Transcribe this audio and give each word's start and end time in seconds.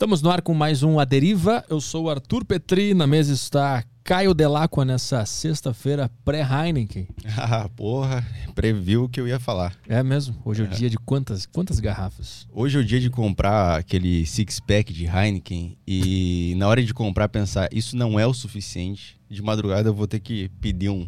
Estamos 0.00 0.22
no 0.22 0.30
ar 0.30 0.40
com 0.40 0.54
mais 0.54 0.82
um 0.82 0.98
A 0.98 1.04
Deriva. 1.04 1.62
Eu 1.68 1.78
sou 1.78 2.04
o 2.04 2.10
Arthur 2.10 2.42
Petri, 2.42 2.94
na 2.94 3.06
mesa 3.06 3.34
está 3.34 3.84
Caio 4.02 4.32
Delacqua 4.32 4.82
nessa 4.82 5.26
sexta-feira 5.26 6.10
pré-Heineken. 6.24 7.06
Ah, 7.36 7.68
porra, 7.76 8.26
previu 8.54 9.04
o 9.04 9.08
que 9.10 9.20
eu 9.20 9.28
ia 9.28 9.38
falar. 9.38 9.76
É 9.86 10.02
mesmo? 10.02 10.40
Hoje 10.42 10.62
é 10.62 10.64
o 10.64 10.68
dia 10.68 10.88
de 10.88 10.96
quantas, 10.96 11.44
quantas 11.44 11.78
garrafas? 11.80 12.46
Hoje 12.50 12.78
é 12.78 12.80
o 12.80 12.84
dia 12.84 12.98
de 12.98 13.10
comprar 13.10 13.78
aquele 13.78 14.24
six-pack 14.24 14.90
de 14.90 15.04
Heineken 15.04 15.76
e 15.86 16.54
na 16.56 16.66
hora 16.66 16.82
de 16.82 16.94
comprar 16.94 17.28
pensar, 17.28 17.68
isso 17.70 17.94
não 17.94 18.18
é 18.18 18.26
o 18.26 18.32
suficiente. 18.32 19.20
De 19.28 19.42
madrugada 19.42 19.90
eu 19.90 19.94
vou 19.94 20.06
ter 20.06 20.20
que 20.20 20.48
pedir 20.62 20.88
um, 20.88 21.06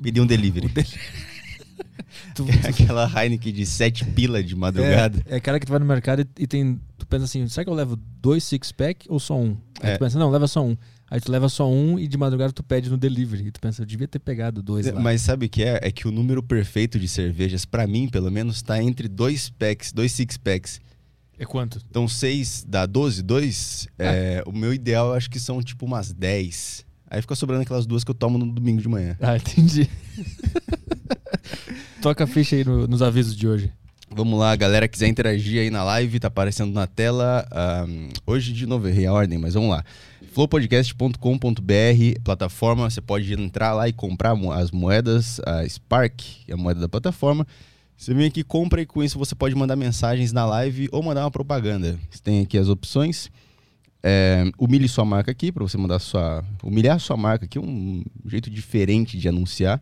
pedir 0.00 0.22
um 0.22 0.26
delivery. 0.26 0.70
Tu... 2.34 2.46
Aquela 2.66 3.10
Heineken 3.14 3.52
de 3.52 3.66
sete 3.66 4.04
pila 4.04 4.42
de 4.42 4.54
madrugada. 4.54 5.22
É, 5.26 5.34
é 5.34 5.36
aquela 5.36 5.58
que 5.58 5.66
tu 5.66 5.70
vai 5.70 5.78
no 5.78 5.84
mercado 5.84 6.22
e, 6.22 6.42
e, 6.42 6.46
tem. 6.46 6.80
Tu 7.12 7.16
pensa 7.16 7.24
assim, 7.26 7.46
será 7.46 7.62
que 7.62 7.70
eu 7.70 7.74
levo 7.74 7.94
dois 7.94 8.42
six-pack 8.42 9.06
ou 9.10 9.20
só 9.20 9.38
um? 9.38 9.58
Aí 9.82 9.90
é. 9.90 9.96
tu 9.96 9.98
pensa, 9.98 10.18
não, 10.18 10.30
leva 10.30 10.48
só 10.48 10.64
um. 10.64 10.74
Aí 11.10 11.20
tu 11.20 11.30
leva 11.30 11.46
só 11.46 11.70
um 11.70 11.98
e 11.98 12.08
de 12.08 12.16
madrugada 12.16 12.54
tu 12.54 12.62
pede 12.62 12.88
no 12.88 12.96
delivery. 12.96 13.48
E 13.48 13.50
tu 13.50 13.60
pensa, 13.60 13.82
eu 13.82 13.86
devia 13.86 14.08
ter 14.08 14.18
pegado 14.18 14.62
dois 14.62 14.86
lá. 14.86 14.98
Mas 14.98 15.20
sabe 15.20 15.44
o 15.44 15.48
que 15.48 15.62
é? 15.62 15.78
É 15.82 15.92
que 15.92 16.08
o 16.08 16.10
número 16.10 16.42
perfeito 16.42 16.98
de 16.98 17.06
cervejas, 17.06 17.66
para 17.66 17.86
mim, 17.86 18.08
pelo 18.08 18.30
menos, 18.30 18.62
tá 18.62 18.82
entre 18.82 19.08
dois 19.08 19.50
packs, 19.50 19.92
dois 19.92 20.10
six-packs. 20.12 20.80
É 21.38 21.44
quanto? 21.44 21.82
Então, 21.90 22.08
seis 22.08 22.64
dá 22.66 22.86
12, 22.86 23.22
dois. 23.22 23.88
Ah. 23.98 24.04
É, 24.04 24.42
o 24.46 24.52
meu 24.52 24.72
ideal, 24.72 25.08
eu 25.08 25.12
acho 25.12 25.28
que 25.28 25.38
são 25.38 25.62
tipo 25.62 25.84
umas 25.84 26.14
10. 26.14 26.86
Aí 27.10 27.20
fica 27.20 27.34
sobrando 27.34 27.60
aquelas 27.60 27.84
duas 27.84 28.04
que 28.04 28.10
eu 28.10 28.14
tomo 28.14 28.38
no 28.38 28.50
domingo 28.50 28.80
de 28.80 28.88
manhã. 28.88 29.18
Ah, 29.20 29.36
entendi. 29.36 29.86
Toca 32.00 32.24
a 32.24 32.26
ficha 32.26 32.56
aí 32.56 32.64
no, 32.64 32.86
nos 32.86 33.02
avisos 33.02 33.36
de 33.36 33.46
hoje. 33.46 33.70
Vamos 34.14 34.38
lá, 34.38 34.54
galera, 34.54 34.86
quiser 34.86 35.08
interagir 35.08 35.62
aí 35.62 35.70
na 35.70 35.82
live, 35.82 36.20
tá 36.20 36.28
aparecendo 36.28 36.70
na 36.70 36.86
tela. 36.86 37.48
Um, 37.88 38.10
hoje 38.26 38.52
de 38.52 38.66
novo 38.66 38.86
errei 38.86 39.06
a 39.06 39.12
ordem, 39.12 39.38
mas 39.38 39.54
vamos 39.54 39.70
lá. 39.70 39.82
flowpodcast.com.br, 40.34 42.20
plataforma, 42.22 42.90
você 42.90 43.00
pode 43.00 43.32
entrar 43.32 43.72
lá 43.72 43.88
e 43.88 43.92
comprar 43.92 44.36
as 44.54 44.70
moedas, 44.70 45.40
a 45.46 45.66
Spark, 45.66 46.20
é 46.46 46.52
a 46.52 46.56
moeda 46.58 46.80
da 46.80 46.88
plataforma. 46.90 47.46
Você 47.96 48.12
vem 48.12 48.26
aqui, 48.26 48.44
compra 48.44 48.82
e 48.82 48.86
com 48.86 49.02
isso 49.02 49.18
você 49.18 49.34
pode 49.34 49.54
mandar 49.54 49.76
mensagens 49.76 50.30
na 50.30 50.44
live 50.44 50.90
ou 50.92 51.02
mandar 51.02 51.24
uma 51.24 51.30
propaganda. 51.30 51.98
Você 52.10 52.22
tem 52.22 52.42
aqui 52.42 52.58
as 52.58 52.68
opções. 52.68 53.30
É, 54.02 54.44
humilhe 54.58 54.88
sua 54.88 55.06
marca 55.06 55.30
aqui, 55.30 55.50
para 55.50 55.62
você 55.62 55.78
mandar 55.78 56.00
sua. 56.00 56.44
Humilhar 56.62 57.00
sua 57.00 57.16
marca 57.16 57.46
aqui, 57.46 57.58
um 57.58 58.04
jeito 58.26 58.50
diferente 58.50 59.16
de 59.16 59.26
anunciar 59.26 59.80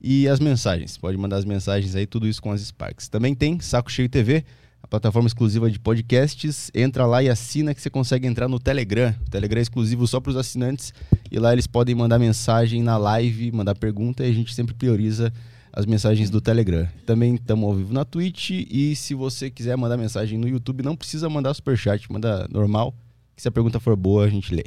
e 0.00 0.28
as 0.28 0.40
mensagens. 0.40 0.96
Pode 0.96 1.16
mandar 1.16 1.36
as 1.36 1.44
mensagens 1.44 1.94
aí, 1.94 2.06
tudo 2.06 2.26
isso 2.26 2.40
com 2.40 2.52
as 2.52 2.60
Sparks. 2.60 3.08
Também 3.08 3.34
tem 3.34 3.58
Saco 3.60 3.90
Cheio 3.90 4.08
TV, 4.08 4.44
a 4.82 4.86
plataforma 4.86 5.26
exclusiva 5.26 5.70
de 5.70 5.78
podcasts. 5.78 6.70
Entra 6.74 7.06
lá 7.06 7.22
e 7.22 7.28
assina 7.28 7.74
que 7.74 7.80
você 7.80 7.90
consegue 7.90 8.26
entrar 8.26 8.48
no 8.48 8.58
Telegram. 8.58 9.14
O 9.26 9.30
Telegram 9.30 9.58
é 9.58 9.62
exclusivo 9.62 10.06
só 10.06 10.20
para 10.20 10.30
os 10.30 10.36
assinantes 10.36 10.92
e 11.30 11.38
lá 11.38 11.52
eles 11.52 11.66
podem 11.66 11.94
mandar 11.94 12.18
mensagem 12.18 12.82
na 12.82 12.96
live, 12.96 13.52
mandar 13.52 13.74
pergunta 13.74 14.24
e 14.24 14.30
a 14.30 14.32
gente 14.32 14.54
sempre 14.54 14.74
prioriza 14.74 15.32
as 15.72 15.84
mensagens 15.84 16.30
do 16.30 16.40
Telegram. 16.40 16.88
Também 17.04 17.34
estamos 17.34 17.64
ao 17.64 17.74
vivo 17.74 17.92
na 17.92 18.04
Twitch 18.04 18.50
e 18.50 18.96
se 18.96 19.14
você 19.14 19.50
quiser 19.50 19.76
mandar 19.76 19.96
mensagem 19.96 20.38
no 20.38 20.48
YouTube, 20.48 20.82
não 20.82 20.96
precisa 20.96 21.28
mandar 21.28 21.54
superchat, 21.54 22.10
manda 22.10 22.48
normal 22.50 22.94
que 23.38 23.42
se 23.42 23.46
a 23.46 23.52
pergunta 23.52 23.78
for 23.78 23.94
boa, 23.94 24.24
a 24.24 24.28
gente 24.28 24.52
lê. 24.52 24.64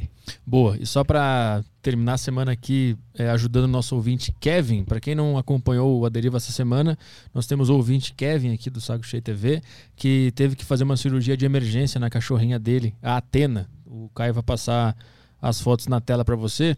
Boa. 0.47 0.77
E 0.80 0.86
só 0.86 1.03
para 1.03 1.61
terminar 1.81 2.14
a 2.14 2.17
semana 2.17 2.53
aqui, 2.53 2.95
é, 3.13 3.30
ajudando 3.30 3.66
o 3.66 3.67
nosso 3.67 3.94
ouvinte 3.97 4.33
Kevin, 4.39 4.86
para 4.86 4.97
quem 5.02 5.13
não 5.13 5.38
acompanhou 5.38 6.00
o 6.00 6.05
Aderiva 6.05 6.38
essa 6.38 6.53
semana, 6.53 6.97
nós 7.33 7.45
temos 7.45 7.67
o 7.67 7.75
ouvinte 7.75 8.13
Kevin 8.13 8.53
aqui 8.53 8.69
do 8.69 8.80
Saco 8.80 9.05
Cheio 9.05 9.22
TV, 9.22 9.61
que 9.94 10.31
teve 10.36 10.55
que 10.55 10.63
fazer 10.63 10.86
uma 10.86 10.95
cirurgia 10.95 11.36
de 11.36 11.45
emergência 11.45 12.00
na 12.00 12.09
cachorrinha 12.09 12.58
dele, 12.58 12.95
a 13.03 13.17
Atena. 13.17 13.69
O 13.86 14.09
Caio 14.16 14.33
vai 14.33 14.44
passar 14.44 14.95
as 15.41 15.59
fotos 15.59 15.88
na 15.88 16.00
tela 16.00 16.23
para 16.23 16.38
você. 16.38 16.78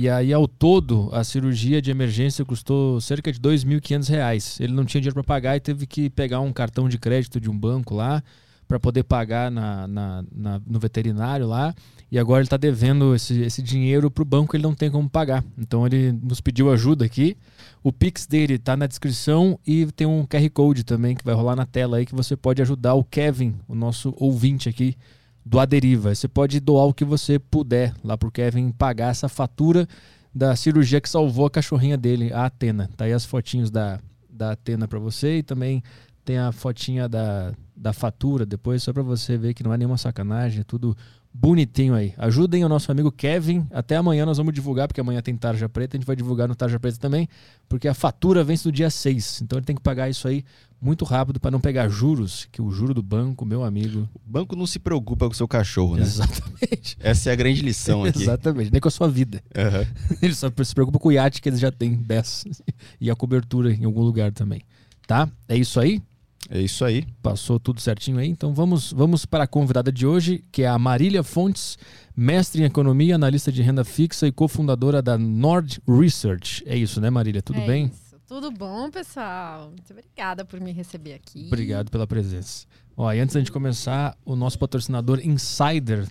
E 0.00 0.08
aí, 0.08 0.32
ao 0.32 0.48
todo, 0.48 1.10
a 1.12 1.22
cirurgia 1.22 1.82
de 1.82 1.90
emergência 1.90 2.42
custou 2.42 3.02
cerca 3.02 3.30
de 3.30 3.38
R$ 3.38 3.54
2.500. 3.54 4.64
Ele 4.64 4.72
não 4.72 4.86
tinha 4.86 4.98
dinheiro 4.98 5.14
para 5.14 5.24
pagar 5.24 5.56
e 5.56 5.60
teve 5.60 5.86
que 5.86 6.08
pegar 6.08 6.40
um 6.40 6.54
cartão 6.54 6.88
de 6.88 6.96
crédito 6.96 7.38
de 7.38 7.50
um 7.50 7.58
banco 7.58 7.94
lá 7.94 8.22
para 8.66 8.80
poder 8.80 9.04
pagar 9.04 9.50
na, 9.50 9.86
na, 9.86 10.24
na, 10.32 10.60
no 10.66 10.78
veterinário 10.78 11.46
lá. 11.46 11.74
E 12.10 12.18
agora 12.18 12.40
ele 12.40 12.46
está 12.46 12.56
devendo 12.56 13.14
esse, 13.14 13.40
esse 13.40 13.62
dinheiro 13.62 14.10
para 14.10 14.22
o 14.22 14.24
banco, 14.24 14.54
ele 14.54 14.62
não 14.62 14.74
tem 14.74 14.90
como 14.90 15.08
pagar. 15.08 15.44
Então 15.58 15.86
ele 15.86 16.12
nos 16.12 16.40
pediu 16.40 16.70
ajuda 16.70 17.04
aqui. 17.04 17.36
O 17.82 17.92
Pix 17.92 18.26
dele 18.26 18.54
está 18.54 18.76
na 18.76 18.86
descrição 18.86 19.58
e 19.66 19.86
tem 19.92 20.06
um 20.06 20.24
QR 20.26 20.48
Code 20.50 20.84
também 20.84 21.14
que 21.14 21.24
vai 21.24 21.34
rolar 21.34 21.56
na 21.56 21.66
tela 21.66 21.96
aí 21.96 22.06
que 22.06 22.14
você 22.14 22.36
pode 22.36 22.62
ajudar 22.62 22.94
o 22.94 23.04
Kevin, 23.04 23.54
o 23.68 23.74
nosso 23.74 24.14
ouvinte 24.16 24.68
aqui 24.68 24.96
do 25.44 25.58
Aderiva. 25.58 26.14
Você 26.14 26.28
pode 26.28 26.60
doar 26.60 26.86
o 26.86 26.94
que 26.94 27.04
você 27.04 27.38
puder 27.38 27.92
lá 28.02 28.16
para 28.16 28.28
o 28.28 28.32
Kevin 28.32 28.70
pagar 28.70 29.10
essa 29.10 29.28
fatura 29.28 29.86
da 30.34 30.56
cirurgia 30.56 31.00
que 31.00 31.08
salvou 31.08 31.46
a 31.46 31.50
cachorrinha 31.50 31.96
dele, 31.96 32.32
a 32.32 32.46
Atena. 32.46 32.88
Tá 32.96 33.04
aí 33.04 33.12
as 33.12 33.24
fotinhos 33.24 33.70
da, 33.70 34.00
da 34.28 34.52
Atena 34.52 34.88
para 34.88 34.98
você 34.98 35.38
e 35.38 35.42
também 35.42 35.82
tem 36.24 36.38
a 36.38 36.50
fotinha 36.50 37.08
da, 37.08 37.52
da 37.84 37.92
fatura 37.92 38.46
depois, 38.46 38.82
só 38.82 38.94
para 38.94 39.02
você 39.02 39.36
ver 39.36 39.52
que 39.52 39.62
não 39.62 39.70
é 39.70 39.76
nenhuma 39.76 39.98
sacanagem, 39.98 40.62
é 40.62 40.64
tudo 40.64 40.96
bonitinho 41.34 41.92
aí. 41.94 42.14
Ajudem 42.16 42.64
o 42.64 42.68
nosso 42.68 42.90
amigo 42.90 43.12
Kevin. 43.12 43.66
Até 43.70 43.96
amanhã 43.96 44.24
nós 44.24 44.38
vamos 44.38 44.54
divulgar, 44.54 44.88
porque 44.88 45.02
amanhã 45.02 45.20
tem 45.20 45.36
Tarja 45.36 45.68
Preta. 45.68 45.94
A 45.94 46.00
gente 46.00 46.06
vai 46.06 46.16
divulgar 46.16 46.48
no 46.48 46.54
Tarja 46.54 46.80
Preta 46.80 46.96
também, 46.96 47.28
porque 47.68 47.86
a 47.86 47.92
fatura 47.92 48.42
vence 48.42 48.66
no 48.66 48.72
dia 48.72 48.88
6. 48.88 49.42
Então 49.42 49.58
ele 49.58 49.66
tem 49.66 49.76
que 49.76 49.82
pagar 49.82 50.08
isso 50.08 50.26
aí 50.26 50.42
muito 50.80 51.04
rápido 51.04 51.38
para 51.38 51.50
não 51.50 51.60
pegar 51.60 51.90
juros, 51.90 52.48
que 52.50 52.62
o 52.62 52.70
juro 52.70 52.94
do 52.94 53.02
banco, 53.02 53.44
meu 53.44 53.62
amigo. 53.62 54.08
O 54.14 54.30
banco 54.32 54.56
não 54.56 54.66
se 54.66 54.78
preocupa 54.78 55.26
com 55.26 55.32
o 55.32 55.36
seu 55.36 55.46
cachorro, 55.46 55.96
né? 55.96 56.02
Exatamente. 56.04 56.96
Essa 57.00 57.28
é 57.28 57.32
a 57.34 57.36
grande 57.36 57.60
lição 57.60 58.02
aqui. 58.08 58.22
Exatamente, 58.22 58.72
nem 58.72 58.80
com 58.80 58.88
a 58.88 58.90
sua 58.90 59.10
vida. 59.10 59.42
Uhum. 59.54 60.16
Ele 60.22 60.34
só 60.34 60.48
se 60.48 60.74
preocupa 60.74 60.98
com 60.98 61.10
o 61.10 61.12
iate 61.12 61.42
que 61.42 61.50
eles 61.50 61.60
já 61.60 61.70
têm 61.70 61.96
10 61.96 62.44
e 62.98 63.10
a 63.10 63.14
cobertura 63.14 63.70
em 63.74 63.84
algum 63.84 64.00
lugar 64.00 64.32
também. 64.32 64.62
Tá? 65.06 65.28
É 65.46 65.54
isso 65.54 65.78
aí? 65.78 66.00
É 66.48 66.60
isso 66.60 66.84
aí. 66.84 67.06
Passou 67.22 67.58
tudo 67.58 67.80
certinho 67.80 68.18
aí. 68.18 68.28
Então 68.28 68.52
vamos, 68.52 68.92
vamos 68.92 69.24
para 69.24 69.44
a 69.44 69.46
convidada 69.46 69.90
de 69.90 70.06
hoje, 70.06 70.42
que 70.52 70.62
é 70.62 70.68
a 70.68 70.78
Marília 70.78 71.22
Fontes, 71.22 71.78
mestre 72.16 72.62
em 72.62 72.66
economia, 72.66 73.14
analista 73.14 73.50
de 73.50 73.62
renda 73.62 73.84
fixa 73.84 74.26
e 74.26 74.32
cofundadora 74.32 75.00
da 75.00 75.16
Nord 75.16 75.80
Research. 75.88 76.62
É 76.66 76.76
isso, 76.76 77.00
né, 77.00 77.10
Marília? 77.10 77.42
Tudo 77.42 77.60
é 77.60 77.66
bem? 77.66 77.86
Isso. 77.86 78.04
Tudo 78.26 78.50
bom, 78.50 78.90
pessoal? 78.90 79.68
Muito 79.68 79.92
obrigada 79.92 80.44
por 80.44 80.60
me 80.60 80.72
receber 80.72 81.14
aqui. 81.14 81.46
Obrigado 81.46 81.90
pela 81.90 82.06
presença. 82.06 82.66
Ó, 82.96 83.12
e 83.12 83.20
antes 83.20 83.34
da 83.34 83.40
gente 83.40 83.52
começar, 83.52 84.16
o 84.24 84.34
nosso 84.34 84.58
patrocinador 84.58 85.20
Insider 85.20 86.06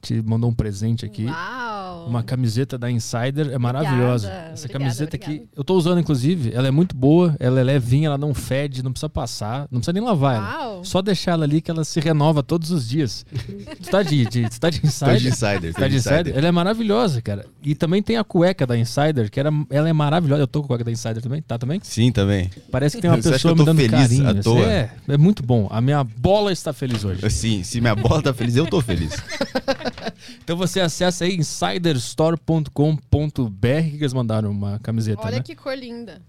te 0.00 0.22
mandou 0.22 0.50
um 0.50 0.54
presente 0.54 1.04
aqui. 1.04 1.26
Uau! 1.26 2.06
Uma 2.08 2.22
camiseta 2.22 2.78
da 2.78 2.90
Insider, 2.90 3.50
é 3.52 3.58
maravilhosa. 3.58 4.28
Obrigada, 4.28 4.52
Essa 4.52 4.64
obrigada, 4.64 4.72
camiseta 4.72 5.16
obrigada. 5.16 5.32
aqui, 5.44 5.48
eu 5.56 5.64
tô 5.64 5.74
usando 5.74 6.00
inclusive, 6.00 6.52
ela 6.54 6.68
é 6.68 6.70
muito 6.70 6.96
boa, 6.96 7.36
ela 7.38 7.60
é 7.60 7.62
levinha, 7.62 8.06
ela 8.06 8.18
não 8.18 8.32
fede, 8.32 8.82
não 8.82 8.92
precisa 8.92 9.08
passar, 9.08 9.66
não 9.70 9.80
precisa 9.80 9.92
nem 9.92 10.02
lavar 10.02 10.36
ela. 10.36 10.58
Uau! 10.58 10.84
Só 10.84 11.02
deixar 11.02 11.32
ela 11.32 11.44
ali 11.44 11.60
que 11.60 11.70
ela 11.70 11.84
se 11.84 12.00
renova 12.00 12.42
todos 12.42 12.70
os 12.70 12.88
dias. 12.88 13.26
tu 13.82 13.90
tá 13.90 14.02
de, 14.02 14.24
de, 14.26 14.48
tu 14.48 14.60
tá 14.60 14.70
de 14.70 14.80
Insider? 14.84 15.14
Tô 15.14 15.20
de 15.20 15.28
Insider. 15.28 15.74
Tá 15.74 15.88
de 15.88 15.96
Insider? 15.96 16.36
Ela 16.36 16.48
é 16.48 16.52
maravilhosa, 16.52 17.20
cara. 17.20 17.44
E 17.62 17.74
também 17.74 18.02
tem 18.02 18.16
a 18.16 18.24
cueca 18.24 18.66
da 18.66 18.76
Insider, 18.76 19.30
que 19.30 19.38
era, 19.38 19.50
ela 19.70 19.88
é 19.88 19.92
maravilhosa. 19.92 20.42
Eu 20.42 20.46
tô 20.46 20.60
com 20.60 20.66
a 20.66 20.68
cueca 20.68 20.84
da 20.84 20.92
Insider 20.92 21.22
também, 21.22 21.42
tá 21.42 21.58
também? 21.58 21.80
Sim, 21.82 22.12
também. 22.12 22.50
Parece 22.70 22.96
que 22.96 23.02
tem 23.02 23.10
uma 23.10 23.20
Você 23.20 23.30
pessoa 23.32 23.54
que 23.54 23.60
eu 23.60 23.64
me 23.64 23.66
dando 23.66 23.80
feliz 23.80 24.08
carinho. 24.08 24.28
à 24.28 24.34
toa? 24.42 24.72
É, 24.72 24.90
é 25.08 25.16
muito 25.18 25.42
bom. 25.42 25.66
A 25.70 25.80
minha 25.80 26.02
bola 26.04 26.52
está 26.52 26.72
feliz 26.72 27.04
hoje. 27.04 27.28
Sim, 27.30 27.62
se 27.62 27.80
minha 27.80 27.94
bola 27.94 28.22
tá 28.22 28.32
feliz, 28.32 28.56
eu 28.56 28.66
tô 28.66 28.80
feliz. 28.80 29.12
Então 30.42 30.56
você 30.56 30.80
acessa 30.80 31.24
aí 31.24 31.36
insiderstore.com.br 31.36 33.90
que 33.90 33.96
eles 33.96 34.12
mandaram 34.12 34.50
uma 34.50 34.78
camiseta, 34.80 35.22
Olha 35.24 35.36
né? 35.36 35.42
que 35.42 35.54
cor 35.54 35.76
linda. 35.76 36.20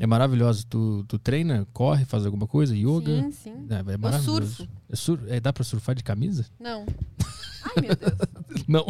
É 0.00 0.06
maravilhoso. 0.06 0.66
Tu, 0.66 1.04
tu 1.06 1.18
treina, 1.18 1.66
corre, 1.72 2.04
faz 2.04 2.24
alguma 2.26 2.46
coisa, 2.46 2.74
yoga? 2.76 3.22
Sim, 3.22 3.30
sim. 3.32 3.66
É, 3.70 3.92
é 3.92 3.96
maravilhoso. 3.96 4.46
surfo. 4.56 4.66
É 4.90 4.96
sur- 4.96 5.20
é, 5.28 5.38
dá 5.38 5.52
pra 5.52 5.62
surfar 5.62 5.94
de 5.94 6.02
camisa? 6.02 6.46
Não. 6.58 6.84
Ai, 7.64 7.82
meu 7.82 7.94
Deus. 7.94 8.12
Não. 8.66 8.84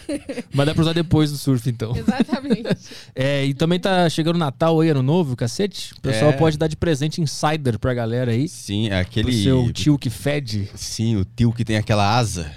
Mas 0.54 0.66
dá 0.66 0.72
pra 0.72 0.80
usar 0.82 0.94
depois 0.94 1.30
do 1.30 1.36
surf, 1.36 1.68
então. 1.68 1.94
Exatamente. 1.94 2.68
É, 3.14 3.44
e 3.44 3.52
também 3.52 3.78
tá 3.78 4.08
chegando 4.08 4.36
o 4.36 4.38
Natal 4.38 4.80
aí, 4.80 4.88
ano 4.88 5.02
novo, 5.02 5.36
cacete. 5.36 5.92
O 5.94 6.00
pessoal 6.00 6.30
É. 6.30 6.36
pode 6.36 6.56
dar 6.56 6.68
de 6.68 6.76
presente 6.76 7.20
insider 7.20 7.78
pra 7.78 7.92
galera 7.92 8.30
aí. 8.32 8.48
Sim, 8.48 8.86
é 8.86 8.90
Pro 9.02 9.10
aquele. 9.10 9.42
seu 9.42 9.70
tio 9.72 9.98
que 9.98 10.08
fede, 10.08 10.70
Sim, 10.74 11.16
o 11.16 11.24
tio 11.26 11.52
que 11.52 11.64
tem 11.66 11.76
aquela 11.76 12.16
asa. 12.16 12.50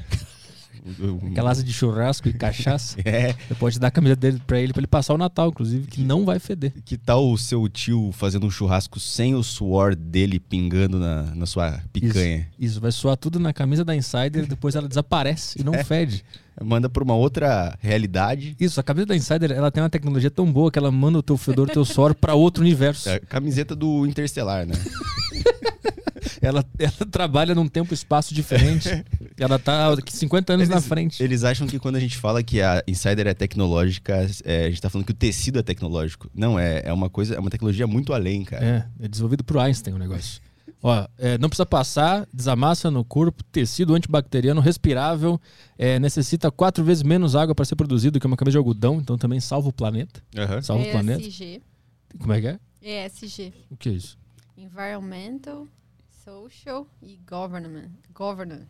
Aquela 1.32 1.52
asa 1.52 1.64
de 1.64 1.72
churrasco 1.74 2.28
e 2.28 2.34
cachaça. 2.34 2.98
É. 3.06 3.34
Você 3.48 3.56
pode 3.56 3.80
dar 3.80 3.88
a 3.88 3.92
camisa 3.92 4.16
dele 4.16 4.42
pra 4.46 4.60
ele, 4.60 4.72
pra 4.74 4.80
ele 4.82 4.88
passar 4.88 5.14
o 5.14 5.18
Natal, 5.18 5.50
inclusive, 5.50 5.88
que 5.88 6.02
não 6.04 6.26
vai 6.26 6.38
feder. 6.40 6.74
Que 6.86 6.98
tal 6.98 7.30
o 7.32 7.38
seu 7.38 7.68
tio 7.68 8.12
fazendo 8.14 8.46
um 8.46 8.52
churrasco 8.52 9.00
sem 9.00 9.34
o 9.36 9.44
suor 9.44 9.96
dele 9.96 10.40
pingando 10.40 11.00
na, 11.00 11.24
na 11.36 11.46
sua 11.46 11.80
picanha? 11.92 12.48
Isso, 12.60 12.80
vai 12.80 12.92
suar 12.92 13.18
tudo 13.18 13.40
na 13.40 13.52
camisa 13.54 13.84
da 13.84 13.96
Insider, 13.96 14.46
depois 14.46 14.76
ela 14.76 14.88
desaparece 14.88 15.60
e 15.60 15.64
não 15.64 15.74
É. 15.80 15.84
fede. 15.84 16.24
Manda 16.62 16.90
pra 16.90 17.02
uma 17.04 17.16
outra 17.16 17.78
realidade. 17.80 18.56
Isso, 18.60 18.80
a 18.80 18.84
camisa 18.84 19.06
da 19.06 19.16
Insider, 19.16 19.52
ela 19.52 19.72
tem 19.72 19.82
uma 19.82 19.90
tecnologia 19.90 20.30
tão 20.30 20.52
boa 20.52 20.70
que 20.70 20.78
ela 20.78 20.92
manda 20.92 21.18
o 21.18 21.24
teu 21.24 21.38
fedor, 21.38 21.70
o 21.70 21.72
teu 21.72 21.86
suor 21.86 22.14
pra 22.14 22.34
outro 22.36 22.62
universo. 22.62 23.08
É, 23.10 23.18
camiseta 23.20 23.74
do 23.76 24.06
Interstellar, 24.06 24.66
né? 24.68 24.74
ela, 26.42 26.64
ela 26.78 26.92
trabalha 27.12 27.54
num 27.56 27.68
tempo 27.68 27.94
e 27.94 27.96
espaço 27.96 28.34
diferente. 28.34 28.90
ela 29.38 29.60
tá 29.60 29.96
50 30.08 30.54
anos 30.54 30.70
Eles- 30.70 30.76
na 30.76 30.82
frente. 30.82 31.22
Eles 31.22 31.44
acham 31.44 31.68
que 31.68 31.80
quando 31.80 31.96
a 31.96 32.00
gente 32.00 32.18
fala 32.18 32.42
que 32.44 32.62
a 32.62 32.84
Insider 32.88 33.28
é 33.28 33.34
tecnológica, 33.34 34.28
é, 34.44 34.66
a 34.66 34.70
gente 34.70 34.82
tá 34.82 34.90
falando 34.90 35.06
que 35.06 35.12
o 35.12 35.16
tecido 35.16 35.60
é 35.60 35.64
tecnológico. 35.64 36.30
Não, 36.34 36.58
é, 36.60 36.82
é 36.86 36.94
uma 36.94 37.10
coisa, 37.10 37.36
é 37.36 37.40
uma 37.40 37.50
tecnologia 37.50 37.88
muito 37.88 38.14
além, 38.14 38.44
cara. 38.44 38.66
É, 39.00 39.06
é 39.06 39.08
desenvolvido 39.08 39.44
por 39.44 39.58
Einstein 39.58 39.94
o 39.94 39.98
negócio. 40.00 40.42
Ó, 40.82 41.08
é, 41.18 41.38
não 41.38 41.50
precisa 41.50 41.66
passar, 41.66 42.26
desamassa 42.34 42.90
no 42.90 43.04
corpo, 43.04 43.44
tecido 43.52 43.94
antibacteriano, 43.96 44.62
respirável, 44.62 45.40
é, 45.78 46.00
necessita 46.00 46.50
quatro 46.50 46.84
vezes 46.86 47.04
menos 47.04 47.36
água 47.36 47.54
para 47.54 47.66
ser 47.66 47.76
produzido 47.76 48.18
que 48.18 48.26
uma 48.26 48.38
camisa 48.38 48.54
de 48.54 48.58
algodão, 48.60 48.96
então 49.02 49.18
também 49.18 49.42
salva 49.42 49.68
o 49.68 49.74
planeta. 49.74 50.22
Aham. 50.38 50.62
Salva 50.62 50.86
o 50.86 50.92
planeta. 50.92 51.22
ESG. 51.22 51.62
Como 52.18 52.32
é 52.32 52.40
que 52.42 52.48
é? 52.48 52.60
ESG. 53.06 53.54
O 53.70 53.76
que 53.76 53.90
é 53.90 53.92
isso? 53.92 54.18
Environmental, 54.58 55.68
Social 56.24 56.88
e 57.02 57.20
Government. 57.30 57.90
Governance. 58.14 58.68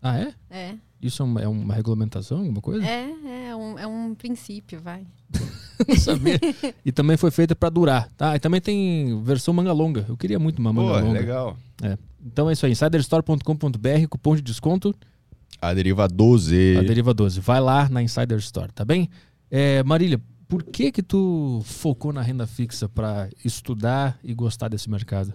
Ah, 0.00 0.18
é? 0.18 0.34
É, 0.50 0.74
Isso 1.00 1.22
é 1.22 1.24
uma, 1.24 1.40
é 1.42 1.46
uma 1.48 1.74
regulamentação, 1.74 2.38
alguma 2.38 2.60
coisa? 2.60 2.84
é, 2.84 3.48
é 3.50 3.54
um, 3.56 3.78
é 3.78 3.86
um 3.86 4.14
princípio, 4.16 4.80
vai. 4.80 5.06
Não 5.88 5.96
sabia. 5.96 6.38
e 6.84 6.90
também 6.90 7.16
foi 7.16 7.30
feita 7.30 7.54
para 7.54 7.68
durar, 7.70 8.08
tá? 8.16 8.34
E 8.34 8.40
também 8.40 8.60
tem 8.60 9.22
versão 9.22 9.54
manga 9.54 9.72
longa. 9.72 10.04
Eu 10.08 10.16
queria 10.16 10.38
muito 10.40 10.58
uma 10.58 10.72
manga 10.72 10.94
Pô, 10.94 10.98
longa. 11.06 11.18
legal. 11.20 11.56
É. 11.82 11.96
Então 12.24 12.50
é 12.50 12.52
isso 12.52 12.66
aí, 12.66 12.72
insiderstore.com.br, 12.72 14.08
cupom 14.08 14.34
de 14.36 14.42
desconto, 14.42 14.94
A 15.60 15.72
deriva 15.72 16.08
12. 16.08 16.76
a 16.78 16.82
Deriva 16.82 17.14
12. 17.14 17.40
Vai 17.40 17.60
lá 17.60 17.88
na 17.88 18.02
Insider 18.02 18.38
Store, 18.38 18.72
tá 18.72 18.84
bem? 18.84 19.08
É, 19.50 19.82
Marília, 19.84 20.20
por 20.48 20.62
que 20.64 20.90
que 20.90 21.02
tu 21.02 21.62
focou 21.64 22.12
na 22.12 22.22
renda 22.22 22.46
fixa 22.46 22.88
para 22.88 23.28
estudar 23.44 24.18
e 24.24 24.34
gostar 24.34 24.68
desse 24.68 24.90
mercado? 24.90 25.32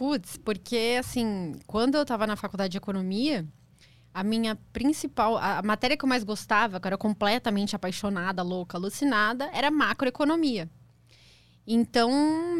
Putz, 0.00 0.38
porque 0.38 0.96
assim, 0.98 1.52
quando 1.66 1.96
eu 1.96 2.06
tava 2.06 2.26
na 2.26 2.34
faculdade 2.34 2.70
de 2.70 2.78
economia, 2.78 3.46
a 4.14 4.24
minha 4.24 4.56
principal, 4.72 5.36
a 5.36 5.58
a 5.58 5.62
matéria 5.62 5.94
que 5.94 6.02
eu 6.02 6.08
mais 6.08 6.24
gostava, 6.24 6.80
que 6.80 6.86
eu 6.86 6.88
era 6.88 6.96
completamente 6.96 7.76
apaixonada, 7.76 8.42
louca, 8.42 8.78
alucinada, 8.78 9.50
era 9.52 9.70
macroeconomia. 9.70 10.70
Então, 11.66 12.10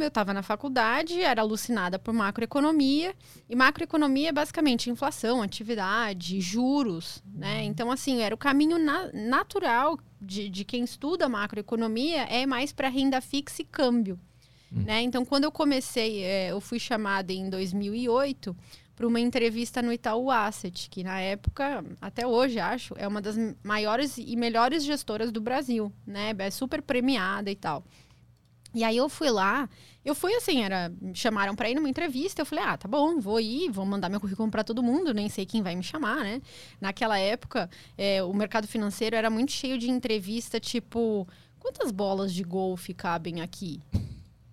eu 0.03 0.09
estava 0.09 0.35
na 0.35 0.43
faculdade, 0.43 1.19
era 1.23 1.41
alucinada 1.41 1.99
por 1.99 2.13
macroeconomia, 2.13 3.15
e 3.49 3.57
macroeconomia 3.57 4.29
é 4.29 4.33
basicamente 4.33 4.91
inflação, 4.91 5.41
atividade, 5.41 6.43
juros, 6.43 7.23
né? 7.25 7.65
Então, 7.65 7.91
assim, 7.91 8.21
era 8.21 8.35
o 8.35 8.39
caminho 8.39 8.79
na- 8.79 9.11
natural 9.15 9.99
de, 10.21 10.51
de 10.51 10.63
quem 10.63 10.85
estuda 10.85 11.27
macroeconomia, 11.27 12.25
é 12.25 12.45
mais 12.45 12.71
para 12.71 12.91
renda 12.91 13.19
fixa 13.23 13.63
e 13.63 13.65
câmbio. 13.65 14.21
Né? 14.71 15.03
Então, 15.03 15.25
quando 15.25 15.45
eu 15.45 15.53
comecei, 15.53 16.23
é, 16.23 16.53
eu 16.53 16.61
fui 16.61 16.79
chamada 16.79 17.33
em 17.33 17.51
2008 17.51 18.57
para 18.95 19.07
uma 19.07 19.19
entrevista 19.19 19.81
no 19.81 19.93
Itaú 19.93 20.31
Asset, 20.31 20.89
que 20.91 21.03
na 21.03 21.21
época, 21.21 21.83
até 22.01 22.27
hoje 22.27 22.61
acho, 22.61 22.95
é 22.99 23.09
uma 23.09 23.21
das 23.21 23.35
maiores 23.65 24.19
e 24.19 24.37
melhores 24.37 24.85
gestoras 24.85 25.33
do 25.33 25.41
Brasil, 25.41 25.93
né? 26.07 26.35
É 26.39 26.51
super 26.51 26.83
premiada 26.83 27.51
e 27.51 27.57
tal. 27.57 27.83
E 28.73 28.85
aí 28.85 28.97
eu 28.97 29.09
fui 29.09 29.31
lá, 29.31 29.69
eu 30.05 30.15
fui 30.15 30.33
assim, 30.35 30.63
era, 30.63 30.93
me 31.01 31.15
chamaram 31.15 31.57
para 31.57 31.69
ir 31.69 31.75
numa 31.75 31.89
entrevista, 31.89 32.43
eu 32.43 32.47
falei, 32.47 32.65
ah, 32.65 32.77
tá 32.77 32.87
bom, 32.87 33.19
vou 33.19 33.41
ir, 33.41 33.71
vou 33.71 33.85
mandar 33.85 34.09
meu 34.09 34.21
currículo 34.21 34.49
para 34.49 34.63
todo 34.63 34.83
mundo, 34.83 35.13
nem 35.13 35.29
sei 35.29 35.45
quem 35.45 35.63
vai 35.63 35.75
me 35.75 35.83
chamar, 35.83 36.21
né? 36.23 36.41
Naquela 36.81 37.19
época, 37.19 37.69
é, 37.99 38.23
o 38.23 38.33
mercado 38.33 38.69
financeiro 38.69 39.17
era 39.17 39.29
muito 39.29 39.51
cheio 39.51 39.77
de 39.77 39.91
entrevista, 39.91 40.61
tipo, 40.61 41.27
quantas 41.59 41.91
bolas 41.91 42.33
de 42.33 42.45
golfe 42.45 42.95
cabem 42.95 43.41
aqui? 43.41 43.81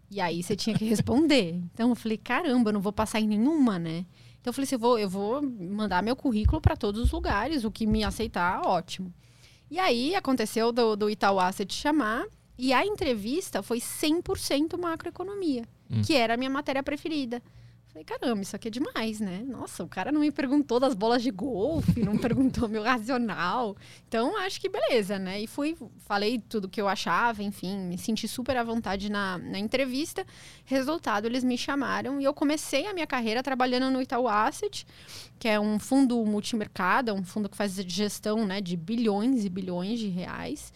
E 0.10 0.22
aí 0.22 0.42
você 0.42 0.56
tinha 0.56 0.78
que 0.78 0.86
responder. 0.86 1.56
Então 1.74 1.90
eu 1.90 1.96
falei, 1.96 2.18
caramba, 2.18 2.70
eu 2.70 2.74
não 2.74 2.82
vou 2.82 2.94
passar 2.94 3.20
em 3.20 3.28
nenhuma, 3.28 3.78
né? 3.78 4.06
Então 4.40 4.52
eu 4.52 4.54
falei 4.54 4.64
assim, 4.66 4.76
eu 4.76 4.80
vou, 4.80 4.98
eu 5.00 5.10
vou 5.10 5.42
mandar 5.42 6.02
meu 6.02 6.16
currículo 6.16 6.62
para 6.62 6.76
todos 6.78 7.02
os 7.02 7.12
lugares, 7.12 7.64
o 7.66 7.72
que 7.72 7.86
me 7.86 8.04
aceitar, 8.04 8.62
ótimo. 8.66 9.14
E 9.70 9.78
aí 9.80 10.16
aconteceu 10.16 10.72
do, 10.72 10.96
do 10.96 11.10
Itaú 11.10 11.40
Asset 11.40 11.74
chamar, 11.74 12.26
e 12.58 12.72
a 12.72 12.86
entrevista 12.86 13.62
foi 13.62 13.80
100% 13.80 14.78
macroeconomia, 14.80 15.64
Hum. 15.90 16.02
que 16.06 16.14
era 16.16 16.34
a 16.34 16.38
minha 16.38 16.50
matéria 16.50 16.82
preferida. 16.84 17.42
Falei, 17.98 18.06
caramba, 18.06 18.42
isso 18.44 18.56
aqui 18.56 18.68
é 18.68 18.72
demais, 18.72 19.20
né? 19.20 19.42
Nossa, 19.44 19.84
o 19.84 19.88
cara 19.88 20.12
não 20.12 20.22
me 20.22 20.32
perguntou 20.32 20.80
das 20.80 20.94
bolas 20.94 21.24
de 21.24 21.32
golfe, 21.32 22.00
não 22.00 22.16
perguntou 22.20 22.70
meu 22.70 22.84
racional. 22.84 23.76
Então, 24.08 24.38
acho 24.38 24.62
que 24.62 24.70
beleza, 24.70 25.18
né? 25.18 25.42
E 25.42 25.48
fui, 25.48 25.76
falei 26.02 26.38
tudo 26.38 26.70
que 26.70 26.80
eu 26.80 26.88
achava, 26.88 27.42
enfim, 27.42 27.76
me 27.76 27.98
senti 27.98 28.28
super 28.28 28.56
à 28.56 28.64
vontade 28.64 29.10
na, 29.10 29.40
na 29.40 29.58
entrevista. 29.58 30.24
Resultado, 30.64 31.26
eles 31.26 31.44
me 31.44 31.58
chamaram 31.58 32.22
e 32.22 32.24
eu 32.24 32.36
comecei 32.36 32.86
a 32.86 32.94
minha 32.94 33.08
carreira 33.08 33.42
trabalhando 33.42 33.92
no 33.92 34.00
Itaú 34.00 34.28
Asset, 34.28 34.86
que 35.40 35.48
é 35.48 35.60
um 35.60 35.80
fundo 35.80 36.24
multimercado, 36.24 37.10
é 37.10 37.14
um 37.16 37.24
fundo 37.24 37.50
que 37.50 37.58
faz 37.58 37.74
gestão 37.78 38.46
né, 38.46 38.62
de 38.62 38.78
bilhões 38.78 39.44
e 39.44 39.50
bilhões 39.50 39.98
de 39.98 40.08
reais. 40.08 40.72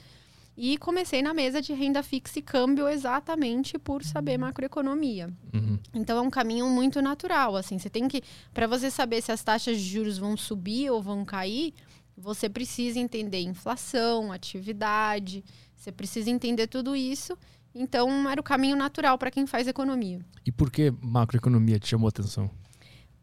E 0.55 0.77
comecei 0.77 1.21
na 1.21 1.33
mesa 1.33 1.61
de 1.61 1.73
renda 1.73 2.03
fixa 2.03 2.39
e 2.39 2.41
câmbio 2.41 2.87
exatamente 2.87 3.79
por 3.79 4.03
saber 4.03 4.37
macroeconomia. 4.37 5.29
Uhum. 5.53 5.79
Então 5.93 6.17
é 6.17 6.21
um 6.21 6.29
caminho 6.29 6.67
muito 6.69 7.01
natural, 7.01 7.55
assim, 7.55 7.79
você 7.79 7.89
tem 7.89 8.07
que 8.07 8.21
para 8.53 8.67
você 8.67 8.91
saber 8.91 9.21
se 9.21 9.31
as 9.31 9.43
taxas 9.43 9.77
de 9.77 9.83
juros 9.83 10.17
vão 10.17 10.35
subir 10.35 10.89
ou 10.91 11.01
vão 11.01 11.23
cair, 11.23 11.73
você 12.17 12.49
precisa 12.49 12.99
entender 12.99 13.41
inflação, 13.41 14.31
atividade, 14.31 15.43
você 15.75 15.91
precisa 15.91 16.29
entender 16.29 16.67
tudo 16.67 16.95
isso. 16.95 17.37
Então 17.73 18.29
era 18.29 18.39
o 18.39 18.43
caminho 18.43 18.75
natural 18.75 19.17
para 19.17 19.31
quem 19.31 19.47
faz 19.47 19.67
economia. 19.67 20.19
E 20.45 20.51
por 20.51 20.69
que 20.69 20.93
macroeconomia 21.01 21.79
te 21.79 21.87
chamou 21.87 22.07
a 22.07 22.09
atenção? 22.09 22.51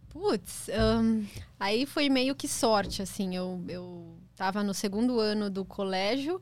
Putz, 0.08 0.68
ahn, 0.70 1.24
aí 1.60 1.86
foi 1.86 2.08
meio 2.08 2.34
que 2.34 2.48
sorte, 2.48 3.02
assim. 3.02 3.36
Eu, 3.36 3.62
eu 3.68 4.16
tava 4.34 4.62
no 4.62 4.72
segundo 4.72 5.20
ano 5.20 5.50
do 5.50 5.64
colégio, 5.64 6.40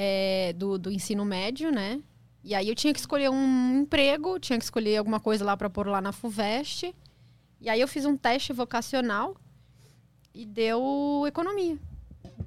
é, 0.00 0.52
do, 0.52 0.78
do 0.78 0.92
ensino 0.92 1.24
médio, 1.24 1.72
né? 1.72 2.00
E 2.44 2.54
aí 2.54 2.68
eu 2.68 2.74
tinha 2.76 2.94
que 2.94 3.00
escolher 3.00 3.28
um 3.30 3.80
emprego, 3.80 4.38
tinha 4.38 4.56
que 4.56 4.64
escolher 4.64 4.96
alguma 4.96 5.18
coisa 5.18 5.44
lá 5.44 5.56
para 5.56 5.68
pôr 5.68 5.88
lá 5.88 6.00
na 6.00 6.12
FUVEST. 6.12 6.94
E 7.60 7.68
aí 7.68 7.80
eu 7.80 7.88
fiz 7.88 8.04
um 8.04 8.16
teste 8.16 8.52
vocacional 8.52 9.36
e 10.32 10.46
deu 10.46 11.24
economia. 11.26 11.76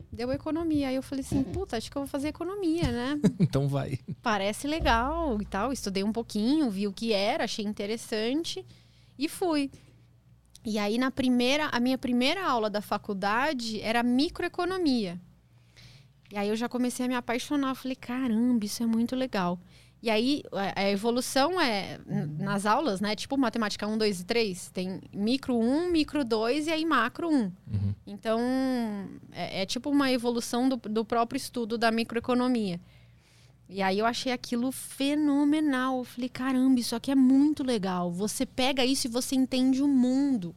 Deu 0.10 0.32
economia. 0.32 0.88
Aí 0.88 0.96
eu 0.96 1.04
falei 1.04 1.26
assim, 1.26 1.44
puta, 1.44 1.76
acho 1.76 1.92
que 1.92 1.98
eu 1.98 2.04
vou 2.04 2.08
fazer 2.08 2.30
economia, 2.30 2.90
né? 2.90 3.20
então 3.38 3.68
vai. 3.68 4.00
parece 4.22 4.66
legal 4.66 5.38
e 5.42 5.46
tal. 5.46 5.74
Estudei 5.74 6.06
um 6.06 6.14
pouquinho, 6.14 6.70
vi 6.70 6.88
o 6.88 6.94
que 6.94 7.12
era, 7.12 7.44
achei 7.44 7.66
interessante 7.66 8.66
e 9.20 9.28
fui. 9.28 9.70
E 10.64 10.80
aí 10.80 10.98
na 10.98 11.12
primeira, 11.12 11.66
a 11.66 11.82
minha 11.82 11.98
primeira 11.98 12.48
aula 12.48 12.70
da 12.70 12.82
faculdade 12.82 13.82
era 13.82 14.02
microeconomia. 14.02 15.20
E 16.32 16.38
aí 16.38 16.48
eu 16.50 16.56
já 16.56 16.70
comecei 16.70 17.06
a 17.06 17.10
me 17.10 17.16
apaixonar, 17.16 17.76
falei, 17.76 17.96
caramba, 17.96 18.66
isso 18.66 18.82
é 18.82 18.86
muito 18.86 19.16
legal. 19.16 19.60
E 20.04 20.10
aí 20.10 20.42
a- 20.76 20.90
evolução 20.90 21.60
é 21.62 22.00
n- 22.08 22.44
nas 22.44 22.66
aulas, 22.66 23.00
né? 23.02 23.16
Tipo 23.16 23.38
matemática 23.38 23.86
1, 23.86 23.98
2 23.98 24.22
e 24.22 24.26
3, 24.26 24.70
tem 24.72 25.00
micro 25.14 25.56
1, 25.56 25.92
micro 25.92 26.24
2 26.26 26.66
e 26.68 26.72
aí 26.72 26.84
macro 26.86 27.30
1. 27.30 27.34
Uhum. 27.34 27.52
Então, 28.08 28.40
é, 29.32 29.62
é 29.62 29.66
tipo 29.66 29.90
uma 29.92 30.12
evolução 30.12 30.68
do, 30.70 30.78
do 30.78 31.06
próprio 31.06 31.38
estudo 31.38 31.78
da 31.78 31.92
microeconomia. 31.92 32.80
E 33.70 33.82
aí 33.82 34.00
eu 34.00 34.06
achei 34.06 34.32
aquilo 34.32 34.72
fenomenal. 34.72 36.00
Eu 36.00 36.04
falei, 36.04 36.30
caramba, 36.30 36.80
isso 36.80 36.96
aqui 36.96 37.12
é 37.12 37.16
muito 37.16 37.64
legal. 37.64 38.12
Você 38.12 38.46
pega 38.46 38.84
isso 38.86 39.08
e 39.08 39.10
você 39.10 39.36
entende 39.36 39.82
o 39.84 39.88
mundo. 39.88 40.56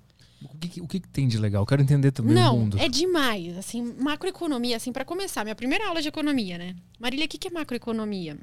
O 0.52 0.58
que, 0.58 0.80
o 0.80 0.86
que, 0.88 1.00
tem 1.00 1.26
de 1.26 1.38
legal? 1.38 1.62
Eu 1.62 1.66
quero 1.66 1.82
entender 1.82 2.10
também 2.12 2.32
o 2.32 2.34
Não, 2.34 2.58
mundo. 2.58 2.78
é 2.78 2.88
demais. 2.88 3.56
Assim, 3.56 3.82
macroeconomia, 3.98 4.76
assim, 4.76 4.92
para 4.92 5.04
começar, 5.04 5.42
minha 5.44 5.54
primeira 5.54 5.86
aula 5.88 6.02
de 6.02 6.08
economia, 6.08 6.58
né? 6.58 6.76
Marília, 6.98 7.26
o 7.26 7.28
que, 7.28 7.38
que 7.38 7.48
é 7.48 7.50
macroeconomia? 7.50 8.36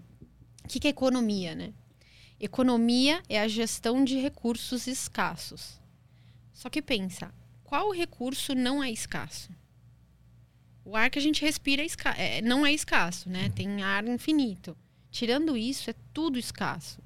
O 0.64 0.68
que, 0.68 0.80
que 0.80 0.88
é 0.88 0.92
economia, 0.92 1.54
né? 1.56 1.74
Economia 2.40 3.22
é 3.30 3.40
a 3.40 3.48
gestão 3.48 4.04
de 4.04 4.18
recursos 4.18 4.88
escassos. 4.88 5.80
Só 6.54 6.70
que 6.70 6.82
pensa, 6.82 7.32
qual 7.64 7.92
recurso 7.92 8.56
não 8.56 8.84
é 8.84 8.90
escasso? 8.92 9.50
O 10.84 10.96
ar 10.96 11.10
que 11.12 11.20
a 11.20 11.22
gente 11.22 11.42
respira 11.44 11.84
é 11.84 11.86
esca- 11.86 12.16
é- 12.18 12.42
não 12.42 12.66
é 12.66 12.74
escasso, 12.74 13.30
né? 13.30 13.50
Tem 13.56 13.84
ar 13.84 14.08
infinito. 14.08 14.76
Tirando 15.12 15.56
isso, 15.56 15.90
é 15.90 15.96
tudo 16.14 16.40
escasso. 16.40 17.00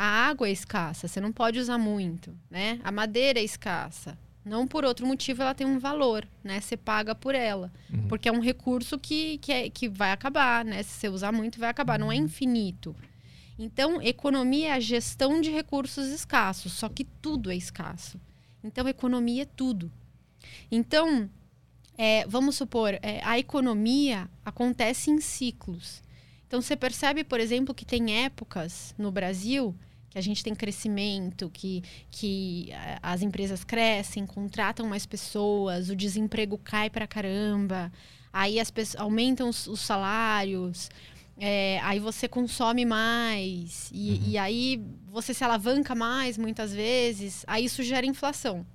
A 0.00 0.04
água 0.28 0.46
é 0.48 0.52
escassa, 0.52 1.08
você 1.08 1.20
não 1.20 1.32
pode 1.32 1.58
usar 1.58 1.76
muito, 1.76 2.32
né? 2.48 2.78
A 2.84 2.92
madeira 2.92 3.40
é 3.40 3.42
escassa. 3.42 4.16
Não 4.44 4.64
por 4.64 4.84
outro 4.84 5.04
motivo 5.04 5.42
ela 5.42 5.52
tem 5.54 5.66
um 5.66 5.80
valor, 5.80 6.24
né? 6.44 6.60
Você 6.60 6.76
paga 6.76 7.16
por 7.16 7.34
ela. 7.34 7.72
Uhum. 7.92 8.06
Porque 8.06 8.28
é 8.28 8.32
um 8.32 8.38
recurso 8.38 8.96
que, 8.96 9.38
que, 9.38 9.52
é- 9.52 9.68
que 9.68 9.88
vai 9.88 10.12
acabar, 10.12 10.64
né? 10.64 10.84
Se 10.84 10.90
você 11.00 11.08
usar 11.08 11.32
muito, 11.32 11.58
vai 11.58 11.68
acabar. 11.68 11.98
Não 11.98 12.12
é 12.12 12.14
infinito. 12.14 12.94
Então, 13.58 14.00
economia 14.00 14.68
é 14.68 14.72
a 14.74 14.78
gestão 14.78 15.40
de 15.40 15.50
recursos 15.50 16.06
escassos, 16.06 16.74
só 16.74 16.88
que 16.88 17.02
tudo 17.02 17.50
é 17.50 17.56
escasso. 17.56 18.20
Então, 18.62 18.86
economia 18.86 19.42
é 19.42 19.46
tudo. 19.46 19.90
Então, 20.70 21.28
é, 21.96 22.24
vamos 22.28 22.54
supor, 22.54 22.94
é, 23.02 23.20
a 23.24 23.36
economia 23.36 24.30
acontece 24.44 25.10
em 25.10 25.20
ciclos. 25.20 26.04
Então, 26.46 26.62
você 26.62 26.76
percebe, 26.76 27.24
por 27.24 27.40
exemplo, 27.40 27.74
que 27.74 27.84
tem 27.84 28.24
épocas 28.24 28.94
no 28.96 29.10
Brasil 29.10 29.74
que 30.10 30.18
a 30.18 30.22
gente 30.22 30.42
tem 30.42 30.54
crescimento, 30.54 31.50
que, 31.50 31.82
que 32.10 32.70
eh, 32.70 32.98
as 33.02 33.22
empresas 33.22 33.64
crescem, 33.64 34.26
contratam 34.26 34.86
mais 34.86 35.04
pessoas, 35.06 35.90
o 35.90 35.96
desemprego 35.96 36.58
cai 36.58 36.88
pra 36.88 37.06
caramba, 37.06 37.92
aí 38.32 38.58
as 38.58 38.70
pessoas 38.70 39.02
aumentam 39.02 39.48
os, 39.48 39.66
os 39.66 39.80
salários, 39.80 40.88
é, 41.36 41.78
aí 41.82 42.00
você 42.00 42.26
consome 42.26 42.84
mais, 42.84 43.90
e, 43.92 44.10
uhum. 44.10 44.22
e 44.26 44.38
aí 44.38 44.82
você 45.06 45.32
se 45.32 45.44
alavanca 45.44 45.94
mais 45.94 46.36
muitas 46.36 46.72
vezes, 46.72 47.44
aí 47.46 47.64
isso 47.64 47.82
gera 47.82 48.04
inflação. 48.04 48.66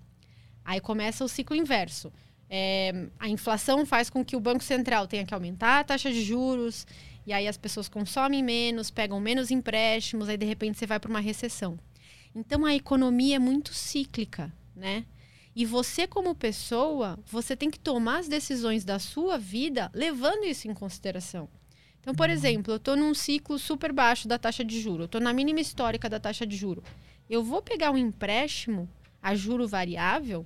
Aí 0.63 0.79
começa 0.79 1.25
o 1.25 1.27
ciclo 1.27 1.55
inverso. 1.55 2.11
É, 2.49 3.07
a 3.19 3.27
inflação 3.27 3.85
faz 3.85 4.09
com 4.09 4.23
que 4.23 4.35
o 4.35 4.39
Banco 4.39 4.63
Central 4.63 5.07
tenha 5.07 5.25
que 5.25 5.33
aumentar 5.33 5.79
a 5.79 5.83
taxa 5.83 6.11
de 6.11 6.23
juros, 6.23 6.85
e 7.25 7.33
aí 7.33 7.47
as 7.47 7.57
pessoas 7.57 7.87
consomem 7.87 8.43
menos, 8.43 8.91
pegam 8.91 9.19
menos 9.19 9.51
empréstimos, 9.51 10.29
aí 10.29 10.37
de 10.37 10.45
repente 10.45 10.77
você 10.77 10.85
vai 10.85 10.99
para 10.99 11.09
uma 11.09 11.19
recessão. 11.19 11.79
Então 12.35 12.65
a 12.65 12.73
economia 12.73 13.35
é 13.35 13.39
muito 13.39 13.73
cíclica, 13.73 14.51
né? 14.75 15.05
E 15.55 15.65
você 15.65 16.07
como 16.07 16.33
pessoa, 16.33 17.19
você 17.25 17.55
tem 17.55 17.69
que 17.69 17.79
tomar 17.79 18.19
as 18.19 18.27
decisões 18.27 18.83
da 18.83 18.97
sua 18.97 19.37
vida 19.37 19.91
levando 19.93 20.45
isso 20.45 20.67
em 20.67 20.73
consideração. 20.73 21.47
Então, 22.01 22.13
por 22.13 22.27
uhum. 22.27 22.33
exemplo, 22.33 22.73
eu 22.73 22.77
estou 22.77 22.97
num 22.97 23.13
ciclo 23.13 23.57
super 23.57 23.93
baixo 23.93 24.27
da 24.27 24.37
taxa 24.37 24.63
de 24.63 24.81
juro, 24.81 25.03
eu 25.03 25.05
estou 25.05 25.21
na 25.21 25.31
mínima 25.31 25.61
histórica 25.61 26.09
da 26.09 26.19
taxa 26.19 26.45
de 26.45 26.57
juro. 26.57 26.83
Eu 27.29 27.43
vou 27.43 27.61
pegar 27.61 27.91
um 27.91 27.97
empréstimo 27.97 28.89
a 29.21 29.35
juro 29.35 29.67
variável, 29.67 30.45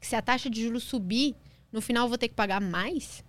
que 0.00 0.06
se 0.06 0.16
a 0.16 0.22
taxa 0.22 0.48
de 0.48 0.62
juro 0.62 0.80
subir, 0.80 1.36
no 1.70 1.82
final 1.82 2.06
eu 2.06 2.08
vou 2.08 2.16
ter 2.16 2.28
que 2.28 2.34
pagar 2.34 2.60
mais? 2.60 3.22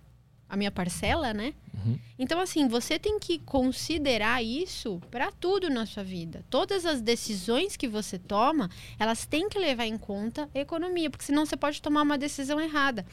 A 0.48 0.56
minha 0.56 0.70
parcela, 0.70 1.32
né? 1.32 1.54
Uhum. 1.74 1.98
Então, 2.18 2.40
assim, 2.40 2.68
você 2.68 2.98
tem 2.98 3.18
que 3.18 3.38
considerar 3.38 4.42
isso 4.42 5.00
para 5.10 5.32
tudo 5.32 5.68
na 5.68 5.86
sua 5.86 6.04
vida. 6.04 6.44
Todas 6.48 6.86
as 6.86 7.00
decisões 7.00 7.76
que 7.76 7.88
você 7.88 8.18
toma, 8.18 8.70
elas 8.98 9.26
têm 9.26 9.48
que 9.48 9.58
levar 9.58 9.86
em 9.86 9.98
conta 9.98 10.48
a 10.54 10.58
economia, 10.58 11.10
porque 11.10 11.24
senão 11.24 11.44
você 11.44 11.56
pode 11.56 11.82
tomar 11.82 12.02
uma 12.02 12.18
decisão 12.18 12.60
errada. 12.60 13.04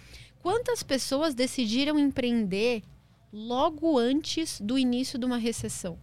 Quantas 0.41 0.83
pessoas 0.83 1.33
decidiram 1.33 1.97
empreender 1.97 2.83
logo 3.31 3.97
antes 3.97 4.59
do 4.59 4.77
início 4.77 5.17
de 5.17 5.25
uma 5.25 5.37
recessão? 5.37 5.97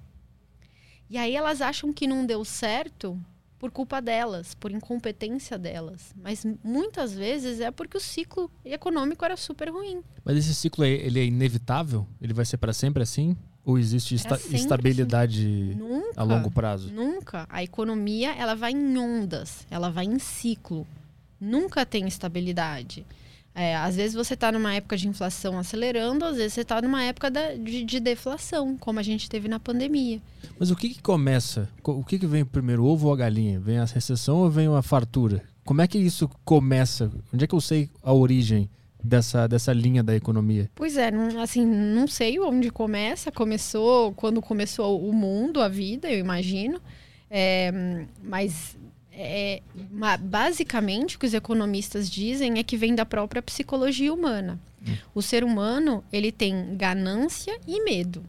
E 1.10 1.16
aí 1.16 1.34
elas 1.34 1.60
acham 1.62 1.92
que 1.92 2.06
não 2.06 2.26
deu 2.26 2.44
certo 2.44 3.18
por 3.58 3.70
culpa 3.70 4.00
delas, 4.00 4.54
por 4.54 4.70
incompetência 4.70 5.58
delas. 5.58 6.14
Mas 6.22 6.46
muitas 6.62 7.12
vezes 7.12 7.60
é 7.60 7.70
porque 7.70 7.96
o 7.96 8.00
ciclo 8.00 8.50
econômico 8.64 9.24
era 9.24 9.36
super 9.36 9.70
ruim. 9.70 10.02
Mas 10.24 10.36
esse 10.36 10.54
ciclo 10.54 10.84
ele 10.84 11.18
é 11.18 11.24
inevitável? 11.24 12.06
Ele 12.20 12.32
vai 12.32 12.44
ser 12.44 12.56
para 12.56 12.72
sempre 12.72 13.02
assim? 13.02 13.36
Ou 13.64 13.78
existe 13.78 14.14
esta 14.14 14.36
é 14.36 14.56
estabilidade 14.56 15.72
assim. 15.72 15.78
nunca, 15.78 16.20
a 16.20 16.22
longo 16.22 16.50
prazo? 16.50 16.92
Nunca. 16.92 17.46
A 17.50 17.62
economia 17.62 18.32
ela 18.34 18.54
vai 18.54 18.72
em 18.72 18.96
ondas, 18.96 19.66
ela 19.70 19.90
vai 19.90 20.06
em 20.06 20.18
ciclo. 20.18 20.86
Nunca 21.40 21.84
tem 21.84 22.08
estabilidade. 22.08 23.04
É, 23.58 23.74
às 23.74 23.96
vezes 23.96 24.14
você 24.14 24.34
está 24.34 24.52
numa 24.52 24.72
época 24.72 24.96
de 24.96 25.08
inflação 25.08 25.58
acelerando, 25.58 26.24
às 26.24 26.36
vezes 26.36 26.52
você 26.52 26.60
está 26.60 26.80
numa 26.80 27.02
época 27.02 27.28
da, 27.28 27.54
de, 27.54 27.82
de, 27.82 27.98
deflação, 27.98 28.76
como 28.78 29.00
a 29.00 29.02
gente 29.02 29.28
teve 29.28 29.48
na 29.48 29.58
pandemia. 29.58 30.22
Mas 30.56 30.70
o 30.70 30.76
que, 30.76 30.90
que 30.90 31.02
começa? 31.02 31.68
O 31.82 32.04
que, 32.04 32.20
que 32.20 32.26
vem 32.26 32.44
primeiro, 32.44 32.84
ovo 32.84 33.08
ou 33.08 33.12
a 33.12 33.16
galinha? 33.16 33.58
Vem 33.58 33.78
a 33.78 33.84
recessão 33.84 34.36
ou 34.36 34.48
vem 34.48 34.68
a 34.68 34.80
fartura? 34.80 35.42
Como 35.64 35.82
é 35.82 35.88
que 35.88 35.98
isso 35.98 36.30
começa? 36.44 37.10
Onde 37.34 37.42
é 37.42 37.46
que 37.48 37.54
eu 37.54 37.60
sei 37.60 37.90
a 38.00 38.12
origem 38.12 38.70
dessa, 39.02 39.48
dessa 39.48 39.72
linha 39.72 40.04
da 40.04 40.14
economia? 40.14 40.70
Pois 40.76 40.96
é, 40.96 41.10
não, 41.10 41.42
assim, 41.42 41.66
não 41.66 42.06
sei 42.06 42.38
onde 42.38 42.70
começa. 42.70 43.32
Começou 43.32 44.12
quando 44.12 44.40
começou 44.40 45.04
o 45.04 45.12
mundo, 45.12 45.60
a 45.60 45.68
vida, 45.68 46.08
eu 46.08 46.20
imagino. 46.20 46.80
É, 47.28 47.72
mas 48.22 48.78
é, 49.20 49.62
basicamente 50.20 51.16
o 51.16 51.18
que 51.18 51.26
os 51.26 51.34
economistas 51.34 52.08
dizem 52.08 52.58
é 52.58 52.62
que 52.62 52.76
vem 52.76 52.94
da 52.94 53.04
própria 53.04 53.42
psicologia 53.42 54.14
humana. 54.14 54.60
Hum. 54.86 54.96
O 55.12 55.20
ser 55.20 55.42
humano 55.42 56.04
ele 56.12 56.30
tem 56.30 56.76
ganância 56.76 57.58
e 57.66 57.82
medo. 57.82 58.24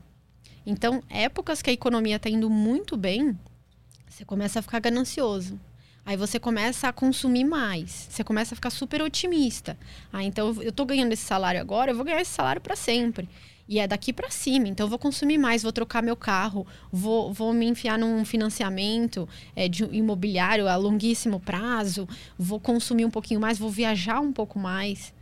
Então, 0.65 1.03
épocas 1.07 1.61
que 1.61 1.69
a 1.69 1.73
economia 1.73 2.15
está 2.15 2.29
indo 2.29 2.49
muito 2.49 2.97
bem, 2.97 3.37
você 4.07 4.25
começa 4.25 4.59
a 4.59 4.61
ficar 4.63 4.79
ganancioso. 4.79 5.59
Aí 6.05 6.17
você 6.17 6.39
começa 6.39 6.87
a 6.87 6.93
consumir 6.93 7.43
mais. 7.43 8.07
Você 8.09 8.23
começa 8.23 8.53
a 8.53 8.55
ficar 8.55 8.69
super 8.69 9.01
otimista. 9.01 9.77
Ah, 10.11 10.23
então 10.23 10.55
eu 10.61 10.69
estou 10.69 10.85
ganhando 10.85 11.11
esse 11.11 11.23
salário 11.23 11.61
agora, 11.61 11.91
eu 11.91 11.95
vou 11.95 12.05
ganhar 12.05 12.21
esse 12.21 12.31
salário 12.31 12.61
para 12.61 12.75
sempre. 12.75 13.29
E 13.69 13.77
é 13.77 13.85
daqui 13.85 14.11
para 14.11 14.31
cima. 14.31 14.67
Então, 14.67 14.87
eu 14.87 14.89
vou 14.89 14.97
consumir 14.97 15.37
mais, 15.37 15.61
vou 15.61 15.71
trocar 15.71 16.01
meu 16.01 16.15
carro, 16.15 16.65
vou, 16.91 17.31
vou 17.31 17.53
me 17.53 17.67
enfiar 17.67 17.99
num 17.99 18.25
financiamento 18.25 19.29
é, 19.55 19.67
de 19.67 19.83
imobiliário 19.95 20.67
a 20.67 20.75
longuíssimo 20.75 21.39
prazo, 21.39 22.09
vou 22.35 22.59
consumir 22.59 23.05
um 23.05 23.11
pouquinho 23.11 23.39
mais, 23.39 23.59
vou 23.59 23.69
viajar 23.69 24.21
um 24.21 24.33
pouco 24.33 24.57
mais. 24.57 25.13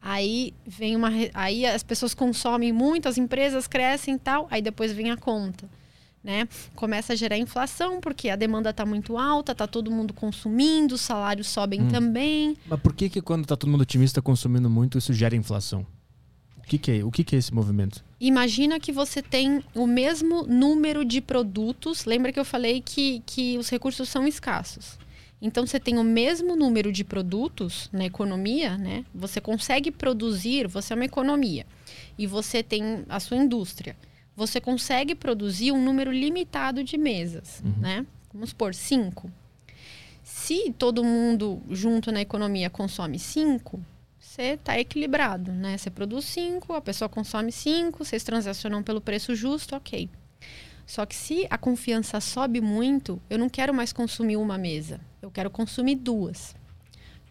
Aí 0.00 0.54
vem 0.66 0.96
uma. 0.96 1.10
Aí 1.34 1.66
as 1.66 1.82
pessoas 1.82 2.14
consomem 2.14 2.72
muito, 2.72 3.06
as 3.06 3.18
empresas 3.18 3.66
crescem 3.66 4.14
e 4.14 4.18
tal, 4.18 4.48
aí 4.50 4.62
depois 4.62 4.92
vem 4.92 5.10
a 5.10 5.16
conta. 5.18 5.68
Né? 6.22 6.46
Começa 6.74 7.14
a 7.14 7.16
gerar 7.16 7.38
inflação, 7.38 7.98
porque 7.98 8.28
a 8.28 8.36
demanda 8.36 8.70
está 8.70 8.84
muito 8.84 9.16
alta, 9.16 9.52
está 9.52 9.66
todo 9.66 9.90
mundo 9.90 10.12
consumindo, 10.12 10.94
os 10.94 11.00
salários 11.00 11.48
sobem 11.48 11.82
hum. 11.82 11.88
também. 11.88 12.56
Mas 12.66 12.80
por 12.80 12.92
que, 12.92 13.08
que 13.08 13.22
quando 13.22 13.44
está 13.44 13.56
todo 13.56 13.70
mundo 13.70 13.80
otimista 13.80 14.20
consumindo 14.20 14.68
muito, 14.68 14.98
isso 14.98 15.14
gera 15.14 15.34
inflação? 15.34 15.86
que, 16.70 16.78
que 16.78 16.90
é? 16.92 17.04
O 17.04 17.10
que, 17.10 17.24
que 17.24 17.34
é 17.34 17.38
esse 17.38 17.52
movimento? 17.52 18.04
Imagina 18.20 18.78
que 18.78 18.92
você 18.92 19.20
tem 19.20 19.64
o 19.74 19.86
mesmo 19.88 20.44
número 20.44 21.04
de 21.04 21.20
produtos. 21.20 22.04
Lembra 22.04 22.32
que 22.32 22.38
eu 22.38 22.44
falei 22.44 22.80
que, 22.80 23.22
que 23.26 23.58
os 23.58 23.68
recursos 23.68 24.08
são 24.08 24.26
escassos. 24.26 24.96
Então 25.42 25.66
você 25.66 25.80
tem 25.80 25.98
o 25.98 26.04
mesmo 26.04 26.54
número 26.54 26.92
de 26.92 27.02
produtos 27.02 27.88
na 27.92 28.04
economia, 28.04 28.78
né? 28.78 29.04
Você 29.12 29.40
consegue 29.40 29.90
produzir, 29.90 30.68
você 30.68 30.92
é 30.92 30.96
uma 30.96 31.04
economia. 31.04 31.66
E 32.16 32.26
você 32.26 32.62
tem 32.62 33.04
a 33.08 33.18
sua 33.18 33.38
indústria. 33.38 33.96
Você 34.40 34.58
consegue 34.58 35.14
produzir 35.14 35.70
um 35.70 35.84
número 35.84 36.10
limitado 36.10 36.82
de 36.82 36.96
mesas, 36.96 37.62
uhum. 37.62 37.74
né? 37.78 38.06
Vamos 38.32 38.48
supor, 38.48 38.74
cinco. 38.74 39.30
Se 40.22 40.72
todo 40.78 41.04
mundo 41.04 41.60
junto 41.68 42.10
na 42.10 42.22
economia 42.22 42.70
consome 42.70 43.18
cinco, 43.18 43.78
você 44.18 44.54
está 44.54 44.78
equilibrado, 44.78 45.52
né? 45.52 45.76
Você 45.76 45.90
produz 45.90 46.24
5, 46.24 46.72
a 46.72 46.80
pessoa 46.80 47.06
consome 47.06 47.52
5, 47.52 48.02
vocês 48.02 48.24
transacionam 48.24 48.82
pelo 48.82 49.02
preço 49.02 49.34
justo, 49.34 49.76
ok. 49.76 50.08
Só 50.86 51.04
que 51.04 51.14
se 51.14 51.46
a 51.50 51.58
confiança 51.58 52.18
sobe 52.18 52.62
muito, 52.62 53.20
eu 53.28 53.36
não 53.36 53.50
quero 53.50 53.74
mais 53.74 53.92
consumir 53.92 54.38
uma 54.38 54.56
mesa, 54.56 55.02
eu 55.20 55.30
quero 55.30 55.50
consumir 55.50 55.96
duas. 55.96 56.56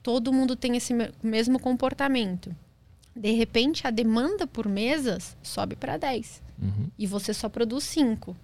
Todo 0.04 0.32
mundo 0.32 0.56
tem 0.56 0.78
esse 0.78 0.94
mesmo 1.24 1.60
comportamento. 1.60 2.56
De 3.16 3.32
repente, 3.32 3.88
a 3.88 3.90
demanda 3.90 4.46
por 4.46 4.68
mesas 4.68 5.36
sobe 5.42 5.76
para 5.76 5.98
10 5.98 6.49
uhum. 6.62 6.90
e 6.98 7.08
você 7.08 7.34
só 7.34 7.50
produz 7.50 7.84
5. 7.86 8.32
O 8.32 8.36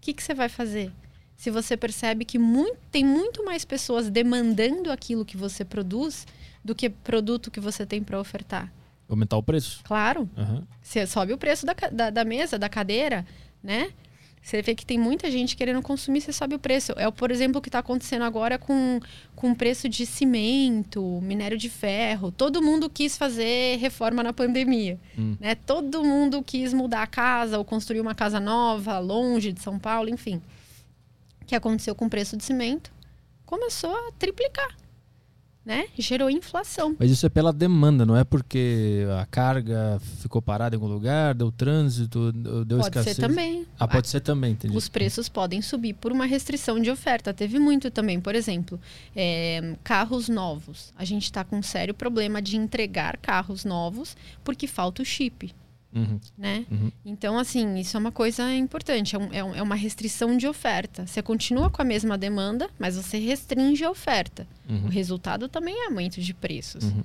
que, 0.00 0.12
que 0.12 0.22
você 0.22 0.34
vai 0.34 0.48
fazer? 0.48 0.92
Se 1.36 1.50
você 1.50 1.76
percebe 1.76 2.24
que 2.24 2.38
muito, 2.38 2.78
tem 2.90 3.04
muito 3.04 3.44
mais 3.44 3.64
pessoas 3.64 4.10
demandando 4.10 4.90
aquilo 4.90 5.24
que 5.24 5.36
você 5.36 5.64
produz, 5.64 6.26
do 6.64 6.74
que 6.74 6.90
produto 6.90 7.50
que 7.50 7.60
você 7.60 7.86
tem 7.86 8.02
para 8.02 8.18
ofertar. 8.18 8.72
Aumentar 9.08 9.36
o 9.36 9.42
preço? 9.42 9.80
Claro. 9.84 10.28
Uhum. 10.36 10.64
Você 10.82 11.06
sobe 11.06 11.32
o 11.32 11.38
preço 11.38 11.64
da, 11.64 11.74
da, 11.90 12.10
da, 12.10 12.24
mesa, 12.24 12.58
da 12.58 12.68
cadeira, 12.68 13.24
né? 13.62 13.90
Você 14.48 14.62
vê 14.62 14.74
que 14.74 14.86
tem 14.86 14.98
muita 14.98 15.30
gente 15.30 15.54
querendo 15.54 15.82
consumir, 15.82 16.22
você 16.22 16.32
sobe 16.32 16.54
o 16.54 16.58
preço. 16.58 16.92
É, 16.96 17.10
por 17.10 17.30
exemplo, 17.30 17.58
o 17.58 17.60
que 17.60 17.68
está 17.68 17.80
acontecendo 17.80 18.22
agora 18.22 18.58
com, 18.58 18.98
com 19.36 19.50
o 19.50 19.54
preço 19.54 19.90
de 19.90 20.06
cimento, 20.06 21.20
minério 21.20 21.58
de 21.58 21.68
ferro. 21.68 22.32
Todo 22.32 22.62
mundo 22.62 22.88
quis 22.88 23.18
fazer 23.18 23.76
reforma 23.76 24.22
na 24.22 24.32
pandemia. 24.32 24.98
Hum. 25.18 25.36
Né? 25.38 25.54
Todo 25.54 26.02
mundo 26.02 26.42
quis 26.42 26.72
mudar 26.72 27.02
a 27.02 27.06
casa 27.06 27.58
ou 27.58 27.64
construir 27.64 28.00
uma 28.00 28.14
casa 28.14 28.40
nova, 28.40 28.98
longe 28.98 29.52
de 29.52 29.60
São 29.60 29.78
Paulo, 29.78 30.08
enfim. 30.08 30.40
O 31.42 31.44
que 31.44 31.54
aconteceu 31.54 31.94
com 31.94 32.06
o 32.06 32.10
preço 32.10 32.34
de 32.34 32.42
cimento? 32.42 32.90
Começou 33.44 33.94
a 33.94 34.12
triplicar 34.18 34.74
né? 35.68 35.84
Gerou 35.98 36.30
inflação. 36.30 36.96
Mas 36.98 37.10
isso 37.10 37.26
é 37.26 37.28
pela 37.28 37.52
demanda, 37.52 38.06
não 38.06 38.16
é 38.16 38.24
porque 38.24 39.04
a 39.20 39.26
carga 39.26 40.00
ficou 40.22 40.40
parada 40.40 40.74
em 40.74 40.78
algum 40.78 40.90
lugar, 40.90 41.34
deu 41.34 41.52
trânsito, 41.52 42.32
deu 42.32 42.78
pode 42.78 42.88
escassez? 42.88 43.04
Pode 43.04 43.14
ser 43.16 43.28
também. 43.28 43.66
Ah, 43.78 43.86
pode 43.86 44.08
ser 44.08 44.20
também, 44.20 44.52
entendi. 44.52 44.74
Os 44.74 44.88
preços 44.88 45.28
podem 45.28 45.60
subir 45.60 45.92
por 45.92 46.10
uma 46.10 46.24
restrição 46.24 46.80
de 46.80 46.90
oferta. 46.90 47.34
Teve 47.34 47.58
muito 47.58 47.90
também, 47.90 48.18
por 48.18 48.34
exemplo, 48.34 48.80
é, 49.14 49.76
carros 49.84 50.26
novos. 50.26 50.90
A 50.96 51.04
gente 51.04 51.24
está 51.24 51.44
com 51.44 51.58
um 51.58 51.62
sério 51.62 51.92
problema 51.92 52.40
de 52.40 52.56
entregar 52.56 53.18
carros 53.18 53.62
novos 53.66 54.16
porque 54.42 54.66
falta 54.66 55.02
o 55.02 55.04
chip. 55.04 55.54
Uhum. 55.94 56.20
Né? 56.36 56.66
Uhum. 56.70 56.92
Então, 57.04 57.38
assim, 57.38 57.76
isso 57.78 57.96
é 57.96 58.00
uma 58.00 58.12
coisa 58.12 58.52
importante. 58.54 59.16
É, 59.16 59.38
é, 59.38 59.44
um, 59.44 59.54
é, 59.54 59.62
uma 59.62 59.74
restrição 59.74 60.36
de 60.36 60.46
oferta. 60.46 61.06
Você 61.06 61.22
continua 61.22 61.70
com 61.70 61.80
a 61.80 61.84
mesma 61.84 62.18
demanda, 62.18 62.68
mas 62.78 62.96
você 62.96 63.18
restringe 63.18 63.84
a 63.84 63.90
oferta. 63.90 64.46
Uhum. 64.68 64.86
O 64.86 64.88
resultado 64.88 65.48
também 65.48 65.74
é 65.82 65.86
aumento 65.86 66.20
de 66.20 66.34
preços. 66.34 66.84
Uhum. 66.84 67.02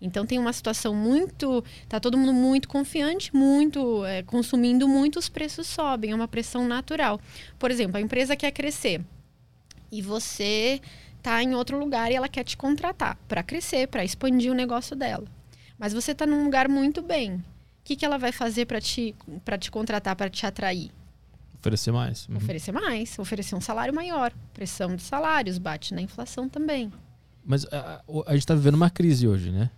Então 0.00 0.26
tem 0.26 0.38
uma 0.38 0.52
situação 0.52 0.94
muito. 0.94 1.64
Tá 1.88 1.98
todo 1.98 2.18
mundo 2.18 2.34
muito 2.34 2.68
confiante, 2.68 3.34
muito 3.34 4.04
é, 4.04 4.22
consumindo 4.22 4.86
muito, 4.86 5.18
os 5.18 5.28
preços 5.30 5.66
sobem. 5.66 6.10
É 6.10 6.14
uma 6.14 6.28
pressão 6.28 6.68
natural. 6.68 7.18
Por 7.58 7.70
exemplo, 7.70 7.96
a 7.96 8.00
empresa 8.00 8.36
quer 8.36 8.50
crescer. 8.52 9.00
e 9.90 10.02
você 10.02 10.80
tá 11.22 11.42
em 11.42 11.54
outro 11.54 11.78
lugar 11.78 12.10
e 12.10 12.14
ela 12.14 12.28
quer 12.28 12.44
te 12.44 12.56
contratar 12.56 13.16
para 13.28 13.42
crescer, 13.42 13.88
para 13.88 14.04
expandir 14.04 14.50
o 14.52 14.54
negócio 14.54 14.94
dela. 14.94 15.24
Mas 15.78 15.92
você 15.92 16.14
tá 16.14 16.26
num 16.26 16.44
lugar 16.44 16.68
muito 16.68 17.02
bem. 17.02 17.42
O 17.86 17.88
que, 17.88 17.94
que 17.94 18.04
ela 18.04 18.18
vai 18.18 18.32
fazer 18.32 18.66
para 18.66 18.80
te, 18.80 19.14
pra 19.44 19.56
te 19.56 19.70
contratar, 19.70 20.16
para 20.16 20.28
te 20.28 20.44
atrair? 20.44 20.90
Oferecer 21.54 21.92
mais. 21.92 22.26
Uhum. 22.28 22.36
Oferecer 22.36 22.72
mais, 22.72 23.16
oferecer 23.16 23.54
um 23.54 23.60
salário 23.60 23.94
maior. 23.94 24.32
Pressão 24.52 24.96
de 24.96 25.02
salários, 25.02 25.56
bate 25.56 25.94
na 25.94 26.02
inflação 26.02 26.48
também. 26.48 26.92
Mas 27.44 27.64
a, 27.66 28.02
a 28.26 28.32
gente 28.32 28.40
está 28.40 28.56
vivendo 28.56 28.74
uma 28.74 28.90
crise 28.90 29.28
hoje, 29.28 29.52
né? 29.52 29.70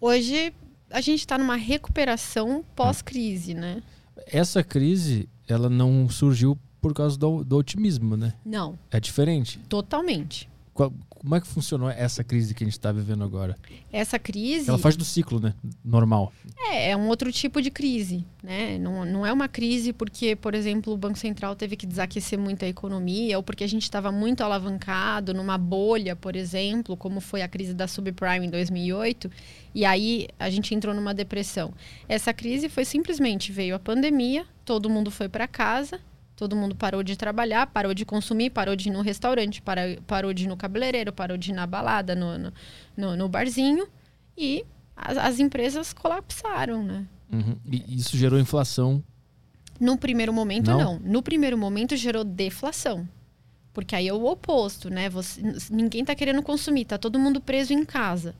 Hoje 0.00 0.52
a 0.90 1.00
gente 1.00 1.20
está 1.20 1.38
numa 1.38 1.54
recuperação 1.54 2.64
pós-crise, 2.74 3.54
né? 3.54 3.80
Essa 4.26 4.64
crise, 4.64 5.28
ela 5.46 5.70
não 5.70 6.08
surgiu 6.08 6.58
por 6.80 6.92
causa 6.92 7.16
do, 7.16 7.44
do 7.44 7.58
otimismo, 7.58 8.16
né? 8.16 8.34
Não. 8.44 8.76
É 8.90 8.98
diferente. 8.98 9.60
Totalmente. 9.68 10.48
Qual, 10.74 10.92
como 11.26 11.34
é 11.34 11.40
que 11.40 11.48
funcionou 11.48 11.90
essa 11.90 12.22
crise 12.22 12.54
que 12.54 12.62
a 12.62 12.66
gente 12.66 12.74
está 12.74 12.92
vivendo 12.92 13.24
agora? 13.24 13.56
Essa 13.92 14.16
crise. 14.16 14.68
Ela 14.68 14.78
faz 14.78 14.96
do 14.96 15.04
ciclo, 15.04 15.40
né? 15.40 15.54
Normal. 15.84 16.32
É, 16.70 16.90
é 16.92 16.96
um 16.96 17.08
outro 17.08 17.32
tipo 17.32 17.60
de 17.60 17.68
crise, 17.68 18.24
né? 18.40 18.78
Não, 18.78 19.04
não 19.04 19.26
é 19.26 19.32
uma 19.32 19.48
crise 19.48 19.92
porque, 19.92 20.36
por 20.36 20.54
exemplo, 20.54 20.92
o 20.92 20.96
Banco 20.96 21.18
Central 21.18 21.56
teve 21.56 21.74
que 21.74 21.84
desaquecer 21.84 22.38
muito 22.38 22.64
a 22.64 22.68
economia 22.68 23.36
ou 23.36 23.42
porque 23.42 23.64
a 23.64 23.66
gente 23.66 23.82
estava 23.82 24.12
muito 24.12 24.42
alavancado 24.42 25.34
numa 25.34 25.58
bolha, 25.58 26.14
por 26.14 26.36
exemplo, 26.36 26.96
como 26.96 27.20
foi 27.20 27.42
a 27.42 27.48
crise 27.48 27.74
da 27.74 27.88
subprime 27.88 28.46
em 28.46 28.50
2008, 28.50 29.28
e 29.74 29.84
aí 29.84 30.28
a 30.38 30.48
gente 30.48 30.76
entrou 30.76 30.94
numa 30.94 31.12
depressão. 31.12 31.74
Essa 32.08 32.32
crise 32.32 32.68
foi 32.68 32.84
simplesmente 32.84 33.50
veio 33.50 33.74
a 33.74 33.80
pandemia, 33.80 34.46
todo 34.64 34.88
mundo 34.88 35.10
foi 35.10 35.28
para 35.28 35.48
casa 35.48 35.98
Todo 36.36 36.54
mundo 36.54 36.76
parou 36.76 37.02
de 37.02 37.16
trabalhar, 37.16 37.66
parou 37.66 37.94
de 37.94 38.04
consumir, 38.04 38.50
parou 38.50 38.76
de 38.76 38.90
ir 38.90 38.92
no 38.92 39.00
restaurante, 39.00 39.62
parou, 39.62 39.96
parou 40.06 40.34
de 40.34 40.44
ir 40.44 40.48
no 40.48 40.56
cabeleireiro, 40.56 41.10
parou 41.10 41.38
de 41.38 41.50
ir 41.50 41.54
na 41.54 41.66
balada, 41.66 42.14
no, 42.14 42.36
no, 42.36 42.52
no, 42.94 43.16
no 43.16 43.28
barzinho. 43.28 43.88
E 44.36 44.62
as, 44.94 45.16
as, 45.16 45.40
empresas 45.40 45.94
colapsaram, 45.94 46.82
né? 46.82 47.06
Uhum. 47.32 47.56
E 47.64 47.96
isso 47.96 48.18
gerou 48.18 48.38
inflação? 48.38 49.02
No 49.80 49.96
primeiro 49.96 50.30
momento, 50.30 50.70
não. 50.70 50.78
não. 50.78 50.98
No 50.98 51.22
primeiro 51.22 51.56
momento, 51.56 51.96
gerou 51.96 52.22
deflação. 52.22 53.08
Porque 53.72 53.96
aí 53.96 54.06
é 54.06 54.12
o 54.12 54.26
oposto, 54.26 54.90
né? 54.90 55.08
Você, 55.08 55.40
ninguém 55.70 56.02
está 56.02 56.14
querendo 56.14 56.42
consumir, 56.42 56.84
tá 56.84 56.98
todo 56.98 57.18
mundo 57.18 57.40
preso 57.40 57.72
em 57.72 57.84
casa. 57.84 58.34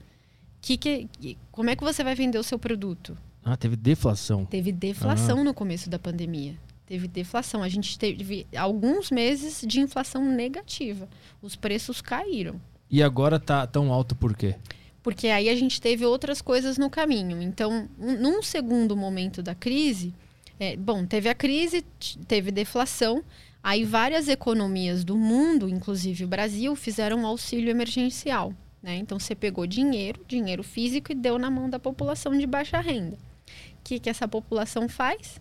Que, 0.60 0.76
que, 0.76 1.08
como 1.50 1.70
é 1.70 1.76
que 1.76 1.82
você 1.82 2.04
vai 2.04 2.14
vender 2.14 2.38
o 2.38 2.42
seu 2.42 2.58
produto? 2.58 3.16
Ah, 3.42 3.56
teve 3.56 3.76
deflação. 3.76 4.44
Teve 4.44 4.70
deflação 4.70 5.40
ah. 5.40 5.44
no 5.44 5.54
começo 5.54 5.88
da 5.88 5.98
pandemia. 5.98 6.56
Teve 6.86 7.08
deflação. 7.08 7.62
A 7.62 7.68
gente 7.68 7.98
teve 7.98 8.46
alguns 8.56 9.10
meses 9.10 9.64
de 9.66 9.80
inflação 9.80 10.24
negativa. 10.24 11.08
Os 11.42 11.56
preços 11.56 12.00
caíram. 12.00 12.60
E 12.88 13.02
agora 13.02 13.40
tá 13.40 13.66
tão 13.66 13.92
alto 13.92 14.14
por 14.14 14.36
quê? 14.36 14.54
Porque 15.02 15.28
aí 15.28 15.48
a 15.48 15.56
gente 15.56 15.80
teve 15.80 16.04
outras 16.04 16.40
coisas 16.40 16.78
no 16.78 16.88
caminho. 16.88 17.42
Então, 17.42 17.88
um, 17.98 18.12
num 18.12 18.42
segundo 18.42 18.96
momento 18.96 19.42
da 19.42 19.54
crise, 19.54 20.14
é, 20.58 20.76
bom, 20.76 21.04
teve 21.04 21.28
a 21.28 21.34
crise, 21.34 21.84
teve 22.26 22.50
deflação. 22.50 23.22
Aí 23.62 23.84
várias 23.84 24.28
economias 24.28 25.04
do 25.04 25.16
mundo, 25.16 25.68
inclusive 25.68 26.24
o 26.24 26.28
Brasil, 26.28 26.74
fizeram 26.76 27.18
um 27.18 27.26
auxílio 27.26 27.68
emergencial. 27.68 28.52
Né? 28.80 28.96
Então 28.96 29.18
você 29.18 29.34
pegou 29.34 29.66
dinheiro, 29.66 30.24
dinheiro 30.28 30.62
físico, 30.62 31.10
e 31.10 31.14
deu 31.16 31.36
na 31.38 31.50
mão 31.50 31.68
da 31.68 31.78
população 31.78 32.38
de 32.38 32.46
baixa 32.46 32.80
renda. 32.80 33.16
O 33.16 33.82
que, 33.82 33.98
que 33.98 34.08
essa 34.08 34.28
população 34.28 34.88
faz? 34.88 35.40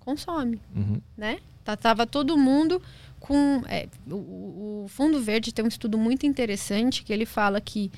Consome, 0.00 0.60
uhum. 0.74 1.00
né? 1.16 1.38
Tá, 1.62 1.76
tava 1.76 2.06
todo 2.06 2.36
mundo 2.36 2.82
com 3.20 3.62
é, 3.68 3.86
o, 4.10 4.84
o, 4.84 4.86
Fundo 4.88 5.20
Verde 5.20 5.52
tem 5.52 5.64
um 5.64 5.68
estudo 5.68 5.98
muito 5.98 6.26
interessante 6.26 7.04
que 7.04 7.12
ele 7.12 7.26
fala 7.26 7.60
que 7.60 7.92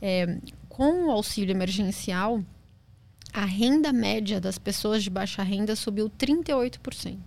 é, 0.00 0.38
com 0.68 1.06
o 1.06 1.10
auxílio 1.10 1.52
emergencial 1.52 2.42
a 3.32 3.44
renda 3.44 3.92
média 3.92 4.40
das 4.40 4.58
pessoas 4.58 5.02
de 5.02 5.10
baixa 5.10 5.42
renda 5.42 5.76
subiu 5.76 6.08
38%. 6.08 7.18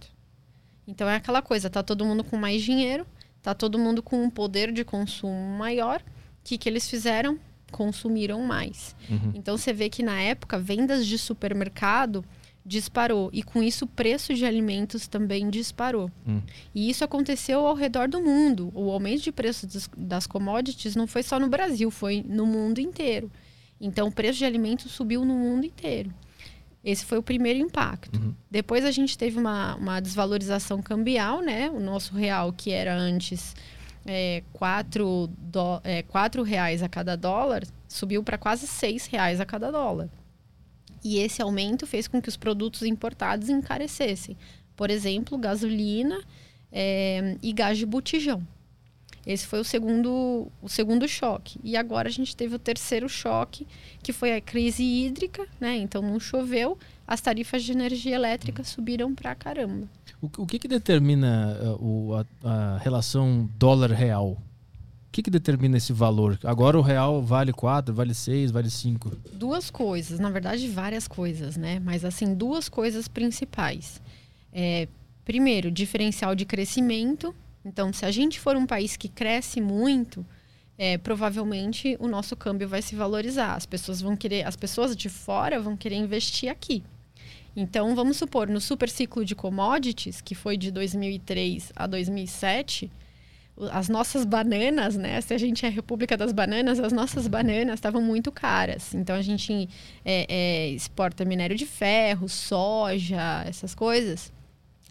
Então 0.88 1.08
é 1.08 1.16
aquela 1.16 1.42
coisa, 1.42 1.70
tá 1.70 1.84
todo 1.84 2.06
mundo 2.06 2.24
com 2.24 2.38
mais 2.38 2.64
dinheiro, 2.64 3.06
tá 3.42 3.54
todo 3.54 3.78
mundo 3.78 4.02
com 4.02 4.24
um 4.24 4.30
poder 4.30 4.72
de 4.72 4.84
consumo 4.84 5.58
maior. 5.58 6.02
O 6.02 6.44
que, 6.44 6.58
que 6.58 6.68
eles 6.68 6.90
fizeram? 6.90 7.40
Consumiram 7.72 8.42
mais. 8.42 8.96
Uhum. 9.10 9.32
Então 9.36 9.58
você 9.58 9.72
vê 9.72 9.90
que 9.90 10.02
na 10.02 10.20
época 10.20 10.58
vendas 10.58 11.06
de 11.06 11.18
supermercado 11.18 12.26
disparou. 12.66 13.30
E 13.34 13.44
com 13.44 13.62
isso 13.62 13.86
o 13.86 13.88
preço 13.88 14.34
de 14.34 14.46
alimentos 14.46 15.08
também 15.08 15.50
disparou. 15.50 16.12
Hum. 16.28 16.42
E 16.74 16.90
isso 16.90 17.04
aconteceu 17.04 17.66
ao 17.66 17.76
redor 17.76 18.08
do 18.08 18.22
mundo. 18.22 18.72
O 18.74 18.92
aumento 18.92 19.24
de 19.24 19.32
preços 19.32 19.90
das 19.98 20.28
commodities 20.28 20.96
não 20.96 21.08
foi 21.08 21.24
só 21.24 21.40
no 21.40 21.48
Brasil, 21.48 21.90
foi 21.90 22.24
no 22.28 22.46
mundo 22.46 22.80
inteiro. 22.80 23.32
Então 23.80 24.08
o 24.08 24.12
preço 24.12 24.40
de 24.40 24.46
alimentos 24.46 24.92
subiu 24.92 25.26
no 25.26 25.34
mundo 25.34 25.66
inteiro. 25.66 26.14
Esse 26.84 27.06
foi 27.06 27.18
o 27.18 27.24
primeiro 27.24 27.60
impacto. 27.60 28.20
Uhum. 28.20 28.34
Depois 28.50 28.86
a 28.86 28.92
gente 28.92 29.18
teve 29.18 29.40
uma, 29.40 29.76
uma 29.76 30.00
desvalorização 30.00 30.82
cambial, 30.82 31.42
né? 31.42 31.70
O 31.70 31.80
nosso 31.80 32.16
real, 32.16 32.52
que 32.52 32.72
era 32.72 32.96
antes 32.96 33.56
é, 34.06 34.44
quatro, 34.52 35.30
do, 35.38 35.80
é, 35.84 36.02
quatro 36.02 36.42
reais 36.42 36.82
a 36.82 36.90
cada 36.90 37.16
dólar, 37.16 37.64
subiu 37.88 38.24
para 38.24 38.38
quase 38.38 38.66
seis 38.66 39.06
reais 39.06 39.40
a 39.40 39.46
cada 39.46 39.72
dólar. 39.72 40.10
E 41.04 41.20
esse 41.20 41.42
aumento 41.42 41.88
fez 41.88 42.08
com 42.08 42.22
que 42.22 42.30
os 42.30 42.38
produtos 42.38 42.84
importados 42.84 43.50
encarecessem. 43.50 44.38
Por 44.76 44.90
exemplo, 44.90 45.38
gasolina 45.38 46.20
é, 46.72 47.38
e 47.42 47.52
gás 47.52 47.78
de 47.78 47.86
botijão. 47.86 48.46
Esse 49.26 49.46
foi 49.46 49.60
o 49.60 49.64
segundo, 49.64 50.48
o 50.62 50.68
segundo 50.68 51.08
choque. 51.08 51.60
E 51.64 51.78
agora 51.78 52.10
a 52.10 52.12
gente 52.12 52.36
teve 52.36 52.56
o 52.56 52.60
terceiro 52.60 53.08
choque, 53.08 53.68
que 54.02 54.12
foi 54.12 54.36
a 54.36 54.42
crise 54.42 54.84
hídrica, 54.84 55.48
né? 55.60 55.78
Então 55.78 56.02
não 56.02 56.20
choveu, 56.20 56.78
as 57.06 57.22
tarifas 57.22 57.64
de 57.64 57.72
energia 57.72 58.16
elétrica 58.16 58.64
subiram 58.64 59.14
pra 59.14 59.36
caramba. 59.36 59.88
O, 60.22 60.30
o 60.38 60.48
que, 60.48 60.58
que 60.58 60.68
determina 60.68 61.58
uh, 61.62 61.86
o, 61.86 62.16
a, 62.16 62.26
a 62.44 62.78
relação 62.80 63.48
dólar-real? 63.58 64.42
O 65.12 65.14
que, 65.14 65.24
que 65.24 65.30
determina 65.30 65.76
esse 65.76 65.92
valor? 65.92 66.40
Agora 66.42 66.80
o 66.80 66.82
real 66.82 67.22
vale 67.22 67.52
4, 67.52 67.94
vale 67.94 68.14
6, 68.14 68.50
vale 68.50 68.70
5? 68.70 69.12
Duas 69.34 69.70
coisas, 69.70 70.22
na 70.22 70.30
verdade, 70.30 70.70
várias 70.70 71.06
coisas, 71.06 71.58
né? 71.58 71.82
Mas, 71.84 72.06
assim, 72.06 72.34
duas 72.34 72.70
coisas 72.70 73.10
principais. 73.10 74.02
É, 74.54 74.88
primeiro, 75.26 75.70
diferencial 75.70 76.34
de 76.34 76.46
crescimento. 76.46 77.36
Então, 77.66 77.92
se 77.92 78.06
a 78.06 78.10
gente 78.10 78.40
for 78.40 78.56
um 78.56 78.66
país 78.66 78.96
que 78.96 79.10
cresce 79.10 79.60
muito, 79.60 80.26
é, 80.78 80.98
provavelmente 80.98 81.98
o 82.00 82.08
nosso 82.08 82.34
câmbio 82.34 82.70
vai 82.70 82.82
se 82.82 82.96
valorizar. 82.96 83.56
As 83.56 83.66
pessoas 83.66 84.00
vão 84.00 84.16
querer, 84.16 84.48
as 84.48 84.56
pessoas 84.56 84.96
de 84.96 85.10
fora 85.10 85.60
vão 85.60 85.76
querer 85.76 85.98
investir 85.98 86.50
aqui. 86.50 86.86
Então, 87.54 87.94
vamos 87.96 88.16
supor, 88.16 88.48
no 88.48 88.62
super 88.62 88.90
ciclo 88.90 89.26
de 89.26 89.36
commodities, 89.36 90.22
que 90.22 90.34
foi 90.34 90.56
de 90.56 90.72
2003 90.72 91.74
a 91.76 91.86
2007, 91.86 92.90
as 93.72 93.90
nossas 93.90 94.26
bananas, 94.26 94.96
né? 94.96 95.20
Se 95.22 95.34
a 95.34 95.38
gente 95.38 95.66
é 95.66 95.70
a 95.70 95.72
República 95.72 96.18
das 96.18 96.32
Bananas, 96.32 96.80
as 96.80 96.92
nossas 96.92 97.28
bananas 97.28 97.76
estavam 97.76 98.02
muito 98.02 98.32
caras. 98.32 98.94
Então 98.94 99.16
a 99.16 99.22
gente 99.22 99.70
é, 100.04 100.26
é, 100.28 100.70
exporta 100.70 101.26
minério 101.26 101.56
de 101.56 101.66
ferro, 101.66 102.28
soja, 102.28 103.44
essas 103.46 103.76
coisas. 103.76 104.32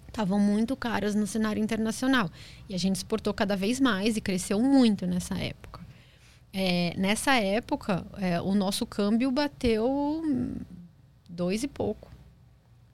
Estavam 0.07 0.39
muito 0.39 0.77
caras 0.77 1.15
no 1.15 1.27
cenário 1.27 1.63
internacional. 1.63 2.31
E 2.69 2.75
a 2.75 2.79
gente 2.79 2.97
exportou 2.97 3.33
cada 3.33 3.57
vez 3.57 3.81
mais 3.81 4.17
e 4.17 4.21
cresceu 4.21 4.61
muito 4.61 5.07
nessa 5.07 5.37
época. 5.39 5.81
É, 6.53 6.95
nessa 6.97 7.35
época, 7.37 8.05
é, 8.19 8.41
o 8.41 8.55
nosso 8.55 8.85
câmbio 8.85 9.31
bateu 9.31 10.23
dois 11.29 11.63
e 11.63 11.69
pouco. 11.69 12.11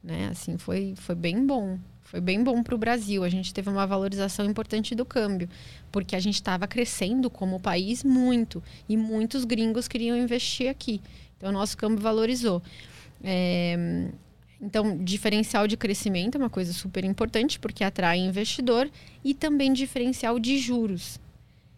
Né? 0.03 0.29
Assim, 0.31 0.59
foi, 0.59 0.95
foi 0.97 1.15
bem 1.15 1.47
bom. 1.47 1.79
Foi 2.07 2.21
bem 2.21 2.43
bom 2.43 2.63
para 2.63 2.75
o 2.75 2.79
Brasil. 2.79 3.25
A 3.25 3.29
gente 3.29 3.53
teve 3.53 3.69
uma 3.69 3.85
valorização 3.85 4.47
importante 4.47 4.95
do 4.95 5.05
câmbio, 5.05 5.49
porque 5.91 6.15
a 6.15 6.21
gente 6.21 6.37
estava 6.37 6.67
crescendo 6.67 7.29
como 7.29 7.59
país 7.59 8.05
muito 8.05 8.63
e 8.89 8.97
muitos 8.97 9.45
gringos 9.45 9.89
queriam 9.89 10.17
investir 10.17 10.71
aqui. 10.71 11.01
Então, 11.37 11.51
o 11.51 11.53
nosso 11.53 11.77
câmbio 11.77 11.99
valorizou. 11.99 12.63
É, 13.25 14.09
então, 14.61 14.97
diferencial 15.03 15.67
de 15.67 15.77
crescimento 15.77 16.37
é 16.37 16.39
uma 16.39 16.49
coisa 16.49 16.73
super 16.73 17.05
importante, 17.05 17.59
porque 17.59 17.83
atrai 17.83 18.19
investidor 18.19 18.89
e 19.25 19.35
também 19.35 19.73
diferencial 19.73 20.39
de 20.39 20.59
juros. 20.59 21.19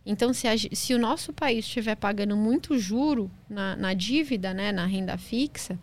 Então, 0.05 0.35
se, 0.35 0.47
a, 0.47 0.53
se 0.57 0.93
o 0.95 0.99
nosso 0.99 1.33
país 1.33 1.65
estiver 1.65 1.97
pagando 1.97 2.37
muito 2.37 2.79
juro 2.79 3.31
na, 3.49 3.75
na 3.77 3.95
dívida, 3.95 4.53
né, 4.53 4.73
na 4.73 4.85
renda 4.85 5.17
fixa, 5.17 5.79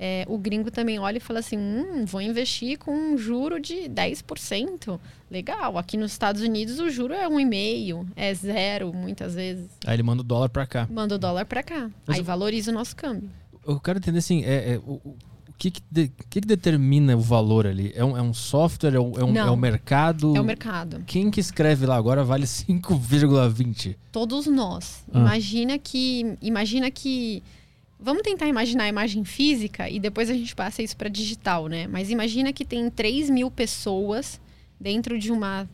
é, 0.00 0.24
o 0.28 0.38
gringo 0.38 0.70
também 0.70 0.98
olha 1.00 1.16
e 1.16 1.20
fala 1.20 1.40
assim: 1.40 1.58
hum, 1.58 2.04
vou 2.06 2.20
investir 2.22 2.78
com 2.78 2.92
um 2.92 3.18
juro 3.18 3.60
de 3.60 3.88
10%. 3.88 5.00
Legal. 5.28 5.76
Aqui 5.76 5.96
nos 5.96 6.12
Estados 6.12 6.40
Unidos 6.40 6.78
o 6.78 6.88
juro 6.88 7.12
é 7.12 7.28
1,5%, 7.28 8.06
é 8.14 8.32
zero 8.32 8.92
muitas 8.94 9.34
vezes. 9.34 9.66
Aí 9.84 9.96
ele 9.96 10.04
manda 10.04 10.22
o 10.22 10.24
dólar 10.24 10.48
para 10.50 10.66
cá. 10.66 10.86
Manda 10.88 11.16
o 11.16 11.18
dólar 11.18 11.46
para 11.46 11.64
cá. 11.64 11.90
Mas 12.06 12.16
Aí 12.16 12.20
eu... 12.20 12.24
valoriza 12.24 12.70
o 12.70 12.74
nosso 12.74 12.94
câmbio. 12.94 13.28
Eu 13.66 13.80
quero 13.80 13.98
entender 13.98 14.18
assim: 14.18 14.44
é, 14.44 14.74
é 14.74 14.78
o, 14.78 15.00
o 15.04 15.16
que, 15.58 15.72
que, 15.72 15.82
de, 15.90 16.08
que, 16.08 16.24
que 16.30 16.40
determina 16.42 17.16
o 17.16 17.20
valor 17.20 17.66
ali? 17.66 17.92
É 17.96 18.04
um, 18.04 18.16
é 18.16 18.22
um 18.22 18.32
software? 18.32 18.94
É 18.94 19.00
um, 19.00 19.12
é 19.18 19.24
um, 19.24 19.36
é 19.36 19.50
um 19.50 19.56
mercado? 19.56 20.36
É 20.36 20.40
o 20.40 20.44
mercado. 20.44 21.02
Quem 21.08 21.28
que 21.28 21.40
escreve 21.40 21.84
lá 21.84 21.96
agora 21.96 22.22
vale 22.22 22.44
5,20? 22.44 23.96
Todos 24.12 24.46
nós. 24.46 25.04
Ah. 25.12 25.18
Imagina 25.18 25.76
que. 25.76 26.36
Imagina 26.40 26.88
que. 26.88 27.42
Vamos 28.00 28.22
tentar 28.22 28.46
imaginar 28.46 28.84
a 28.84 28.88
imagem 28.88 29.24
física 29.24 29.88
e 29.88 29.98
depois 29.98 30.30
a 30.30 30.34
gente 30.34 30.54
passa 30.54 30.82
isso 30.82 30.96
para 30.96 31.08
digital, 31.08 31.66
né? 31.66 31.86
Mas 31.86 32.10
imagina 32.10 32.52
que 32.52 32.64
tem 32.64 32.88
3 32.88 33.28
mil 33.30 33.50
pessoas 33.50 34.40
dentro 34.78 35.18
de, 35.18 35.32
uma, 35.32 35.68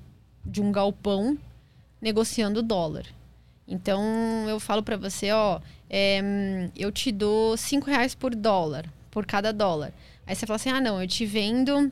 de 0.44 0.62
um 0.62 0.72
galpão 0.72 1.36
negociando 2.00 2.62
dólar. 2.62 3.06
Então 3.68 4.02
eu 4.48 4.58
falo 4.58 4.82
para 4.82 4.96
você, 4.96 5.30
ó, 5.32 5.60
é, 5.90 6.70
eu 6.76 6.90
te 6.90 7.12
dou 7.12 7.56
5 7.56 7.86
reais 7.86 8.14
por 8.14 8.34
dólar 8.34 8.88
por 9.14 9.24
cada 9.24 9.52
dólar. 9.52 9.94
Aí 10.26 10.34
você 10.34 10.44
fala 10.44 10.56
assim: 10.56 10.70
ah, 10.70 10.80
não, 10.80 11.00
eu 11.00 11.06
te 11.06 11.24
vendo. 11.24 11.90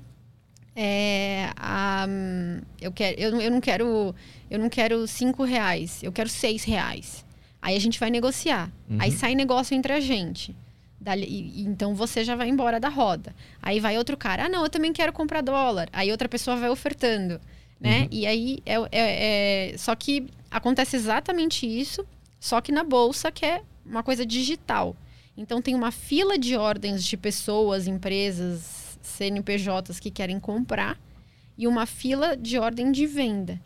É, 0.74 1.50
a, 1.56 2.06
eu, 2.80 2.92
eu, 3.16 3.40
eu 3.40 3.50
não 3.50 3.60
quero 3.60 4.14
eu 4.50 4.58
não 4.58 4.70
quero 4.70 5.06
cinco 5.06 5.44
reais, 5.44 6.02
eu 6.02 6.10
quero 6.10 6.28
seis 6.28 6.64
reais. 6.64 7.24
Aí 7.62 7.76
a 7.76 7.78
gente 7.78 8.00
vai 8.00 8.10
negociar. 8.10 8.72
Uhum. 8.90 8.98
Aí 9.00 9.12
sai 9.12 9.36
negócio 9.36 9.74
entre 9.76 9.92
a 9.92 10.00
gente. 10.00 10.54
Dali, 11.00 11.62
então 11.62 11.94
você 11.94 12.24
já 12.24 12.34
vai 12.34 12.48
embora 12.48 12.80
da 12.80 12.88
roda. 12.88 13.34
Aí 13.62 13.78
vai 13.78 13.96
outro 13.96 14.16
cara, 14.16 14.46
ah, 14.46 14.48
não, 14.48 14.64
eu 14.64 14.70
também 14.70 14.92
quero 14.92 15.12
comprar 15.12 15.40
dólar. 15.40 15.88
Aí 15.92 16.10
outra 16.10 16.28
pessoa 16.28 16.56
vai 16.56 16.70
ofertando, 16.70 17.40
né? 17.80 18.02
Uhum. 18.02 18.08
E 18.10 18.26
aí 18.26 18.58
é, 18.66 18.74
é, 18.74 19.72
é, 19.72 19.78
só 19.78 19.94
que 19.94 20.26
acontece 20.50 20.96
exatamente 20.96 21.66
isso, 21.66 22.06
só 22.38 22.60
que 22.60 22.70
na 22.70 22.84
bolsa 22.84 23.32
que 23.32 23.46
é 23.46 23.62
uma 23.86 24.02
coisa 24.02 24.26
digital. 24.26 24.96
Então 25.36 25.62
tem 25.62 25.74
uma 25.74 25.90
fila 25.90 26.38
de 26.38 26.56
ordens 26.56 27.02
de 27.02 27.16
pessoas, 27.16 27.86
empresas, 27.86 28.98
CNPJs 29.02 29.98
que 29.98 30.10
querem 30.10 30.38
comprar 30.38 30.98
e 31.56 31.66
uma 31.66 31.86
fila 31.86 32.36
de 32.36 32.58
ordem 32.58 32.92
de 32.92 33.06
venda. 33.06 33.60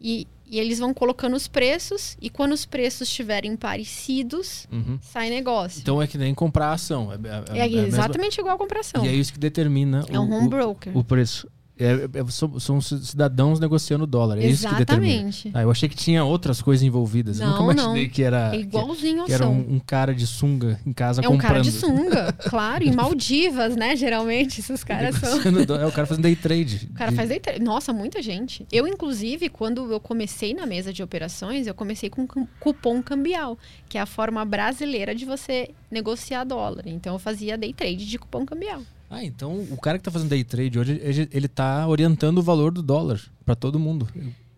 E, 0.00 0.26
e 0.46 0.58
eles 0.58 0.78
vão 0.78 0.94
colocando 0.94 1.34
os 1.34 1.48
preços 1.48 2.16
e 2.20 2.30
quando 2.30 2.52
os 2.52 2.64
preços 2.64 3.08
estiverem 3.08 3.56
parecidos, 3.56 4.66
uhum. 4.70 4.98
sai 5.02 5.28
negócio. 5.28 5.80
Então 5.80 6.00
é 6.00 6.06
que 6.06 6.16
nem 6.16 6.34
comprar 6.34 6.72
ação. 6.72 7.10
É, 7.12 7.58
é, 7.58 7.60
é 7.60 7.66
exatamente 7.66 8.36
mesma... 8.36 8.40
igual 8.40 8.54
a 8.54 8.58
comprar 8.58 8.80
ação. 8.80 9.04
E 9.04 9.08
é 9.08 9.12
isso 9.12 9.32
que 9.32 9.38
determina 9.38 10.04
é 10.08 10.18
o, 10.18 10.22
um 10.22 10.32
home 10.32 10.48
broker. 10.48 10.96
o 10.96 11.04
preço. 11.04 11.48
É, 11.78 12.18
é, 12.18 12.30
são, 12.30 12.58
são, 12.58 12.80
cidadãos 12.80 13.60
negociando 13.60 14.06
dólar. 14.06 14.38
É 14.38 14.46
Exatamente. 14.46 14.52
isso 14.52 14.68
que 14.68 14.78
determina. 14.78 15.30
Ah, 15.54 15.62
eu 15.62 15.70
achei 15.70 15.88
que 15.88 15.94
tinha 15.94 16.24
outras 16.24 16.60
coisas 16.60 16.84
envolvidas. 16.84 17.38
Não, 17.38 17.46
eu 17.46 17.52
nunca 17.52 17.72
imaginei 17.72 18.04
não. 18.04 18.10
que 18.12 18.22
era. 18.22 18.54
É 18.54 18.58
igualzinho 18.58 19.20
que, 19.22 19.26
que 19.26 19.32
era 19.32 19.48
um, 19.48 19.74
um, 19.74 19.78
cara 19.78 20.12
de 20.12 20.26
sunga 20.26 20.80
em 20.84 20.92
casa 20.92 21.20
é 21.20 21.24
comprando. 21.24 21.42
É 21.42 21.44
um 21.44 21.48
cara 21.48 21.60
de 21.60 21.70
sunga, 21.70 22.32
claro. 22.50 22.84
Em 22.84 22.92
Maldivas, 22.92 23.76
né? 23.76 23.94
Geralmente, 23.94 24.60
esses 24.60 24.82
caras 24.82 25.14
são. 25.16 25.38
é 25.80 25.86
o 25.86 25.92
cara 25.92 26.06
fazendo 26.06 26.22
day 26.22 26.34
trade. 26.34 26.88
O 26.90 26.94
cara 26.94 27.12
faz 27.12 27.28
day 27.28 27.38
trade. 27.38 27.62
Nossa, 27.62 27.92
muita 27.92 28.20
gente. 28.20 28.66
Eu, 28.72 28.86
inclusive, 28.88 29.48
quando 29.48 29.92
eu 29.92 30.00
comecei 30.00 30.54
na 30.54 30.66
mesa 30.66 30.92
de 30.92 31.02
operações, 31.02 31.66
eu 31.66 31.74
comecei 31.74 32.10
com 32.10 32.26
cupom 32.58 33.00
cambial, 33.00 33.56
que 33.88 33.96
é 33.96 34.00
a 34.00 34.06
forma 34.06 34.44
brasileira 34.44 35.14
de 35.14 35.24
você 35.24 35.70
negociar 35.90 36.42
dólar. 36.42 36.82
Então, 36.86 37.14
eu 37.14 37.18
fazia 37.18 37.56
day 37.56 37.72
trade 37.72 38.04
de 38.04 38.18
cupom 38.18 38.44
cambial. 38.44 38.82
Ah, 39.10 39.24
então 39.24 39.66
o 39.70 39.76
cara 39.76 39.98
que 39.98 40.02
está 40.02 40.10
fazendo 40.10 40.28
day 40.28 40.44
trade 40.44 40.78
hoje, 40.78 41.00
ele 41.32 41.46
está 41.46 41.86
orientando 41.88 42.38
o 42.38 42.42
valor 42.42 42.72
do 42.72 42.82
dólar 42.82 43.20
para 43.44 43.54
todo 43.54 43.78
mundo. 43.78 44.06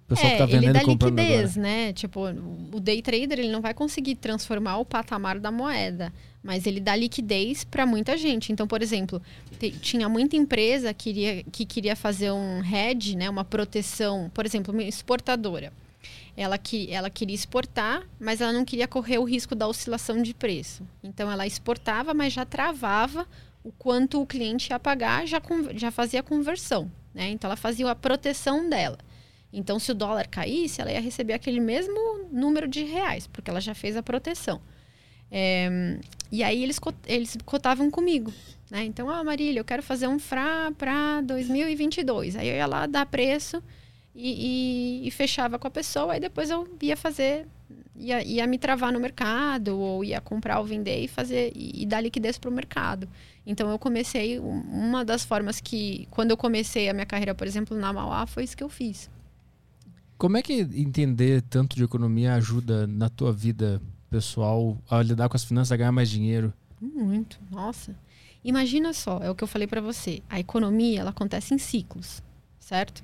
O 0.04 0.08
pessoal 0.08 0.28
é, 0.28 0.32
que 0.32 0.38
tá 0.38 0.46
vendendo 0.46 0.76
ele 0.76 0.84
dá 0.86 0.92
liquidez, 0.92 1.50
agora. 1.56 1.62
né? 1.62 1.92
Tipo, 1.92 2.20
o 2.72 2.80
day 2.80 3.00
trader 3.00 3.38
ele 3.38 3.52
não 3.52 3.60
vai 3.60 3.72
conseguir 3.72 4.16
transformar 4.16 4.78
o 4.78 4.84
patamar 4.84 5.38
da 5.38 5.52
moeda, 5.52 6.12
mas 6.42 6.66
ele 6.66 6.80
dá 6.80 6.96
liquidez 6.96 7.62
para 7.62 7.86
muita 7.86 8.16
gente. 8.16 8.50
Então, 8.52 8.66
por 8.66 8.82
exemplo, 8.82 9.22
tinha 9.80 10.08
muita 10.08 10.34
empresa 10.34 10.92
que 10.92 11.12
queria, 11.12 11.44
que 11.44 11.64
queria 11.64 11.94
fazer 11.94 12.32
um 12.32 12.60
hedge, 12.64 13.14
né? 13.14 13.30
Uma 13.30 13.44
proteção, 13.44 14.28
por 14.34 14.44
exemplo, 14.44 14.74
uma 14.74 14.82
exportadora. 14.82 15.72
Ela, 16.36 16.58
que, 16.58 16.90
ela 16.90 17.10
queria 17.10 17.34
exportar, 17.34 18.02
mas 18.18 18.40
ela 18.40 18.52
não 18.52 18.64
queria 18.64 18.88
correr 18.88 19.18
o 19.18 19.24
risco 19.24 19.54
da 19.54 19.68
oscilação 19.68 20.20
de 20.22 20.34
preço. 20.34 20.82
Então, 21.04 21.30
ela 21.30 21.46
exportava, 21.46 22.14
mas 22.14 22.32
já 22.32 22.44
travava 22.44 23.28
o 23.62 23.72
quanto 23.72 24.20
o 24.20 24.26
cliente 24.26 24.70
ia 24.70 24.78
pagar, 24.78 25.26
já, 25.26 25.40
já 25.74 25.90
fazia 25.90 26.20
a 26.20 26.22
conversão. 26.22 26.90
Né? 27.14 27.30
Então, 27.30 27.48
ela 27.48 27.56
fazia 27.56 27.90
a 27.90 27.94
proteção 27.94 28.68
dela. 28.68 28.98
Então, 29.52 29.78
se 29.78 29.90
o 29.90 29.94
dólar 29.94 30.28
caísse, 30.28 30.80
ela 30.80 30.92
ia 30.92 31.00
receber 31.00 31.32
aquele 31.32 31.60
mesmo 31.60 32.28
número 32.30 32.68
de 32.68 32.84
reais, 32.84 33.26
porque 33.26 33.50
ela 33.50 33.60
já 33.60 33.74
fez 33.74 33.96
a 33.96 34.02
proteção. 34.02 34.60
É, 35.30 35.98
e 36.30 36.42
aí, 36.42 36.62
eles, 36.62 36.80
eles 37.06 37.36
cotavam 37.44 37.90
comigo. 37.90 38.32
Né? 38.70 38.84
Então, 38.84 39.10
ah, 39.10 39.22
Marília, 39.24 39.60
eu 39.60 39.64
quero 39.64 39.82
fazer 39.82 40.06
um 40.06 40.18
FRA 40.18 40.72
para 40.78 41.20
2022. 41.22 42.36
Aí 42.36 42.48
eu 42.48 42.54
ia 42.54 42.66
lá 42.66 42.86
dar 42.86 43.04
preço 43.04 43.62
e, 44.14 45.02
e, 45.02 45.08
e, 45.08 45.10
fechava 45.10 45.58
com 45.58 45.66
a 45.66 45.70
pessoa. 45.70 46.12
Aí 46.12 46.20
depois 46.20 46.50
eu 46.50 46.68
ia 46.80 46.96
fazer, 46.96 47.46
ia, 48.00 48.22
ia 48.24 48.46
me 48.46 48.58
travar 48.58 48.92
no 48.92 48.98
mercado, 48.98 49.78
ou 49.78 50.02
ia 50.02 50.20
comprar 50.20 50.58
ou 50.58 50.64
vender 50.64 51.04
e 51.04 51.08
fazer 51.08 51.52
e, 51.54 51.82
e 51.82 51.86
dar 51.86 52.00
liquidez 52.00 52.38
para 52.38 52.50
o 52.50 52.52
mercado. 52.52 53.08
Então 53.46 53.70
eu 53.70 53.78
comecei, 53.78 54.38
uma 54.38 55.04
das 55.04 55.24
formas 55.24 55.60
que, 55.60 56.08
quando 56.10 56.30
eu 56.30 56.36
comecei 56.36 56.88
a 56.88 56.94
minha 56.94 57.06
carreira, 57.06 57.34
por 57.34 57.46
exemplo, 57.46 57.76
na 57.76 57.92
Mauá, 57.92 58.26
foi 58.26 58.44
isso 58.44 58.56
que 58.56 58.64
eu 58.64 58.68
fiz. 58.68 59.10
Como 60.16 60.36
é 60.36 60.42
que 60.42 60.52
entender 60.52 61.42
tanto 61.42 61.76
de 61.76 61.84
economia 61.84 62.34
ajuda 62.34 62.86
na 62.86 63.08
tua 63.08 63.32
vida 63.32 63.80
pessoal 64.10 64.76
a 64.90 65.02
lidar 65.02 65.28
com 65.28 65.36
as 65.36 65.44
finanças, 65.44 65.72
a 65.72 65.76
ganhar 65.76 65.92
mais 65.92 66.10
dinheiro? 66.10 66.52
Muito, 66.80 67.38
nossa. 67.50 67.94
Imagina 68.42 68.92
só, 68.92 69.18
é 69.18 69.30
o 69.30 69.34
que 69.34 69.44
eu 69.44 69.48
falei 69.48 69.66
para 69.66 69.80
você. 69.80 70.22
A 70.28 70.40
economia, 70.40 71.00
ela 71.00 71.10
acontece 71.10 71.54
em 71.54 71.58
ciclos, 71.58 72.22
certo? 72.58 73.02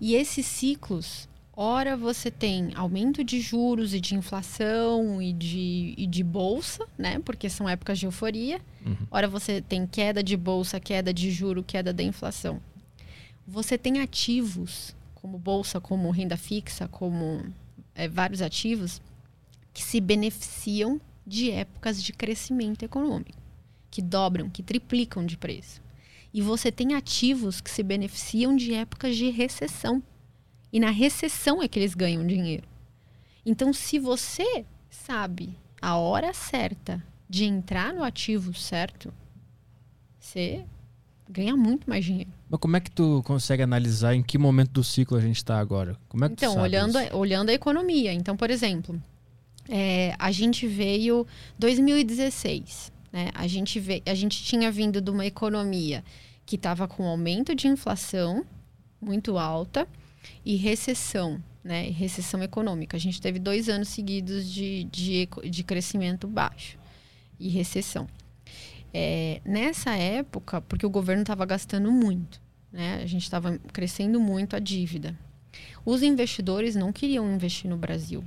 E 0.00 0.14
esses 0.14 0.44
ciclos, 0.44 1.28
Ora 1.56 1.96
você 1.96 2.32
tem 2.32 2.72
aumento 2.74 3.22
de 3.22 3.40
juros 3.40 3.94
e 3.94 4.00
de 4.00 4.16
inflação 4.16 5.22
e 5.22 5.32
de, 5.32 5.94
e 5.96 6.04
de 6.04 6.24
bolsa, 6.24 6.84
né? 6.98 7.20
Porque 7.24 7.48
são 7.48 7.68
épocas 7.68 7.98
de 7.98 8.06
euforia. 8.06 8.60
Uhum. 8.84 8.96
Ora 9.08 9.28
você 9.28 9.60
tem 9.60 9.86
queda 9.86 10.20
de 10.20 10.36
bolsa, 10.36 10.80
queda 10.80 11.14
de 11.14 11.30
juro, 11.30 11.62
queda 11.62 11.92
da 11.92 12.02
inflação. 12.02 12.60
Você 13.46 13.78
tem 13.78 14.00
ativos, 14.00 14.96
como 15.14 15.38
bolsa, 15.38 15.80
como 15.80 16.10
renda 16.10 16.36
fixa, 16.36 16.88
como 16.88 17.44
é, 17.94 18.08
vários 18.08 18.42
ativos, 18.42 19.00
que 19.72 19.82
se 19.82 20.00
beneficiam 20.00 21.00
de 21.24 21.52
épocas 21.52 22.02
de 22.02 22.12
crescimento 22.12 22.84
econômico, 22.84 23.38
que 23.90 24.02
dobram, 24.02 24.50
que 24.50 24.62
triplicam 24.62 25.24
de 25.24 25.36
preço. 25.36 25.80
E 26.32 26.42
você 26.42 26.72
tem 26.72 26.94
ativos 26.94 27.60
que 27.60 27.70
se 27.70 27.82
beneficiam 27.82 28.56
de 28.56 28.74
épocas 28.74 29.16
de 29.16 29.30
recessão 29.30 30.02
e 30.74 30.80
na 30.80 30.90
recessão 30.90 31.62
é 31.62 31.68
que 31.68 31.78
eles 31.78 31.94
ganham 31.94 32.26
dinheiro. 32.26 32.66
Então, 33.46 33.72
se 33.72 33.96
você 33.96 34.66
sabe 34.90 35.56
a 35.80 35.94
hora 35.94 36.34
certa 36.34 37.00
de 37.30 37.44
entrar 37.44 37.94
no 37.94 38.02
ativo 38.02 38.52
certo, 38.52 39.14
você 40.18 40.64
ganha 41.30 41.56
muito 41.56 41.88
mais 41.88 42.04
dinheiro. 42.04 42.32
Mas 42.50 42.58
como 42.58 42.76
é 42.76 42.80
que 42.80 42.90
tu 42.90 43.22
consegue 43.24 43.62
analisar 43.62 44.16
em 44.16 44.22
que 44.22 44.36
momento 44.36 44.72
do 44.72 44.82
ciclo 44.82 45.16
a 45.16 45.20
gente 45.20 45.36
está 45.36 45.60
agora? 45.60 45.96
Como 46.08 46.24
é 46.24 46.28
que 46.28 46.34
então, 46.34 46.58
olhando, 46.58 46.96
a, 46.96 47.16
olhando 47.16 47.50
a 47.50 47.52
economia. 47.52 48.12
Então, 48.12 48.36
por 48.36 48.50
exemplo, 48.50 49.00
é, 49.68 50.16
a 50.18 50.32
gente 50.32 50.66
veio 50.66 51.24
2016, 51.56 52.92
né? 53.12 53.30
A 53.32 53.46
gente, 53.46 53.78
veio, 53.78 54.02
a 54.06 54.14
gente 54.14 54.42
tinha 54.42 54.72
vindo 54.72 55.00
de 55.00 55.08
uma 55.08 55.24
economia 55.24 56.02
que 56.44 56.56
estava 56.56 56.88
com 56.88 57.06
aumento 57.06 57.54
de 57.54 57.68
inflação 57.68 58.44
muito 59.00 59.38
alta 59.38 59.86
e 60.44 60.56
recessão, 60.56 61.42
né? 61.62 61.90
Recessão 61.90 62.42
econômica. 62.42 62.96
A 62.96 63.00
gente 63.00 63.20
teve 63.20 63.38
dois 63.38 63.68
anos 63.68 63.88
seguidos 63.88 64.50
de, 64.50 64.84
de, 64.84 65.28
de 65.50 65.64
crescimento 65.64 66.26
baixo 66.26 66.78
e 67.38 67.48
recessão. 67.48 68.06
É, 68.92 69.40
nessa 69.44 69.96
época, 69.96 70.60
porque 70.60 70.86
o 70.86 70.90
governo 70.90 71.22
estava 71.22 71.44
gastando 71.44 71.90
muito, 71.90 72.40
né? 72.72 73.00
A 73.02 73.06
gente 73.06 73.24
estava 73.24 73.58
crescendo 73.72 74.20
muito 74.20 74.54
a 74.54 74.58
dívida. 74.58 75.18
Os 75.84 76.02
investidores 76.02 76.74
não 76.76 76.92
queriam 76.92 77.32
investir 77.32 77.68
no 77.68 77.76
Brasil, 77.76 78.24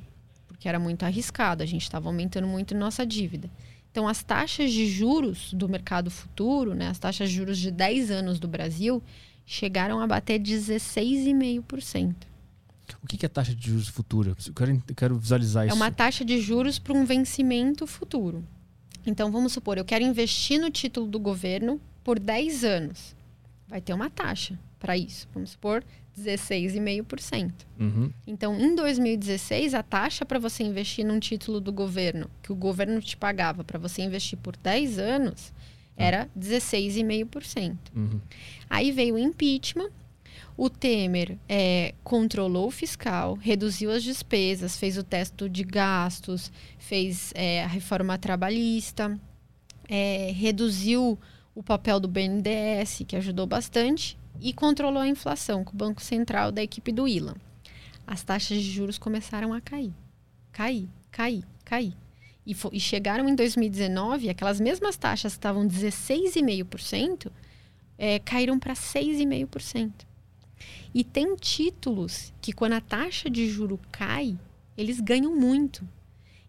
porque 0.47 0.67
era 0.67 0.79
muito 0.79 1.03
arriscado, 1.03 1.63
a 1.63 1.65
gente 1.65 1.83
estava 1.83 2.09
aumentando 2.09 2.47
muito 2.47 2.75
nossa 2.75 3.05
dívida. 3.05 3.49
Então, 3.89 4.07
as 4.07 4.21
taxas 4.21 4.71
de 4.71 4.85
juros 4.87 5.53
do 5.53 5.67
mercado 5.67 6.11
futuro, 6.11 6.75
né, 6.75 6.87
as 6.87 6.99
taxas 6.99 7.29
de 7.29 7.35
juros 7.35 7.57
de 7.57 7.71
10 7.71 8.11
anos 8.11 8.39
do 8.39 8.47
Brasil, 8.47 9.01
chegaram 9.47 10.01
a 10.01 10.05
bater 10.05 10.39
16,5%. 10.39 12.13
O 13.01 13.07
que 13.07 13.25
é 13.25 13.29
taxa 13.29 13.55
de 13.55 13.69
juros 13.69 13.87
futura? 13.87 14.35
Eu 14.45 14.53
quero, 14.53 14.83
eu 14.87 14.95
quero 14.95 15.17
visualizar 15.17 15.65
isso. 15.65 15.73
É 15.73 15.75
uma 15.75 15.89
taxa 15.89 16.25
de 16.25 16.39
juros 16.39 16.77
para 16.77 16.93
um 16.93 17.05
vencimento 17.05 17.87
futuro. 17.87 18.43
Então, 19.05 19.31
vamos 19.31 19.53
supor, 19.53 19.77
eu 19.77 19.85
quero 19.85 20.03
investir 20.03 20.59
no 20.59 20.69
título 20.69 21.07
do 21.07 21.17
governo 21.17 21.79
por 22.03 22.19
10 22.19 22.65
anos. 22.65 23.15
Vai 23.67 23.79
ter 23.79 23.93
uma 23.93 24.09
taxa 24.09 24.59
para 24.79 24.97
isso. 24.97 25.27
Vamos 25.33 25.51
supor, 25.51 25.83
16,5%. 26.17 27.53
Uhum. 27.79 28.11
Então, 28.25 28.59
em 28.59 28.75
2016, 28.75 29.73
a 29.73 29.81
taxa 29.81 30.25
para 30.25 30.39
você 30.39 30.63
investir 30.63 31.05
num 31.05 31.19
título 31.19 31.61
do 31.61 31.71
governo, 31.71 32.29
que 32.43 32.51
o 32.51 32.55
governo 32.55 32.99
te 32.99 33.15
pagava 33.15 33.63
para 33.63 33.79
você 33.79 34.01
investir 34.01 34.37
por 34.39 34.57
10 34.57 34.99
anos, 34.99 35.53
Era 35.97 36.29
16,5%. 36.37 37.75
Uhum. 37.95 38.21
Aí 38.69 38.91
veio 38.91 39.15
o 39.15 39.19
impeachment. 39.19 39.89
O 40.55 40.69
Temer 40.69 41.37
é, 41.47 41.93
controlou 42.03 42.67
o 42.67 42.71
fiscal, 42.71 43.35
reduziu 43.35 43.91
as 43.91 44.03
despesas, 44.03 44.77
fez 44.77 44.97
o 44.97 45.03
teto 45.03 45.47
de 45.49 45.63
gastos, 45.63 46.51
fez 46.79 47.31
é, 47.35 47.63
a 47.63 47.67
reforma 47.67 48.17
trabalhista, 48.17 49.19
é, 49.87 50.31
reduziu 50.35 51.17
o 51.53 51.63
papel 51.63 51.99
do 51.99 52.07
BNDES, 52.07 53.03
que 53.07 53.15
ajudou 53.15 53.45
bastante, 53.45 54.17
e 54.39 54.53
controlou 54.53 55.01
a 55.01 55.07
inflação 55.07 55.63
com 55.63 55.73
o 55.73 55.77
Banco 55.77 56.01
Central 56.01 56.51
da 56.51 56.61
equipe 56.61 56.91
do 56.91 57.07
Ilan. 57.07 57.35
As 58.05 58.23
taxas 58.23 58.61
de 58.61 58.71
juros 58.71 58.97
começaram 58.97 59.53
a 59.53 59.61
cair. 59.61 59.93
Cair, 60.51 60.87
cair, 61.11 61.43
cair. 61.65 61.93
E, 62.47 62.55
e 62.71 62.79
chegaram 62.79 63.27
em 63.27 63.35
2019, 63.35 64.29
aquelas 64.29 64.61
mesmas 64.61 64.95
taxas 64.95 65.33
que 65.33 65.37
estavam 65.37 65.67
16,5%, 65.67 67.29
é, 67.97 68.19
caíram 68.19 68.57
para 68.57 68.73
6,5%. 68.73 69.91
E 70.93 71.03
tem 71.03 71.35
títulos 71.35 72.33
que, 72.41 72.53
quando 72.53 72.73
a 72.73 72.81
taxa 72.81 73.29
de 73.29 73.49
juro 73.49 73.77
cai, 73.91 74.39
eles 74.77 75.01
ganham 75.01 75.35
muito. 75.35 75.85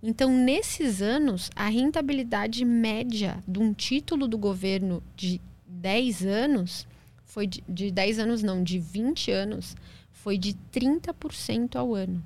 Então, 0.00 0.30
nesses 0.30 1.02
anos, 1.02 1.50
a 1.56 1.68
rentabilidade 1.68 2.64
média 2.64 3.42
de 3.46 3.58
um 3.58 3.74
título 3.74 4.28
do 4.28 4.38
governo 4.38 5.02
de 5.16 5.40
10 5.66 6.24
anos 6.24 6.86
foi 7.24 7.48
de, 7.48 7.64
de 7.68 7.90
10 7.90 8.20
anos, 8.20 8.42
não, 8.42 8.62
de 8.62 8.78
20 8.78 9.32
anos, 9.32 9.76
foi 10.12 10.38
de 10.38 10.54
30% 10.72 11.74
ao 11.74 11.92
ano. 11.92 12.24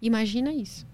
Imagina 0.00 0.52
isso. 0.52 0.86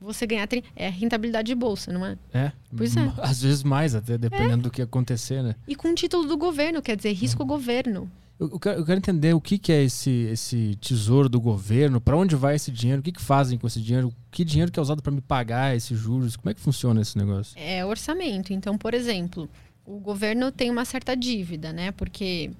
Você 0.00 0.26
ganhar. 0.26 0.48
É 0.76 0.88
rentabilidade 0.88 1.46
de 1.46 1.54
bolsa, 1.54 1.92
não 1.92 2.06
é? 2.06 2.16
É. 2.32 2.52
Pois 2.76 2.96
é. 2.96 3.12
Às 3.18 3.42
vezes 3.42 3.62
mais, 3.62 3.94
até 3.94 4.16
dependendo 4.16 4.60
é. 4.60 4.62
do 4.62 4.70
que 4.70 4.82
acontecer, 4.82 5.42
né? 5.42 5.54
E 5.66 5.74
com 5.74 5.88
o 5.88 5.94
título 5.94 6.26
do 6.26 6.36
governo, 6.36 6.80
quer 6.80 6.96
dizer, 6.96 7.12
risco 7.12 7.42
uhum. 7.42 7.48
governo. 7.48 8.10
Eu, 8.38 8.48
eu, 8.50 8.60
quero, 8.60 8.78
eu, 8.78 8.86
quero, 8.86 8.98
entender 8.98 9.34
o 9.34 9.40
que, 9.40 9.58
que 9.58 9.72
é 9.72 9.82
esse, 9.82 10.10
esse 10.10 10.76
tesouro 10.80 11.28
do 11.28 11.40
governo, 11.40 12.00
para 12.00 12.16
onde 12.16 12.36
vai 12.36 12.54
esse 12.54 12.70
dinheiro, 12.70 13.00
o 13.00 13.02
que, 13.02 13.10
que 13.10 13.20
fazem 13.20 13.58
com 13.58 13.66
esse 13.66 13.80
dinheiro, 13.80 14.14
que 14.30 14.44
dinheiro 14.44 14.70
que 14.70 14.78
é 14.78 14.82
usado 14.82 15.02
para 15.02 15.10
me 15.10 15.20
pagar 15.20 15.74
esses 15.74 15.98
juros, 15.98 16.36
como 16.36 16.50
é 16.50 16.54
que 16.54 16.60
funciona 16.60 17.00
esse 17.00 17.18
negócio? 17.18 17.58
É 17.58 17.84
orçamento. 17.84 18.52
Então, 18.52 18.78
por 18.78 18.94
exemplo, 18.94 19.48
o 19.84 19.98
governo 19.98 20.52
tem 20.52 20.70
uma 20.70 20.84
certa 20.84 21.16
dívida, 21.16 21.72
né? 21.72 21.90
Porque 21.90 22.52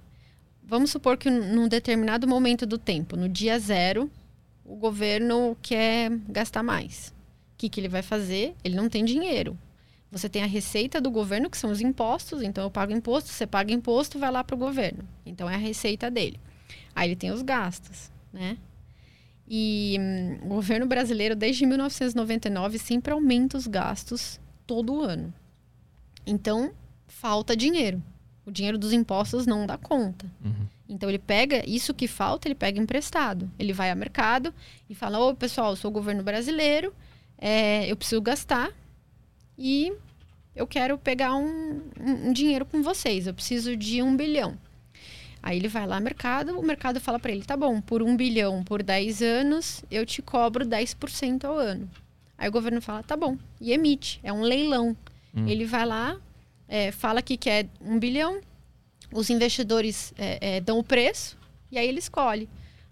vamos 0.64 0.90
supor 0.90 1.16
que 1.16 1.30
num 1.30 1.68
determinado 1.68 2.26
momento 2.26 2.66
do 2.66 2.76
tempo, 2.76 3.16
no 3.16 3.28
dia 3.28 3.56
zero, 3.60 4.10
o 4.64 4.74
governo 4.74 5.56
quer 5.62 6.10
gastar 6.28 6.64
mais. 6.64 7.14
O 7.58 7.60
que, 7.60 7.68
que 7.68 7.80
ele 7.80 7.88
vai 7.88 8.02
fazer? 8.02 8.54
Ele 8.62 8.76
não 8.76 8.88
tem 8.88 9.04
dinheiro. 9.04 9.58
Você 10.12 10.28
tem 10.28 10.44
a 10.44 10.46
receita 10.46 11.00
do 11.00 11.10
governo, 11.10 11.50
que 11.50 11.58
são 11.58 11.72
os 11.72 11.80
impostos. 11.80 12.40
Então, 12.40 12.62
eu 12.62 12.70
pago 12.70 12.92
imposto, 12.92 13.30
você 13.30 13.48
paga 13.48 13.72
imposto, 13.72 14.16
vai 14.16 14.30
lá 14.30 14.44
para 14.44 14.54
o 14.54 14.58
governo. 14.58 15.02
Então, 15.26 15.50
é 15.50 15.56
a 15.56 15.58
receita 15.58 16.08
dele. 16.08 16.38
Aí 16.94 17.08
ele 17.08 17.16
tem 17.16 17.32
os 17.32 17.42
gastos, 17.42 18.12
né? 18.32 18.56
E 19.48 19.96
hum, 19.98 20.38
o 20.44 20.48
governo 20.50 20.86
brasileiro, 20.86 21.34
desde 21.34 21.66
1999, 21.66 22.78
sempre 22.78 23.12
aumenta 23.12 23.56
os 23.56 23.66
gastos 23.66 24.38
todo 24.64 25.02
ano. 25.02 25.34
Então, 26.24 26.70
falta 27.08 27.56
dinheiro. 27.56 28.00
O 28.46 28.52
dinheiro 28.52 28.78
dos 28.78 28.92
impostos 28.92 29.48
não 29.48 29.66
dá 29.66 29.76
conta. 29.76 30.30
Uhum. 30.44 30.68
Então, 30.88 31.08
ele 31.08 31.18
pega 31.18 31.68
isso 31.68 31.92
que 31.92 32.06
falta, 32.06 32.46
ele 32.46 32.54
pega 32.54 32.80
emprestado. 32.80 33.50
Ele 33.58 33.72
vai 33.72 33.90
ao 33.90 33.96
mercado 33.96 34.54
e 34.88 34.94
fala: 34.94 35.18
Ô, 35.18 35.34
pessoal, 35.34 35.70
eu 35.70 35.76
sou 35.76 35.90
o 35.90 35.94
governo 35.94 36.22
brasileiro, 36.22 36.94
é, 37.38 37.90
eu 37.90 37.96
preciso 37.96 38.20
gastar 38.20 38.70
e 39.56 39.92
eu 40.54 40.66
quero 40.66 40.98
pegar 40.98 41.34
um, 41.36 41.82
um, 42.00 42.28
um 42.28 42.32
dinheiro 42.32 42.66
com 42.66 42.82
vocês. 42.82 43.26
Eu 43.26 43.34
preciso 43.34 43.76
de 43.76 44.02
um 44.02 44.16
bilhão. 44.16 44.58
Aí 45.42 45.56
ele 45.56 45.68
vai 45.68 45.86
lá 45.86 46.00
no 46.00 46.04
mercado, 46.04 46.58
o 46.58 46.62
mercado 46.62 47.00
fala 47.00 47.18
para 47.18 47.30
ele: 47.30 47.44
tá 47.44 47.56
bom, 47.56 47.80
por 47.80 48.02
um 48.02 48.16
bilhão 48.16 48.64
por 48.64 48.82
10 48.82 49.22
anos, 49.22 49.84
eu 49.90 50.04
te 50.04 50.20
cobro 50.20 50.66
10% 50.66 51.44
ao 51.44 51.56
ano. 51.56 51.88
Aí 52.36 52.48
o 52.48 52.52
governo 52.52 52.82
fala: 52.82 53.02
tá 53.02 53.16
bom, 53.16 53.38
e 53.60 53.72
emite. 53.72 54.18
É 54.22 54.32
um 54.32 54.42
leilão. 54.42 54.96
Hum. 55.34 55.46
Ele 55.46 55.64
vai 55.64 55.86
lá, 55.86 56.16
é, 56.66 56.90
fala 56.90 57.22
que 57.22 57.36
quer 57.36 57.68
um 57.80 57.98
bilhão, 57.98 58.40
os 59.12 59.30
investidores 59.30 60.12
é, 60.18 60.56
é, 60.56 60.60
dão 60.60 60.78
o 60.78 60.84
preço, 60.84 61.38
e 61.70 61.78
aí 61.78 61.88
ele 61.88 62.00
escolhe. 62.00 62.48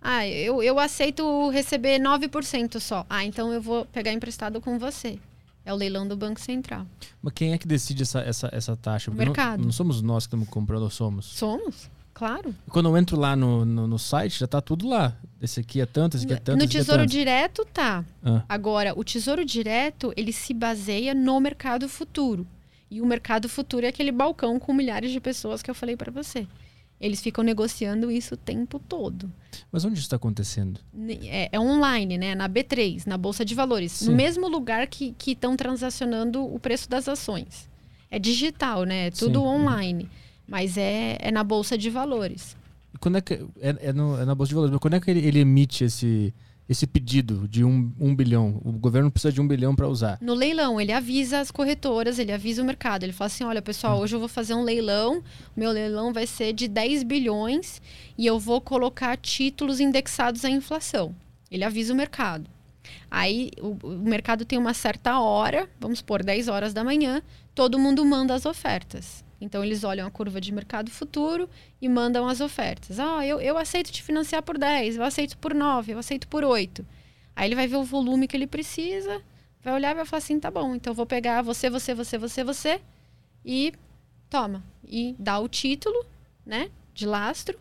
Ah, 0.08 0.24
eu, 0.24 0.62
eu 0.62 0.78
aceito 0.78 1.50
receber 1.50 1.98
9% 1.98 2.78
só. 2.78 3.04
Ah, 3.10 3.24
então 3.24 3.52
eu 3.52 3.60
vou 3.60 3.84
pegar 3.86 4.12
emprestado 4.12 4.60
com 4.60 4.78
você. 4.78 5.18
É 5.64 5.74
o 5.74 5.76
leilão 5.76 6.06
do 6.06 6.16
Banco 6.16 6.40
Central. 6.40 6.86
Mas 7.20 7.32
quem 7.32 7.52
é 7.52 7.58
que 7.58 7.66
decide 7.66 8.04
essa, 8.04 8.20
essa, 8.20 8.48
essa 8.52 8.76
taxa? 8.76 9.10
O 9.10 9.14
mercado. 9.14 9.58
Não, 9.58 9.64
não, 9.64 9.72
somos 9.72 10.00
nós 10.00 10.22
que 10.22 10.28
estamos 10.28 10.48
comprando, 10.48 10.84
ou 10.84 10.90
somos? 10.90 11.26
Somos, 11.26 11.90
claro. 12.14 12.54
Quando 12.68 12.88
eu 12.88 12.96
entro 12.96 13.18
lá 13.18 13.34
no, 13.34 13.64
no, 13.64 13.88
no, 13.88 13.98
site, 13.98 14.38
já 14.38 14.44
está 14.44 14.60
tudo 14.60 14.88
lá. 14.88 15.16
Esse 15.42 15.58
aqui 15.58 15.80
é 15.80 15.86
tanto, 15.86 16.16
esse 16.16 16.24
aqui 16.24 16.34
é 16.34 16.36
tanto. 16.36 16.58
No 16.58 16.64
é 16.64 16.68
Tesouro 16.68 17.02
é 17.02 17.06
Direto 17.06 17.66
tá. 17.74 18.04
Ah. 18.24 18.44
Agora, 18.48 18.96
o 18.96 19.02
Tesouro 19.02 19.44
Direto, 19.44 20.12
ele 20.16 20.32
se 20.32 20.54
baseia 20.54 21.14
no 21.14 21.40
mercado 21.40 21.88
futuro. 21.88 22.46
E 22.88 23.00
o 23.00 23.06
mercado 23.06 23.48
futuro 23.48 23.84
é 23.84 23.88
aquele 23.88 24.12
balcão 24.12 24.60
com 24.60 24.72
milhares 24.72 25.10
de 25.10 25.18
pessoas 25.18 25.62
que 25.62 25.70
eu 25.70 25.74
falei 25.74 25.96
para 25.96 26.12
você. 26.12 26.46
Eles 27.00 27.20
ficam 27.20 27.44
negociando 27.44 28.10
isso 28.10 28.34
o 28.34 28.36
tempo 28.38 28.78
todo. 28.78 29.30
Mas 29.70 29.84
onde 29.84 29.94
isso 29.94 30.04
está 30.04 30.16
acontecendo? 30.16 30.80
É, 31.24 31.50
é, 31.52 31.60
online, 31.60 32.16
né? 32.16 32.34
Na 32.34 32.48
B3, 32.48 33.06
na 33.06 33.18
Bolsa 33.18 33.44
de 33.44 33.54
Valores. 33.54 33.92
Sim. 33.92 34.10
No 34.10 34.16
mesmo 34.16 34.48
lugar 34.48 34.86
que 34.86 35.14
estão 35.26 35.56
transacionando 35.56 36.42
o 36.42 36.58
preço 36.58 36.88
das 36.88 37.08
ações. 37.08 37.68
É 38.10 38.18
digital, 38.18 38.84
né? 38.84 39.08
É 39.08 39.10
tudo 39.10 39.40
Sim. 39.40 39.46
online. 39.46 40.10
Mas 40.48 40.78
é, 40.78 41.18
é 41.20 41.30
na 41.30 41.44
Bolsa 41.44 41.76
de 41.76 41.90
Valores. 41.90 42.56
Quando 42.98 43.18
é 43.18 43.20
que. 43.20 43.34
É, 43.60 43.76
é, 43.88 43.92
no, 43.92 44.18
é 44.18 44.24
na 44.24 44.34
Bolsa 44.34 44.48
de 44.48 44.54
Valores, 44.54 44.72
mas 44.72 44.80
quando 44.80 44.94
é 44.94 45.00
que 45.00 45.10
ele, 45.10 45.26
ele 45.26 45.40
emite 45.40 45.84
esse 45.84 46.32
esse 46.68 46.86
pedido 46.86 47.46
de 47.48 47.64
um, 47.64 47.92
um 47.98 48.14
bilhão? 48.14 48.60
O 48.64 48.72
governo 48.72 49.10
precisa 49.10 49.32
de 49.32 49.40
um 49.40 49.46
bilhão 49.46 49.74
para 49.74 49.88
usar. 49.88 50.18
No 50.20 50.34
leilão, 50.34 50.80
ele 50.80 50.92
avisa 50.92 51.40
as 51.40 51.50
corretoras, 51.50 52.18
ele 52.18 52.32
avisa 52.32 52.62
o 52.62 52.64
mercado. 52.64 53.02
Ele 53.04 53.12
fala 53.12 53.26
assim: 53.26 53.44
olha, 53.44 53.62
pessoal, 53.62 53.98
ah. 53.98 54.00
hoje 54.00 54.14
eu 54.14 54.20
vou 54.20 54.28
fazer 54.28 54.54
um 54.54 54.62
leilão. 54.62 55.22
Meu 55.56 55.70
leilão 55.70 56.12
vai 56.12 56.26
ser 56.26 56.52
de 56.52 56.68
10 56.68 57.02
bilhões 57.02 57.80
e 58.16 58.26
eu 58.26 58.38
vou 58.38 58.60
colocar 58.60 59.16
títulos 59.16 59.80
indexados 59.80 60.44
à 60.44 60.50
inflação. 60.50 61.14
Ele 61.50 61.64
avisa 61.64 61.92
o 61.92 61.96
mercado. 61.96 62.50
Aí 63.10 63.50
o, 63.60 63.76
o 63.82 63.98
mercado 63.98 64.44
tem 64.44 64.58
uma 64.58 64.74
certa 64.74 65.18
hora, 65.20 65.68
vamos 65.80 66.02
por 66.02 66.22
10 66.22 66.48
horas 66.48 66.72
da 66.72 66.84
manhã, 66.84 67.22
todo 67.54 67.78
mundo 67.78 68.04
manda 68.04 68.34
as 68.34 68.46
ofertas. 68.46 69.25
Então, 69.40 69.62
eles 69.64 69.84
olham 69.84 70.06
a 70.06 70.10
curva 70.10 70.40
de 70.40 70.52
mercado 70.52 70.90
futuro 70.90 71.48
e 71.80 71.88
mandam 71.88 72.26
as 72.26 72.40
ofertas. 72.40 72.98
Ah, 72.98 73.26
eu, 73.26 73.40
eu 73.40 73.58
aceito 73.58 73.92
te 73.92 74.02
financiar 74.02 74.42
por 74.42 74.56
10, 74.56 74.96
eu 74.96 75.04
aceito 75.04 75.36
por 75.38 75.54
9, 75.54 75.92
eu 75.92 75.98
aceito 75.98 76.26
por 76.28 76.44
8. 76.44 76.84
Aí 77.34 77.48
ele 77.48 77.54
vai 77.54 77.66
ver 77.66 77.76
o 77.76 77.84
volume 77.84 78.26
que 78.26 78.36
ele 78.36 78.46
precisa, 78.46 79.20
vai 79.62 79.74
olhar 79.74 79.90
e 79.90 79.94
vai 79.94 80.06
falar 80.06 80.18
assim: 80.18 80.40
tá 80.40 80.50
bom, 80.50 80.74
então 80.74 80.94
vou 80.94 81.04
pegar 81.04 81.42
você, 81.42 81.68
você, 81.68 81.94
você, 81.94 82.16
você, 82.16 82.42
você 82.42 82.80
e 83.44 83.74
toma. 84.30 84.64
E 84.82 85.14
dá 85.18 85.38
o 85.38 85.48
título, 85.48 86.06
né, 86.44 86.70
de 86.94 87.04
lastro 87.04 87.58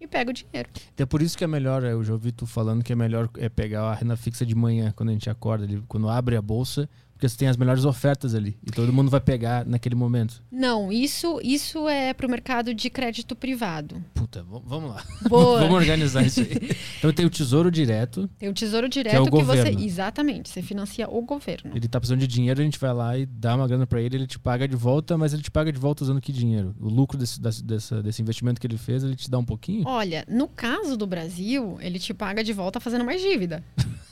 e 0.00 0.06
pega 0.06 0.30
o 0.30 0.32
dinheiro. 0.32 0.68
É 0.96 1.06
por 1.06 1.22
isso 1.22 1.36
que 1.36 1.42
é 1.42 1.46
melhor, 1.46 1.82
eu 1.82 2.04
já 2.04 2.12
ouvi 2.12 2.30
tu 2.30 2.46
falando 2.46 2.84
que 2.84 2.92
é 2.92 2.96
melhor 2.96 3.28
é 3.38 3.48
pegar 3.48 3.82
a 3.82 3.94
renda 3.94 4.16
fixa 4.16 4.46
de 4.46 4.54
manhã, 4.54 4.92
quando 4.94 5.08
a 5.08 5.12
gente 5.12 5.28
acorda, 5.28 5.66
quando 5.88 6.08
abre 6.08 6.36
a 6.36 6.42
bolsa 6.42 6.88
porque 7.16 7.28
você 7.28 7.36
tem 7.36 7.48
as 7.48 7.56
melhores 7.56 7.84
ofertas 7.86 8.34
ali 8.34 8.58
e 8.62 8.70
todo 8.70 8.92
mundo 8.92 9.10
vai 9.10 9.20
pegar 9.20 9.64
naquele 9.64 9.94
momento. 9.94 10.42
Não, 10.52 10.92
isso 10.92 11.40
isso 11.42 11.88
é 11.88 12.12
para 12.12 12.26
o 12.26 12.30
mercado 12.30 12.74
de 12.74 12.90
crédito 12.90 13.34
privado. 13.34 14.04
Puta, 14.14 14.44
vamos 14.44 14.90
lá. 14.90 15.02
vamos 15.28 15.74
organizar 15.74 16.24
isso 16.24 16.40
aí. 16.40 16.76
Então 16.98 17.12
tem 17.12 17.26
o 17.26 17.30
Tesouro 17.30 17.70
Direto. 17.70 18.28
Tem 18.38 18.48
o 18.48 18.52
Tesouro 18.54 18.88
Direto 18.88 19.12
que, 19.12 19.16
é 19.16 19.20
o 19.20 19.24
que 19.24 19.30
governo. 19.30 19.78
você 19.78 19.84
exatamente, 19.84 20.48
você 20.48 20.62
financia 20.62 21.08
o 21.08 21.22
governo. 21.22 21.72
Ele 21.74 21.86
tá 21.88 22.00
precisando 22.00 22.20
de 22.20 22.26
dinheiro, 22.26 22.60
a 22.60 22.64
gente 22.64 22.78
vai 22.78 22.92
lá 22.92 23.18
e 23.18 23.26
dá 23.26 23.54
uma 23.54 23.66
grana 23.66 23.86
para 23.86 24.00
ele, 24.00 24.16
ele 24.16 24.26
te 24.26 24.38
paga 24.38 24.66
de 24.66 24.76
volta, 24.76 25.16
mas 25.16 25.32
ele 25.32 25.42
te 25.42 25.50
paga 25.50 25.72
de 25.72 25.78
volta 25.78 26.04
usando 26.04 26.20
que 26.20 26.32
dinheiro? 26.32 26.74
O 26.80 26.88
lucro 26.88 27.18
desse, 27.18 27.40
desse, 27.40 28.02
desse 28.02 28.22
investimento 28.22 28.60
que 28.60 28.66
ele 28.66 28.78
fez, 28.78 29.04
ele 29.04 29.14
te 29.14 29.30
dá 29.30 29.38
um 29.38 29.44
pouquinho? 29.44 29.86
Olha, 29.86 30.24
no 30.28 30.48
caso 30.48 30.96
do 30.96 31.06
Brasil, 31.06 31.78
ele 31.80 31.98
te 31.98 32.12
paga 32.12 32.42
de 32.42 32.52
volta 32.52 32.80
fazendo 32.80 33.04
mais 33.04 33.20
dívida, 33.20 33.62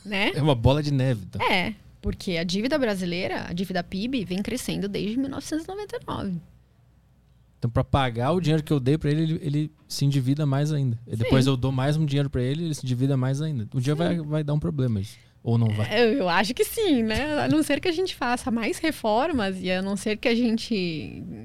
né? 0.05 0.33
É 0.35 0.43
uma 0.43 0.55
bola 0.55 0.83
de 0.83 0.93
neve, 0.93 1.25
então. 1.27 1.41
É, 1.47 1.75
porque 2.05 2.37
a 2.37 2.45
dívida 2.45 2.79
brasileira, 2.79 3.47
a 3.49 3.55
dívida 3.55 3.83
PIB, 3.83 4.27
vem 4.27 4.43
crescendo 4.43 4.87
desde 4.87 5.17
1999. 5.17 6.39
Então, 7.59 7.71
para 7.71 7.83
pagar 7.83 8.33
o 8.33 8.43
dinheiro 8.43 8.63
que 8.63 8.71
eu 8.71 8.79
dei 8.79 8.99
para 8.99 9.11
ele, 9.11 9.23
ele, 9.23 9.41
ele, 9.43 9.73
se 9.89 10.05
endivida 10.05 10.45
mais 10.45 10.71
ainda. 10.71 11.01
Depois 11.07 11.47
eu 11.47 11.57
dou 11.57 11.73
mais 11.73 11.97
um 11.97 12.05
dinheiro 12.05 12.29
para 12.29 12.43
ele, 12.43 12.67
ele 12.67 12.75
se 12.75 12.85
endivida 12.85 13.17
mais 13.17 13.41
ainda. 13.41 13.67
Um 13.75 13.81
dia 13.81 13.95
vai, 13.95 14.19
vai 14.19 14.45
dar 14.45 14.53
um 14.53 14.59
problema 14.59 15.01
isso. 15.01 15.17
Ou 15.43 15.57
não 15.57 15.69
vai? 15.69 15.99
Eu, 15.99 16.13
eu, 16.13 16.29
acho 16.29 16.53
que 16.53 16.63
sim, 16.63 17.03
né? 17.03 17.43
A 17.43 17.49
não 17.49 17.63
ser 17.63 17.81
que 17.81 17.89
a 17.89 17.93
gente 17.93 18.15
faça 18.15 18.51
mais 18.51 18.77
reformas 18.77 19.57
e 19.63 19.71
a 19.71 19.81
não 19.81 19.97
ser 19.97 20.19
que 20.19 20.29
a 20.29 20.35
gente, 20.35 20.75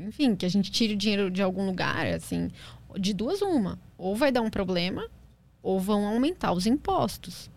enfim, 0.09 0.35
que 0.35 0.45
a 0.45 0.49
gente 0.49 0.69
tire 0.69 0.93
o 0.93 0.97
dinheiro 0.97 1.31
de 1.31 1.41
algum 1.41 1.65
lugar, 1.65 2.05
assim, 2.07 2.51
de 2.99 3.13
duas 3.13 3.41
uma. 3.41 3.79
Ou 3.97 4.13
vai 4.13 4.29
dar 4.29 4.41
um 4.41 4.49
problema, 4.49 5.07
ou 5.63 5.79
vão 5.79 6.05
aumentar 6.05 6.51
os 6.51 6.65
impostos. 6.65 7.49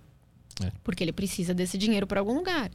É. 0.64 0.70
Porque 0.84 1.02
ele 1.02 1.12
precisa 1.12 1.52
desse 1.52 1.76
dinheiro 1.76 2.06
para 2.06 2.20
algum 2.20 2.34
lugar. 2.34 2.70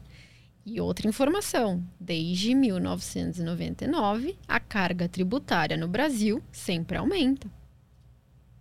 E 0.69 0.82
outra 0.82 1.08
informação: 1.08 1.82
desde 1.97 2.53
1999, 2.53 4.36
a 4.45 4.60
carga 4.60 5.08
tributária 5.08 5.77
no 5.77 5.88
Brasil 5.88 6.43
sempre 6.51 6.97
aumenta. 6.97 7.49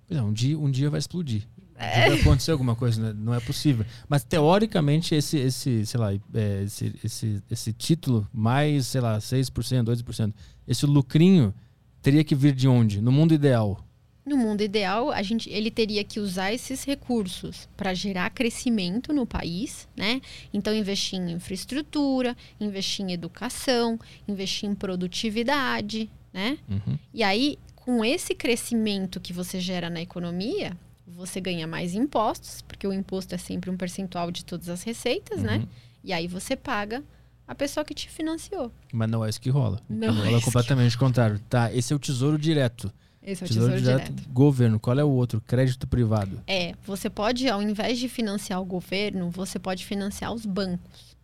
Não, 0.09 0.29
um 0.29 0.33
dia, 0.33 0.57
um 0.57 0.71
dia 0.71 0.89
vai 0.89 1.01
explodir. 1.01 1.49
É. 1.75 2.09
Vai 2.09 2.21
acontecer 2.21 2.53
alguma 2.53 2.77
coisa, 2.77 3.03
né? 3.03 3.13
não 3.13 3.35
é 3.35 3.41
possível. 3.41 3.85
Mas 4.09 4.23
teoricamente, 4.23 5.17
esse, 5.17 5.37
esse 5.37 5.85
sei 5.85 6.01
lá, 6.01 6.13
é, 6.13 6.63
esse, 6.63 6.95
esse, 7.03 7.43
esse 7.51 7.73
título, 7.73 8.27
mais, 8.33 8.87
sei 8.87 9.01
lá, 9.01 9.19
6%, 9.19 9.51
2%, 9.85 10.33
esse 10.67 10.87
lucrinho 10.87 11.53
teria 12.01 12.23
que 12.23 12.37
vir 12.37 12.55
de 12.55 12.69
onde? 12.69 13.01
No 13.01 13.11
mundo 13.11 13.35
ideal. 13.35 13.85
No 14.27 14.37
mundo 14.37 14.61
ideal, 14.61 15.13
a 15.13 15.23
gente, 15.23 15.49
ele 15.49 15.71
teria 15.71 16.03
que 16.03 16.19
usar 16.19 16.53
esses 16.53 16.83
recursos 16.83 17.69
para 17.77 17.95
gerar 17.95 18.29
crescimento 18.31 19.13
no 19.13 19.25
país, 19.25 19.87
né? 19.97 20.21
Então, 20.53 20.75
investir 20.75 21.17
em 21.21 21.31
infraestrutura, 21.31 22.37
investir 22.59 23.07
em 23.07 23.13
educação, 23.13 23.97
investir 24.27 24.69
em 24.69 24.75
produtividade, 24.75 26.11
né? 26.33 26.59
Uhum. 26.69 26.99
E 27.15 27.23
aí, 27.23 27.57
com 27.77 28.05
esse 28.05 28.35
crescimento 28.35 29.21
que 29.21 29.33
você 29.33 29.61
gera 29.61 29.89
na 29.89 30.03
economia, 30.03 30.77
você 31.07 31.41
ganha 31.41 31.69
mais 31.69 31.95
impostos, 31.95 32.63
porque 32.63 32.85
o 32.85 32.93
imposto 32.93 33.33
é 33.33 33.39
sempre 33.39 33.71
um 33.71 33.77
percentual 33.77 34.33
de 34.33 34.45
todas 34.45 34.69
as 34.69 34.83
receitas, 34.83 35.41
né? 35.41 35.53
uhum. 35.53 35.61
né? 35.61 35.69
E 36.03 36.13
aí 36.13 36.27
você 36.27 36.57
paga 36.57 37.03
a 37.47 37.55
pessoa 37.55 37.85
que 37.85 37.95
te 37.95 38.09
financiou. 38.09 38.73
Mas 38.93 39.09
não 39.09 39.25
é 39.25 39.29
isso 39.29 39.41
que 39.41 39.51
rola. 39.51 39.81
Não 39.89 40.13
rola 40.13 40.37
é 40.37 40.41
completamente 40.41 40.93
que... 40.93 40.99
contrário. 40.99 41.39
Tá, 41.49 41.73
esse 41.73 41.93
é 41.93 41.97
o 41.97 41.99
tesouro 41.99 42.37
direto. 42.37 42.93
Esse 43.27 43.43
é 43.43 43.45
o 43.45 43.49
tesouro, 43.49 43.73
tesouro 43.75 43.97
direto, 43.97 44.13
direto. 44.13 44.33
Governo. 44.33 44.79
Qual 44.79 44.97
é 44.97 45.03
o 45.03 45.11
outro? 45.11 45.41
Crédito 45.41 45.87
privado. 45.87 46.41
É, 46.47 46.75
você 46.87 47.11
pode, 47.11 47.49
ao 47.49 47.61
invés 47.61 47.99
de 47.99 48.09
financiar 48.09 48.63
o 48.63 48.65
governo, 48.65 49.29
você 49.31 49.59
pode 49.59 49.85
financiar 49.85 50.33
os 50.33 50.47
bancos. 50.47 51.17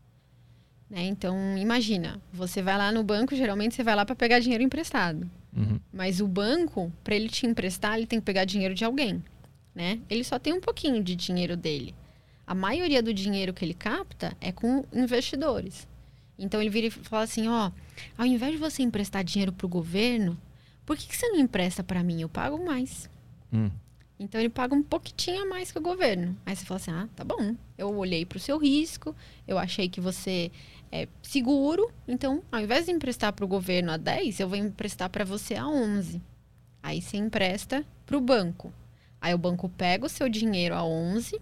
Né? 0.91 1.05
Então, 1.05 1.57
imagina, 1.57 2.21
você 2.33 2.61
vai 2.61 2.77
lá 2.77 2.91
no 2.91 3.05
banco, 3.05 3.37
geralmente 3.37 3.77
você 3.77 3.85
vai 3.85 3.95
lá 3.95 4.05
para 4.05 4.17
pegar 4.17 4.41
dinheiro 4.41 4.65
emprestado. 4.65 5.31
Uhum. 5.57 5.79
Mas 5.93 6.21
o 6.21 6.27
banco, 6.27 6.93
para 7.05 7.15
ele 7.15 7.29
te 7.29 7.47
emprestar, 7.47 7.97
ele 7.97 8.07
tem 8.07 8.19
que 8.19 8.25
pegar 8.27 8.45
dinheiro 8.45 8.75
de 8.75 8.85
alguém. 8.85 9.23
Né? 9.75 10.01
Ele 10.11 10.25
só 10.25 10.39
tem 10.39 10.53
um 10.53 10.61
pouquinho 10.61 11.03
de 11.03 11.15
dinheiro 11.15 11.57
dele. 11.57 11.95
A 12.47 12.55
maioria 12.55 13.03
do 13.03 13.15
dinheiro 13.15 13.55
que 13.55 13.65
ele 13.65 13.75
capta 13.75 14.37
é 14.41 14.51
com 14.51 14.85
investidores. 14.93 15.87
Então 16.39 16.61
ele 16.61 16.69
vira 16.69 16.89
e 16.89 16.91
fala 16.91 17.23
assim, 17.23 17.47
ó, 17.49 17.71
ao 18.19 18.27
invés 18.27 18.53
de 18.53 18.59
você 18.59 18.83
emprestar 18.83 19.23
dinheiro 19.23 19.53
para 19.53 19.65
o 19.65 19.69
governo, 19.69 20.37
por 20.85 20.97
que, 20.97 21.07
que 21.07 21.17
você 21.17 21.29
não 21.29 21.39
empresta 21.39 21.83
para 21.83 22.03
mim? 22.03 22.21
Eu 22.21 22.29
pago 22.29 22.65
mais. 22.65 23.09
Hum. 23.53 23.71
Então 24.19 24.41
ele 24.41 24.49
paga 24.49 24.75
um 24.75 24.83
pouquinho 24.83 25.43
a 25.43 25.47
mais 25.47 25.73
que 25.73 25.79
o 25.79 25.83
governo. 25.83 26.37
Aí 26.47 26.55
você 26.55 26.65
fala 26.65 26.81
assim: 26.81 26.91
ah, 26.91 27.09
tá 27.15 27.25
bom. 27.25 27.57
Eu 27.77 27.95
olhei 27.97 28.25
para 28.25 28.37
o 28.37 28.41
seu 28.41 28.59
risco, 28.59 29.15
eu 29.47 29.59
achei 29.59 29.89
que 29.89 30.01
você 30.01 30.51
é 30.91 31.09
seguro. 31.23 31.91
Então, 32.07 32.43
ao 32.51 32.61
invés 32.61 32.87
de 32.87 32.93
emprestar 32.93 33.33
para 33.33 33.45
o 33.45 33.49
governo 33.49 33.91
a 33.91 33.97
10, 33.97 34.41
eu 34.41 34.49
vou 34.49 34.57
emprestar 34.59 35.11
para 35.11 35.25
você 35.25 35.55
a 35.55 35.67
11. 35.67 36.23
Aí 36.83 37.01
você 37.01 37.17
empresta 37.17 37.85
para 38.07 38.17
o 38.17 38.21
banco. 38.21 38.73
Aí 39.21 39.33
o 39.35 39.39
banco 39.39 39.69
pega 39.69 40.07
o 40.07 40.09
seu 40.09 40.29
dinheiro 40.29 40.75
a 40.75 40.85
11 40.85 41.41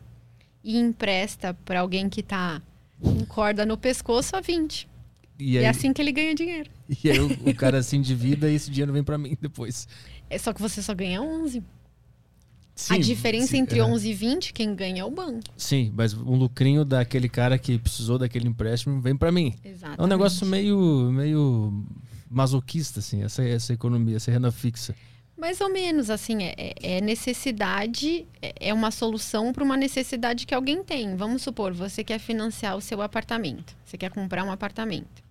e 0.63 0.79
empresta 0.79 1.55
para 1.65 1.81
alguém 1.81 2.09
que 2.09 2.21
está 2.21 2.61
com 3.01 3.25
corda 3.25 3.65
no 3.65 3.79
pescoço 3.79 4.37
a 4.37 4.41
20. 4.41 4.90
E, 5.41 5.59
aí... 5.59 5.65
é 5.65 5.69
assim 5.69 5.93
que 5.93 6.01
ele 6.01 6.13
ganha 6.13 6.35
dinheiro. 6.35 6.71
E 7.03 7.11
aí 7.11 7.21
o, 7.21 7.27
o 7.49 7.55
cara 7.55 7.83
se 7.83 7.97
endivida 7.97 8.51
e 8.51 8.55
esse 8.55 8.71
dinheiro 8.71 8.93
vem 8.93 9.03
para 9.03 9.17
mim 9.17 9.37
depois. 9.41 9.87
É 10.29 10.37
só 10.37 10.53
que 10.53 10.61
você 10.61 10.83
só 10.83 10.95
ganha 10.95 11.23
11. 11.23 11.63
Sim, 12.75 12.95
a 12.95 12.99
diferença 12.99 13.49
sim, 13.49 13.59
entre 13.59 13.79
é. 13.79 13.85
11 13.85 14.09
e 14.09 14.15
20, 14.15 14.53
quem 14.55 14.75
ganha 14.75 15.03
é 15.03 15.05
o 15.05 15.11
banco. 15.11 15.43
Sim, 15.57 15.93
mas 15.95 16.15
um 16.15 16.35
lucrinho 16.35 16.85
daquele 16.85 17.29
cara 17.29 17.59
que 17.59 17.79
precisou 17.79 18.19
daquele 18.19 18.49
empréstimo 18.49 19.01
vem 19.01 19.15
para 19.15 19.31
mim. 19.31 19.55
Exatamente. 19.63 20.01
É 20.01 20.03
um 20.03 20.07
negócio 20.07 20.47
meio, 20.47 21.11
meio 21.13 21.85
masoquista, 22.31 23.01
assim, 23.01 23.23
essa, 23.23 23.45
essa 23.45 23.75
economia, 23.75 24.17
essa 24.17 24.31
renda 24.31 24.51
fixa. 24.51 24.95
Mais 25.37 25.61
ou 25.61 25.71
menos, 25.71 26.11
assim, 26.11 26.43
é, 26.43 26.55
é, 26.57 26.97
é 26.97 27.01
necessidade, 27.01 28.27
é, 28.41 28.69
é 28.69 28.75
uma 28.75 28.91
solução 28.91 29.53
para 29.53 29.65
uma 29.65 29.77
necessidade 29.77 30.47
que 30.47 30.55
alguém 30.55 30.83
tem. 30.83 31.17
Vamos 31.17 31.43
supor, 31.43 31.73
você 31.73 32.03
quer 32.03 32.19
financiar 32.19 32.77
o 32.77 32.81
seu 32.81 33.03
apartamento, 33.03 33.77
você 33.85 33.99
quer 33.99 34.11
comprar 34.11 34.45
um 34.45 34.53
apartamento. 34.53 35.23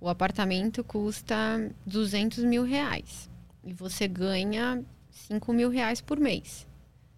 O 0.00 0.08
apartamento 0.08 0.82
custa 0.82 1.70
200 1.84 2.42
mil 2.44 2.62
reais 2.62 3.28
e 3.62 3.72
você 3.72 4.08
ganha 4.08 4.82
5 5.10 5.52
mil 5.52 5.68
reais 5.68 6.00
por 6.00 6.18
mês. 6.18 6.66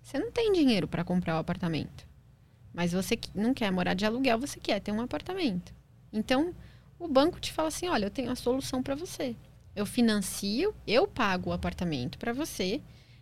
Você 0.03 0.19
não 0.19 0.33
tem 0.33 0.53
dinheiro 0.53 0.89
para 0.89 1.05
comprar 1.05 1.37
o 1.37 1.39
apartamento. 1.39 2.07
Mas 2.75 2.93
você 2.93 3.19
não 3.35 3.55
quer 3.55 3.71
morar 3.71 3.95
de 3.95 4.05
aluguel, 4.05 4.39
você 4.39 4.59
quer 4.59 4.81
ter 4.81 4.91
um 4.91 5.01
apartamento. 5.01 5.73
Então, 6.13 6.53
o 6.99 7.07
banco 7.07 7.39
te 7.39 7.53
fala 7.53 7.69
assim: 7.69 7.89
olha, 7.89 8.07
eu 8.07 8.11
tenho 8.11 8.31
a 8.31 8.37
solução 8.37 8.83
para 8.83 8.95
você. 8.95 9.37
Eu 9.77 9.87
financio, 9.87 10.75
eu 10.87 11.07
pago 11.07 11.51
o 11.51 11.53
apartamento 11.53 12.19
para 12.19 12.33
você. 12.33 12.81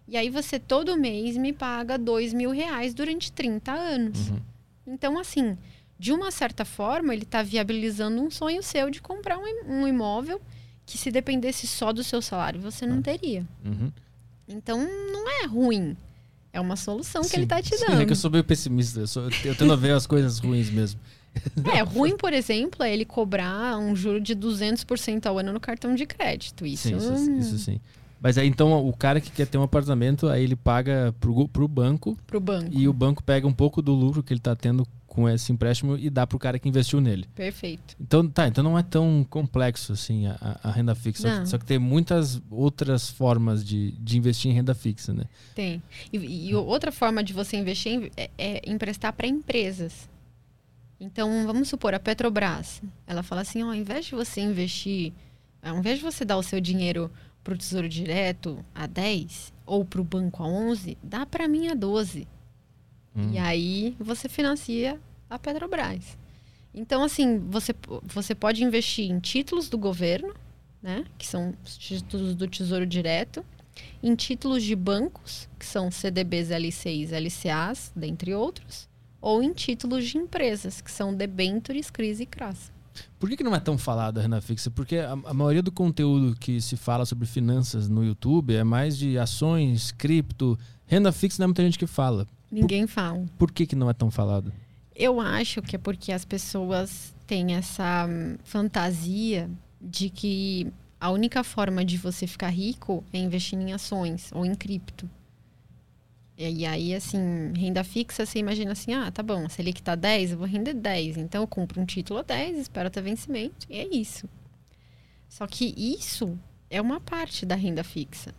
E 0.08 0.16
aí 0.16 0.30
você 0.30 0.58
todo 0.58 0.96
mês 0.96 1.36
me 1.36 1.52
paga 1.52 1.98
dois 1.98 2.32
mil 2.32 2.50
reais 2.50 2.94
durante 2.94 3.30
30 3.30 3.72
anos. 3.72 4.30
Uhum. 4.30 4.40
Então, 4.86 5.18
assim, 5.18 5.56
de 6.00 6.14
uma 6.14 6.30
certa 6.30 6.64
forma, 6.64 7.12
ele 7.12 7.24
está 7.24 7.42
viabilizando 7.42 8.22
um 8.22 8.30
sonho 8.30 8.62
seu 8.62 8.88
de 8.88 9.02
comprar 9.02 9.38
um, 9.38 9.86
imóvel 9.86 10.40
que 10.86 10.96
se 10.96 11.10
dependesse 11.10 11.66
só 11.66 11.92
do 11.92 12.02
seu 12.02 12.22
salário, 12.22 12.58
você 12.58 12.86
não 12.86 13.00
ah. 13.00 13.02
teria. 13.02 13.46
Uhum. 13.62 13.92
Então, 14.48 14.78
não 15.12 15.30
é 15.30 15.46
ruim. 15.46 15.94
É 16.54 16.58
uma 16.58 16.74
solução 16.74 17.22
sim, 17.22 17.28
que 17.28 17.36
ele 17.36 17.42
está 17.44 17.60
te 17.60 17.72
dando. 17.72 17.96
Sim, 17.98 18.02
é 18.02 18.06
que 18.06 18.12
eu 18.12 18.16
sou 18.16 18.30
meio 18.30 18.42
pessimista. 18.42 19.00
Eu, 19.00 19.06
sou, 19.06 19.28
eu 19.44 19.54
tendo 19.54 19.74
a 19.74 19.76
ver 19.76 19.92
as 19.92 20.06
coisas 20.06 20.38
ruins 20.38 20.70
mesmo. 20.70 20.98
É, 21.72 21.82
ruim, 21.82 22.16
por 22.16 22.32
exemplo, 22.32 22.82
é 22.82 22.90
ele 22.90 23.04
cobrar 23.04 23.78
um 23.78 23.94
juro 23.94 24.20
de 24.22 24.34
200% 24.34 25.26
ao 25.26 25.38
ano 25.38 25.52
no 25.52 25.60
cartão 25.60 25.94
de 25.94 26.06
crédito. 26.06 26.64
Isso, 26.64 26.88
sim, 26.88 26.96
isso, 26.96 27.30
isso 27.32 27.58
sim. 27.58 27.78
Mas 28.22 28.38
aí 28.38 28.48
então 28.48 28.86
o 28.86 28.96
cara 28.96 29.20
que 29.20 29.30
quer 29.30 29.46
ter 29.46 29.58
um 29.58 29.62
apartamento, 29.62 30.28
aí 30.28 30.42
ele 30.42 30.56
paga 30.56 31.14
pro, 31.20 31.46
pro 31.46 31.68
banco. 31.68 32.16
Pro 32.26 32.40
banco. 32.40 32.70
E 32.72 32.88
o 32.88 32.92
banco 32.92 33.22
pega 33.22 33.46
um 33.46 33.52
pouco 33.52 33.80
do 33.82 33.92
lucro 33.92 34.22
que 34.22 34.32
ele 34.32 34.40
está 34.40 34.56
tendo 34.56 34.86
com 35.10 35.28
esse 35.28 35.52
empréstimo 35.52 35.98
e 35.98 36.08
dá 36.08 36.24
para 36.24 36.36
o 36.36 36.38
cara 36.38 36.56
que 36.56 36.68
investiu 36.68 37.00
nele. 37.00 37.26
Perfeito. 37.34 37.96
Então, 38.00 38.26
tá, 38.28 38.46
então 38.46 38.62
não 38.62 38.78
é 38.78 38.82
tão 38.82 39.26
complexo 39.28 39.92
assim 39.92 40.28
a, 40.28 40.60
a 40.62 40.70
renda 40.70 40.94
fixa. 40.94 41.28
Só 41.28 41.40
que, 41.40 41.48
só 41.48 41.58
que, 41.58 41.64
tem 41.64 41.80
muitas 41.80 42.40
outras 42.48 43.10
formas 43.10 43.64
de, 43.64 43.90
de 43.98 44.16
investir 44.16 44.52
em 44.52 44.54
renda 44.54 44.72
fixa, 44.72 45.12
né? 45.12 45.24
Tem. 45.52 45.82
E, 46.12 46.50
e 46.50 46.54
outra 46.54 46.92
forma 46.92 47.24
de 47.24 47.32
você 47.32 47.56
investir 47.56 48.12
é, 48.16 48.30
é 48.38 48.70
emprestar 48.70 49.12
para 49.12 49.26
empresas. 49.26 50.08
Então, 51.00 51.44
vamos 51.44 51.68
supor, 51.68 51.92
a 51.92 51.98
Petrobras, 51.98 52.80
ela 53.04 53.24
fala 53.24 53.40
assim, 53.40 53.64
ó, 53.64 53.68
ao 53.68 53.74
invés 53.74 54.06
de 54.06 54.14
você 54.14 54.40
investir, 54.40 55.12
ao 55.60 55.78
invés 55.78 55.98
de 55.98 56.04
você 56.04 56.24
dar 56.24 56.36
o 56.36 56.42
seu 56.42 56.60
dinheiro 56.60 57.10
para 57.42 57.54
o 57.54 57.58
Tesouro 57.58 57.88
Direto 57.88 58.64
a 58.72 58.86
10 58.86 59.52
ou 59.66 59.84
para 59.84 60.00
o 60.00 60.04
banco 60.04 60.44
a 60.44 60.46
11, 60.46 60.96
dá 61.02 61.26
para 61.26 61.48
mim 61.48 61.66
a 61.66 61.74
12. 61.74 62.28
Hum. 63.14 63.30
E 63.32 63.38
aí 63.38 63.96
você 63.98 64.28
financia 64.28 65.00
a 65.28 65.38
Petrobras. 65.38 66.18
Então, 66.74 67.02
assim, 67.02 67.38
você, 67.38 67.74
você 68.04 68.34
pode 68.34 68.62
investir 68.62 69.10
em 69.10 69.18
títulos 69.18 69.68
do 69.68 69.76
governo, 69.76 70.34
né? 70.82 71.04
Que 71.18 71.26
são 71.26 71.54
os 71.64 71.76
títulos 71.76 72.34
do 72.34 72.46
Tesouro 72.46 72.86
Direto, 72.86 73.44
em 74.02 74.14
títulos 74.14 74.62
de 74.62 74.76
bancos, 74.76 75.48
que 75.58 75.66
são 75.66 75.90
CDBs, 75.90 76.50
LCIs, 76.50 77.10
LCAs, 77.12 77.92
dentre 77.94 78.34
outros, 78.34 78.88
ou 79.20 79.42
em 79.42 79.52
títulos 79.52 80.06
de 80.06 80.16
empresas, 80.18 80.80
que 80.80 80.90
são 80.90 81.14
debentures, 81.14 81.90
crise 81.90 82.22
e 82.22 82.26
CRAS. 82.26 82.72
Por 83.18 83.28
que, 83.28 83.36
que 83.36 83.44
não 83.44 83.54
é 83.54 83.60
tão 83.60 83.76
falado 83.76 84.18
a 84.18 84.22
renda 84.22 84.40
fixa? 84.40 84.70
Porque 84.70 84.96
a, 84.96 85.12
a, 85.12 85.34
maioria 85.34 85.62
do 85.62 85.70
conteúdo 85.70 86.34
que 86.38 86.60
se 86.60 86.76
fala 86.76 87.04
sobre 87.04 87.26
finanças 87.26 87.88
no 87.88 88.04
YouTube 88.04 88.54
é 88.54 88.64
mais 88.64 88.96
de 88.96 89.18
ações, 89.18 89.92
cripto. 89.92 90.58
Renda 90.90 91.12
fixa 91.12 91.40
não 91.40 91.44
é 91.44 91.46
muita 91.46 91.62
gente 91.62 91.78
que 91.78 91.86
fala. 91.86 92.26
Ninguém 92.50 92.84
por, 92.84 92.92
fala. 92.92 93.24
Por 93.38 93.52
que, 93.52 93.64
que 93.64 93.76
não 93.76 93.88
é 93.88 93.92
tão 93.92 94.10
falado? 94.10 94.52
Eu 94.92 95.20
acho 95.20 95.62
que 95.62 95.76
é 95.76 95.78
porque 95.78 96.10
as 96.10 96.24
pessoas 96.24 97.14
têm 97.28 97.54
essa 97.54 98.08
hum, 98.10 98.36
fantasia 98.42 99.48
de 99.80 100.10
que 100.10 100.66
a 101.00 101.12
única 101.12 101.44
forma 101.44 101.84
de 101.84 101.96
você 101.96 102.26
ficar 102.26 102.48
rico 102.48 103.04
é 103.12 103.18
investindo 103.18 103.62
em 103.62 103.72
ações 103.72 104.32
ou 104.34 104.44
em 104.44 104.52
cripto. 104.52 105.08
E 106.36 106.66
aí, 106.66 106.92
assim, 106.92 107.52
renda 107.54 107.84
fixa, 107.84 108.26
você 108.26 108.40
imagina 108.40 108.72
assim, 108.72 108.92
ah, 108.92 109.12
tá 109.12 109.22
bom, 109.22 109.48
se 109.48 109.62
ele 109.62 109.72
que 109.72 109.82
tá 109.82 109.94
10, 109.94 110.32
eu 110.32 110.38
vou 110.38 110.46
render 110.48 110.74
10. 110.74 111.18
Então 111.18 111.42
eu 111.42 111.46
compro 111.46 111.80
um 111.80 111.86
título 111.86 112.18
a 112.18 112.22
10, 112.22 112.58
espero 112.58 112.88
até 112.88 113.00
vencimento, 113.00 113.64
e 113.70 113.78
é 113.78 113.86
isso. 113.94 114.28
Só 115.28 115.46
que 115.46 115.72
isso 115.76 116.36
é 116.68 116.80
uma 116.80 116.98
parte 116.98 117.46
da 117.46 117.54
renda 117.54 117.84
fixa. 117.84 118.34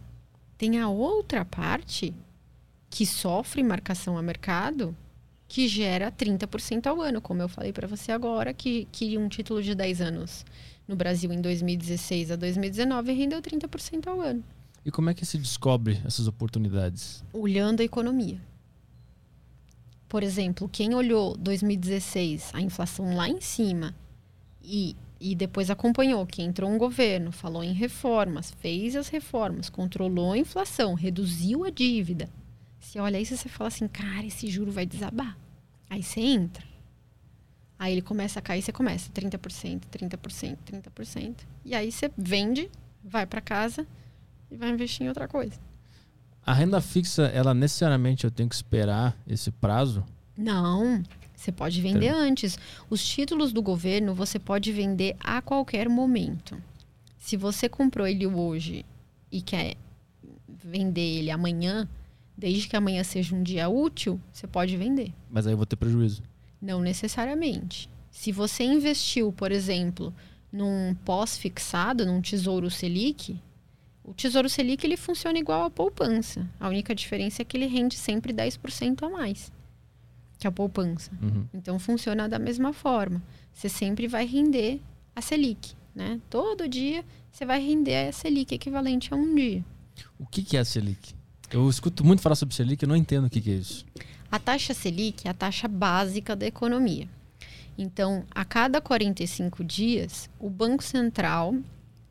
Tem 0.57 0.79
a 0.79 0.89
outra 0.89 1.45
parte 1.45 2.13
que 2.91 3.05
sofre 3.05 3.63
marcação 3.63 4.17
a 4.17 4.21
mercado, 4.21 4.95
que 5.47 5.65
gera 5.67 6.11
30% 6.11 6.87
ao 6.87 7.01
ano, 7.01 7.21
como 7.21 7.41
eu 7.41 7.47
falei 7.47 7.71
para 7.71 7.87
você 7.87 8.11
agora, 8.11 8.53
que, 8.53 8.85
que 8.91 9.17
um 9.17 9.29
título 9.29 9.63
de 9.63 9.73
10 9.73 10.01
anos 10.01 10.45
no 10.85 10.95
Brasil 10.95 11.31
em 11.31 11.41
2016 11.41 12.31
a 12.31 12.35
2019 12.35 13.13
rendeu 13.13 13.41
30% 13.41 14.07
ao 14.07 14.19
ano. 14.19 14.43
E 14.85 14.91
como 14.91 15.09
é 15.09 15.13
que 15.13 15.25
se 15.25 15.37
descobre 15.37 16.01
essas 16.05 16.27
oportunidades? 16.27 17.23
Olhando 17.31 17.79
a 17.79 17.83
economia. 17.83 18.39
Por 20.09 20.21
exemplo, 20.21 20.67
quem 20.67 20.93
olhou 20.93 21.37
2016, 21.37 22.51
a 22.53 22.59
inflação 22.59 23.15
lá 23.15 23.29
em 23.29 23.39
cima, 23.39 23.95
E, 24.63 24.95
e 25.19 25.33
depois 25.33 25.69
acompanhou 25.71 26.25
que 26.25 26.41
entrou 26.41 26.69
um 26.69 26.77
governo, 26.77 27.31
falou 27.31 27.63
em 27.63 27.73
reformas, 27.73 28.53
fez 28.59 28.95
as 28.95 29.07
reformas, 29.07 29.69
controlou 29.69 30.33
a 30.33 30.37
inflação, 30.37 30.93
reduziu 30.93 31.63
a 31.63 31.69
dívida. 31.69 32.29
Você 32.91 32.99
olha 32.99 33.21
isso 33.21 33.33
e 33.33 33.37
você 33.37 33.47
fala 33.47 33.69
assim, 33.69 33.87
cara, 33.87 34.25
esse 34.25 34.49
juro 34.49 34.69
vai 34.69 34.85
desabar. 34.85 35.37
Aí 35.89 36.03
você 36.03 36.19
entra. 36.19 36.61
Aí 37.79 37.93
ele 37.93 38.01
começa 38.01 38.39
a 38.39 38.41
cair, 38.41 38.61
você 38.61 38.73
começa 38.73 39.09
30%, 39.13 39.83
30%, 39.89 40.57
30%. 40.69 41.35
E 41.63 41.73
aí 41.73 41.89
você 41.89 42.11
vende, 42.17 42.69
vai 43.01 43.25
para 43.25 43.39
casa 43.39 43.87
e 44.51 44.57
vai 44.57 44.71
investir 44.71 45.05
em 45.05 45.07
outra 45.07 45.25
coisa. 45.25 45.57
A 46.45 46.53
renda 46.53 46.81
fixa, 46.81 47.27
ela 47.27 47.53
necessariamente 47.53 48.25
eu 48.25 48.31
tenho 48.31 48.49
que 48.49 48.55
esperar 48.55 49.17
esse 49.25 49.51
prazo? 49.51 50.03
Não, 50.35 51.01
você 51.33 51.49
pode 51.49 51.79
vender 51.79 52.09
antes. 52.09 52.59
Os 52.89 53.07
títulos 53.07 53.53
do 53.53 53.61
governo 53.61 54.13
você 54.13 54.37
pode 54.37 54.69
vender 54.73 55.15
a 55.17 55.41
qualquer 55.41 55.87
momento. 55.87 56.61
Se 57.17 57.37
você 57.37 57.69
comprou 57.69 58.05
ele 58.05 58.27
hoje 58.27 58.85
e 59.31 59.41
quer 59.41 59.77
vender 60.49 61.19
ele 61.19 61.31
amanhã, 61.31 61.87
desde 62.37 62.67
que 62.67 62.75
amanhã 62.75 63.03
seja 63.03 63.35
um 63.35 63.43
dia 63.43 63.69
útil, 63.69 64.19
você 64.31 64.47
pode 64.47 64.75
vender. 64.77 65.13
Mas 65.29 65.47
aí 65.47 65.53
eu 65.53 65.57
vou 65.57 65.65
ter 65.65 65.75
prejuízo. 65.75 66.23
Não 66.61 66.81
necessariamente. 66.81 67.89
Se 68.09 68.31
você 68.31 68.63
investiu, 68.63 69.31
por 69.31 69.51
exemplo, 69.51 70.13
num 70.51 70.93
pós-fixado, 71.05 72.05
num 72.05 72.21
tesouro 72.21 72.69
Selic, 72.69 73.39
o 74.03 74.13
Tesouro 74.13 74.49
Selic 74.49 74.83
ele 74.83 74.97
funciona 74.97 75.37
igual 75.37 75.63
a 75.63 75.69
poupança. 75.69 76.49
A 76.59 76.67
única 76.67 76.93
diferença 76.93 77.41
é 77.41 77.45
que 77.45 77.55
ele 77.55 77.67
rende 77.67 77.95
sempre 77.95 78.33
10% 78.33 79.03
a 79.03 79.09
mais 79.09 79.51
que 80.41 80.47
a 80.47 80.51
poupança. 80.51 81.11
Uhum. 81.21 81.45
Então 81.53 81.77
funciona 81.77 82.27
da 82.27 82.39
mesma 82.39 82.73
forma. 82.73 83.21
Você 83.53 83.69
sempre 83.69 84.07
vai 84.07 84.25
render 84.25 84.81
a 85.15 85.21
Selic, 85.21 85.75
né? 85.93 86.19
Todo 86.31 86.67
dia 86.67 87.05
você 87.31 87.45
vai 87.45 87.61
render 87.61 88.07
a 88.07 88.11
Selic 88.11 88.55
equivalente 88.55 89.13
a 89.13 89.17
um 89.17 89.35
dia. 89.35 89.63
O 90.17 90.25
que, 90.25 90.41
que 90.41 90.57
é 90.57 90.61
a 90.61 90.65
Selic? 90.65 91.13
Eu 91.53 91.69
escuto 91.69 92.05
muito 92.05 92.21
falar 92.21 92.35
sobre 92.35 92.55
Selic, 92.55 92.81
eu 92.81 92.87
não 92.87 92.95
entendo 92.95 93.25
o 93.25 93.29
que, 93.29 93.41
que 93.41 93.51
é 93.51 93.55
isso. 93.55 93.85
A 94.31 94.39
taxa 94.39 94.73
Selic 94.73 95.27
é 95.27 95.31
a 95.31 95.33
taxa 95.33 95.67
básica 95.67 96.33
da 96.33 96.45
economia. 96.47 97.09
Então, 97.77 98.23
a 98.31 98.45
cada 98.45 98.79
45 98.79 99.61
dias, 99.63 100.29
o 100.39 100.49
Banco 100.49 100.81
Central 100.81 101.55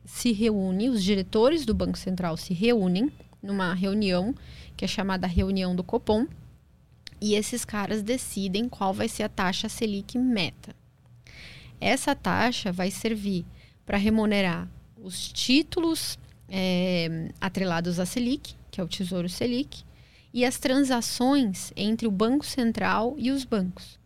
se 0.05 0.31
reúne, 0.31 0.89
os 0.89 1.03
diretores 1.03 1.65
do 1.65 1.73
Banco 1.73 1.97
Central 1.97 2.37
se 2.37 2.53
reúnem 2.53 3.11
numa 3.41 3.73
reunião 3.73 4.35
que 4.77 4.85
é 4.85 4.87
chamada 4.87 5.25
reunião 5.25 5.75
do 5.75 5.83
Copom, 5.83 6.27
e 7.19 7.35
esses 7.35 7.65
caras 7.65 8.01
decidem 8.01 8.69
qual 8.69 8.93
vai 8.93 9.07
ser 9.07 9.23
a 9.23 9.29
taxa 9.29 9.69
Selic 9.69 10.17
meta. 10.17 10.75
Essa 11.79 12.15
taxa 12.15 12.71
vai 12.71 12.91
servir 12.91 13.45
para 13.85 13.97
remunerar 13.97 14.67
os 14.97 15.31
títulos 15.31 16.17
é, 16.47 17.31
atrelados 17.39 17.99
à 17.99 18.05
Selic, 18.05 18.55
que 18.71 18.79
é 18.79 18.83
o 18.83 18.87
Tesouro 18.87 19.29
Selic, 19.29 19.83
e 20.33 20.45
as 20.45 20.57
transações 20.57 21.73
entre 21.75 22.07
o 22.07 22.11
Banco 22.11 22.45
Central 22.45 23.15
e 23.17 23.29
os 23.29 23.43
bancos. 23.43 23.99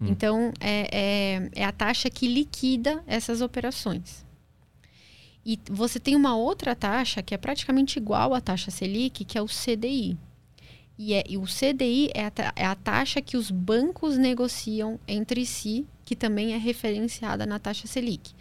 Hum. 0.00 0.06
Então, 0.08 0.52
é, 0.60 0.88
é, 0.92 1.50
é 1.62 1.64
a 1.64 1.72
taxa 1.72 2.08
que 2.08 2.28
liquida 2.28 3.02
essas 3.06 3.40
operações. 3.40 4.24
E 5.44 5.58
você 5.70 6.00
tem 6.00 6.16
uma 6.16 6.34
outra 6.34 6.74
taxa 6.74 7.22
que 7.22 7.34
é 7.34 7.36
praticamente 7.38 7.98
igual 7.98 8.32
à 8.32 8.40
taxa 8.40 8.70
Selic, 8.70 9.24
que 9.24 9.36
é 9.36 9.42
o 9.42 9.46
CDI. 9.46 10.16
E, 10.96 11.12
é, 11.12 11.24
e 11.28 11.36
o 11.36 11.42
CDI 11.42 12.10
é 12.14 12.26
a, 12.26 12.32
é 12.56 12.64
a, 12.64 12.74
taxa 12.74 13.20
que 13.20 13.36
os 13.36 13.50
bancos 13.50 14.16
negociam 14.16 14.98
entre 15.06 15.44
si, 15.44 15.86
que 16.04 16.14
também 16.14 16.54
é 16.54 16.56
referenciada 16.56 17.44
na 17.44 17.58
taxa 17.58 17.86
Selic. 17.86 18.32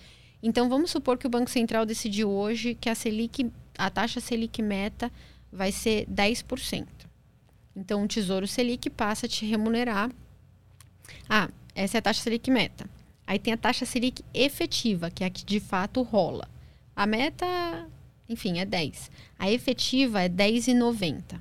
Então, 0.42 0.70
vamos 0.70 0.92
supor 0.92 1.18
que 1.18 1.26
o 1.26 1.30
Banco 1.30 1.50
Central 1.50 1.86
decidiu 1.86 2.30
hoje 2.30 2.76
que 2.76 2.90
a 2.90 2.96
Selic, 2.96 3.52
a 3.78 3.90
taxa 3.90 4.20
Selic 4.20 4.62
meta 4.62 5.12
vai 5.52 5.72
ser 5.72 6.06
10%. 6.08 6.88
Então, 7.76 8.04
o 8.04 8.08
Tesouro 8.08 8.48
Selic 8.48 8.90
passa 8.90 9.26
a 9.26 9.30
te 9.30 9.46
remunerar. 9.46 10.12
Ah, 11.28 11.50
essa 11.76 11.98
é 11.98 12.00
a 12.00 12.02
taxa 12.02 12.22
Selic 12.22 12.50
meta. 12.52 12.88
Aí 13.26 13.40
tem 13.40 13.54
a 13.54 13.58
taxa 13.58 13.86
Selic 13.86 14.24
efetiva, 14.34 15.10
que 15.10 15.24
é 15.24 15.28
a 15.28 15.30
que 15.30 15.46
de 15.46 15.60
fato 15.60 16.02
rola. 16.02 16.48
A 16.96 17.06
meta, 17.06 17.46
enfim, 18.30 18.60
é 18.60 18.66
10. 18.66 19.10
A 19.40 19.52
efetiva 19.52 20.22
é 20.22 20.30
10,90. 20.30 21.40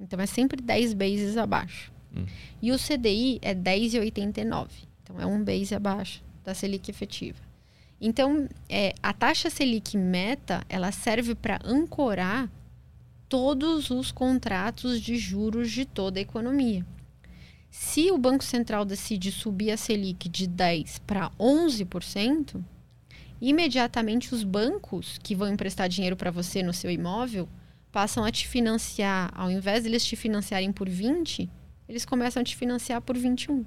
Então 0.00 0.20
é 0.20 0.26
sempre 0.26 0.60
10 0.60 0.94
bases 0.94 1.36
abaixo. 1.36 1.92
Hum. 2.14 2.24
E 2.60 2.72
o 2.72 2.78
CDI 2.78 3.38
é 3.42 3.54
10,89. 3.54 4.68
Então 5.02 5.20
é 5.20 5.26
um 5.26 5.42
base 5.44 5.74
abaixo 5.74 6.22
da 6.44 6.54
Selic 6.54 6.90
efetiva. 6.90 7.47
Então, 8.00 8.48
é, 8.68 8.94
a 9.02 9.12
taxa 9.12 9.50
Selic 9.50 9.96
meta, 9.96 10.64
ela 10.68 10.92
serve 10.92 11.34
para 11.34 11.58
ancorar 11.64 12.48
todos 13.28 13.90
os 13.90 14.12
contratos 14.12 15.00
de 15.00 15.16
juros 15.16 15.70
de 15.70 15.84
toda 15.84 16.18
a 16.18 16.22
economia. 16.22 16.86
Se 17.70 18.10
o 18.10 18.16
Banco 18.16 18.44
Central 18.44 18.84
decide 18.84 19.30
subir 19.30 19.70
a 19.72 19.76
Selic 19.76 20.28
de 20.28 20.46
10 20.46 21.00
para 21.00 21.30
11%, 21.38 22.62
imediatamente 23.40 24.34
os 24.34 24.42
bancos 24.42 25.18
que 25.22 25.34
vão 25.34 25.48
emprestar 25.48 25.88
dinheiro 25.88 26.16
para 26.16 26.30
você 26.30 26.62
no 26.62 26.72
seu 26.72 26.90
imóvel 26.90 27.48
passam 27.92 28.24
a 28.24 28.30
te 28.30 28.46
financiar, 28.46 29.30
ao 29.34 29.50
invés 29.50 29.82
de 29.82 29.88
eles 29.88 30.04
te 30.04 30.16
financiarem 30.16 30.72
por 30.72 30.88
20, 30.88 31.50
eles 31.88 32.04
começam 32.04 32.40
a 32.40 32.44
te 32.44 32.56
financiar 32.56 33.02
por 33.02 33.16
21. 33.16 33.64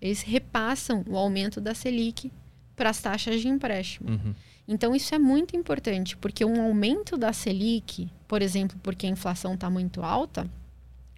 Eles 0.00 0.22
repassam 0.22 1.04
o 1.08 1.16
aumento 1.16 1.60
da 1.60 1.74
Selic 1.74 2.30
para 2.76 2.90
as 2.90 3.00
taxas 3.00 3.40
de 3.40 3.48
empréstimo. 3.48 4.10
Uhum. 4.10 4.34
Então, 4.68 4.94
isso 4.94 5.14
é 5.14 5.18
muito 5.18 5.56
importante, 5.56 6.16
porque 6.16 6.44
um 6.44 6.60
aumento 6.60 7.16
da 7.16 7.32
Selic, 7.32 8.08
por 8.28 8.42
exemplo, 8.42 8.78
porque 8.82 9.06
a 9.06 9.10
inflação 9.10 9.54
está 9.54 9.70
muito 9.70 10.02
alta, 10.02 10.48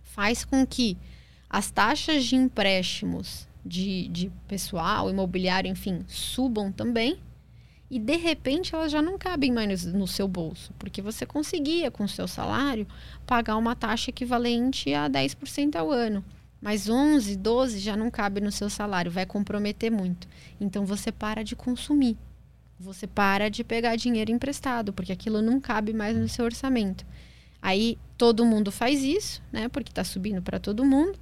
faz 0.03 0.45
com 0.45 0.67
que 0.67 0.97
as 1.51 1.71
taxas 1.71 2.25
de 2.25 2.37
empréstimos 2.37 3.49
de, 3.65 4.09
de 4.09 4.31
pessoal, 4.47 5.11
imobiliário, 5.11 5.71
enfim, 5.71 6.05
subam 6.07 6.71
também 6.71 7.19
e 7.91 7.99
de 7.99 8.17
repente 8.17 8.75
elas 8.75 8.93
já 8.93 9.01
não 9.01 9.17
cabem 9.17 9.51
mais 9.51 9.85
no, 9.85 10.07
seu 10.07 10.29
bolso, 10.29 10.73
porque 10.79 11.01
você 11.01 11.25
conseguia 11.25 11.91
com 11.91 12.05
o 12.05 12.09
seu 12.09 12.29
salário 12.29 12.87
pagar 13.27 13.57
uma 13.57 13.75
taxa 13.75 14.11
equivalente 14.11 14.93
a 14.93 15.09
10% 15.09 15.77
ao 15.77 15.91
ano. 15.91 16.25
Mas 16.61 16.89
11, 16.89 17.37
12 17.37 17.79
já 17.79 17.97
não 17.97 18.11
cabe 18.11 18.41
no 18.41 18.51
seu 18.51 18.69
salário, 18.69 19.11
vai 19.11 19.25
comprometer 19.25 19.91
muito. 19.91 20.29
Então 20.61 20.85
você 20.85 21.13
para 21.13 21.43
de 21.43 21.55
consumir. 21.55 22.17
Você 22.81 23.07
para 23.07 23.49
de 23.49 23.65
pegar 23.65 23.97
dinheiro 23.97 24.31
emprestado, 24.31 24.93
porque 24.93 25.13
aquilo 25.13 25.43
não 25.43 25.61
cabe 25.61 25.93
mais 25.93 26.17
no 26.17 26.29
seu 26.29 26.45
orçamento. 26.45 27.05
Aí 27.61 27.99
todo 28.17 28.45
mundo 28.45 28.71
faz 28.71 29.03
isso, 29.03 29.43
né? 29.53 29.69
Porque 29.69 29.91
está 29.91 30.05
subindo 30.05 30.41
para 30.43 30.61
todo 30.61 30.85
mundo. 30.85 31.19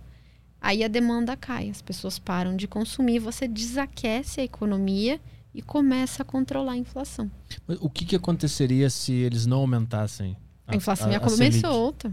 Aí 0.61 0.83
a 0.83 0.89
demanda 0.89 1.37
cai, 1.37 1.71
as 1.71 1.81
pessoas 1.81 2.19
param 2.19 2.57
de 2.57 2.67
consumir, 2.67 3.19
você 3.19 3.47
desaquece 3.47 4.41
a 4.41 4.45
economia 4.45 5.21
e 5.55 5.63
começa 5.63 6.23
a 6.23 6.25
controlar 6.25 6.73
a 6.73 6.77
inflação. 6.77 7.31
Mas 7.67 7.79
o 7.81 7.89
que, 7.89 8.05
que 8.05 8.17
aconteceria 8.17 8.91
se 8.91 9.13
eles 9.13 9.47
não 9.47 9.59
aumentassem? 9.59 10.37
A, 10.67 10.73
a 10.73 10.77
inflação 10.77 11.09
a, 11.09 11.13
ia 11.13 11.21
comer 11.21 11.53
solta. 11.53 12.13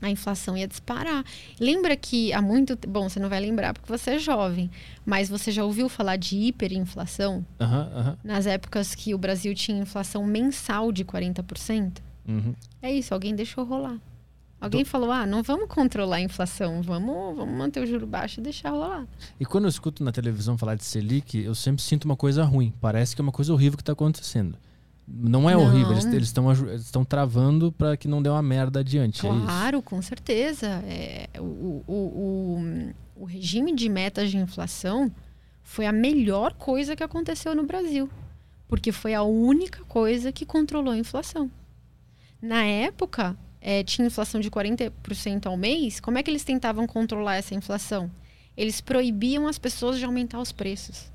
A 0.00 0.10
inflação 0.10 0.56
ia 0.56 0.66
disparar. 0.66 1.24
Lembra 1.58 1.96
que 1.96 2.32
há 2.32 2.40
muito. 2.40 2.76
Bom, 2.88 3.08
você 3.08 3.20
não 3.20 3.28
vai 3.28 3.40
lembrar 3.40 3.74
porque 3.74 3.90
você 3.90 4.12
é 4.12 4.18
jovem, 4.18 4.70
mas 5.04 5.28
você 5.28 5.50
já 5.52 5.64
ouviu 5.64 5.88
falar 5.88 6.16
de 6.16 6.36
hiperinflação? 6.36 7.44
Uhum, 7.60 8.16
Nas 8.24 8.46
épocas 8.46 8.94
que 8.94 9.14
o 9.14 9.18
Brasil 9.18 9.54
tinha 9.54 9.78
inflação 9.82 10.24
mensal 10.24 10.90
de 10.90 11.04
40%? 11.04 11.98
Uhum. 12.26 12.54
É 12.80 12.92
isso, 12.92 13.12
alguém 13.12 13.34
deixou 13.34 13.64
rolar. 13.64 13.98
Alguém 14.60 14.84
falou, 14.84 15.10
ah, 15.10 15.24
não 15.26 15.42
vamos 15.42 15.68
controlar 15.68 16.16
a 16.16 16.20
inflação, 16.20 16.82
vamos, 16.82 17.34
vamos 17.34 17.56
manter 17.56 17.82
o 17.82 17.86
juro 17.86 18.06
baixo 18.06 18.40
e 18.40 18.42
deixar 18.42 18.70
rolar. 18.70 19.06
E 19.38 19.46
quando 19.46 19.64
eu 19.64 19.70
escuto 19.70 20.04
na 20.04 20.12
televisão 20.12 20.58
falar 20.58 20.74
de 20.74 20.84
Selic, 20.84 21.38
eu 21.38 21.54
sempre 21.54 21.82
sinto 21.82 22.04
uma 22.04 22.16
coisa 22.16 22.44
ruim. 22.44 22.70
Parece 22.78 23.16
que 23.16 23.22
é 23.22 23.24
uma 23.24 23.32
coisa 23.32 23.54
horrível 23.54 23.78
que 23.78 23.82
está 23.82 23.94
acontecendo. 23.94 24.58
Não 25.12 25.50
é 25.50 25.54
não. 25.54 25.62
horrível, 25.62 25.92
eles 25.92 26.28
estão 26.28 26.50
eles 26.52 26.90
travando 27.08 27.72
para 27.72 27.96
que 27.96 28.06
não 28.06 28.22
dê 28.22 28.28
uma 28.28 28.42
merda 28.42 28.80
adiante. 28.80 29.26
É 29.26 29.28
claro, 29.28 29.78
é 29.78 29.82
com 29.82 30.00
certeza. 30.00 30.68
É, 30.86 31.28
o, 31.38 31.82
o, 31.86 31.94
o, 31.94 33.22
o 33.22 33.24
regime 33.24 33.74
de 33.74 33.88
metas 33.88 34.30
de 34.30 34.36
inflação 34.36 35.10
foi 35.62 35.86
a 35.86 35.92
melhor 35.92 36.54
coisa 36.54 36.94
que 36.94 37.02
aconteceu 37.02 37.54
no 37.54 37.64
Brasil. 37.64 38.08
Porque 38.68 38.92
foi 38.92 39.14
a 39.14 39.22
única 39.22 39.84
coisa 39.84 40.30
que 40.30 40.46
controlou 40.46 40.92
a 40.92 40.98
inflação. 40.98 41.50
Na 42.40 42.62
época, 42.64 43.36
é, 43.60 43.82
tinha 43.82 44.06
inflação 44.06 44.40
de 44.40 44.50
40% 44.50 45.46
ao 45.46 45.56
mês, 45.56 46.00
como 46.00 46.18
é 46.18 46.22
que 46.22 46.30
eles 46.30 46.44
tentavam 46.44 46.86
controlar 46.86 47.36
essa 47.36 47.54
inflação? 47.54 48.10
Eles 48.56 48.80
proibiam 48.80 49.46
as 49.46 49.58
pessoas 49.58 49.98
de 49.98 50.04
aumentar 50.04 50.40
os 50.40 50.52
preços. 50.52 51.10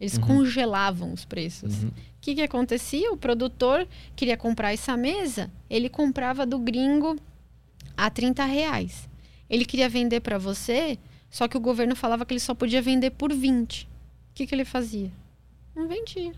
Eles 0.00 0.16
uhum. 0.16 0.26
congelavam 0.26 1.12
os 1.12 1.24
preços. 1.24 1.82
O 1.82 1.86
uhum. 1.86 1.92
que, 2.20 2.34
que 2.34 2.42
acontecia? 2.42 3.12
O 3.12 3.16
produtor 3.16 3.86
queria 4.14 4.36
comprar 4.36 4.72
essa 4.72 4.96
mesa, 4.96 5.50
ele 5.68 5.88
comprava 5.88 6.46
do 6.46 6.58
gringo 6.58 7.16
a 7.96 8.08
30 8.08 8.44
reais. 8.44 9.08
Ele 9.50 9.64
queria 9.64 9.88
vender 9.88 10.20
para 10.20 10.38
você, 10.38 10.98
só 11.30 11.48
que 11.48 11.56
o 11.56 11.60
governo 11.60 11.96
falava 11.96 12.24
que 12.24 12.32
ele 12.32 12.40
só 12.40 12.54
podia 12.54 12.82
vender 12.82 13.10
por 13.10 13.32
20. 13.32 13.84
O 13.84 13.88
que, 14.34 14.46
que 14.46 14.54
ele 14.54 14.64
fazia? 14.64 15.10
Não 15.74 15.88
vendia. 15.88 16.32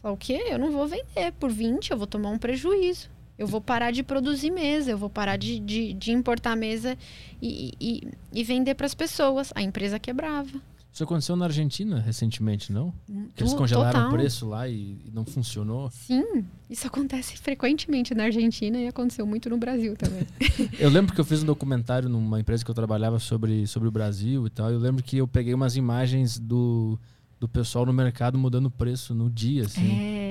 Falei, 0.00 0.14
o 0.14 0.16
quê? 0.16 0.44
Eu 0.48 0.58
não 0.58 0.70
vou 0.70 0.86
vender. 0.86 1.32
Por 1.38 1.50
20 1.50 1.90
eu 1.90 1.98
vou 1.98 2.06
tomar 2.06 2.30
um 2.30 2.38
prejuízo. 2.38 3.10
Eu 3.36 3.46
vou 3.46 3.60
parar 3.60 3.92
de 3.92 4.02
produzir 4.02 4.50
mesa, 4.50 4.90
eu 4.90 4.98
vou 4.98 5.08
parar 5.08 5.36
de, 5.36 5.60
de, 5.60 5.92
de 5.92 6.10
importar 6.10 6.56
mesa 6.56 6.98
e, 7.40 7.72
e, 7.80 8.08
e 8.32 8.42
vender 8.42 8.74
para 8.74 8.86
as 8.86 8.94
pessoas. 8.94 9.52
A 9.54 9.62
empresa 9.62 9.98
quebrava. 9.98 10.60
Isso 10.98 11.04
aconteceu 11.04 11.36
na 11.36 11.44
Argentina 11.44 12.00
recentemente, 12.00 12.72
não? 12.72 12.92
Que 13.36 13.44
eles 13.44 13.54
congelaram 13.54 13.92
total. 13.92 14.08
o 14.08 14.12
preço 14.14 14.48
lá 14.48 14.66
e, 14.66 14.98
e 15.06 15.12
não 15.14 15.24
funcionou. 15.24 15.88
Sim, 15.92 16.44
isso 16.68 16.88
acontece 16.88 17.36
frequentemente 17.36 18.16
na 18.16 18.24
Argentina 18.24 18.76
e 18.76 18.88
aconteceu 18.88 19.24
muito 19.24 19.48
no 19.48 19.56
Brasil 19.58 19.94
também. 19.96 20.26
Eu 20.76 20.90
lembro 20.90 21.14
que 21.14 21.20
eu 21.20 21.24
fiz 21.24 21.44
um 21.44 21.46
documentário 21.46 22.08
numa 22.08 22.40
empresa 22.40 22.64
que 22.64 22.70
eu 22.72 22.74
trabalhava 22.74 23.20
sobre, 23.20 23.64
sobre 23.68 23.86
o 23.88 23.92
Brasil 23.92 24.44
e 24.48 24.50
tal. 24.50 24.72
Eu 24.72 24.78
lembro 24.80 25.00
que 25.00 25.18
eu 25.18 25.28
peguei 25.28 25.54
umas 25.54 25.76
imagens 25.76 26.36
do, 26.36 26.98
do 27.38 27.48
pessoal 27.48 27.86
no 27.86 27.92
mercado 27.92 28.36
mudando 28.38 28.66
o 28.66 28.70
preço 28.70 29.14
no 29.14 29.30
dia, 29.30 29.64
assim. 29.64 29.90
é. 29.92 30.28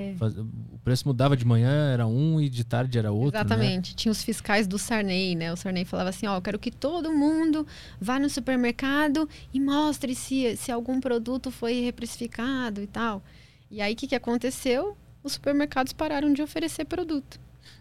O 0.72 0.80
preço 0.80 1.08
mudava 1.08 1.38
de 1.38 1.46
manhã, 1.46 1.92
era 1.92 2.08
um, 2.08 2.42
e 2.42 2.50
de 2.50 2.64
tarde 2.64 2.98
era 2.98 3.12
outro. 3.12 3.34
Né? 3.34 3.46
Exatamente. 3.46 3.96
Tinha 3.96 4.12
os 4.12 4.24
fiscais 4.24 4.68
do 4.68 4.78
Sarney, 4.80 5.36
né? 5.36 5.54
O 5.54 5.56
Sarney 5.56 5.86
falava 5.86 6.10
assim: 6.10 6.26
ó, 6.26 6.38
eu 6.38 6.42
quero 6.42 6.58
que 6.58 6.72
todo 6.72 7.12
mundo 7.14 7.68
vá 8.00 8.18
no 8.18 8.30
supermercado 8.30 9.30
e 9.54 9.60
mostre 9.60 10.16
se, 10.16 10.56
se 10.58 10.72
algum 10.72 11.00
produto 11.00 11.52
foi 11.52 11.82
reprecificado 11.82 12.82
e 12.82 12.88
tal. 12.88 13.22
E 13.70 13.82
aí, 13.82 13.94
o 13.94 13.96
que, 13.96 14.08
que 14.08 14.16
aconteceu? 14.16 14.98
Os 15.24 15.34
supermercados 15.34 15.94
pararam 15.94 16.34
de 16.34 16.42
oferecer 16.42 16.86
produto. 16.86 17.40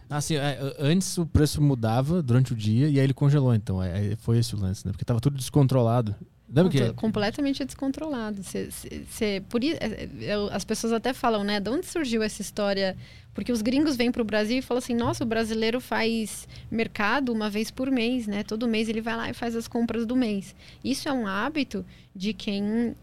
Assim, 0.09 0.35
antes 0.79 1.17
o 1.17 1.25
preço 1.25 1.61
mudava 1.61 2.21
durante 2.21 2.53
o 2.53 2.55
dia 2.55 2.87
e 2.87 2.99
aí 2.99 3.03
ele 3.03 3.13
congelou, 3.13 3.53
então. 3.53 3.81
É, 3.81 4.13
é, 4.13 4.15
foi 4.15 4.37
esse 4.37 4.55
o 4.55 4.59
lance, 4.59 4.85
né? 4.85 4.91
Porque 4.91 5.05
tava 5.05 5.19
tudo 5.19 5.37
descontrolado. 5.37 6.15
Lembra 6.49 6.71
que. 6.71 6.93
Completamente 6.93 7.65
descontrolado. 7.65 8.41
Cê- 8.43 8.71
cê- 8.71 9.03
cê- 9.09 9.43
por 9.49 9.63
é, 9.63 9.69
é, 9.73 10.09
eu- 10.21 10.49
as 10.51 10.63
pessoas 10.63 10.93
até 10.93 11.13
falam, 11.13 11.43
né? 11.43 11.59
De 11.59 11.69
onde 11.69 11.85
surgiu 11.85 12.23
essa 12.23 12.41
história? 12.41 12.95
Porque 13.33 13.51
os 13.51 13.61
gringos 13.61 13.95
vêm 13.95 14.11
para 14.11 14.21
o 14.21 14.25
Brasil 14.25 14.57
e 14.57 14.61
falam 14.61 14.79
assim: 14.79 14.95
nossa, 14.95 15.23
o 15.23 15.27
brasileiro 15.27 15.79
faz 15.81 16.47
mercado 16.71 17.31
uma 17.33 17.49
vez 17.49 17.69
por 17.69 17.91
mês, 17.91 18.27
né? 18.27 18.43
Todo 18.43 18.67
mês 18.67 18.87
ele 18.89 19.01
vai 19.01 19.15
lá 19.15 19.29
e 19.29 19.33
faz 19.33 19.55
as 19.55 19.67
compras 19.67 20.05
do 20.05 20.15
mês. 20.15 20.55
Isso 20.83 21.07
é 21.09 21.13
um 21.13 21.27
hábito 21.27 21.85
de 22.15 22.33
quem 22.33 22.95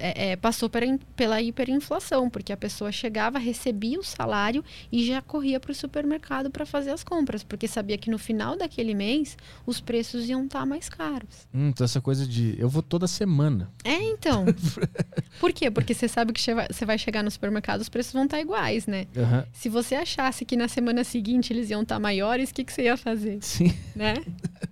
é, 0.00 0.30
é, 0.30 0.36
passou 0.36 0.68
pela, 0.68 0.98
pela 1.16 1.42
hiperinflação, 1.42 2.30
porque 2.30 2.52
a 2.52 2.56
pessoa 2.56 2.92
chegava, 2.92 3.38
recebia 3.38 3.98
o 3.98 4.04
salário 4.04 4.64
e 4.90 5.06
já 5.06 5.20
corria 5.20 5.58
para 5.58 5.72
o 5.72 5.74
supermercado 5.74 6.50
para 6.50 6.64
fazer 6.64 6.90
as 6.90 7.02
compras, 7.02 7.42
porque 7.42 7.66
sabia 7.66 7.98
que 7.98 8.10
no 8.10 8.18
final 8.18 8.56
daquele 8.56 8.94
mês 8.94 9.36
os 9.66 9.80
preços 9.80 10.28
iam 10.28 10.44
estar 10.44 10.64
mais 10.64 10.88
caros. 10.88 11.46
Hum, 11.52 11.68
então 11.68 11.84
essa 11.84 12.00
coisa 12.00 12.26
de. 12.26 12.54
Eu 12.58 12.68
vou 12.68 12.82
toda 12.82 13.06
semana. 13.06 13.70
É, 13.84 13.94
então. 13.94 14.44
Por 15.40 15.52
quê? 15.52 15.70
Porque 15.70 15.94
você 15.94 16.08
sabe 16.08 16.32
que 16.32 16.40
você 16.40 16.86
vai 16.86 16.98
chegar 16.98 17.22
no 17.22 17.30
supermercado, 17.30 17.80
os 17.80 17.88
preços 17.88 18.12
vão 18.12 18.24
estar 18.24 18.40
iguais, 18.40 18.86
né? 18.86 19.06
Aham. 19.16 19.44
Se 19.52 19.68
você 19.68 19.94
achasse 19.94 20.44
que 20.44 20.56
na 20.56 20.68
semana 20.68 21.04
seguinte 21.04 21.52
eles 21.52 21.70
iam 21.70 21.82
estar 21.82 21.98
maiores, 21.98 22.50
o 22.50 22.54
que, 22.54 22.64
que 22.64 22.72
você 22.72 22.82
ia 22.82 22.96
fazer? 22.96 23.38
Sim. 23.40 23.72
Né? 23.94 24.14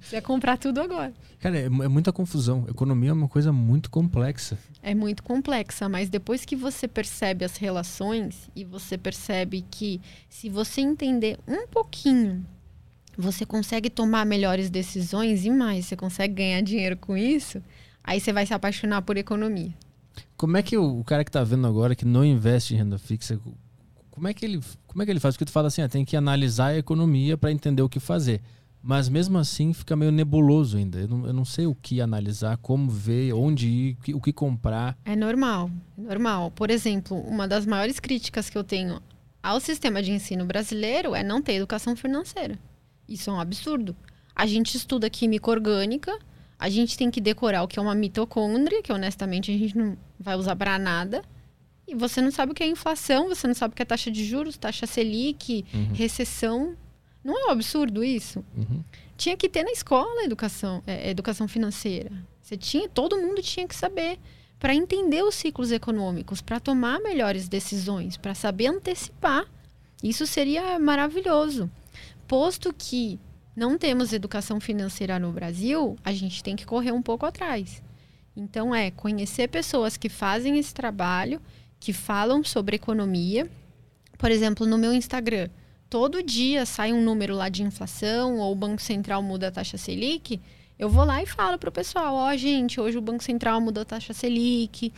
Você 0.01 0.17
ia 0.17 0.23
comprar 0.23 0.57
tudo 0.57 0.81
agora. 0.81 1.13
Cara, 1.41 1.59
é, 1.59 1.65
é 1.65 1.69
muita 1.69 2.13
confusão. 2.13 2.65
Economia 2.69 3.11
é 3.11 3.13
uma 3.13 3.29
coisa 3.29 3.53
muito 3.53 3.91
complexa. 3.91 4.59
É 4.89 4.95
muito 4.95 5.21
complexa, 5.25 5.89
mas 5.89 6.09
depois 6.09 6.45
que 6.45 6.55
você 6.55 6.87
percebe 6.87 7.45
as 7.45 7.57
relações 7.57 8.49
e 8.55 8.63
você 8.63 8.97
percebe 8.97 9.65
que 9.69 10.01
se 10.29 10.49
você 10.49 10.81
entender 10.81 11.41
um 11.45 11.67
pouquinho, 11.67 12.47
você 13.19 13.45
consegue 13.45 13.91
tomar 13.91 14.25
melhores 14.25 14.71
decisões 14.71 15.45
e 15.45 15.51
mais, 15.51 15.87
você 15.87 15.97
consegue 15.97 16.35
ganhar 16.35 16.61
dinheiro 16.61 16.97
com 16.97 17.17
isso, 17.17 17.61
aí 18.05 18.21
você 18.21 18.33
vai 18.33 18.47
se 18.47 18.55
apaixonar 18.55 19.03
por 19.03 19.17
economia. 19.17 19.75
Como 20.37 20.57
é 20.57 20.63
que 20.63 20.79
o, 20.79 21.03
cara 21.03 21.25
que 21.25 21.33
tá 21.33 21.43
vendo 21.43 21.67
agora 21.67 21.97
que 21.97 22.05
não 22.05 22.25
investe 22.25 22.73
em 22.73 22.77
renda 22.77 22.97
fixa, 22.97 23.41
como 24.09 24.29
é 24.29 24.33
que 24.33 24.45
ele, 24.45 24.61
como 24.87 25.03
é 25.03 25.05
que 25.05 25.11
ele 25.11 25.19
faz? 25.19 25.35
Porque 25.35 25.47
tu 25.47 25.51
fala 25.51 25.67
assim, 25.67 25.83
ah, 25.83 25.89
tem 25.89 26.05
que 26.05 26.17
analisar 26.17 26.67
a 26.67 26.79
economia 26.79 27.37
para 27.37 27.51
entender 27.51 27.83
o 27.83 27.89
que 27.89 27.99
fazer. 27.99 28.41
Mas 28.89 29.09
mesmo 29.09 29.37
assim 29.37 29.73
fica 29.73 29.97
meio 29.97 30.13
nebuloso 30.13 30.77
ainda. 30.77 31.01
Eu 31.01 31.09
não, 31.09 31.27
eu 31.27 31.33
não 31.33 31.45
sei 31.45 31.67
o 31.67 31.75
que 31.75 32.01
analisar, 32.01 32.57
como 32.59 32.89
ver, 32.89 33.33
onde 33.33 33.67
ir, 33.67 33.93
o 33.95 34.03
que- 34.03 34.15
o 34.15 34.21
que 34.21 34.33
comprar. 34.33 34.97
É 35.05 35.17
normal, 35.17 35.69
é 35.99 36.03
normal. 36.03 36.53
Por 36.53 36.71
exemplo, 36.71 37.19
uma 37.19 37.49
das 37.49 37.67
maiores 37.67 37.99
críticas 37.99 38.49
que 38.49 38.57
eu 38.57 38.63
tenho 38.63 39.03
ao 39.43 39.59
sistema 39.59 40.01
de 40.01 40.13
ensino 40.13 40.45
brasileiro 40.45 41.17
é 41.17 41.25
não 41.25 41.43
ter 41.43 41.55
educação 41.55 41.97
financeira. 41.97 42.57
Isso 43.09 43.29
é 43.29 43.33
um 43.33 43.41
absurdo. 43.41 43.97
A 44.37 44.47
gente 44.47 44.77
estuda 44.77 45.11
química 45.11 45.51
orgânica, 45.51 46.17
a 46.57 46.69
gente 46.69 46.97
tem 46.97 47.11
que 47.11 47.21
decorar 47.21 47.65
o 47.65 47.69
que 47.69 47.81
é 47.81 47.83
uma 47.83 47.95
mitocôndria, 47.95 48.83
que 48.85 48.93
honestamente 48.93 49.51
a 49.51 49.59
gente 49.59 49.77
não 49.77 49.97
vai 50.19 50.37
usar 50.37 50.55
para 50.55 50.79
nada. 50.79 51.23
E 51.89 51.95
você 51.95 52.21
não 52.21 52.31
sabe 52.31 52.53
o 52.53 52.55
que 52.55 52.63
é 52.63 52.69
inflação, 52.69 53.29
você 53.29 53.49
não 53.49 53.55
sabe 53.55 53.73
o 53.73 53.77
que 53.77 53.83
é 53.83 53.85
taxa 53.85 54.13
de 54.13 54.25
juros, 54.25 54.57
taxa 54.57 54.87
Selic, 54.87 55.65
Uhum. 55.75 55.93
recessão. 55.93 56.77
Não 57.27 57.37
é 57.37 57.49
um 57.49 57.51
absurdo 57.51 58.05
isso? 58.05 58.45
Uhum. 58.57 58.85
tinha 59.17 59.37
que 59.37 59.49
ter 59.49 59.65
na 59.65 59.73
escola 59.73 60.23
educação, 60.23 60.81
é, 60.87 61.11
educação 61.11 61.49
financeira. 61.49 62.13
Você 62.41 62.57
tinha, 62.57 62.89
todo 62.89 63.19
mundo 63.19 63.43
tinha 63.43 63.67
que 63.67 63.75
saber 63.75 64.21
para 64.61 64.73
entender 64.73 65.25
os 65.25 65.35
ciclos 65.35 65.73
econômicos, 65.73 66.41
para 66.41 66.61
tomar 66.61 67.01
melhores 67.01 67.49
decisões, 67.49 68.17
para 68.17 68.33
saber 68.33 68.69
antecipar. 68.69 69.45
Isso 70.05 70.25
seria 70.25 70.79
maravilhoso. 70.79 71.69
Posto 72.29 72.73
que 72.73 73.19
não 73.57 73.77
temos 73.77 74.13
educação 74.13 74.61
financeira 74.61 75.19
no 75.19 75.33
Brasil, 75.33 75.97
a 76.05 76.13
gente 76.13 76.45
tem 76.45 76.55
que 76.55 76.65
correr 76.65 76.93
um 76.93 77.03
pouco 77.03 77.27
atrás. 77.27 77.83
Então 78.37 78.73
é 78.73 78.93
conhecer 78.93 79.49
pessoas 79.49 79.97
que 79.97 80.09
fazem 80.09 80.59
esse 80.59 80.73
trabalho, 80.73 81.43
que 81.81 81.93
falam 81.93 82.45
sobre 82.45 82.77
economia. 82.77 83.51
Por 84.17 84.31
exemplo, 84.31 84.65
no 84.65 84.79
meu 84.79 84.93
Instagram, 84.93 85.49
todo 85.89 86.23
dia 86.23 86.67
sai 86.67 86.93
um 86.93 87.03
número 87.03 87.35
lá 87.35 87.49
de 87.49 87.63
inflação 87.63 88.39
ou 88.39 88.53
o 88.53 88.57
Banco 88.57 88.83
Central 88.83 89.23
muda 89.23 89.49
a 89.49 89.51
taxa 89.51 89.79
Selic, 89.79 90.41
eu 90.79 90.91
vou 90.91 91.05
lá 91.05 91.23
e 91.23 91.27
falo 91.27 91.59
pro 91.59 91.73
pessoal, 91.73 92.15
ó, 92.15 92.37
gente, 92.37 92.79
hoje 92.79 92.99
o 92.99 93.01
Banco 93.01 93.25
Central 93.25 93.61
mudou 93.61 93.83
a 93.83 93.87
taxa 93.87 94.13
Selic, 94.13 94.93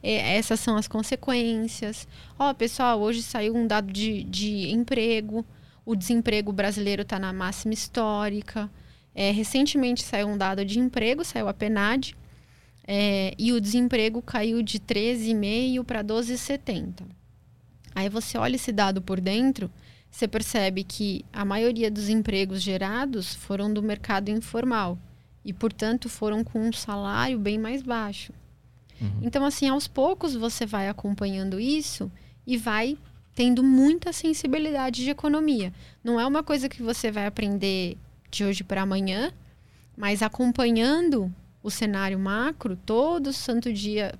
é, 0.00 0.36
essas 0.36 0.60
são 0.60 0.76
as 0.76 0.86
consequências. 0.86 2.06
Ó, 2.38 2.52
pessoal, 2.54 3.00
hoje 3.00 3.22
saiu 3.22 3.56
um 3.56 3.66
dado 3.66 3.92
de, 3.92 4.22
de 4.24 4.70
emprego, 4.70 5.44
o 5.84 5.96
desemprego 5.96 6.52
brasileiro 6.52 7.02
está 7.02 7.18
na 7.18 7.32
máxima 7.32 7.74
histórica. 7.74 8.70
É, 9.14 9.30
recentemente 9.30 10.02
saiu 10.02 10.28
um 10.28 10.36
dado 10.36 10.64
de 10.64 10.78
emprego, 10.78 11.24
saiu 11.24 11.48
a 11.48 11.54
PNAD, 11.54 12.16
é, 12.86 13.34
e 13.38 13.52
o 13.52 13.60
desemprego 13.60 14.20
caiu 14.20 14.62
de 14.62 14.78
13,5 14.78 15.84
para 15.84 16.04
12,70. 16.04 17.02
Aí 17.94 18.08
você 18.08 18.36
olha 18.36 18.56
esse 18.56 18.72
dado 18.72 19.00
por 19.00 19.20
dentro, 19.20 19.70
você 20.14 20.28
percebe 20.28 20.84
que 20.84 21.24
a 21.32 21.44
maioria 21.44 21.90
dos 21.90 22.08
empregos 22.08 22.62
gerados 22.62 23.34
foram 23.34 23.74
do 23.74 23.82
mercado 23.82 24.30
informal 24.30 24.96
e, 25.44 25.52
portanto, 25.52 26.08
foram 26.08 26.44
com 26.44 26.68
um 26.68 26.72
salário 26.72 27.36
bem 27.36 27.58
mais 27.58 27.82
baixo. 27.82 28.32
Uhum. 29.00 29.22
Então, 29.22 29.44
assim, 29.44 29.68
aos 29.68 29.88
poucos 29.88 30.36
você 30.36 30.64
vai 30.64 30.88
acompanhando 30.88 31.58
isso 31.58 32.12
e 32.46 32.56
vai 32.56 32.96
tendo 33.34 33.60
muita 33.64 34.12
sensibilidade 34.12 35.02
de 35.02 35.10
economia. 35.10 35.72
Não 36.04 36.20
é 36.20 36.24
uma 36.24 36.44
coisa 36.44 36.68
que 36.68 36.80
você 36.80 37.10
vai 37.10 37.26
aprender 37.26 37.98
de 38.30 38.44
hoje 38.44 38.62
para 38.62 38.82
amanhã, 38.82 39.32
mas 39.96 40.22
acompanhando 40.22 41.34
o 41.60 41.72
cenário 41.72 42.20
macro 42.20 42.76
todo 42.86 43.32
santo 43.32 43.72
dia, 43.72 44.14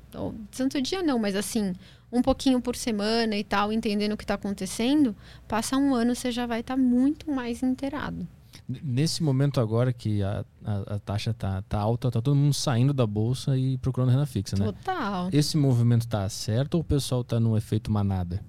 santo 0.51 0.83
dia 0.83 1.05
não, 1.05 1.21
mas 1.21 1.37
assim, 1.37 1.73
um 2.15 2.23
pouquinho 2.23 2.61
por 2.61 2.77
semana 2.77 3.37
e 3.37 3.43
tal, 3.43 3.73
entendendo 3.73 4.13
o 4.13 4.17
que 4.17 4.23
está 4.23 4.35
acontecendo, 4.35 5.17
passa 5.49 5.77
um 5.77 5.93
ano 5.95 6.15
você 6.15 6.31
já 6.31 6.47
vai 6.47 6.61
estar 6.61 6.77
muito 6.77 7.31
mais 7.31 7.63
inteirado. 7.63 8.27
Nesse 8.69 9.23
momento 9.23 9.61
agora 9.61 9.93
que 9.93 10.23
a, 10.23 10.45
a, 10.65 10.95
a 10.95 10.99
taxa 11.01 11.35
tá, 11.35 11.61
tá 11.63 11.79
alta, 11.79 12.11
tá 12.11 12.23
todo 12.23 12.37
mundo 12.37 12.55
saindo 12.55 12.95
da 12.95 13.05
bolsa 13.05 13.59
e 13.59 13.77
procurando 13.79 14.11
renda 14.11 14.25
fixa, 14.25 14.57
né? 14.57 14.65
Total. 14.67 15.29
Esse 15.33 15.57
movimento 15.57 16.07
tá 16.07 16.27
certo 16.29 16.77
ou 16.77 16.81
o 16.81 16.85
pessoal 16.85 17.25
tá 17.25 17.41
no 17.41 17.57
efeito 17.57 17.91
manada? 17.91 18.43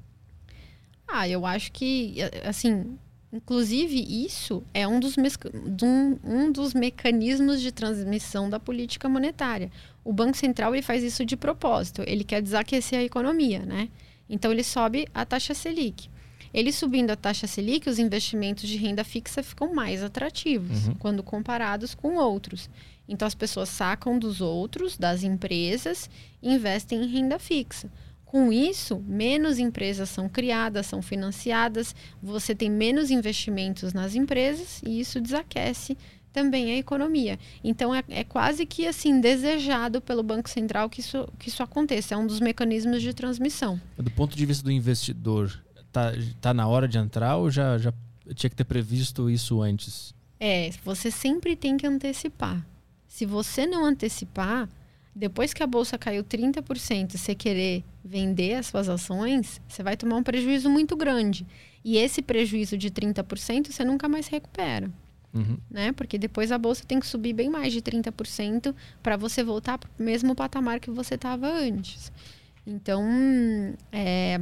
Ah, 1.07 1.27
eu 1.27 1.43
acho 1.45 1.71
que, 1.71 2.17
assim, 2.47 2.97
inclusive 3.33 3.99
isso 4.25 4.63
é 4.73 4.87
um 4.87 4.99
dos, 4.99 5.15
um, 5.83 6.17
um 6.23 6.51
dos 6.51 6.73
mecanismos 6.73 7.59
de 7.59 7.71
transmissão 7.71 8.49
da 8.49 8.59
política 8.59 9.09
monetária. 9.09 9.71
O 10.05 10.13
Banco 10.13 10.37
Central 10.37 10.73
ele 10.73 10.81
faz 10.83 11.03
isso 11.03 11.25
de 11.25 11.35
propósito. 11.35 12.01
Ele 12.07 12.23
quer 12.23 12.41
desaquecer 12.41 12.99
a 12.99 13.03
economia, 13.03 13.65
né? 13.65 13.89
Então 14.29 14.51
ele 14.51 14.63
sobe 14.63 15.07
a 15.13 15.25
taxa 15.25 15.53
Selic. 15.53 16.09
Ele 16.53 16.71
subindo 16.71 17.11
a 17.11 17.15
taxa 17.17 17.47
Selic, 17.47 17.89
os 17.89 17.99
investimentos 17.99 18.69
de 18.69 18.77
renda 18.77 19.03
fixa 19.03 19.43
ficam 19.43 19.73
mais 19.73 20.01
atrativos 20.01 20.87
Uhum. 20.87 20.95
quando 20.95 21.21
comparados 21.23 21.93
com 21.93 22.15
outros. 22.15 22.69
Então 23.09 23.27
as 23.27 23.35
pessoas 23.35 23.67
sacam 23.67 24.17
dos 24.17 24.39
outros, 24.41 24.97
das 24.97 25.21
empresas, 25.23 26.09
e 26.41 26.53
investem 26.53 27.03
em 27.03 27.07
renda 27.07 27.37
fixa. 27.37 27.91
Com 28.25 28.51
isso, 28.51 29.01
menos 29.07 29.59
empresas 29.59 30.09
são 30.09 30.27
criadas, 30.27 30.85
são 30.87 31.01
financiadas, 31.01 31.95
você 32.21 32.53
tem 32.55 32.69
menos 32.69 33.11
investimentos 33.11 33.93
nas 33.93 34.15
empresas 34.15 34.81
e 34.85 34.99
isso 34.99 35.19
desaquece 35.21 35.97
também 36.35 36.71
é 36.71 36.77
economia. 36.77 37.39
Então 37.63 37.95
é, 37.95 38.03
é, 38.09 38.25
quase 38.25 38.65
que 38.65 38.85
assim 38.85 39.21
desejado 39.21 40.01
pelo 40.01 40.21
Banco 40.21 40.49
Central 40.49 40.89
que 40.89 40.99
isso, 40.99 41.25
que 41.39 41.47
isso 41.47 41.63
aconteça. 41.63 42.13
É 42.13 42.17
um 42.17 42.27
dos 42.27 42.41
mecanismos 42.41 43.01
de 43.01 43.13
transmissão. 43.13 43.79
Do 43.97 44.11
ponto 44.11 44.35
de 44.35 44.45
vista 44.45 44.61
do 44.61 44.69
investidor, 44.69 45.57
tá, 45.93 46.11
tá 46.41 46.53
na 46.53 46.67
hora 46.67 46.89
de 46.89 46.97
entrar 46.97 47.37
ou 47.37 47.49
já, 47.49 47.77
já 47.77 47.93
tinha 48.35 48.49
que 48.49 48.55
ter 48.55 48.65
previsto 48.65 49.29
isso 49.29 49.61
antes? 49.61 50.13
É, 50.37 50.71
você 50.83 51.09
sempre 51.09 51.55
tem 51.55 51.77
que 51.77 51.87
antecipar. 51.87 52.67
Se 53.07 53.25
você 53.25 53.65
não 53.65 53.85
antecipar, 53.85 54.67
depois 55.15 55.53
que 55.53 55.63
a 55.63 55.67
bolsa 55.67 55.97
caiu 55.97 56.21
30%, 56.21 57.17
você 57.17 57.33
querer 57.33 57.81
vender 58.03 58.55
as 58.55 58.65
suas 58.65 58.89
ações, 58.89 59.61
você 59.69 59.81
vai 59.81 59.95
tomar 59.95 60.17
um 60.17 60.23
prejuízo 60.23 60.69
muito 60.69 60.97
grande. 60.97 61.47
E 61.81 61.95
esse 61.95 62.21
prejuízo 62.21 62.77
de 62.77 62.91
30% 62.91 63.71
você 63.71 63.85
nunca 63.85 64.09
mais 64.09 64.27
recupera. 64.27 64.91
Uhum. 65.35 65.57
Né? 65.69 65.91
Porque 65.91 66.17
depois 66.17 66.51
a 66.51 66.57
bolsa 66.57 66.85
tem 66.87 66.99
que 66.99 67.05
subir 67.05 67.33
bem 67.33 67.49
mais 67.49 67.73
de 67.73 67.81
30% 67.81 68.73
para 69.03 69.17
você 69.17 69.43
voltar 69.43 69.77
para 69.77 69.89
o 69.99 70.03
mesmo 70.03 70.33
patamar 70.33 70.79
que 70.79 70.89
você 70.89 71.15
estava 71.15 71.47
antes. 71.47 72.11
Então, 72.65 73.05
é, 73.91 74.39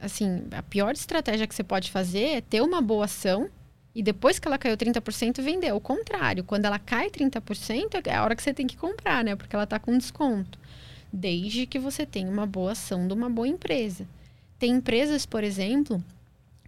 assim, 0.00 0.44
a 0.50 0.62
pior 0.62 0.92
estratégia 0.92 1.46
que 1.46 1.54
você 1.54 1.64
pode 1.64 1.90
fazer 1.90 2.24
é 2.24 2.40
ter 2.40 2.60
uma 2.60 2.82
boa 2.82 3.04
ação 3.04 3.48
e 3.94 4.02
depois 4.02 4.38
que 4.38 4.46
ela 4.46 4.58
caiu 4.58 4.76
30%, 4.76 5.40
vender. 5.40 5.72
O 5.72 5.80
contrário, 5.80 6.44
quando 6.44 6.66
ela 6.66 6.78
cai 6.78 7.08
30%, 7.08 8.06
é 8.06 8.14
a 8.14 8.22
hora 8.22 8.36
que 8.36 8.42
você 8.42 8.52
tem 8.52 8.66
que 8.66 8.76
comprar, 8.76 9.24
né? 9.24 9.34
Porque 9.34 9.56
ela 9.56 9.64
está 9.64 9.78
com 9.78 9.96
desconto. 9.96 10.58
Desde 11.10 11.66
que 11.66 11.78
você 11.78 12.04
tenha 12.04 12.30
uma 12.30 12.44
boa 12.44 12.72
ação 12.72 13.06
de 13.06 13.14
uma 13.14 13.30
boa 13.30 13.48
empresa. 13.48 14.06
Tem 14.58 14.72
empresas, 14.72 15.24
por 15.24 15.42
exemplo, 15.42 16.04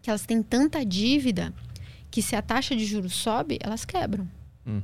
que 0.00 0.08
elas 0.08 0.24
têm 0.24 0.42
tanta 0.42 0.84
dívida 0.86 1.52
que 2.10 2.22
se 2.22 2.34
a 2.34 2.42
taxa 2.42 2.74
de 2.74 2.84
juros 2.84 3.14
sobe, 3.14 3.58
elas 3.62 3.84
quebram. 3.84 4.28
Uhum. 4.66 4.82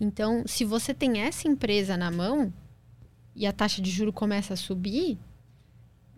Então, 0.00 0.42
se 0.46 0.64
você 0.64 0.92
tem 0.92 1.20
essa 1.20 1.46
empresa 1.46 1.96
na 1.96 2.10
mão 2.10 2.52
e 3.34 3.46
a 3.46 3.52
taxa 3.52 3.80
de 3.80 3.90
juro 3.90 4.12
começa 4.12 4.54
a 4.54 4.56
subir, 4.56 5.18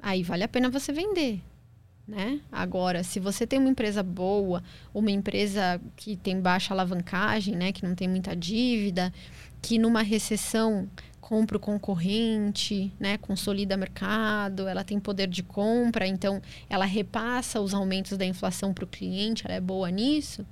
aí 0.00 0.22
vale 0.22 0.44
a 0.44 0.48
pena 0.48 0.70
você 0.70 0.92
vender. 0.92 1.42
Né? 2.06 2.40
Agora, 2.52 3.02
se 3.02 3.18
você 3.18 3.46
tem 3.46 3.58
uma 3.58 3.70
empresa 3.70 4.02
boa, 4.02 4.62
uma 4.92 5.10
empresa 5.10 5.80
que 5.96 6.16
tem 6.16 6.38
baixa 6.38 6.74
alavancagem, 6.74 7.56
né, 7.56 7.72
que 7.72 7.82
não 7.82 7.94
tem 7.94 8.06
muita 8.06 8.36
dívida, 8.36 9.12
que 9.64 9.78
numa 9.78 10.02
recessão 10.02 10.86
compra 11.22 11.56
o 11.56 11.60
concorrente, 11.60 12.92
né, 13.00 13.16
consolida 13.16 13.78
mercado, 13.78 14.68
ela 14.68 14.84
tem 14.84 15.00
poder 15.00 15.26
de 15.26 15.42
compra, 15.42 16.06
então 16.06 16.42
ela 16.68 16.84
repassa 16.84 17.62
os 17.62 17.72
aumentos 17.72 18.18
da 18.18 18.26
inflação 18.26 18.74
para 18.74 18.84
o 18.84 18.86
cliente, 18.86 19.42
ela 19.46 19.54
é 19.54 19.60
boa 19.60 19.90
nisso, 19.90 20.44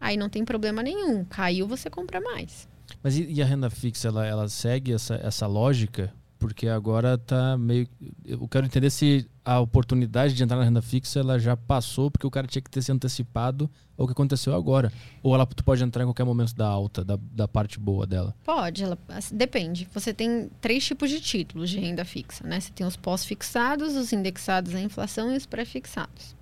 aí 0.00 0.16
não 0.16 0.28
tem 0.28 0.44
problema 0.44 0.80
nenhum. 0.80 1.24
Caiu, 1.24 1.66
você 1.66 1.90
compra 1.90 2.20
mais. 2.20 2.68
Mas 3.02 3.18
e, 3.18 3.24
e 3.24 3.42
a 3.42 3.44
renda 3.44 3.68
fixa, 3.68 4.06
ela, 4.06 4.24
ela 4.24 4.48
segue 4.48 4.92
essa, 4.92 5.16
essa 5.16 5.48
lógica? 5.48 6.14
Porque 6.38 6.68
agora 6.68 7.18
tá 7.18 7.58
meio. 7.58 7.88
Eu 8.24 8.46
quero 8.46 8.64
entender 8.64 8.90
se 8.90 9.28
a 9.46 9.60
oportunidade 9.60 10.34
de 10.34 10.42
entrar 10.42 10.56
na 10.56 10.64
renda 10.64 10.82
fixa 10.82 11.20
ela 11.20 11.38
já 11.38 11.56
passou, 11.56 12.10
porque 12.10 12.26
o 12.26 12.30
cara 12.32 12.48
tinha 12.48 12.60
que 12.60 12.68
ter 12.68 12.82
se 12.82 12.90
antecipado 12.90 13.70
ao 13.96 14.04
que 14.04 14.10
aconteceu 14.10 14.52
agora. 14.52 14.92
Ou 15.22 15.36
ela 15.36 15.46
tu 15.46 15.62
pode 15.62 15.84
entrar 15.84 16.02
em 16.02 16.06
qualquer 16.06 16.24
momento 16.24 16.52
da 16.52 16.66
alta, 16.66 17.04
da, 17.04 17.16
da 17.30 17.46
parte 17.46 17.78
boa 17.78 18.04
dela? 18.04 18.34
Pode, 18.42 18.82
ela, 18.82 18.98
assim, 19.08 19.36
depende. 19.36 19.88
Você 19.94 20.12
tem 20.12 20.50
três 20.60 20.84
tipos 20.84 21.08
de 21.08 21.20
títulos 21.20 21.70
de 21.70 21.78
renda 21.78 22.04
fixa, 22.04 22.44
né? 22.44 22.58
Você 22.58 22.72
tem 22.72 22.84
os 22.84 22.96
pós-fixados, 22.96 23.94
os 23.94 24.12
indexados 24.12 24.74
à 24.74 24.80
inflação 24.80 25.32
e 25.32 25.36
os 25.36 25.46
pré-fixados. 25.46 26.34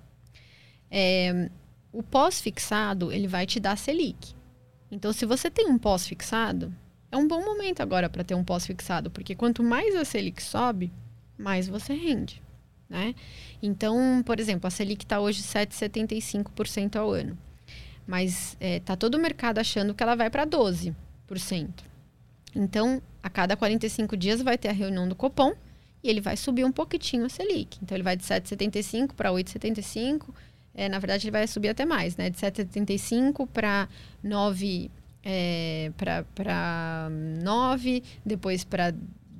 É, 0.89 1.51
o 1.93 2.01
pós-fixado, 2.01 3.11
ele 3.11 3.27
vai 3.27 3.45
te 3.45 3.59
dar 3.59 3.77
Selic. 3.77 4.33
Então, 4.89 5.13
se 5.13 5.27
você 5.27 5.51
tem 5.51 5.67
um 5.67 5.77
pós-fixado, 5.77 6.73
é 7.11 7.17
um 7.17 7.27
bom 7.27 7.45
momento 7.45 7.81
agora 7.81 8.09
para 8.09 8.23
ter 8.23 8.33
um 8.33 8.43
pós-fixado, 8.43 9.11
porque 9.11 9.35
quanto 9.35 9.61
mais 9.61 9.95
a 9.95 10.03
Selic 10.03 10.41
sobe, 10.41 10.91
mais 11.37 11.67
você 11.67 11.93
rende. 11.93 12.43
Né? 12.89 13.15
Então, 13.61 14.21
por 14.25 14.39
exemplo, 14.39 14.67
a 14.67 14.69
Selic 14.71 15.03
está 15.03 15.19
hoje 15.19 15.41
7,75% 15.41 16.95
ao 16.95 17.11
ano. 17.11 17.37
Mas 18.05 18.53
está 18.53 18.65
é, 18.65 18.79
tá 18.79 18.95
todo 18.95 19.15
o 19.15 19.19
mercado 19.19 19.57
achando 19.57 19.93
que 19.93 20.03
ela 20.03 20.15
vai 20.15 20.29
para 20.29 20.45
12%. 20.45 20.95
Então, 22.55 23.01
a 23.21 23.29
cada 23.29 23.57
45 23.57 24.15
dias 24.15 24.41
vai 24.41 24.57
ter 24.57 24.69
a 24.69 24.73
reunião 24.73 25.07
do 25.07 25.15
Copom 25.15 25.53
e 26.03 26.09
ele 26.09 26.21
vai 26.21 26.37
subir 26.37 26.63
um 26.63 26.71
pouquinho 26.71 27.25
a 27.25 27.29
Selic. 27.29 27.79
Então, 27.81 27.95
ele 27.95 28.03
vai 28.03 28.15
de 28.15 28.23
7,75 28.23 29.13
para 29.13 29.31
8,75. 29.31 30.29
É, 30.73 30.87
na 30.87 30.99
verdade, 30.99 31.25
ele 31.25 31.31
vai 31.31 31.47
subir 31.47 31.69
até 31.69 31.85
mais, 31.85 32.15
né? 32.15 32.29
De 32.29 32.37
7,75 32.37 33.47
para 33.47 33.89
9 34.21 34.91
é, 35.25 35.91
para 35.97 37.09
9, 37.41 38.03
depois 38.23 38.63
para 38.63 38.93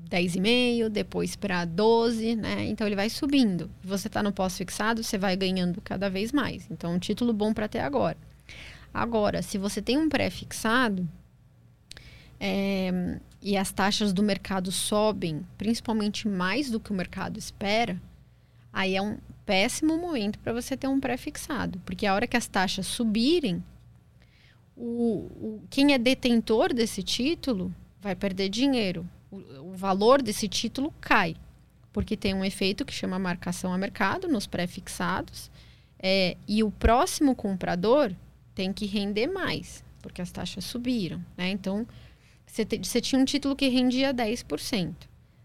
10,5, 0.09 0.89
depois 0.89 1.35
para 1.35 1.65
12, 1.65 2.35
né? 2.35 2.65
Então 2.65 2.85
ele 2.87 2.95
vai 2.95 3.09
subindo. 3.09 3.69
Você 3.83 4.07
está 4.07 4.21
no 4.21 4.31
pós-fixado, 4.31 5.03
você 5.03 5.17
vai 5.17 5.35
ganhando 5.35 5.81
cada 5.81 6.09
vez 6.09 6.31
mais. 6.31 6.67
Então, 6.69 6.93
um 6.93 6.99
título 6.99 7.33
bom 7.33 7.53
para 7.53 7.67
ter 7.67 7.79
agora. 7.79 8.17
Agora, 8.93 9.41
se 9.41 9.57
você 9.57 9.81
tem 9.81 9.97
um 9.97 10.07
pré-fixado 10.07 11.07
é, 12.39 13.19
e 13.41 13.57
as 13.57 13.71
taxas 13.71 14.13
do 14.13 14.23
mercado 14.23 14.71
sobem, 14.71 15.45
principalmente 15.57 16.27
mais 16.27 16.69
do 16.69 16.79
que 16.79 16.91
o 16.91 16.95
mercado 16.95 17.37
espera, 17.37 18.01
aí 18.71 18.95
é 18.95 19.01
um 19.01 19.17
péssimo 19.45 19.97
momento 19.97 20.39
para 20.39 20.53
você 20.53 20.77
ter 20.77 20.87
um 20.87 20.99
pré-fixado. 20.99 21.79
Porque 21.85 22.05
a 22.05 22.13
hora 22.13 22.27
que 22.27 22.37
as 22.37 22.47
taxas 22.47 22.85
subirem, 22.87 23.63
o, 24.75 25.29
o, 25.39 25.61
quem 25.69 25.93
é 25.93 25.97
detentor 25.97 26.73
desse 26.73 27.03
título 27.03 27.73
vai 28.01 28.15
perder 28.15 28.49
dinheiro. 28.49 29.07
O, 29.35 29.71
o, 29.71 29.73
valor 29.73 30.21
desse 30.21 30.47
título 30.47 30.93
cai, 31.01 31.35
porque 31.91 32.15
tem 32.15 32.33
um 32.33 32.45
efeito 32.45 32.85
que 32.85 32.93
chama 32.93 33.19
marcação 33.19 33.73
a 33.73 33.77
mercado 33.77 34.27
nos 34.27 34.47
pré-fixados. 34.47 35.51
É, 35.99 36.37
e 36.47 36.63
o 36.63 36.69
próximo 36.71 37.35
comprador 37.35 38.13
tem 38.53 38.71
que 38.71 38.85
render 38.85 39.27
mais, 39.27 39.83
porque 40.01 40.21
as 40.21 40.31
taxas 40.31 40.63
subiram. 40.65 41.23
Né? 41.37 41.49
Então, 41.49 41.87
você 42.45 43.01
tinha 43.01 43.21
um 43.21 43.25
título 43.25 43.55
que 43.55 43.67
rendia 43.67 44.13
10%. 44.13 44.93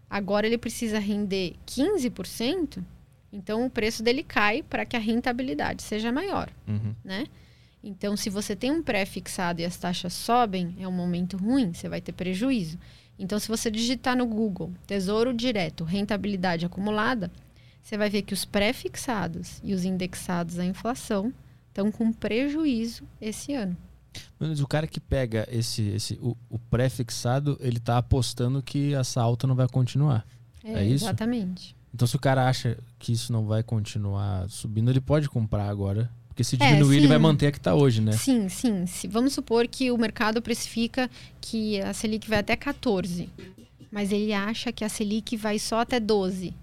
Agora 0.09 0.45
ele 0.45 0.57
precisa 0.57 0.99
render 0.99 1.55
15%, 1.65 2.83
então 3.31 3.65
o 3.65 3.69
preço 3.69 4.03
dele 4.03 4.23
cai 4.23 4.61
para 4.61 4.85
que 4.85 4.97
a 4.97 4.99
rentabilidade 4.99 5.81
seja 5.83 6.11
maior. 6.11 6.49
Uhum. 6.67 6.93
Né? 7.03 7.25
Então, 7.83 8.15
se 8.15 8.29
você 8.29 8.55
tem 8.55 8.71
um 8.71 8.83
pré-fixado 8.83 9.61
e 9.61 9.65
as 9.65 9.77
taxas 9.77 10.13
sobem, 10.13 10.75
é 10.79 10.87
um 10.87 10.91
momento 10.91 11.37
ruim, 11.37 11.73
você 11.73 11.89
vai 11.89 11.99
ter 11.99 12.11
prejuízo. 12.11 12.77
Então, 13.21 13.37
se 13.37 13.47
você 13.47 13.69
digitar 13.69 14.17
no 14.17 14.25
Google 14.25 14.73
Tesouro 14.87 15.31
Direto, 15.31 15.83
rentabilidade 15.83 16.65
acumulada, 16.65 17.31
você 17.81 17.95
vai 17.95 18.09
ver 18.09 18.23
que 18.23 18.33
os 18.33 18.45
pré-fixados 18.45 19.61
e 19.63 19.75
os 19.75 19.85
indexados 19.85 20.57
à 20.57 20.65
inflação 20.65 21.31
estão 21.67 21.91
com 21.91 22.11
prejuízo 22.11 23.03
esse 23.21 23.53
ano. 23.53 23.77
Mas 24.39 24.59
o 24.59 24.67
cara 24.67 24.87
que 24.87 24.99
pega 24.99 25.47
esse, 25.51 25.83
esse 25.89 26.15
o, 26.15 26.35
o 26.49 26.57
pré-fixado, 26.57 27.57
ele 27.61 27.77
está 27.77 27.99
apostando 27.99 28.61
que 28.61 28.95
essa 28.95 29.21
alta 29.21 29.45
não 29.45 29.55
vai 29.55 29.67
continuar. 29.67 30.25
É, 30.63 30.73
é 30.73 30.83
isso? 30.83 31.05
Exatamente. 31.05 31.75
Então, 31.93 32.07
se 32.07 32.15
o 32.15 32.19
cara 32.19 32.49
acha 32.49 32.75
que 32.97 33.11
isso 33.11 33.31
não 33.31 33.45
vai 33.45 33.61
continuar 33.61 34.49
subindo, 34.49 34.89
ele 34.89 34.99
pode 34.99 35.29
comprar 35.29 35.69
agora 35.69 36.09
porque 36.31 36.45
se 36.45 36.55
é, 36.55 36.67
diminuir, 36.67 36.95
é, 36.95 36.99
ele 36.99 37.07
vai 37.07 37.17
manter 37.17 37.47
a 37.47 37.51
que 37.51 37.57
está 37.57 37.75
hoje, 37.75 37.99
né? 37.99 38.13
Sim, 38.13 38.47
sim. 38.47 38.85
Se, 38.85 39.05
vamos 39.05 39.33
supor 39.33 39.67
que 39.67 39.91
o 39.91 39.97
mercado 39.97 40.41
precifica 40.41 41.11
que 41.41 41.81
a 41.81 41.93
Selic 41.93 42.29
vai 42.29 42.39
até 42.39 42.55
14, 42.55 43.29
mas 43.91 44.13
ele 44.13 44.33
acha 44.33 44.71
que 44.71 44.85
a 44.85 44.89
Selic 44.89 45.35
vai 45.35 45.59
só 45.59 45.81
até 45.81 45.99
12. 45.99 46.53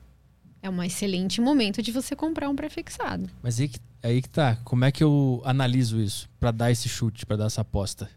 É 0.63 0.71
um 0.71 0.83
excelente 0.83 1.41
momento 1.41 1.83
de 1.83 1.93
você 1.93 2.17
comprar 2.17 2.49
um 2.49 2.57
prefixado. 2.57 3.29
Mas 3.43 3.61
aí 3.61 3.69
que, 3.69 3.79
aí 4.03 4.23
que 4.23 4.29
tá. 4.31 4.57
Como 4.65 4.87
é 4.87 4.91
que 4.91 5.05
eu 5.05 5.43
analiso 5.45 6.01
isso 6.01 6.31
para 6.41 6.51
dar 6.51 6.71
esse 6.71 6.89
chute, 6.89 7.27
para 7.27 7.37
dar 7.37 7.47
essa 7.47 7.61
aposta? 7.61 8.09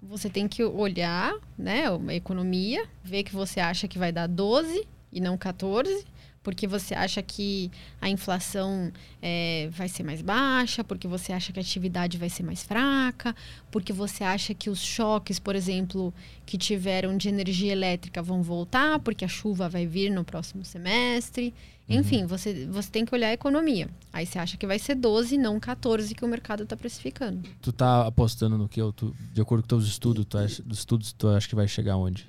Você 0.00 0.30
tem 0.30 0.46
que 0.46 0.62
olhar, 0.62 1.34
né, 1.58 1.84
a 1.88 2.14
economia, 2.14 2.86
ver 3.02 3.24
que 3.24 3.34
você 3.34 3.58
acha 3.58 3.88
que 3.88 3.98
vai 3.98 4.12
dar 4.12 4.28
12 4.28 4.86
e 5.12 5.20
não 5.20 5.36
14 5.36 6.04
porque 6.42 6.66
você 6.66 6.94
acha 6.94 7.22
que 7.22 7.70
a 8.00 8.08
inflação 8.08 8.92
é, 9.20 9.68
vai 9.72 9.88
ser 9.88 10.02
mais 10.02 10.20
baixa, 10.20 10.82
porque 10.82 11.06
você 11.06 11.32
acha 11.32 11.52
que 11.52 11.60
a 11.60 11.62
atividade 11.62 12.18
vai 12.18 12.28
ser 12.28 12.42
mais 12.42 12.62
fraca, 12.62 13.34
porque 13.70 13.92
você 13.92 14.24
acha 14.24 14.52
que 14.52 14.68
os 14.68 14.80
choques, 14.80 15.38
por 15.38 15.54
exemplo, 15.54 16.12
que 16.44 16.58
tiveram 16.58 17.16
de 17.16 17.28
energia 17.28 17.72
elétrica 17.72 18.22
vão 18.22 18.42
voltar, 18.42 18.98
porque 18.98 19.24
a 19.24 19.28
chuva 19.28 19.68
vai 19.68 19.86
vir 19.86 20.10
no 20.10 20.24
próximo 20.24 20.64
semestre. 20.64 21.54
Uhum. 21.88 21.96
Enfim, 21.98 22.26
você, 22.26 22.66
você 22.66 22.90
tem 22.90 23.04
que 23.04 23.14
olhar 23.14 23.28
a 23.28 23.32
economia. 23.32 23.88
Aí 24.12 24.26
você 24.26 24.38
acha 24.38 24.56
que 24.56 24.66
vai 24.66 24.78
ser 24.78 24.94
12, 24.94 25.36
não 25.38 25.60
14 25.60 26.14
que 26.14 26.24
o 26.24 26.28
mercado 26.28 26.64
está 26.64 26.76
precificando. 26.76 27.48
Tu 27.60 27.72
tá 27.72 28.06
apostando 28.06 28.58
no 28.58 28.68
que? 28.68 28.80
Tu, 28.96 29.14
de 29.32 29.40
acordo 29.40 29.62
com 29.62 29.68
teus 29.68 29.86
estudos, 29.86 30.24
tu 30.24 30.38
acha, 30.38 30.62
dos 30.62 30.78
estudos, 30.78 31.12
tu 31.12 31.28
acha 31.28 31.48
que 31.48 31.54
vai 31.54 31.68
chegar 31.68 31.96
onde? 31.96 32.26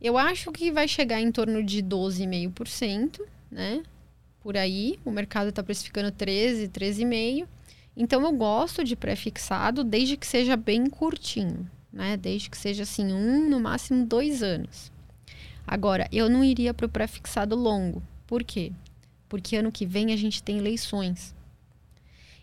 Eu 0.00 0.18
acho 0.18 0.50
que 0.50 0.72
vai 0.72 0.88
chegar 0.88 1.20
em 1.20 1.30
torno 1.30 1.62
de 1.62 1.82
12,5% 1.82 3.20
né? 3.52 3.82
Por 4.40 4.56
aí, 4.56 4.98
o 5.04 5.10
mercado 5.10 5.50
está 5.50 5.62
precificando 5.62 6.10
13, 6.10 6.68
13,5. 6.68 7.46
Então 7.94 8.22
eu 8.22 8.32
gosto 8.32 8.82
de 8.82 8.96
pré-fixado 8.96 9.84
desde 9.84 10.16
que 10.16 10.26
seja 10.26 10.56
bem 10.56 10.88
curtinho, 10.88 11.70
né? 11.92 12.16
Desde 12.16 12.48
que 12.48 12.56
seja 12.56 12.82
assim, 12.82 13.12
um, 13.12 13.48
no 13.48 13.60
máximo 13.60 14.06
dois 14.06 14.42
anos. 14.42 14.90
Agora, 15.66 16.08
eu 16.10 16.28
não 16.28 16.42
iria 16.42 16.72
para 16.72 16.86
o 16.86 16.88
pré-fixado 16.88 17.54
longo. 17.54 18.02
Por 18.26 18.42
quê? 18.42 18.72
Porque 19.28 19.56
ano 19.56 19.70
que 19.70 19.86
vem 19.86 20.12
a 20.12 20.16
gente 20.16 20.42
tem 20.42 20.58
eleições. 20.58 21.34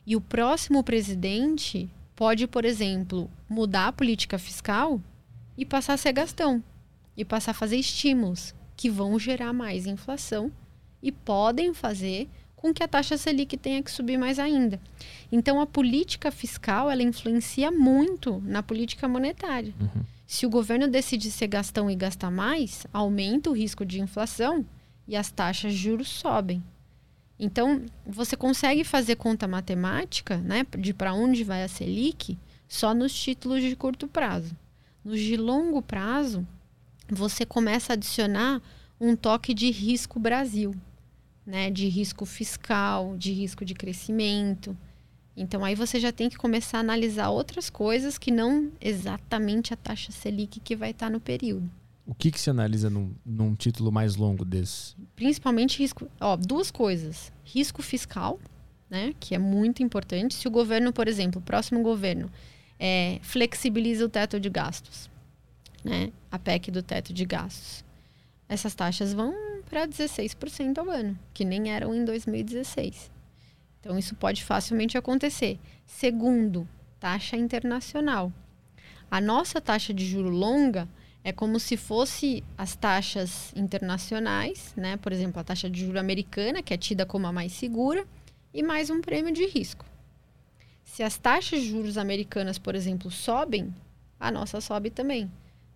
E 0.06 0.16
o 0.16 0.22
próximo 0.22 0.84
presidente 0.84 1.90
pode, 2.16 2.48
por 2.48 2.64
exemplo, 2.64 3.30
mudar 3.50 3.88
a 3.88 3.92
política 3.92 4.38
fiscal 4.38 5.02
e 5.58 5.66
passar 5.66 5.94
a 5.94 5.98
ser 5.98 6.14
gastão. 6.14 6.64
E 7.18 7.26
passar 7.26 7.52
a 7.52 7.56
fazer 7.56 7.76
estímulos 7.76 8.54
que 8.78 8.90
vão 8.90 9.20
gerar 9.20 9.52
mais 9.52 9.86
inflação 9.86 10.52
e 11.02 11.12
podem 11.12 11.74
fazer 11.74 12.30
com 12.56 12.74
que 12.74 12.84
a 12.84 12.88
taxa 12.88 13.18
Selic 13.18 13.56
tenha 13.56 13.82
que 13.82 13.90
subir 13.90 14.18
mais 14.18 14.38
ainda. 14.38 14.80
Então, 15.32 15.62
a 15.62 15.66
política 15.66 16.30
fiscal 16.30 16.90
ela 16.92 17.02
influencia 17.02 17.72
muito 17.72 18.42
na 18.46 18.62
política 18.62 19.08
monetária. 19.08 19.74
Uhum. 19.80 20.04
Se 20.28 20.46
o 20.46 20.50
governo 20.50 20.88
decide 20.88 21.32
ser 21.32 21.48
gastão 21.48 21.90
e 21.90 21.96
gastar 21.96 22.30
mais, 22.30 22.86
aumenta 22.92 23.50
o 23.50 23.54
risco 23.54 23.86
de 23.86 24.02
inflação 24.02 24.66
e 25.08 25.16
as 25.16 25.32
taxas 25.32 25.74
de 25.74 25.80
juros 25.80 26.10
sobem. 26.10 26.62
Então, 27.40 27.84
você 28.06 28.36
consegue 28.36 28.84
fazer 28.84 29.16
conta 29.16 29.48
matemática 29.48 30.38
né, 30.38 30.66
de 30.78 30.94
para 30.94 31.14
onde 31.14 31.44
vai 31.46 31.64
a 31.64 31.68
Selic 31.70 32.38
só 32.68 32.94
nos 32.94 33.14
títulos 33.14 33.64
de 33.64 33.76
curto 33.76 34.08
prazo. 34.08 34.56
Nos 35.04 35.22
de 35.22 35.38
longo 35.38 35.82
prazo, 35.82 36.46
você 37.10 37.46
começa 37.46 37.94
a 37.94 37.96
adicionar 37.96 38.62
um 39.00 39.16
toque 39.16 39.54
de 39.54 39.72
risco 39.72 40.20
Brasil, 40.20 40.76
né, 41.46 41.70
de 41.70 41.88
risco 41.88 42.26
fiscal, 42.26 43.16
de 43.18 43.32
risco 43.32 43.66
de 43.66 43.74
crescimento. 43.74 44.78
Então 45.36 45.64
aí 45.64 45.74
você 45.74 46.00
já 46.00 46.12
tem 46.12 46.30
que 46.30 46.38
começar 46.38 46.78
a 46.78 46.82
analisar 46.82 47.30
outras 47.30 47.70
coisas 47.70 48.18
que 48.18 48.32
não 48.32 48.72
exatamente 48.82 49.74
a 49.74 49.78
taxa 49.78 50.12
Selic 50.12 50.60
que 50.60 50.76
vai 50.76 50.92
estar 50.92 51.10
no 51.10 51.20
período. 51.20 51.70
O 52.06 52.14
que, 52.14 52.32
que 52.32 52.40
se 52.40 52.50
analisa 52.50 52.90
num, 52.90 53.14
num 53.24 53.54
título 53.54 53.92
mais 53.92 54.16
longo 54.16 54.44
desse? 54.44 54.96
Principalmente 55.16 55.78
risco. 55.78 56.10
Ó, 56.20 56.36
duas 56.36 56.72
coisas. 56.72 57.32
Risco 57.46 57.84
fiscal, 57.84 58.40
né? 58.90 59.14
Que 59.20 59.36
é 59.36 59.38
muito 59.38 59.84
importante. 59.84 60.34
Se 60.34 60.48
o 60.48 60.52
governo, 60.52 60.92
por 60.92 61.08
exemplo, 61.08 61.40
o 61.40 61.44
próximo 61.44 61.84
governo, 61.84 62.30
é, 62.80 63.20
flexibiliza 63.22 64.04
o 64.04 64.10
teto 64.10 64.40
de 64.40 64.50
gastos, 64.50 65.08
né? 65.84 66.12
A 66.32 66.40
PEC 66.40 66.72
do 66.72 66.82
teto 66.82 67.14
de 67.14 67.26
gastos. 67.26 67.86
Essas 68.48 68.74
taxas 68.74 69.14
vão 69.14 69.32
para 69.70 69.88
16% 69.88 70.80
ao 70.80 70.90
ano, 70.90 71.18
que 71.34 71.46
nem 71.46 71.72
eram 71.72 71.94
em 71.94 72.04
2016. 72.04 73.12
Então, 73.80 73.98
isso 73.98 74.16
pode 74.16 74.44
facilmente 74.44 74.98
acontecer. 74.98 75.60
Segundo, 75.86 76.68
taxa 77.00 77.38
internacional. 77.38 78.34
A 79.10 79.22
nossa 79.22 79.62
taxa 79.62 79.94
de 79.94 80.06
juro 80.06 80.30
longa 80.30 80.88
é 81.24 81.32
como 81.32 81.60
se 81.60 81.78
fosse 81.78 82.44
as 82.58 82.76
taxas 82.76 83.54
internacionais, 83.56 84.74
né? 84.76 84.98
Por 84.98 85.12
exemplo, 85.12 85.40
a 85.40 85.44
taxa 85.44 85.70
de 85.70 85.86
juro 85.86 86.00
americana, 86.00 86.62
que 86.62 86.74
é 86.74 86.78
tida 86.78 87.06
como 87.06 87.28
a 87.28 87.32
mais 87.32 87.52
segura, 87.54 88.06
e 88.54 88.64
mais 88.64 88.90
um 88.90 89.00
prêmio 89.00 89.32
de 89.32 89.46
risco. 89.46 89.86
Se 90.84 91.04
as 91.04 91.18
taxas 91.18 91.62
de 91.62 91.70
juros 91.70 91.98
americanas, 91.98 92.58
por 92.58 92.74
exemplo, 92.74 93.12
sobem, 93.12 93.74
a 94.20 94.32
nossa 94.32 94.60
sobe 94.60 94.90
também 94.90 95.30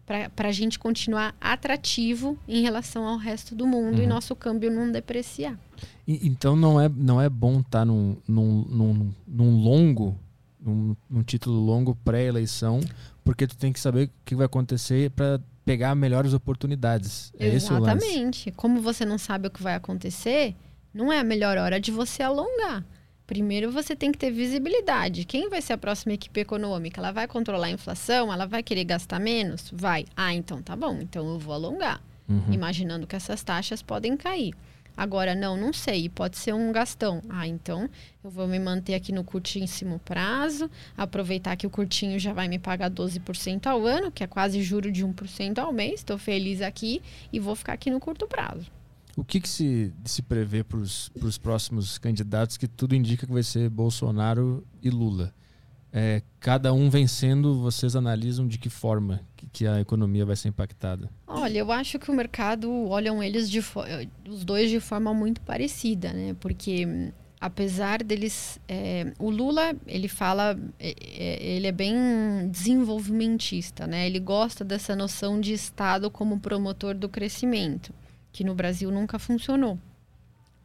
para 0.05 0.49
a 0.49 0.51
gente 0.51 0.77
continuar 0.77 1.35
atrativo 1.39 2.37
em 2.47 2.61
relação 2.61 3.05
ao 3.05 3.17
resto 3.17 3.55
do 3.55 3.65
mundo 3.65 3.97
uhum. 3.97 4.03
e 4.03 4.07
nosso 4.07 4.35
câmbio 4.35 4.69
não 4.71 4.91
depreciar. 4.91 5.57
E, 6.07 6.27
então 6.27 6.55
não 6.55 6.79
é, 6.79 6.89
não 6.89 7.21
é 7.21 7.29
bom 7.29 7.59
estar 7.59 7.79
tá 7.79 7.85
num, 7.85 8.17
num, 8.27 8.65
num, 8.69 9.13
num 9.25 9.57
longo, 9.61 10.19
num, 10.59 10.95
num, 11.09 11.23
título 11.23 11.59
longo 11.59 11.95
pré-eleição, 11.95 12.81
porque 13.23 13.47
tu 13.47 13.55
tem 13.55 13.71
que 13.71 13.79
saber 13.79 14.07
o 14.07 14.11
que 14.25 14.35
vai 14.35 14.45
acontecer 14.45 15.09
para 15.11 15.39
pegar 15.63 15.95
melhores 15.95 16.33
oportunidades. 16.33 17.31
É 17.39 17.47
Exatamente. 17.47 18.51
Como 18.51 18.81
você 18.81 19.05
não 19.05 19.17
sabe 19.17 19.47
o 19.47 19.51
que 19.51 19.63
vai 19.63 19.75
acontecer, 19.75 20.55
não 20.93 21.11
é 21.11 21.19
a 21.19 21.23
melhor 21.23 21.57
hora 21.57 21.79
de 21.79 21.91
você 21.91 22.21
alongar. 22.21 22.85
Primeiro 23.25 23.71
você 23.71 23.95
tem 23.95 24.11
que 24.11 24.17
ter 24.17 24.31
visibilidade. 24.31 25.23
Quem 25.25 25.49
vai 25.49 25.61
ser 25.61 25.73
a 25.73 25.77
próxima 25.77 26.13
equipe 26.13 26.39
econômica? 26.41 26.99
Ela 26.99 27.11
vai 27.11 27.27
controlar 27.27 27.67
a 27.67 27.71
inflação? 27.71 28.31
Ela 28.31 28.45
vai 28.45 28.61
querer 28.61 28.83
gastar 28.83 29.19
menos? 29.19 29.71
Vai. 29.73 30.05
Ah, 30.15 30.33
então 30.33 30.61
tá 30.61 30.75
bom. 30.75 30.99
Então 31.01 31.27
eu 31.29 31.39
vou 31.39 31.53
alongar. 31.53 32.01
Uhum. 32.27 32.51
Imaginando 32.51 33.07
que 33.07 33.15
essas 33.15 33.41
taxas 33.41 33.81
podem 33.81 34.17
cair. 34.17 34.53
Agora, 34.95 35.33
não, 35.33 35.57
não 35.57 35.73
sei. 35.73 36.09
Pode 36.09 36.37
ser 36.37 36.53
um 36.53 36.71
gastão. 36.71 37.21
Ah, 37.29 37.47
então 37.47 37.89
eu 38.23 38.29
vou 38.29 38.47
me 38.47 38.59
manter 38.59 38.93
aqui 38.93 39.11
no 39.11 39.23
curtíssimo 39.23 39.99
prazo, 39.99 40.69
aproveitar 40.95 41.55
que 41.55 41.65
o 41.65 41.69
curtinho 41.69 42.19
já 42.19 42.33
vai 42.33 42.47
me 42.47 42.59
pagar 42.59 42.91
12% 42.91 43.65
ao 43.67 43.85
ano, 43.85 44.11
que 44.11 44.23
é 44.23 44.27
quase 44.27 44.61
juro 44.61 44.91
de 44.91 45.05
1% 45.05 45.57
ao 45.59 45.71
mês. 45.73 45.95
Estou 45.95 46.17
feliz 46.17 46.61
aqui 46.61 47.01
e 47.31 47.39
vou 47.39 47.55
ficar 47.55 47.73
aqui 47.73 47.89
no 47.89 47.99
curto 47.99 48.27
prazo. 48.27 48.69
O 49.15 49.23
que, 49.23 49.39
que 49.39 49.49
se, 49.49 49.93
se 50.05 50.21
prevê 50.21 50.63
para 50.63 50.77
os 50.77 51.37
próximos 51.41 51.97
candidatos 51.97 52.57
que 52.57 52.67
tudo 52.67 52.95
indica 52.95 53.27
que 53.27 53.33
vai 53.33 53.43
ser 53.43 53.69
Bolsonaro 53.69 54.65
e 54.81 54.89
Lula? 54.89 55.33
É, 55.95 56.23
cada 56.39 56.73
um 56.73 56.89
vencendo, 56.89 57.59
vocês 57.59 57.95
analisam 57.95 58.47
de 58.47 58.57
que 58.57 58.67
forma 58.67 59.21
que, 59.37 59.47
que, 59.47 59.67
a 59.67 59.79
economia 59.79 60.25
vai 60.25 60.35
ser 60.35 60.47
impactada? 60.47 61.07
Olha, 61.27 61.59
eu 61.59 61.71
acho 61.71 61.99
que 61.99 62.09
o 62.09 62.15
mercado 62.15 62.71
olham 62.87 63.21
eles 63.21 63.47
de 63.47 63.59
os 64.27 64.43
dois 64.43 64.71
de 64.71 64.79
forma 64.79 65.13
muito 65.13 65.39
parecida, 65.41 66.11
né? 66.11 66.35
Porque 66.39 67.11
apesar 67.39 68.01
deles, 68.01 68.59
é, 68.67 69.13
o 69.19 69.29
Lula 69.29 69.75
ele 69.85 70.07
fala, 70.07 70.57
é, 70.79 70.95
é 70.99 71.55
ele 71.57 71.67
é 71.67 71.71
bem 71.71 71.95
desenvolvimentista, 72.49 73.85
né? 73.85 74.07
Ele 74.07 74.19
gosta 74.19 74.65
dessa 74.65 74.95
noção 74.95 75.39
de 75.39 75.53
Estado 75.53 76.09
como 76.09 76.39
promotor 76.39 76.95
do 76.95 77.07
crescimento 77.07 77.93
que 78.33 78.43
no 78.43 78.55
Brasil 78.55 78.91
nunca 78.91 79.17
funcionou. 79.17 79.79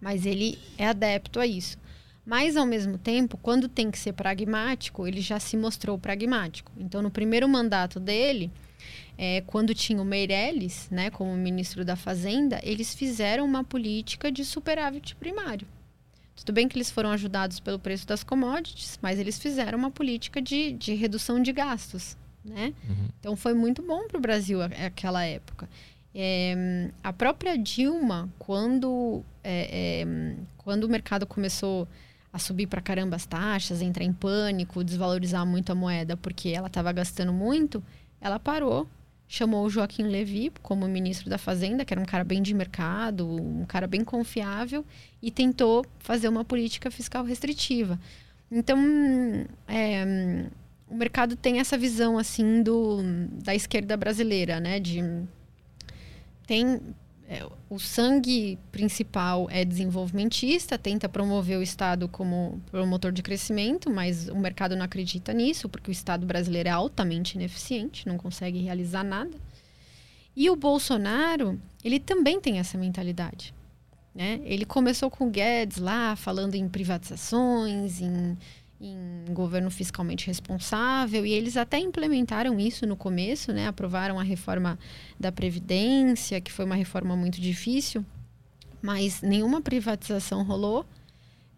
Mas 0.01 0.27
ele 0.27 0.59
é 0.77 0.89
adepto 0.89 1.39
a 1.39 1.47
isso. 1.47 1.79
Mas, 2.25 2.57
ao 2.57 2.67
mesmo 2.67 2.99
tempo, 2.99 3.39
quando 3.39 3.69
tem 3.69 3.91
que 3.91 3.99
ser 3.99 4.13
pragmático, 4.13 5.07
ele 5.07 5.21
já 5.21 5.39
se 5.39 5.57
mostrou 5.57 5.99
pragmático. 5.99 6.73
Então, 6.77 7.01
no 7.01 7.11
primeiro 7.11 7.49
mandato 7.49 7.99
dele, 8.01 8.51
é, 9.17 9.43
quando 9.47 9.75
tinha 9.75 10.01
o 10.01 10.05
Meirelles 10.05 10.89
né, 10.91 11.11
como 11.11 11.35
ministro 11.37 11.85
da 11.85 11.97
Fazenda, 11.97 12.61
eles 12.63 12.95
fizeram 12.95 13.45
uma 13.45 13.65
política 13.65 14.31
de 14.31 14.45
superávit 14.45 15.17
primário. 15.17 15.67
Tudo 16.37 16.53
bem 16.53 16.69
que 16.69 16.77
eles 16.77 16.91
foram 16.91 17.11
ajudados 17.11 17.59
pelo 17.61 17.79
preço 17.79 18.07
das 18.07 18.23
commodities, 18.23 18.99
mas 19.03 19.19
eles 19.19 19.39
fizeram 19.39 19.79
uma 19.79 19.91
política 19.91 20.41
de, 20.41 20.73
de 20.73 20.95
redução 20.95 21.43
de 21.43 21.53
gastos. 21.53 22.17
Né? 22.45 22.73
Uhum. 22.89 23.09
Então, 23.19 23.37
foi 23.37 23.55
muito 23.55 23.83
bom 23.83 24.07
para 24.07 24.19
o 24.19 24.21
Brasil 24.21 24.61
aquela 24.63 25.25
época. 25.25 25.69
É, 26.15 26.91
a 27.03 27.13
própria 27.13 27.57
Dilma, 27.57 28.29
quando, 28.39 29.23
é, 29.45 30.03
é, 30.03 30.37
quando 30.57 30.85
o 30.85 30.89
mercado 30.89 31.27
começou 31.27 31.87
a 32.33 32.39
subir 32.39 32.67
para 32.67 32.81
caramba 32.81 33.17
as 33.17 33.27
taxas, 33.27 33.81
entrar 33.81 34.05
em 34.05 34.13
pânico, 34.13 34.85
desvalorizar 34.85 35.47
muito 35.47 35.71
a 35.73 35.75
moeda 35.75 36.17
porque 36.17 36.51
ela 36.51 36.67
estava 36.67 36.93
gastando 36.93 37.33
muito, 37.33 37.83
ela 38.21 38.39
parou, 38.39 38.89
chamou 39.27 39.65
o 39.65 39.71
Joaquim 39.71 40.05
Levy 40.05 40.53
como 40.63 40.89
ministro 40.89 41.29
da 41.29 41.39
Fazenda, 41.39 41.85
que 41.85 41.93
era 41.93 42.01
um 42.01 42.07
cara 42.07 42.25
bem 42.25 42.43
de 42.43 42.55
mercado, 42.55 43.29
um 43.29 43.65
cara 43.67 43.87
bem 43.87 44.03
confiável, 44.05 44.85
e 45.23 45.31
tentou 45.31 45.85
fazer 45.99 46.29
uma 46.29 46.45
política 46.45 46.91
fiscal 46.91 47.25
restritiva. 47.25 47.99
Então, 48.51 48.79
é, 49.67 50.47
o 50.89 50.95
mercado 50.95 51.37
tem 51.37 51.61
essa 51.61 51.77
visão 51.77 52.19
assim 52.19 52.63
do, 52.63 53.03
da 53.45 53.55
esquerda 53.55 53.97
brasileira, 53.97 54.59
né? 54.59 54.81
De 54.81 55.03
tem 56.49 56.81
é, 57.29 57.47
o 57.69 57.79
sangue 57.79 58.59
principal 58.73 59.49
é 59.51 59.63
desenvolvimentista, 59.63 60.79
tenta 60.79 61.11
promover 61.11 61.59
o 61.59 61.63
Estado 61.63 62.09
como 62.09 62.59
promotor 62.71 63.13
de 63.13 63.23
crescimento, 63.23 63.91
mas 63.91 64.29
o 64.31 64.37
mercado 64.37 64.75
não 64.75 64.83
acredita 64.83 65.35
nisso, 65.35 65.69
porque 65.69 65.91
o 65.91 65.93
Estado 65.93 66.27
brasileiro 66.27 66.71
é 66.71 66.73
altamente 66.73 67.37
ineficiente, 67.37 68.09
não 68.09 68.17
consegue 68.17 68.63
realizar 68.63 69.05
nada. 69.05 69.37
E 70.35 70.49
o 70.49 70.57
Bolsonaro, 70.57 71.61
ele 71.85 72.01
também 72.01 72.41
tem 72.41 72.59
essa 72.59 72.79
mentalidade. 72.79 73.53
Né? 74.15 74.41
Ele 74.45 74.65
começou 74.65 75.11
com 75.11 75.27
o 75.27 75.31
Guedes 75.31 75.77
lá, 75.77 76.17
falando 76.17 76.55
em 76.55 76.67
privatizações, 76.67 78.01
em 78.01 78.39
em 78.81 79.25
governo 79.33 79.71
fiscalmente 79.71 80.27
responsável 80.27 81.27
e 81.27 81.33
eles 81.33 81.57
até 81.57 81.79
implementaram 81.79 82.61
isso 82.61 82.87
no 82.87 82.97
começo, 82.97 83.53
né? 83.53 83.67
Aprovaram 83.67 84.19
a 84.19 84.23
reforma 84.23 84.79
da 85.19 85.33
previdência, 85.33 86.41
que 86.41 86.53
foi 86.53 86.65
uma 86.65 86.77
reforma 86.77 87.17
muito 87.17 87.41
difícil, 87.41 88.05
mas 88.81 89.21
nenhuma 89.21 89.61
privatização 89.61 90.45
rolou 90.45 90.87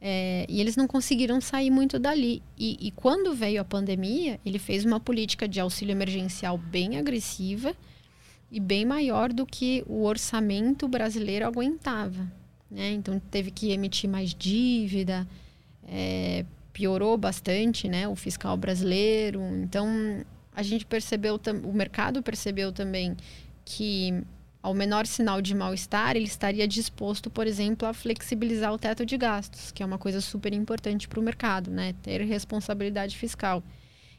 é, 0.01 0.47
e 0.49 0.61
eles 0.61 0.77
não 0.77 0.87
conseguiram 0.87 1.41
sair 1.41 1.71
muito 1.71 1.99
dali. 1.99 2.43
E, 2.57 2.79
e 2.81 2.91
quando 2.91 3.35
veio 3.35 3.61
a 3.61 3.65
pandemia, 3.65 4.41
ele 4.45 4.59
fez 4.59 4.85
uma 4.85 4.99
política 4.99 5.47
de 5.47 5.61
auxílio 5.61 5.93
emergencial 5.93 6.57
bem 6.57 6.97
agressiva 6.97 7.75
e 8.51 8.59
bem 8.59 8.87
maior 8.87 9.31
do 9.31 9.45
que 9.45 9.85
o 9.87 10.05
orçamento 10.05 10.89
brasileiro 10.89 11.47
aguentava. 11.47 12.33
Né? 12.71 12.93
Então 12.93 13.21
teve 13.31 13.51
que 13.51 13.71
emitir 13.73 14.09
mais 14.09 14.35
dívida. 14.35 15.29
É, 15.87 16.47
piorou 16.73 17.17
bastante, 17.17 17.89
né? 17.89 18.09
O 18.09 18.17
fiscal 18.17 18.57
brasileiro. 18.57 19.41
Então, 19.63 20.25
a 20.55 20.63
gente 20.63 20.87
percebeu, 20.87 21.41
o 21.65 21.73
mercado 21.73 22.23
percebeu 22.23 22.73
também 22.73 23.17
que 23.65 24.23
ao 24.63 24.75
menor 24.75 25.07
sinal 25.07 25.41
de 25.41 25.55
mal-estar, 25.55 26.17
ele 26.17 26.27
estaria 26.27 26.69
disposto, 26.69 27.31
por 27.31 27.47
exemplo, 27.47 27.89
a 27.89 27.95
flexibilizar 27.95 28.73
o 28.73 28.79
teto 28.79 29.07
de 29.07 29.17
gastos, 29.17 29.73
que 29.73 29.83
é 29.83 29.87
uma 29.87 29.97
coisa 29.97 30.21
super 30.21 30.53
importante 30.53 31.09
para 31.09 31.19
o 31.19 31.23
mercado, 31.23 31.71
né? 31.71 31.95
Ter 32.03 32.21
responsabilidade 32.23 33.17
fiscal. 33.17 33.63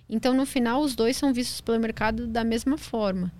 Então, 0.09 0.33
no 0.33 0.45
final, 0.45 0.81
os 0.81 0.95
dois 0.95 1.15
são 1.15 1.31
vistos 1.31 1.61
pelo 1.61 1.79
mercado 1.79 2.25
da 2.25 2.43
mesma 2.43 2.77
forma. 2.77 3.31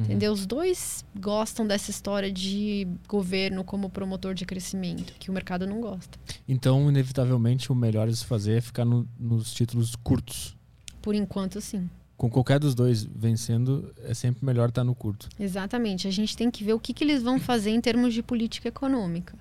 Uhum. 0.00 0.06
Entendeu? 0.06 0.32
Os 0.32 0.46
dois 0.46 1.04
gostam 1.14 1.66
dessa 1.66 1.90
história 1.90 2.32
de 2.32 2.88
governo 3.06 3.62
como 3.62 3.90
promotor 3.90 4.32
de 4.32 4.46
crescimento, 4.46 5.12
que 5.18 5.30
o 5.30 5.32
mercado 5.32 5.66
não 5.66 5.80
gosta. 5.80 6.18
Então, 6.48 6.88
inevitavelmente, 6.88 7.70
o 7.70 7.74
melhor 7.74 8.08
a 8.08 8.12
se 8.12 8.24
fazer 8.24 8.58
é 8.58 8.60
ficar 8.62 8.86
no, 8.86 9.06
nos 9.18 9.52
títulos 9.52 9.94
curtos. 9.94 10.56
Por 11.02 11.14
enquanto, 11.14 11.60
sim 11.60 11.88
com 12.16 12.28
qualquer 12.28 12.58
dos 12.58 12.74
dois 12.74 13.02
vencendo, 13.02 13.94
é 14.04 14.12
sempre 14.12 14.44
melhor 14.44 14.68
estar 14.68 14.84
no 14.84 14.94
curto. 14.94 15.26
Exatamente. 15.40 16.06
A 16.06 16.10
gente 16.10 16.36
tem 16.36 16.50
que 16.50 16.62
ver 16.62 16.74
o 16.74 16.78
que, 16.78 16.92
que 16.92 17.02
eles 17.02 17.22
vão 17.22 17.40
fazer 17.40 17.70
em 17.70 17.80
termos 17.80 18.12
de 18.12 18.22
política 18.22 18.68
econômica. 18.68 19.38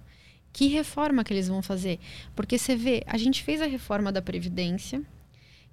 Que 0.54 0.68
reforma 0.68 1.26
que 1.26 1.34
eles 1.34 1.50
vão 1.50 1.62
fazer? 1.62 2.00
Porque 2.34 2.58
você 2.58 2.78
vê, 2.78 3.04
a 3.06 3.18
gente 3.18 3.44
fez 3.44 3.62
a 3.62 3.66
reforma 3.66 4.14
da 4.14 4.22
Previdência, 4.22 5.02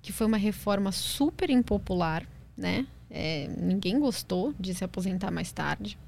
que 0.03 0.13
foi 0.13 0.27
uma 0.27 0.37
reforma 0.37 0.91
super 0.91 1.49
impopular, 1.49 2.27
né? 2.57 2.85
É, 3.17 3.49
ninguém 3.57 3.99
gostou 3.99 4.53
de 4.61 4.75
se 4.75 4.85
aposentar 4.85 5.31
mais 5.31 5.51
tarde. 5.51 5.99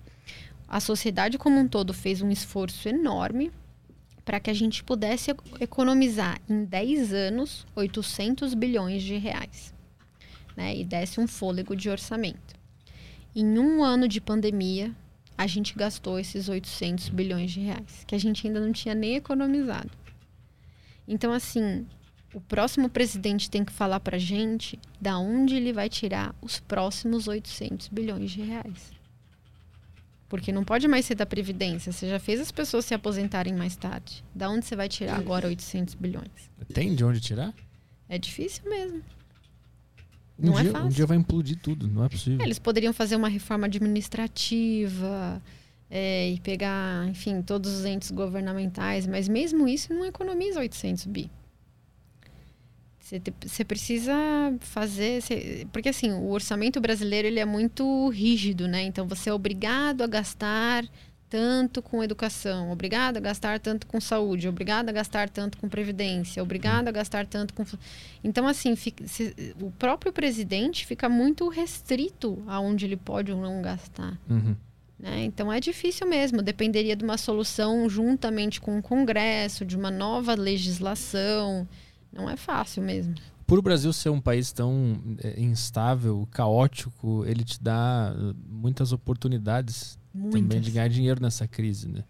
A 0.69 0.79
sociedade 0.81 1.39
como 1.39 1.59
um 1.59 1.67
todo 1.67 1.95
fez 1.95 2.21
um 2.21 2.31
esforço 2.31 2.89
enorme 2.89 3.51
para 4.25 4.39
que 4.39 4.51
a 4.51 4.55
gente 4.55 4.85
pudesse 4.85 5.31
economizar 5.59 6.39
em 6.47 6.65
10 6.65 7.15
anos 7.15 7.67
800 7.75 8.53
bilhões 8.53 9.03
de 9.03 9.17
reais 9.17 9.73
né, 10.55 10.77
e 10.77 10.85
desse 10.85 11.19
um 11.19 11.27
fôlego 11.27 11.75
de 11.75 11.89
orçamento. 11.89 12.55
Em 13.35 13.59
um 13.59 13.83
ano 13.83 14.07
de 14.07 14.21
pandemia, 14.21 14.95
a 15.37 15.47
gente 15.47 15.75
gastou 15.75 16.19
esses 16.19 16.49
800 16.49 17.09
bilhões 17.11 17.53
de 17.53 17.61
reais, 17.61 18.05
que 18.05 18.15
a 18.15 18.19
gente 18.19 18.47
ainda 18.47 18.61
não 18.61 18.73
tinha 18.73 18.95
nem 18.95 19.15
economizado. 19.15 19.91
Então, 21.07 21.33
assim, 21.33 21.87
o 22.33 22.41
próximo 22.41 22.89
presidente 22.89 23.51
tem 23.51 23.65
que 23.65 23.73
falar 23.73 24.01
para 24.01 24.17
a 24.17 24.21
gente 24.21 24.79
da 25.01 25.19
onde 25.19 25.55
ele 25.55 25.73
vai 25.73 25.89
tirar 25.89 26.35
os 26.43 26.61
próximos 26.61 27.27
800 27.27 27.89
bilhões 27.89 28.31
de 28.31 28.43
reais. 28.43 28.93
Porque 30.29 30.53
não 30.53 30.63
pode 30.63 30.87
mais 30.87 31.07
ser 31.07 31.15
da 31.15 31.25
Previdência. 31.25 31.91
Você 31.91 32.07
já 32.07 32.19
fez 32.19 32.39
as 32.39 32.53
pessoas 32.53 32.85
se 32.85 32.93
aposentarem 32.93 33.55
mais 33.55 33.77
tarde. 33.77 34.23
Da 34.35 34.51
onde 34.51 34.67
você 34.67 34.77
vai 34.77 34.87
tirar 34.87 35.17
agora 35.17 35.49
800 35.49 35.95
bilhões? 35.95 36.51
Tem 36.75 36.95
de 36.95 37.03
onde 37.03 37.19
tirar? 37.19 37.55
É 38.09 38.19
difícil 38.19 38.69
mesmo. 38.69 39.03
Um, 40.39 40.51
não 40.51 40.59
é 40.59 40.63
dia, 40.63 40.71
é 40.71 40.73
fácil. 40.73 40.87
um 40.87 40.91
dia 40.91 41.07
vai 41.07 41.17
implodir 41.17 41.59
tudo, 41.59 41.89
não 41.89 42.05
é 42.05 42.09
possível. 42.11 42.41
É, 42.41 42.45
eles 42.45 42.59
poderiam 42.59 42.93
fazer 42.93 43.17
uma 43.17 43.29
reforma 43.29 43.67
administrativa 43.67 45.43
é, 45.91 46.31
e 46.31 46.41
pegar, 46.41 47.09
enfim, 47.09 47.41
todos 47.41 47.73
os 47.73 47.85
entes 47.87 48.11
governamentais, 48.11 49.07
mas 49.07 49.29
mesmo 49.29 49.67
isso 49.67 49.95
não 49.95 50.05
economiza 50.05 50.61
800 50.61 51.07
bi. 51.07 51.31
Você 53.45 53.65
precisa 53.65 54.15
fazer. 54.61 55.23
Porque 55.73 55.89
assim, 55.89 56.13
o 56.13 56.31
orçamento 56.31 56.81
brasileiro 56.81 57.27
ele 57.27 57.41
é 57.41 57.45
muito 57.45 58.09
rígido, 58.11 58.69
né? 58.69 58.83
Então 58.83 59.07
você 59.09 59.31
é 59.31 59.33
obrigado 59.33 60.03
a 60.03 60.07
gastar 60.07 60.85
tanto 61.29 61.83
com 61.83 62.03
educação, 62.03 62.71
obrigado 62.71 63.19
a 63.19 63.21
gastar 63.21 63.61
tanto 63.61 63.87
com 63.87 64.01
saúde, 64.01 64.49
obrigado 64.49 64.89
a 64.89 64.93
gastar 64.93 65.29
tanto 65.29 65.59
com 65.59 65.69
previdência, 65.69 66.43
obrigado 66.43 66.89
a 66.89 66.91
gastar 66.91 67.27
tanto 67.27 67.53
com. 67.53 67.65
Então, 68.25 68.47
assim, 68.47 68.75
fica, 68.75 69.07
se, 69.07 69.35
o 69.61 69.71
próprio 69.73 70.13
presidente 70.13 70.87
fica 70.87 71.09
muito 71.09 71.49
restrito 71.49 72.43
aonde 72.47 72.87
ele 72.87 72.97
pode 72.97 73.31
ou 73.31 73.41
não 73.41 73.61
gastar. 73.61 74.19
Uhum. 74.29 74.57
Né? 74.99 75.25
Então, 75.25 75.53
é 75.53 75.61
difícil 75.61 76.09
mesmo. 76.09 76.43
Dependeria 76.43 76.97
de 76.97 77.05
uma 77.05 77.19
solução 77.19 77.89
juntamente 77.89 78.61
com 78.61 78.79
o 78.79 78.83
Congresso, 78.83 79.65
de 79.65 79.77
uma 79.77 79.91
nova 79.91 80.35
legislação. 80.35 81.69
Não 82.13 82.29
é 82.29 82.37
fácil 82.37 82.83
mesmo. 82.83 83.15
Por 83.47 83.59
o 83.59 83.63
Brasil 83.63 83.93
ser 83.93 84.11
um 84.11 84.21
país 84.21 84.53
tão 84.53 85.01
é, 85.23 85.41
instável, 85.41 86.29
caótico, 86.31 87.25
ele 87.27 87.45
te 87.45 87.63
dá 87.63 88.15
muitas 88.47 88.93
oportunidades 88.93 89.99
Muitas. 90.13 90.41
também 90.41 90.61
de 90.61 90.71
ganhar 90.71 90.89
dinheiro 90.89 91.23
nessa 91.23 91.49
crise, 91.49 91.89
né? 91.89 92.05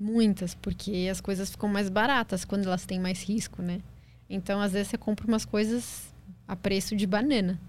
Muitas, 0.00 0.54
porque 0.54 1.08
as 1.10 1.20
coisas 1.20 1.50
ficam 1.50 1.68
mais 1.68 1.88
baratas 1.88 2.44
quando 2.44 2.66
elas 2.66 2.84
têm 2.84 2.98
mais 2.98 3.22
risco, 3.22 3.62
né? 3.62 3.80
Então, 4.28 4.60
às 4.60 4.72
vezes, 4.72 4.88
você 4.88 4.98
compra 4.98 5.26
umas 5.26 5.44
coisas 5.44 6.12
a 6.48 6.56
preço 6.56 6.96
de 6.96 7.06
banana. 7.06 7.60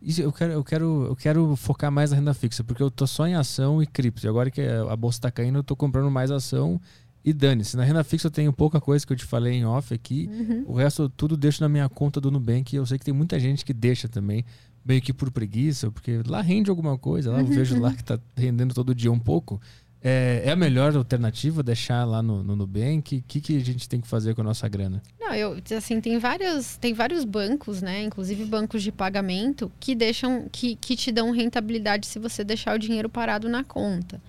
Isso, 0.00 0.22
eu 0.22 0.32
quero, 0.32 0.52
eu 0.52 0.62
quero, 0.62 1.06
eu 1.06 1.16
quero 1.16 1.56
focar 1.56 1.90
mais 1.90 2.10
na 2.10 2.16
renda 2.16 2.34
fixa, 2.34 2.62
porque 2.62 2.82
eu 2.82 2.90
tô 2.90 3.06
só 3.06 3.26
em 3.26 3.34
ação 3.34 3.82
e 3.82 3.86
cripto. 3.86 4.24
E 4.24 4.28
agora 4.28 4.50
que 4.50 4.62
a 4.62 4.94
bolsa 4.94 5.18
está 5.18 5.30
caindo, 5.30 5.58
eu 5.58 5.64
tô 5.64 5.74
comprando 5.74 6.10
mais 6.10 6.30
ação 6.30 6.80
e 7.24 7.32
dane-se. 7.32 7.76
Na 7.76 7.84
renda 7.84 8.02
fixa 8.02 8.28
eu 8.28 8.30
tenho 8.30 8.52
pouca 8.52 8.80
coisa 8.80 9.06
que 9.06 9.12
eu 9.12 9.16
te 9.16 9.24
falei 9.24 9.54
em 9.54 9.64
off 9.64 9.92
aqui. 9.92 10.28
Uhum. 10.32 10.64
O 10.68 10.74
resto 10.74 11.08
tudo 11.08 11.36
deixo 11.36 11.62
na 11.62 11.68
minha 11.68 11.88
conta 11.88 12.20
do 12.20 12.30
Nubank. 12.30 12.74
Eu 12.74 12.86
sei 12.86 12.98
que 12.98 13.04
tem 13.04 13.14
muita 13.14 13.38
gente 13.38 13.64
que 13.64 13.72
deixa 13.72 14.08
também 14.08 14.44
meio 14.84 15.02
que 15.02 15.12
por 15.12 15.30
preguiça, 15.30 15.90
porque 15.90 16.22
lá 16.26 16.40
rende 16.40 16.70
alguma 16.70 16.96
coisa, 16.96 17.30
lá 17.30 17.40
eu 17.40 17.44
uhum. 17.44 17.50
vejo 17.50 17.78
lá 17.78 17.92
que 17.92 18.02
tá 18.02 18.18
rendendo 18.36 18.74
todo 18.74 18.94
dia 18.94 19.12
um 19.12 19.18
pouco. 19.18 19.60
É, 20.02 20.44
é 20.46 20.50
a 20.50 20.56
melhor 20.56 20.96
alternativa 20.96 21.62
deixar 21.62 22.04
lá 22.04 22.22
no, 22.22 22.42
no 22.42 22.56
Nubank? 22.56 23.18
O 23.18 23.24
que, 23.28 23.40
que 23.40 23.56
a 23.56 23.60
gente 23.60 23.86
tem 23.86 24.00
que 24.00 24.08
fazer 24.08 24.34
com 24.34 24.40
a 24.40 24.44
nossa 24.44 24.66
grana? 24.66 25.02
Não, 25.20 25.34
eu 25.34 25.58
assim, 25.76 26.00
tem 26.00 26.18
vários, 26.18 26.78
tem 26.78 26.94
vários 26.94 27.24
bancos, 27.24 27.82
né? 27.82 28.02
Inclusive 28.02 28.46
bancos 28.46 28.82
de 28.82 28.90
pagamento, 28.90 29.70
que 29.78 29.94
deixam, 29.94 30.48
que, 30.50 30.74
que 30.76 30.96
te 30.96 31.12
dão 31.12 31.30
rentabilidade 31.30 32.06
se 32.06 32.18
você 32.18 32.42
deixar 32.42 32.74
o 32.74 32.78
dinheiro 32.78 33.10
parado 33.10 33.46
na 33.48 33.62
conta. 33.62 34.20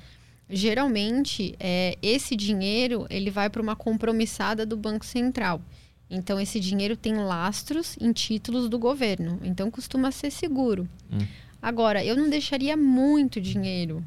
Geralmente, 0.53 1.55
é, 1.59 1.97
esse 2.01 2.35
dinheiro 2.35 3.07
ele 3.09 3.31
vai 3.31 3.49
para 3.49 3.61
uma 3.61 3.75
compromissada 3.75 4.65
do 4.65 4.75
Banco 4.75 5.05
Central. 5.05 5.61
Então, 6.09 6.37
esse 6.39 6.59
dinheiro 6.59 6.97
tem 6.97 7.15
lastros 7.15 7.95
em 7.99 8.11
títulos 8.11 8.67
do 8.67 8.77
governo. 8.77 9.39
Então, 9.43 9.71
costuma 9.71 10.11
ser 10.11 10.29
seguro. 10.29 10.87
Hum. 11.09 11.25
Agora, 11.61 12.03
eu 12.03 12.17
não 12.17 12.29
deixaria 12.29 12.75
muito 12.75 13.39
dinheiro 13.39 14.03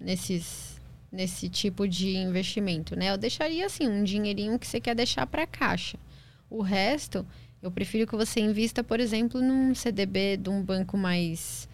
nesses, 0.00 0.80
nesse 1.12 1.48
tipo 1.48 1.86
de 1.86 2.16
investimento, 2.16 2.96
né? 2.96 3.12
Eu 3.12 3.16
deixaria, 3.16 3.66
assim, 3.66 3.86
um 3.86 4.02
dinheirinho 4.02 4.58
que 4.58 4.66
você 4.66 4.80
quer 4.80 4.96
deixar 4.96 5.28
para 5.28 5.46
caixa. 5.46 5.96
O 6.50 6.60
resto, 6.60 7.24
eu 7.62 7.70
prefiro 7.70 8.06
que 8.06 8.16
você 8.16 8.40
invista, 8.40 8.82
por 8.82 8.98
exemplo, 8.98 9.40
num 9.40 9.74
CDB 9.76 10.36
de 10.36 10.50
um 10.50 10.60
banco 10.60 10.96
mais 10.96 11.68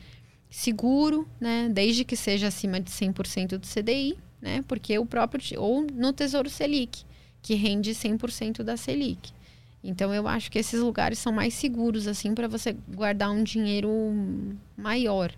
seguro, 0.50 1.26
né? 1.40 1.70
Desde 1.72 2.04
que 2.04 2.16
seja 2.16 2.48
acima 2.48 2.80
de 2.80 2.90
100% 2.90 3.56
do 3.56 3.66
CDI, 3.66 4.18
né? 4.42 4.64
Porque 4.66 4.98
o 4.98 5.06
próprio... 5.06 5.40
Ou 5.60 5.82
no 5.82 6.12
Tesouro 6.12 6.50
Selic, 6.50 7.04
que 7.40 7.54
rende 7.54 7.92
100% 7.92 8.62
da 8.62 8.76
Selic. 8.76 9.32
Então 9.82 10.12
eu 10.12 10.28
acho 10.28 10.50
que 10.50 10.58
esses 10.58 10.80
lugares 10.80 11.18
são 11.18 11.32
mais 11.32 11.54
seguros 11.54 12.06
assim 12.06 12.34
para 12.34 12.46
você 12.46 12.76
guardar 12.94 13.30
um 13.30 13.42
dinheiro 13.42 13.88
maior. 14.76 15.32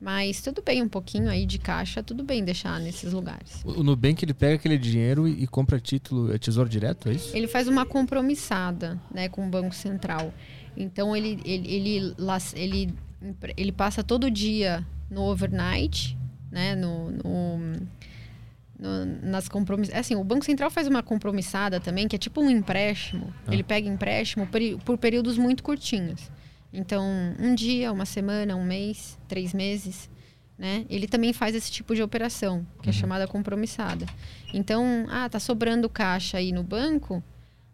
Mas 0.00 0.42
tudo 0.42 0.62
bem, 0.62 0.82
um 0.82 0.88
pouquinho 0.88 1.30
aí 1.30 1.46
de 1.46 1.58
caixa, 1.58 2.02
tudo 2.02 2.22
bem 2.22 2.44
deixar 2.44 2.78
nesses 2.78 3.12
lugares. 3.12 3.62
O 3.64 3.82
Nubank 3.82 4.22
ele 4.22 4.34
pega 4.34 4.56
aquele 4.56 4.76
dinheiro 4.76 5.26
e, 5.26 5.46
compra 5.46 5.80
título, 5.80 6.32
é 6.32 6.38
tesouro 6.38 6.68
direto, 6.68 7.08
é 7.08 7.14
isso? 7.14 7.34
Ele 7.34 7.48
faz 7.48 7.66
uma 7.66 7.86
compromissada, 7.86 9.00
né, 9.10 9.28
com 9.28 9.46
o 9.46 9.50
Banco 9.50 9.74
Central. 9.74 10.32
Então 10.76 11.16
ele 11.16 11.40
ele, 11.44 11.74
ele, 11.74 12.14
ele, 12.54 12.94
ele 13.56 13.72
passa 13.72 14.02
todo 14.02 14.30
dia 14.30 14.86
no 15.10 15.22
overnight, 15.22 16.16
né, 16.50 16.74
no, 16.74 17.10
no 17.10 17.86
no, 18.78 19.04
nas 19.22 19.48
compromiss... 19.48 19.90
É 19.90 19.98
assim, 19.98 20.14
o 20.14 20.24
Banco 20.24 20.44
Central 20.44 20.70
faz 20.70 20.86
uma 20.86 21.02
compromissada 21.02 21.80
também, 21.80 22.06
que 22.06 22.16
é 22.16 22.18
tipo 22.18 22.40
um 22.40 22.50
empréstimo. 22.50 23.32
Ah. 23.46 23.52
Ele 23.52 23.62
pega 23.62 23.88
empréstimo 23.88 24.46
por, 24.46 24.60
por 24.84 24.98
períodos 24.98 25.38
muito 25.38 25.62
curtinhos. 25.62 26.30
Então, 26.72 27.04
um 27.40 27.54
dia, 27.54 27.90
uma 27.90 28.04
semana, 28.04 28.54
um 28.54 28.64
mês, 28.64 29.18
três 29.26 29.54
meses. 29.54 30.10
Né? 30.58 30.84
Ele 30.88 31.06
também 31.06 31.32
faz 31.32 31.54
esse 31.54 31.70
tipo 31.70 31.94
de 31.94 32.02
operação, 32.02 32.66
que 32.82 32.88
é 32.88 32.92
uhum. 32.92 32.96
é 32.96 33.00
chamada 33.00 33.26
compromissada. 33.26 34.06
Então, 34.52 35.06
ah, 35.10 35.28
tá 35.28 35.38
sobrando 35.38 35.88
caixa 35.88 36.38
aí 36.38 36.52
no 36.52 36.62
banco, 36.62 37.22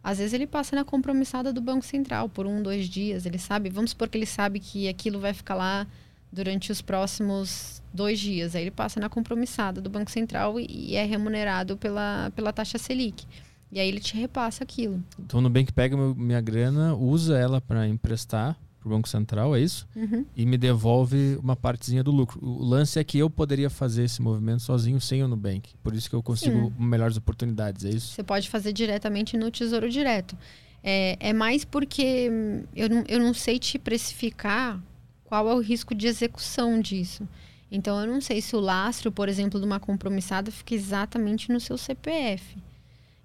às 0.03 0.19
vezes 0.19 0.33
ele 0.33 0.47
passa 0.47 0.75
na 0.75 0.85
compromissada 0.85 1.53
do 1.53 1.61
Banco 1.61 1.85
Central 1.85 2.29
por 2.29 2.47
um, 2.47 2.63
dois 2.63 2.89
dias. 2.89 3.25
Ele 3.25 3.39
sabe, 3.39 3.71
vamos 3.71 3.91
supor 3.91 4.09
que 4.09 4.19
ele 4.19 4.27
sabe 4.27 4.59
que 4.59 4.89
aquilo 4.89 5.21
vai 5.21 5.33
ficar 5.33 5.55
lá 5.55 5.87
durante 6.33 6.73
os 6.73 6.83
próximos 6.83 7.83
dois 7.95 8.19
dias. 8.19 8.57
Aí 8.57 8.63
ele 8.63 8.71
passa 8.71 8.99
na 8.99 9.09
compromissada 9.09 9.81
do 9.81 9.89
Banco 9.89 10.11
Central 10.11 10.59
e, 10.59 10.97
é 10.97 11.05
remunerado 11.05 11.77
pela, 11.77 12.33
pela 12.35 12.53
taxa 12.53 12.79
Selic. 12.79 13.27
E 13.71 13.79
aí 13.79 13.89
ele 13.89 14.01
te 14.01 14.17
repassa 14.17 14.65
aquilo. 14.65 15.03
Então 15.19 15.39
o 15.39 15.43
Nubank 15.43 15.73
pega 15.73 15.97
minha 15.97 16.41
grana, 16.41 16.95
usa 16.95 17.39
ela 17.39 17.61
para 17.61 17.87
emprestar 17.87 18.59
para 18.83 18.89
o 18.89 18.97
Banco 18.97 19.09
Central, 19.09 19.55
é 19.55 19.61
isso? 19.61 19.87
Uhum. 19.95 20.27
E 20.37 20.45
me 20.45 20.59
devolve 20.59 21.39
uma 21.43 21.55
partezinha 21.55 22.03
do 22.03 22.11
lucro. 22.11 22.39
O 22.43 22.65
lance 22.65 22.99
é 22.99 23.05
que 23.05 23.19
eu 23.19 23.31
poderia 23.31 23.71
fazer 23.71 24.05
esse 24.05 24.21
movimento 24.21 24.63
sozinho 24.63 25.01
sem 25.01 25.23
o 25.23 25.29
Nubank. 25.29 25.71
Por 25.83 25.95
isso 25.95 26.11
que 26.11 26.17
eu 26.17 26.23
consigo 26.23 26.67
Sim. 26.67 26.73
melhores 26.79 27.17
oportunidades, 27.17 27.85
é 27.85 27.91
isso? 27.91 28.15
Você 28.15 28.23
pode 28.23 28.49
fazer 28.49 28.73
diretamente 28.73 29.37
no 29.37 29.51
Tesouro 29.51 29.89
Direto. 29.89 30.37
É, 30.83 31.17
é 31.21 31.33
mais 31.33 31.65
porque 31.65 32.29
hum, 32.31 32.65
eu 32.75 32.89
não, 32.89 33.05
eu 33.07 33.21
não 33.21 33.33
sei 33.33 33.59
te 33.59 33.79
precificar 33.79 34.83
qual 35.25 35.49
é 35.49 35.55
o 35.55 35.61
risco 35.61 35.95
de 35.95 36.07
execução 36.07 36.81
disso. 36.81 37.27
Então, 37.71 37.99
eu 37.99 38.07
não 38.07 38.21
sei 38.21 38.43
se 38.43 38.55
o 38.55 38.61
lastro, 38.61 39.11
por 39.11 39.31
exemplo, 39.31 39.59
de 39.59 39.65
uma 39.65 39.81
compromissada 39.81 40.51
fica 40.51 40.75
exatamente 40.75 41.51
no 41.51 41.59
seu 41.59 41.79
CPF. 41.79 42.59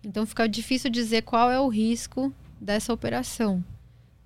Então, 0.01 0.25
fica 0.25 0.47
difícil 0.47 0.89
dizer 0.89 1.23
qual 1.23 1.51
é 1.51 1.59
o 1.59 1.67
risco 1.67 2.31
dessa 2.61 2.93
operação, 2.93 3.61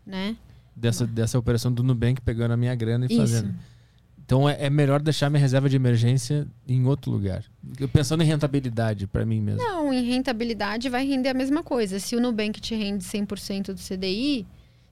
né? 0.05 0.35
Dessa, 0.81 1.05
dessa 1.05 1.37
operação 1.37 1.71
do 1.71 1.83
Nubank 1.83 2.19
pegando 2.21 2.53
a 2.53 2.57
minha 2.57 2.73
grana 2.73 3.05
e 3.05 3.13
Isso. 3.13 3.17
fazendo. 3.17 3.53
Então 4.25 4.47
é, 4.47 4.65
é 4.65 4.69
melhor 4.69 5.01
deixar 5.01 5.29
minha 5.29 5.41
reserva 5.41 5.69
de 5.69 5.75
emergência 5.75 6.47
em 6.67 6.85
outro 6.85 7.11
lugar. 7.11 7.43
Eu 7.79 7.87
pensando 7.87 8.23
em 8.23 8.25
rentabilidade 8.25 9.05
para 9.05 9.25
mim 9.25 9.41
mesmo. 9.41 9.61
Não, 9.61 9.93
em 9.93 10.03
rentabilidade 10.03 10.89
vai 10.89 11.05
render 11.05 11.29
a 11.29 11.33
mesma 11.33 11.61
coisa. 11.61 11.99
Se 11.99 12.15
o 12.15 12.21
Nubank 12.21 12.59
te 12.59 12.73
rende 12.73 13.03
100% 13.03 13.73
do 13.73 13.79
CDI 13.79 14.47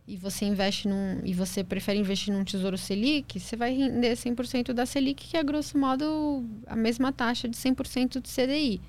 e 0.05 0.17
você 0.17 0.45
investe 0.45 0.87
num 0.87 1.21
e 1.23 1.33
você 1.33 1.63
prefere 1.63 1.97
investir 1.97 2.33
num 2.33 2.43
Tesouro 2.43 2.77
Selic, 2.77 3.39
você 3.39 3.55
vai 3.55 3.73
render 3.73 4.13
100% 4.13 4.73
da 4.73 4.85
Selic, 4.85 5.27
que 5.27 5.37
é 5.37 5.43
grosso 5.43 5.77
modo 5.77 6.43
a 6.67 6.75
mesma 6.75 7.11
taxa 7.11 7.47
de 7.47 7.55
100% 7.55 8.19
do 8.19 8.27
CDI. 8.27 8.81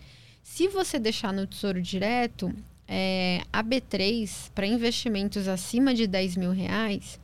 Se 0.43 0.67
você 0.67 0.99
deixar 0.99 1.33
no 1.33 1.47
Tesouro 1.47 1.81
Direto, 1.81 2.53
é, 2.93 3.43
a 3.53 3.63
B3 3.63 4.51
para 4.53 4.67
investimentos 4.67 5.47
acima 5.47 5.95
de 5.95 6.09
10 6.09 6.37
mil 6.37 6.51
reais, 6.51 7.21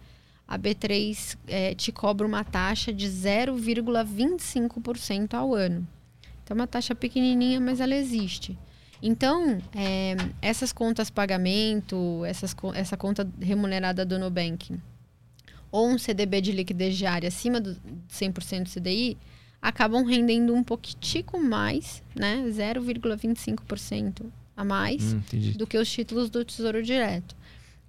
a 0.47 0.57
B3 0.57 1.37
é, 1.49 1.75
te 1.75 1.91
cobra 1.91 2.25
uma 2.25 2.45
taxa 2.45 2.93
de 2.93 3.09
0,25% 3.09 5.35
ao 5.35 5.53
ano. 5.53 5.85
Então, 6.45 6.57
é 6.57 6.61
uma 6.61 6.69
taxa 6.69 6.95
pequenininha, 6.95 7.61
mas 7.61 7.81
ela 7.81 7.97
existe. 7.97 8.57
Então, 9.03 9.61
é, 9.75 10.15
essas 10.41 10.73
contas 10.73 11.11
pagamento, 11.11 12.25
essas, 12.25 12.55
essa 12.75 12.97
conta 12.97 13.29
remunerada 13.41 14.07
do 14.07 14.21
Nubank, 14.21 14.73
ou 15.73 15.89
um 15.89 15.99
CDB 15.99 16.41
de 16.41 16.53
liquidez 16.53 16.97
diária 16.97 17.27
acima 17.27 17.61
do 17.61 17.77
100% 18.09 18.63
do 18.63 18.71
CDI, 18.71 19.19
acabam 19.61 20.05
rendendo 20.05 20.55
um 20.55 20.63
pouquitico 20.63 21.41
mais, 21.41 22.05
né? 22.15 22.45
0,25% 22.47 24.27
a 24.57 24.65
mais 24.65 25.13
Hum, 25.13 25.21
do 25.57 25.67
que 25.67 25.77
os 25.77 25.91
títulos 25.91 26.31
do 26.31 26.45
Tesouro 26.45 26.83
Direto. 26.83 27.37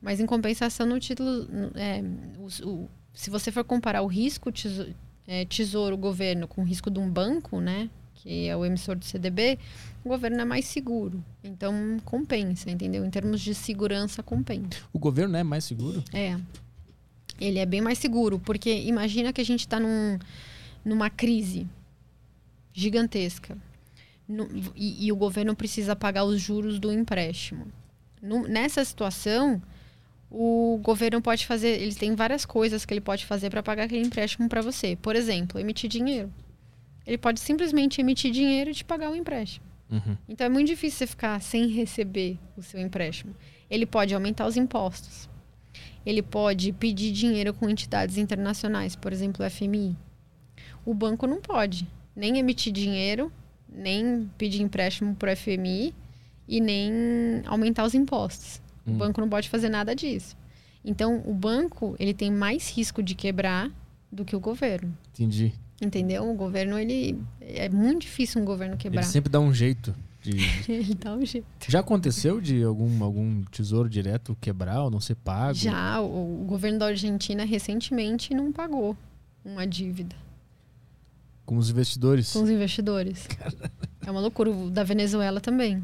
Mas 0.01 0.19
em 0.19 0.25
compensação, 0.25 0.85
no 0.85 0.99
título, 0.99 1.47
é, 1.75 2.03
os- 2.43 2.59
o- 2.59 2.87
se 3.13 3.29
você 3.29 3.51
for 3.51 3.63
comparar 3.63 4.01
o 4.01 4.07
risco 4.07 4.51
tesouro, 4.51 4.93
é, 5.27 5.43
tesouro 5.45 5.97
governo 5.97 6.47
com 6.47 6.61
o 6.61 6.63
risco 6.65 6.89
de 6.91 6.99
um 6.99 7.09
banco, 7.09 7.59
né, 7.59 7.89
que 8.15 8.47
é 8.47 8.55
o 8.55 8.65
emissor 8.65 8.95
do 8.95 9.05
CDB, 9.05 9.57
o 10.03 10.09
governo 10.09 10.39
é 10.41 10.45
mais 10.45 10.65
seguro. 10.65 11.23
Então 11.43 11.97
compensa, 12.05 12.69
entendeu? 12.69 13.03
Em 13.05 13.09
termos 13.09 13.41
de 13.41 13.53
segurança, 13.55 14.21
compensa. 14.21 14.79
O 14.93 14.99
governo 14.99 15.35
é 15.37 15.43
mais 15.43 15.63
seguro? 15.63 16.03
É. 16.13 16.37
Ele 17.39 17.59
é 17.59 17.65
bem 17.65 17.81
mais 17.81 17.97
seguro, 17.99 18.39
porque 18.39 18.69
imagina 18.83 19.31
que 19.31 19.39
a 19.41 19.45
gente 19.45 19.61
está 19.61 19.79
num, 19.79 20.17
numa 20.83 21.09
crise 21.09 21.67
gigantesca. 22.73 23.57
No- 24.27 24.47
e, 24.75 25.05
e 25.07 25.11
o 25.11 25.15
governo 25.15 25.55
precisa 25.55 25.95
pagar 25.95 26.23
os 26.25 26.41
juros 26.41 26.79
do 26.79 26.91
empréstimo. 26.91 27.67
No- 28.21 28.47
nessa 28.47 28.83
situação, 28.83 29.61
o 30.29 30.79
governo 30.83 31.21
pode 31.21 31.45
fazer. 31.45 31.81
Ele 31.81 31.95
tem 31.95 32.13
várias 32.15 32.45
coisas 32.45 32.85
que 32.85 32.93
ele 32.93 33.01
pode 33.01 33.25
fazer 33.25 33.49
para 33.49 33.63
pagar 33.63 33.83
aquele 33.83 34.05
empréstimo 34.05 34.49
para 34.49 34.61
você. 34.61 34.95
Por 34.97 35.15
exemplo, 35.15 35.59
emitir 35.59 35.89
dinheiro. 35.89 36.31
Ele 37.05 37.17
pode 37.17 37.39
simplesmente 37.39 38.01
emitir 38.01 38.31
dinheiro 38.31 38.69
e 38.69 38.73
te 38.73 38.83
pagar 38.83 39.09
o 39.11 39.15
empréstimo. 39.15 39.65
Uhum. 39.89 40.17
Então 40.27 40.45
é 40.45 40.49
muito 40.49 40.67
difícil 40.67 40.97
você 40.99 41.07
ficar 41.07 41.41
sem 41.41 41.67
receber 41.67 42.37
o 42.57 42.61
seu 42.61 42.81
empréstimo. 42.81 43.33
Ele 43.69 43.85
pode 43.85 44.13
aumentar 44.13 44.45
os 44.45 44.57
impostos. 44.57 45.29
Ele 46.05 46.21
pode 46.21 46.73
pedir 46.73 47.11
dinheiro 47.13 47.53
com 47.53 47.69
entidades 47.69 48.17
internacionais, 48.17 48.95
por 48.95 49.13
exemplo, 49.13 49.45
o 49.45 49.49
FMI. 49.49 49.95
O 50.85 50.93
banco 50.93 51.25
não 51.27 51.39
pode 51.41 51.87
nem 52.15 52.37
emitir 52.37 52.73
dinheiro, 52.73 53.31
nem 53.71 54.29
pedir 54.37 54.61
empréstimo 54.61 55.15
para 55.15 55.33
o 55.33 55.35
FMI 55.35 55.93
e 56.47 56.61
nem 56.61 56.91
aumentar 57.45 57.85
os 57.85 57.93
impostos. 57.93 58.61
O 58.85 58.91
Hum. 58.91 58.97
banco 58.97 59.19
não 59.21 59.29
pode 59.29 59.49
fazer 59.49 59.69
nada 59.69 59.95
disso. 59.95 60.35
Então, 60.83 61.21
o 61.25 61.33
banco 61.33 61.95
ele 61.99 62.13
tem 62.13 62.31
mais 62.31 62.69
risco 62.71 63.03
de 63.03 63.13
quebrar 63.15 63.69
do 64.11 64.23
que 64.23 64.35
o 64.35 64.39
governo. 64.39 64.97
Entendi. 65.13 65.53
Entendeu? 65.81 66.29
O 66.29 66.33
governo 66.33 66.79
ele 66.79 67.19
é 67.41 67.67
muito 67.69 68.01
difícil 68.01 68.41
um 68.41 68.45
governo 68.45 68.73
Ele 68.75 68.81
quebrar. 68.81 69.03
sempre 69.03 69.29
dá 69.29 69.39
um 69.39 69.53
jeito. 69.53 69.93
De... 70.23 70.31
Ele 70.67 70.95
dá 70.95 71.13
um 71.13 71.23
jeito. 71.25 71.45
Já 71.69 71.79
aconteceu 71.81 72.41
de 72.41 72.63
algum, 72.63 73.03
algum 73.03 73.43
tesouro 73.51 73.87
direto 73.87 74.35
quebrar 74.41 74.81
ou 74.83 74.89
não 74.89 74.99
ser 74.99 75.15
pago? 75.15 75.53
Já, 75.53 76.01
o, 76.01 76.41
o 76.41 76.45
governo 76.45 76.79
da 76.79 76.87
Argentina 76.87 77.45
recentemente 77.45 78.33
não 78.33 78.51
pagou 78.51 78.97
uma 79.45 79.65
dívida 79.67 80.15
Com 81.47 81.57
os 81.57 81.69
investidores. 81.69 82.33
com 82.33 82.43
os 82.43 82.49
investidores. 82.49 83.25
É 84.05 84.11
uma 84.11 84.19
loucura. 84.19 84.51
O 84.51 84.69
da 84.69 84.83
Venezuela 84.83 85.39
também. 85.39 85.83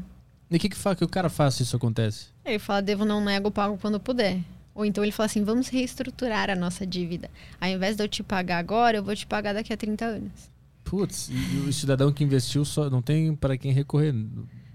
E 0.50 0.56
o 0.56 0.60
que, 0.60 0.68
que, 0.68 0.76
que 0.76 1.04
o 1.04 1.08
cara 1.08 1.30
faz 1.30 1.54
se 1.54 1.62
isso 1.62 1.74
acontece? 1.74 2.26
Ele 2.44 2.58
fala, 2.58 2.82
devo 2.82 3.04
não 3.04 3.24
nego, 3.24 3.50
pago 3.50 3.78
quando 3.80 3.98
puder. 3.98 4.40
Ou 4.74 4.84
então 4.84 5.02
ele 5.02 5.10
fala 5.10 5.24
assim, 5.24 5.42
vamos 5.42 5.68
reestruturar 5.68 6.50
a 6.50 6.54
nossa 6.54 6.86
dívida. 6.86 7.30
Ao 7.58 7.68
invés 7.68 7.96
de 7.96 8.04
eu 8.04 8.08
te 8.08 8.22
pagar 8.22 8.58
agora, 8.58 8.98
eu 8.98 9.02
vou 9.02 9.16
te 9.16 9.26
pagar 9.26 9.54
daqui 9.54 9.72
a 9.72 9.76
30 9.76 10.04
anos. 10.04 10.50
Putz, 10.84 11.30
e 11.30 11.56
o 11.66 11.72
cidadão 11.72 12.12
que 12.12 12.22
investiu 12.22 12.62
só 12.62 12.90
não 12.90 13.00
tem 13.00 13.34
para 13.34 13.56
quem 13.56 13.72
recorrer. 13.72 14.14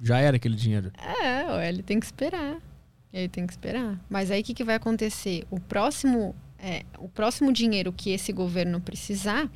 Já 0.01 0.17
era 0.17 0.37
aquele 0.37 0.55
dinheiro. 0.55 0.91
É, 0.97 1.69
ele 1.69 1.83
tem 1.83 1.99
que 1.99 2.05
esperar. 2.07 2.57
Ele 3.13 3.29
tem 3.29 3.45
que 3.45 3.53
esperar. 3.53 4.03
Mas 4.09 4.31
aí 4.31 4.41
o 4.41 4.43
que, 4.43 4.55
que 4.55 4.63
vai 4.63 4.75
acontecer? 4.75 5.45
O 5.51 5.59
próximo, 5.59 6.35
é, 6.57 6.83
o 6.97 7.07
próximo 7.07 7.53
dinheiro 7.53 7.93
que 7.93 8.09
esse 8.09 8.31
governo 8.31 8.81
precisar, 8.81 9.49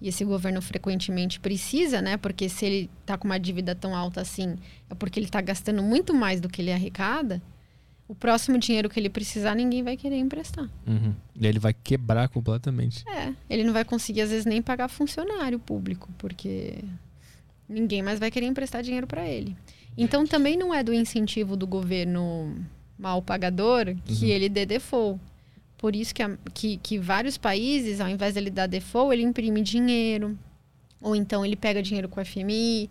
e 0.00 0.08
esse 0.08 0.24
governo 0.24 0.62
frequentemente 0.62 1.38
precisa, 1.40 2.00
né? 2.00 2.16
Porque 2.16 2.48
se 2.48 2.64
ele 2.64 2.90
tá 3.04 3.18
com 3.18 3.26
uma 3.28 3.38
dívida 3.38 3.74
tão 3.74 3.94
alta 3.94 4.20
assim, 4.20 4.56
é 4.88 4.94
porque 4.94 5.20
ele 5.20 5.28
tá 5.28 5.40
gastando 5.40 5.82
muito 5.82 6.14
mais 6.14 6.40
do 6.40 6.48
que 6.48 6.62
ele 6.62 6.72
arrecada. 6.72 7.42
O 8.08 8.14
próximo 8.14 8.58
dinheiro 8.58 8.88
que 8.90 8.98
ele 8.98 9.08
precisar, 9.08 9.54
ninguém 9.54 9.84
vai 9.84 9.96
querer 9.96 10.16
emprestar. 10.16 10.68
Uhum. 10.86 11.14
E 11.38 11.46
ele 11.46 11.60
vai 11.60 11.72
quebrar 11.72 12.28
completamente. 12.28 13.04
É, 13.08 13.32
ele 13.48 13.62
não 13.62 13.72
vai 13.72 13.84
conseguir, 13.84 14.22
às 14.22 14.30
vezes, 14.30 14.44
nem 14.44 14.60
pagar 14.60 14.88
funcionário 14.88 15.60
público, 15.60 16.08
porque 16.18 16.82
ninguém 17.68 18.02
mais 18.02 18.18
vai 18.18 18.28
querer 18.30 18.46
emprestar 18.46 18.82
dinheiro 18.82 19.06
para 19.06 19.28
ele. 19.28 19.56
Então, 19.96 20.26
também 20.26 20.56
não 20.56 20.74
é 20.74 20.82
do 20.82 20.92
incentivo 20.92 21.56
do 21.56 21.66
governo 21.68 22.56
mal 22.98 23.22
pagador 23.22 23.94
que 24.04 24.24
Uhum. 24.24 24.30
ele 24.30 24.48
dê 24.48 24.66
default. 24.66 25.20
Por 25.80 25.96
isso 25.96 26.14
que, 26.14 26.22
a- 26.22 26.36
que, 26.52 26.76
que 26.76 26.98
vários 26.98 27.38
países, 27.38 28.00
ao 28.00 28.08
invés 28.08 28.34
dele 28.34 28.50
dar 28.50 28.66
default, 28.66 29.14
ele 29.14 29.22
imprime 29.22 29.62
dinheiro. 29.62 30.38
Ou 31.00 31.16
então 31.16 31.44
ele 31.44 31.56
pega 31.56 31.82
dinheiro 31.82 32.08
com 32.08 32.20
o 32.20 32.24
FMI. 32.24 32.90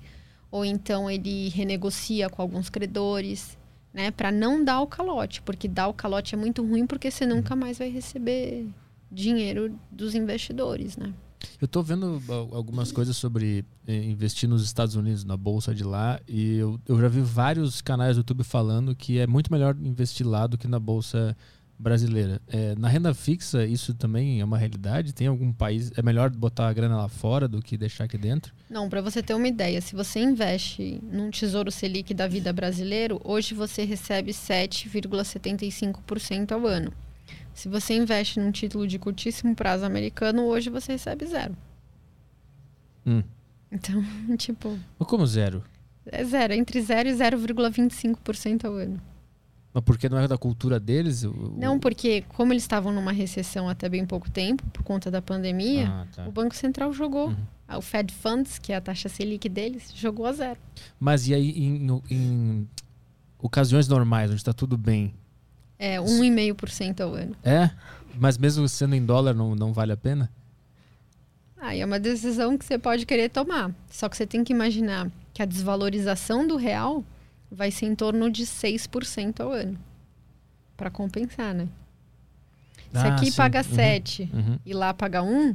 Ou 0.49 0.65
então 0.65 1.09
ele 1.09 1.49
renegocia 1.49 2.27
com 2.29 2.41
alguns 2.41 2.69
credores. 2.69 3.57
Né, 3.91 4.11
para 4.11 4.31
não 4.31 4.63
dar 4.63 4.81
o 4.81 4.87
calote, 4.87 5.41
porque 5.41 5.67
dar 5.67 5.87
o 5.87 5.93
calote 5.95 6.35
é 6.35 6.37
muito 6.37 6.63
ruim 6.63 6.85
porque 6.85 7.09
você 7.09 7.25
nunca 7.25 7.55
mais 7.55 7.79
vai 7.79 7.89
receber 7.89 8.67
dinheiro 9.11 9.75
dos 9.91 10.13
investidores, 10.13 10.95
né? 10.95 11.11
Eu 11.59 11.67
tô 11.67 11.81
vendo 11.81 12.21
al- 12.29 12.53
algumas 12.53 12.91
coisas 12.91 13.17
sobre 13.17 13.65
eh, 13.87 14.03
investir 14.03 14.47
nos 14.47 14.63
Estados 14.63 14.93
Unidos, 14.95 15.23
na 15.23 15.35
bolsa 15.35 15.73
de 15.73 15.83
lá, 15.83 16.19
e 16.27 16.57
eu, 16.57 16.79
eu 16.87 16.99
já 17.01 17.07
vi 17.07 17.21
vários 17.21 17.81
canais 17.81 18.15
do 18.15 18.19
YouTube 18.19 18.43
falando 18.43 18.95
que 18.95 19.17
é 19.17 19.25
muito 19.25 19.51
melhor 19.51 19.75
investir 19.81 20.27
lá 20.27 20.45
do 20.45 20.55
que 20.55 20.67
na 20.67 20.79
bolsa 20.79 21.35
brasileira. 21.79 22.41
Eh, 22.49 22.75
na 22.77 22.89
renda 22.89 23.13
fixa, 23.13 23.65
isso 23.65 23.93
também 23.93 24.41
é 24.41 24.45
uma 24.45 24.57
realidade? 24.57 25.13
Tem 25.13 25.27
algum 25.27 25.53
país. 25.53 25.91
É 25.95 26.01
melhor 26.01 26.29
botar 26.29 26.67
a 26.67 26.73
grana 26.73 26.97
lá 26.97 27.07
fora 27.07 27.47
do 27.47 27.61
que 27.61 27.77
deixar 27.77 28.03
aqui 28.03 28.17
dentro? 28.17 28.53
Não, 28.69 28.89
para 28.89 29.01
você 29.01 29.23
ter 29.23 29.33
uma 29.33 29.47
ideia, 29.47 29.79
se 29.79 29.95
você 29.95 30.19
investe 30.19 30.99
num 31.09 31.31
Tesouro 31.31 31.71
Selic 31.71 32.13
da 32.13 32.27
vida 32.27 32.51
brasileiro, 32.51 33.21
hoje 33.23 33.53
você 33.53 33.85
recebe 33.85 34.31
7,75% 34.31 36.51
ao 36.51 36.67
ano. 36.67 36.91
Se 37.53 37.69
você 37.69 37.95
investe 37.95 38.39
num 38.39 38.51
título 38.51 38.85
de 38.85 38.99
curtíssimo 38.99 39.55
prazo 39.55 39.85
americano, 39.85 40.43
hoje 40.43 40.69
você 40.69 40.91
recebe 40.93 41.25
zero. 41.25 41.55
Hum. 43.05 43.23
Então, 43.71 44.03
tipo, 44.37 44.77
Mas 44.97 45.07
como 45.07 45.25
zero? 45.25 45.63
é 46.05 46.25
zero, 46.25 46.53
entre 46.53 46.81
0 46.81 47.09
e 47.09 47.13
0,25% 47.13 48.65
ao 48.65 48.73
ano. 48.73 48.99
Mas 49.73 49.83
porque 49.83 50.09
não 50.09 50.17
é 50.17 50.27
da 50.27 50.37
cultura 50.37 50.79
deles? 50.79 51.23
O- 51.23 51.53
Não, 51.57 51.79
porque 51.79 52.23
como 52.29 52.51
eles 52.53 52.63
estavam 52.63 52.91
numa 52.91 53.11
recessão 53.11 53.69
até 53.69 53.87
bem 53.87 54.05
pouco 54.05 54.29
tempo, 54.29 54.63
por 54.73 54.81
conta 54.83 55.11
da 55.11 55.21
pandemia, 55.21 55.87
Ah, 55.87 56.07
tá. 56.15 56.27
o 56.27 56.31
Banco 56.31 56.55
Central 56.55 56.91
jogou. 56.91 57.27
Uhum. 57.29 57.35
Ah, 57.67 57.77
O 57.77 57.81
Fed 57.81 58.11
Funds, 58.13 58.57
que 58.57 58.73
é 58.73 58.77
a 58.77 58.81
taxa 58.81 59.07
Selic 59.09 59.47
deles, 59.47 59.91
jogou 59.95 60.25
a 60.25 60.33
zero. 60.33 60.57
Mas 60.99 61.27
e 61.27 61.35
aí, 61.35 61.51
em, 61.51 62.01
em 62.09 62.67
ocasiões 63.37 63.87
normais, 63.87 64.31
onde 64.31 64.39
está 64.39 64.51
tudo 64.53 64.75
bem, 64.75 65.13
É 65.77 65.99
1,5% 66.01 67.01
ao 67.01 67.13
ano. 67.13 67.35
é? 67.43 67.69
Mas 68.19 68.37
mesmo 68.39 68.67
sendo 68.67 68.95
em 68.95 69.05
dólar, 69.05 69.35
não, 69.35 69.53
não 69.55 69.71
vale 69.71 69.91
a 69.93 69.97
pena? 69.97 70.31
Aí 71.61 71.79
é 71.81 71.85
uma 71.85 71.99
decisão 71.99 72.57
que 72.57 72.65
você 72.65 72.77
pode 72.79 73.05
querer 73.05 73.29
tomar. 73.29 73.71
Só 73.89 74.09
que 74.09 74.17
você 74.17 74.25
tem 74.25 74.43
que 74.43 74.51
imaginar 74.51 75.11
que 75.33 75.41
a 75.41 75.45
desvalorização 75.45 76.47
do 76.47 76.55
real 76.55 77.03
vai 77.51 77.71
ser 77.71 77.85
em 77.87 77.95
torno 77.95 78.29
de 78.31 78.45
6% 78.45 79.39
ao 79.41 79.51
ano. 79.51 79.77
para 80.77 80.89
compensar, 80.89 81.53
né? 81.53 81.67
Se 82.93 82.97
Ah, 82.99 83.15
aqui 83.15 83.29
sim. 83.31 83.35
paga 83.37 83.59
Uhum. 83.59 83.75
7 83.75 84.29
Uhum. 84.33 84.59
e 84.65 84.73
lá 84.73 84.93
paga 84.93 85.21
1, 85.21 85.53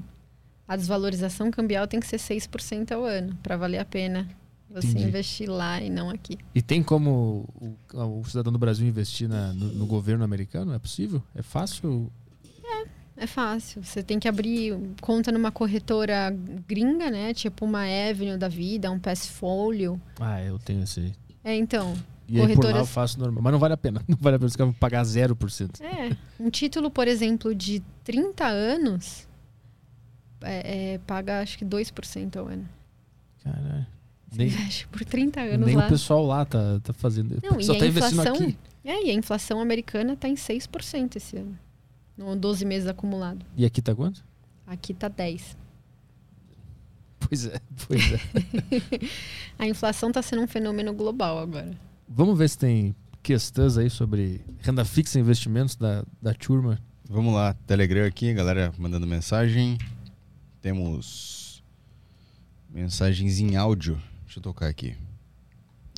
a 0.68 0.76
desvalorização 0.76 1.50
cambial 1.50 1.86
tem 1.86 1.98
que 1.98 2.06
ser 2.06 2.18
6% 2.18 2.92
ao 2.92 3.04
ano 3.04 3.34
para 3.42 3.56
valer 3.56 3.78
a 3.78 3.84
pena 3.86 4.28
você 4.68 4.88
Entendi. 4.88 5.04
investir 5.06 5.48
lá 5.48 5.80
e 5.80 5.88
não 5.88 6.10
aqui. 6.10 6.36
E 6.54 6.60
tem 6.60 6.82
como 6.82 7.48
o, 7.58 8.20
o 8.20 8.24
cidadão 8.24 8.52
do 8.52 8.58
Brasil 8.58 8.86
investir 8.86 9.28
na- 9.28 9.52
no, 9.54 9.66
no 9.72 9.86
governo 9.86 10.24
americano? 10.24 10.74
É 10.74 10.78
possível? 10.78 11.22
É 11.34 11.42
fácil? 11.42 12.10
É 13.16 13.26
fácil. 13.28 13.82
Você 13.84 14.02
tem 14.02 14.18
que 14.18 14.26
abrir 14.28 14.76
conta 15.00 15.30
numa 15.30 15.52
corretora 15.52 16.36
gringa, 16.66 17.10
né? 17.10 17.32
Tipo 17.32 17.64
uma 17.64 17.84
Avenue 17.84 18.36
da 18.36 18.48
vida, 18.48 18.90
um 18.90 18.98
Passfolio. 18.98 20.00
Ah, 20.18 20.42
eu 20.42 20.58
tenho 20.58 20.82
esse. 20.82 21.14
É, 21.44 21.54
então. 21.54 21.94
E 22.26 22.40
aí 22.40 22.42
por 22.42 22.46
lá 22.46 22.52
eu 22.52 22.56
Corretoras- 22.56 22.88
faço 22.90 23.18
normal. 23.20 23.42
Mas 23.42 23.52
não 23.52 23.60
vale 23.60 23.74
a 23.74 23.76
pena. 23.76 24.02
Não 24.08 24.16
vale 24.18 24.36
a 24.36 24.38
pena. 24.38 24.46
Os 24.48 24.56
caras 24.56 24.72
vão 24.72 24.78
pagar 24.80 25.02
0%. 25.04 25.80
É. 25.82 26.16
Um 26.40 26.48
título, 26.50 26.90
por 26.90 27.06
exemplo, 27.06 27.54
de 27.54 27.82
30 28.02 28.46
anos 28.46 29.28
é, 30.40 30.94
é, 30.94 30.98
paga 30.98 31.40
acho 31.40 31.58
que 31.58 31.64
2% 31.64 32.36
ao 32.36 32.46
ano. 32.46 32.68
Caralho. 33.42 33.86
Você 34.30 34.38
Nem, 34.38 34.50
por 34.90 35.04
30 35.04 35.40
anos 35.40 35.66
nem 35.66 35.76
lá. 35.76 35.86
o 35.86 35.88
pessoal 35.88 36.24
lá 36.26 36.44
tá, 36.44 36.80
tá 36.82 36.92
fazendo. 36.92 37.38
Não, 37.42 37.56
o 37.58 37.60
e 37.60 37.64
a 37.64 37.78
tá 37.78 37.86
investindo 37.86 38.20
inflação? 38.20 38.34
aqui. 38.34 38.58
É, 38.84 39.06
e 39.06 39.10
a 39.10 39.14
inflação 39.14 39.60
americana 39.60 40.14
está 40.14 40.28
em 40.28 40.34
6% 40.34 41.16
esse 41.16 41.36
ano. 41.36 41.58
No 42.16 42.34
12 42.36 42.64
meses 42.64 42.88
acumulado. 42.88 43.44
E 43.56 43.64
aqui 43.64 43.80
tá 43.80 43.94
quanto? 43.94 44.24
Aqui 44.66 44.92
tá 44.92 45.08
10. 45.08 45.56
Pois 47.28 47.46
é, 47.46 47.60
pois 47.86 48.12
é. 48.12 48.20
A 49.58 49.66
inflação 49.66 50.10
está 50.10 50.20
sendo 50.22 50.42
um 50.42 50.46
fenômeno 50.46 50.92
global 50.92 51.38
agora. 51.38 51.70
Vamos 52.08 52.36
ver 52.38 52.48
se 52.48 52.58
tem 52.58 52.94
questões 53.22 53.78
aí 53.78 53.88
sobre 53.88 54.40
renda 54.60 54.84
fixa 54.84 55.18
e 55.18 55.22
investimentos 55.22 55.76
da, 55.76 56.04
da 56.20 56.34
turma. 56.34 56.78
Vamos 57.08 57.34
lá, 57.34 57.54
Telegram 57.66 58.06
aqui, 58.06 58.32
galera 58.34 58.72
mandando 58.78 59.06
mensagem. 59.06 59.78
Temos 60.60 61.62
mensagens 62.68 63.38
em 63.38 63.56
áudio. 63.56 64.00
Deixa 64.24 64.38
eu 64.38 64.42
tocar 64.42 64.68
aqui. 64.68 64.96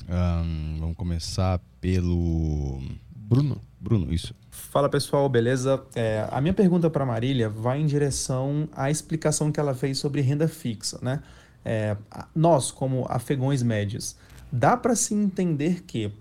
Ahn, 0.07 0.77
vamos 0.79 0.95
começar 0.95 1.59
pelo. 1.81 2.81
Bruno. 3.15 3.61
Bruno, 3.79 4.13
isso. 4.13 4.33
Fala 4.57 4.89
pessoal, 4.89 5.29
beleza? 5.29 5.81
É, 5.95 6.27
a 6.31 6.41
minha 6.41 6.53
pergunta 6.53 6.89
para 6.89 7.05
Marília 7.05 7.47
vai 7.47 7.79
em 7.79 7.85
direção 7.85 8.67
à 8.75 8.89
explicação 8.89 9.51
que 9.51 9.59
ela 9.59 9.73
fez 9.73 9.99
sobre 9.99 10.19
renda 10.19 10.47
fixa, 10.47 10.99
né? 11.01 11.21
É, 11.63 11.95
nós, 12.35 12.71
como 12.71 13.05
afegões 13.07 13.61
médios, 13.61 14.17
dá 14.51 14.75
para 14.75 14.95
se 14.95 15.13
entender 15.13 15.83
que 15.83 16.11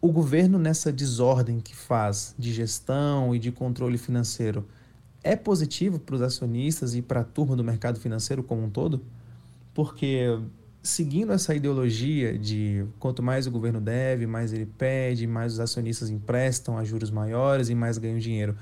o 0.00 0.10
governo 0.10 0.58
nessa 0.58 0.92
desordem 0.92 1.60
que 1.60 1.76
faz 1.76 2.34
de 2.36 2.52
gestão 2.52 3.34
e 3.34 3.38
de 3.38 3.52
controle 3.52 3.96
financeiro 3.96 4.66
é 5.22 5.36
positivo 5.36 6.00
para 6.00 6.16
os 6.16 6.22
acionistas 6.22 6.94
e 6.94 7.00
para 7.00 7.20
a 7.20 7.24
turma 7.24 7.54
do 7.54 7.62
mercado 7.62 8.00
financeiro 8.00 8.42
como 8.42 8.64
um 8.64 8.68
todo? 8.68 9.00
Porque 9.72 10.38
seguindo 10.82 11.32
essa 11.32 11.54
ideologia 11.54 12.36
de 12.36 12.84
quanto 12.98 13.22
mais 13.22 13.46
o 13.46 13.50
governo 13.50 13.80
deve, 13.80 14.26
mais 14.26 14.52
ele 14.52 14.66
pede, 14.66 15.26
mais 15.26 15.54
os 15.54 15.60
acionistas 15.60 16.10
emprestam 16.10 16.76
a 16.76 16.84
juros 16.84 17.10
maiores 17.10 17.68
e 17.68 17.74
mais 17.74 17.98
ganham 17.98 18.18
dinheiro, 18.18 18.56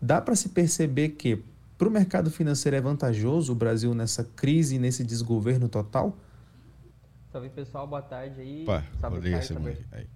dá 0.00 0.20
para 0.20 0.36
se 0.36 0.50
perceber 0.50 1.10
que 1.10 1.42
para 1.76 1.88
o 1.88 1.90
mercado 1.90 2.30
financeiro 2.30 2.76
é 2.76 2.80
vantajoso 2.80 3.52
o 3.52 3.54
Brasil 3.54 3.92
nessa 3.94 4.22
crise, 4.22 4.78
nesse 4.78 5.02
desgoverno 5.02 5.68
total? 5.68 6.16
Salve 7.32 7.48
pessoal, 7.48 7.86
boa 7.86 8.00
tarde 8.00 8.40
aí. 8.40 8.64
Pá, 8.64 8.84
Salve. 9.00 9.34
Aí. 9.90 10.06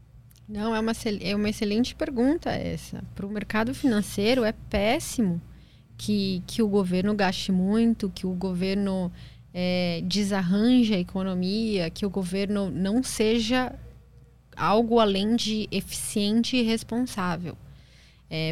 Não, 0.48 0.74
é 0.74 0.78
uma, 0.78 0.92
é 1.20 1.34
uma 1.34 1.50
excelente 1.50 1.94
pergunta 1.96 2.50
essa. 2.50 3.02
Para 3.16 3.26
o 3.26 3.28
mercado 3.28 3.74
financeiro 3.74 4.44
é 4.44 4.52
péssimo 4.52 5.42
que, 5.96 6.44
que 6.46 6.62
o 6.62 6.68
governo 6.68 7.12
gaste 7.14 7.50
muito, 7.50 8.08
que 8.08 8.24
o 8.24 8.32
governo 8.32 9.10
eh, 9.54 10.02
desarranje 10.04 10.94
a 10.94 10.98
economia, 10.98 11.90
que 11.90 12.06
o 12.06 12.10
governo 12.10 12.70
não 12.70 13.02
seja 13.02 13.74
algo 14.56 14.98
além 14.98 15.36
de 15.36 15.68
eficiente 15.70 16.56
e 16.56 16.62
responsável. 16.62 17.56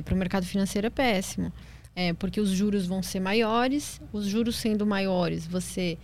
Para 0.05 0.15
o 0.15 0.17
mercado 0.17 0.47
financeiro 0.47 0.87
é 0.87 0.91
péssimo. 0.91 1.53
É, 1.95 2.13
porque 2.13 2.41
os 2.41 2.51
juros 2.51 2.87
vão 2.87 3.03
ser 3.03 3.21
maiores, 3.21 4.01
os 4.13 4.27
juros 4.27 4.57
sendo 4.57 4.87
maiores, 4.87 5.47
você 5.47 5.97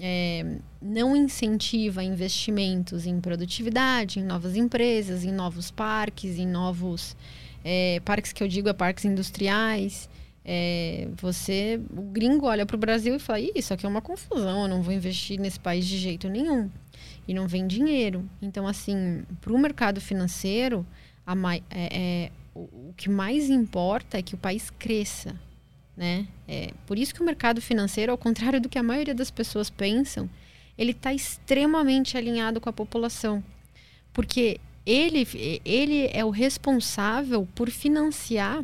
é, 0.00 0.58
não 0.82 1.16
incentiva 1.16 2.02
investimentos 2.02 3.06
em 3.06 3.20
produtividade, 3.20 4.18
em 4.18 4.24
novas 4.24 4.56
empresas, 4.56 5.24
em 5.24 5.32
novos 5.32 5.70
parques, 5.70 6.36
em 6.38 6.46
novos 6.46 7.16
é, 7.64 8.00
parques 8.04 8.32
que 8.32 8.42
eu 8.42 8.48
digo 8.48 8.68
é 8.68 8.72
parques 8.72 9.04
industriais. 9.04 10.08
É, 10.48 11.08
você, 11.16 11.80
o 11.90 12.02
gringo 12.02 12.46
olha 12.46 12.64
para 12.64 12.76
o 12.76 12.78
Brasil 12.78 13.16
e 13.16 13.18
fala: 13.18 13.40
"Ih, 13.40 13.50
isso 13.56 13.74
aqui 13.74 13.84
é 13.84 13.88
uma 13.88 14.00
confusão, 14.00 14.62
eu 14.62 14.68
não 14.68 14.80
vou 14.80 14.94
investir 14.94 15.40
nesse 15.40 15.58
país 15.58 15.84
de 15.84 15.98
jeito 15.98 16.28
nenhum. 16.28 16.70
E 17.26 17.34
não 17.34 17.48
vem 17.48 17.66
dinheiro. 17.66 18.24
Então, 18.40 18.68
assim, 18.68 19.24
para 19.40 19.52
o 19.52 19.58
mercado 19.58 20.00
financeiro, 20.00 20.86
a 21.26 21.34
é- 21.56 21.62
é, 21.70 22.32
o, 22.54 22.60
o 22.60 22.94
que 22.96 23.10
mais 23.10 23.50
importa 23.50 24.18
é 24.18 24.22
que 24.22 24.36
o 24.36 24.38
país 24.38 24.70
cresça. 24.70 25.34
Né? 25.96 26.28
É, 26.46 26.70
por 26.86 26.96
isso 26.96 27.12
que 27.12 27.22
o 27.22 27.24
mercado 27.24 27.60
financeiro, 27.60 28.12
ao 28.12 28.18
contrário 28.18 28.60
do 28.60 28.68
que 28.68 28.78
a 28.78 28.82
maioria 28.82 29.14
das 29.14 29.32
pessoas 29.32 29.68
pensam, 29.68 30.30
ele 30.78 30.92
está 30.92 31.12
extremamente 31.12 32.16
alinhado 32.16 32.60
com 32.60 32.68
a 32.68 32.72
população. 32.72 33.42
Porque 34.12 34.60
ele, 34.84 35.26
ele 35.64 36.08
é 36.12 36.24
o 36.24 36.30
responsável 36.30 37.48
por 37.54 37.68
financiar 37.68 38.62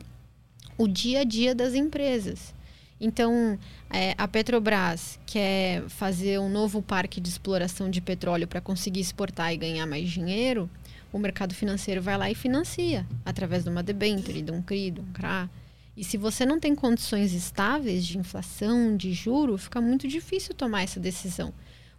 o 0.77 0.87
dia 0.87 1.20
a 1.20 1.25
dia 1.25 1.55
das 1.55 1.75
empresas. 1.75 2.55
Então, 3.01 3.59
é, 3.91 4.14
a 4.16 4.29
Petrobras 4.29 5.18
quer 5.27 5.83
fazer 5.89 6.39
um 6.39 6.49
novo 6.49 6.81
parque 6.81 7.20
de 7.20 7.29
exploração 7.29 7.91
de 7.91 8.01
petróleo 8.01 8.47
para 8.47 8.61
conseguir 8.61 9.01
exportar 9.01 9.53
e 9.53 9.57
ganhar 9.57 9.87
mais 9.87 10.09
dinheiro, 10.09 10.70
o 11.12 11.18
mercado 11.18 11.53
financeiro 11.53 12.01
vai 12.01 12.16
lá 12.16 12.31
e 12.31 12.35
financia, 12.35 13.07
através 13.25 13.64
de 13.64 13.70
uma 13.70 13.83
debênture, 13.83 14.41
de 14.41 14.53
um 14.53 14.62
CRI, 14.62 14.93
de 14.93 15.01
um 15.01 15.12
CRA. 15.12 15.51
E 15.97 16.03
se 16.03 16.16
você 16.16 16.47
não 16.47 16.59
tem 16.59 16.75
condições 16.75 17.35
estáveis 17.35 18.07
de 18.07 18.18
inflação, 18.18 18.97
de 18.97 19.12
juro, 19.12 19.59
fica 19.59 19.81
muito 19.81 20.09
difícil 20.09 20.55
tomar 20.55 20.83
essa 20.83 20.99
decisão. 20.99 21.53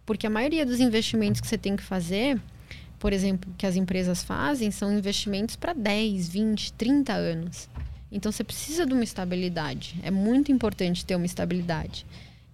Porque 0.04 0.26
a 0.26 0.30
maioria 0.30 0.66
dos 0.66 0.80
investimentos 0.80 1.40
que 1.40 1.46
você 1.46 1.56
tem 1.56 1.76
que 1.76 1.82
fazer, 1.82 2.40
por 2.98 3.12
exemplo, 3.12 3.52
que 3.56 3.66
as 3.66 3.76
empresas 3.76 4.24
fazem, 4.24 4.70
são 4.70 4.92
investimentos 4.92 5.54
para 5.54 5.72
10, 5.72 6.28
20, 6.28 6.72
30 6.72 7.12
anos. 7.12 7.68
Então 8.14 8.30
você 8.30 8.44
precisa 8.44 8.86
de 8.86 8.94
uma 8.94 9.02
estabilidade. 9.02 9.96
É 10.04 10.10
muito 10.10 10.52
importante 10.52 11.04
ter 11.04 11.16
uma 11.16 11.26
estabilidade. 11.26 12.06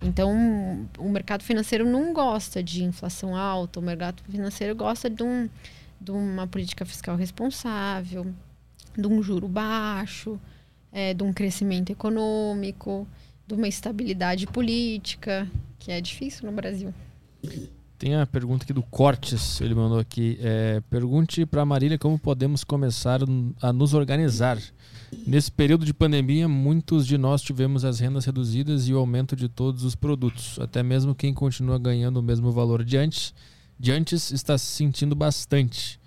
Então, 0.02 0.88
o 0.98 1.10
mercado 1.10 1.44
financeiro 1.44 1.84
não 1.84 2.14
gosta 2.14 2.62
de 2.62 2.82
inflação 2.82 3.36
alta, 3.36 3.78
o 3.78 3.82
mercado 3.82 4.22
financeiro 4.22 4.74
gosta 4.74 5.10
de, 5.10 5.22
um, 5.22 5.46
de 6.00 6.10
uma 6.10 6.46
política 6.46 6.86
fiscal 6.86 7.14
responsável, 7.16 8.26
de 8.96 9.06
um 9.06 9.22
juro 9.22 9.46
baixo, 9.46 10.40
é, 10.90 11.12
de 11.12 11.22
um 11.22 11.34
crescimento 11.34 11.90
econômico, 11.92 13.06
de 13.46 13.52
uma 13.52 13.68
estabilidade 13.68 14.46
política, 14.46 15.46
que 15.78 15.92
é 15.92 16.00
difícil 16.00 16.46
no 16.46 16.52
Brasil. 16.52 16.94
Tem 17.98 18.14
a 18.14 18.24
pergunta 18.24 18.64
aqui 18.64 18.72
do 18.72 18.82
Cortes, 18.82 19.60
ele 19.60 19.74
mandou 19.74 19.98
aqui. 19.98 20.38
É, 20.40 20.80
pergunte 20.88 21.44
para 21.44 21.66
Marília 21.66 21.98
como 21.98 22.18
podemos 22.18 22.64
começar 22.64 23.20
a 23.60 23.72
nos 23.74 23.92
organizar. 23.92 24.56
Nesse 25.26 25.50
período 25.50 25.84
de 25.84 25.92
pandemia, 25.92 26.48
muitos 26.48 27.06
de 27.06 27.18
nós 27.18 27.42
tivemos 27.42 27.84
as 27.84 27.98
rendas 27.98 28.24
reduzidas 28.24 28.88
e 28.88 28.94
o 28.94 28.98
aumento 28.98 29.34
de 29.34 29.48
todos 29.48 29.84
os 29.84 29.94
produtos. 29.94 30.58
Até 30.58 30.82
mesmo 30.82 31.14
quem 31.14 31.34
continua 31.34 31.78
ganhando 31.78 32.18
o 32.18 32.22
mesmo 32.22 32.52
valor 32.52 32.84
de 32.84 32.96
antes, 32.96 33.34
de 33.78 33.90
antes 33.92 34.30
está 34.30 34.56
se 34.56 34.66
sentindo 34.66 35.14
bastante. 35.14 35.98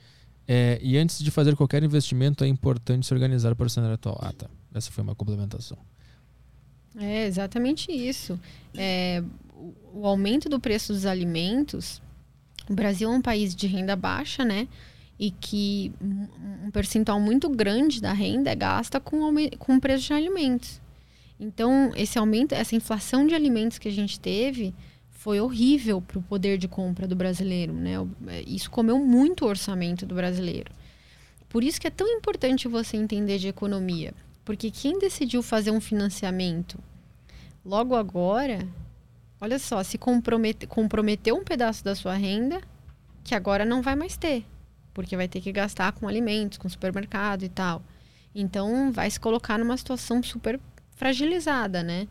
É, 0.48 0.80
e 0.82 0.98
antes 0.98 1.20
de 1.20 1.32
fazer 1.32 1.56
qualquer 1.56 1.84
investimento, 1.84 2.44
é 2.44 2.48
importante 2.48 3.06
se 3.06 3.14
organizar 3.14 3.56
para 3.56 3.68
o 3.68 3.70
cenário 3.70 3.96
atual. 3.96 4.20
Ah, 4.22 4.34
tá. 4.34 4.50
Essa 4.74 4.92
foi 4.92 5.04
uma 5.04 5.16
complementação. 5.16 5.78
É 6.98 7.26
exatamente 7.26 7.92
isso. 7.92 8.40
É, 8.76 9.24
o, 9.94 10.06
aumento 10.06 10.50
do 10.50 10.60
preço 10.60 10.94
dos 10.94 11.06
alimentos. 11.06 12.02
O 12.70 12.74
Brasil 12.74 13.12
é 13.12 13.16
um 13.16 13.22
país 13.22 13.56
de 13.56 13.68
renda 13.68 13.96
baixa, 13.96 14.46
né? 14.46 14.68
E 15.20 15.32
que 15.32 15.92
um 16.02 16.72
percentual 16.72 17.20
muito 17.20 17.50
grande 17.50 18.02
da 18.02 18.12
renda 18.12 18.50
é 18.50 18.56
gasta 18.56 19.00
com, 19.00 19.20
com 19.60 19.76
o 19.76 19.82
preço 19.82 20.08
de 20.08 20.14
alimentos. 20.14 20.82
Então, 21.40 21.92
esse 21.96 22.18
aumento, 22.18 22.54
essa 22.54 22.76
inflação 22.76 23.28
de 23.28 23.36
alimentos 23.36 23.78
que 23.78 23.88
a 23.88 23.92
gente 23.92 24.20
teve 24.20 24.74
foi 25.10 25.40
horrível 25.40 26.02
para 26.02 26.20
o 26.20 26.22
poder 26.22 26.58
de 26.58 26.68
compra 26.68 27.08
do 27.08 27.16
brasileiro, 27.16 27.74
né? 27.74 27.94
Isso 28.46 28.70
comeu 28.70 29.00
muito 29.00 29.46
o 29.46 29.48
orçamento 29.48 30.06
do 30.06 30.16
brasileiro. 30.16 30.72
Por 31.48 31.64
isso 31.64 31.80
que 31.80 31.88
é 31.88 31.92
tão 31.92 32.08
importante 32.08 32.68
você 32.68 32.98
entender 32.98 33.38
de 33.38 33.48
economia. 33.48 34.14
Porque 34.44 34.70
quem 34.70 35.00
decidiu 35.00 35.42
fazer 35.42 35.72
um 35.72 35.80
financiamento 35.80 36.78
logo 37.64 37.96
agora, 37.96 38.68
olha 39.40 39.58
só, 39.58 39.82
se 39.84 39.98
compromete, 39.98 40.68
comprometeu 40.68 41.36
um 41.36 41.44
pedaço 41.44 41.84
da 41.84 41.96
sua 41.96 42.16
renda 42.16 42.62
que 43.24 43.34
agora 43.34 43.64
não 43.64 43.82
vai 43.82 43.96
mais 43.96 44.18
ter. 44.18 44.46
Porque 44.94 45.18
vai 45.18 45.28
ter 45.28 45.42
que 45.42 45.52
gastar 45.52 45.92
com 45.94 46.08
alimentos, 46.08 46.58
com 46.58 46.70
supermercado 46.70 47.44
e 47.44 47.50
tal. 47.50 47.82
Então, 48.36 48.92
vai 48.92 49.10
se 49.10 49.20
colocar 49.20 49.58
numa 49.58 49.78
situação 49.78 50.22
super 50.22 50.60
fragilizada, 50.96 51.84
né? 51.84 52.08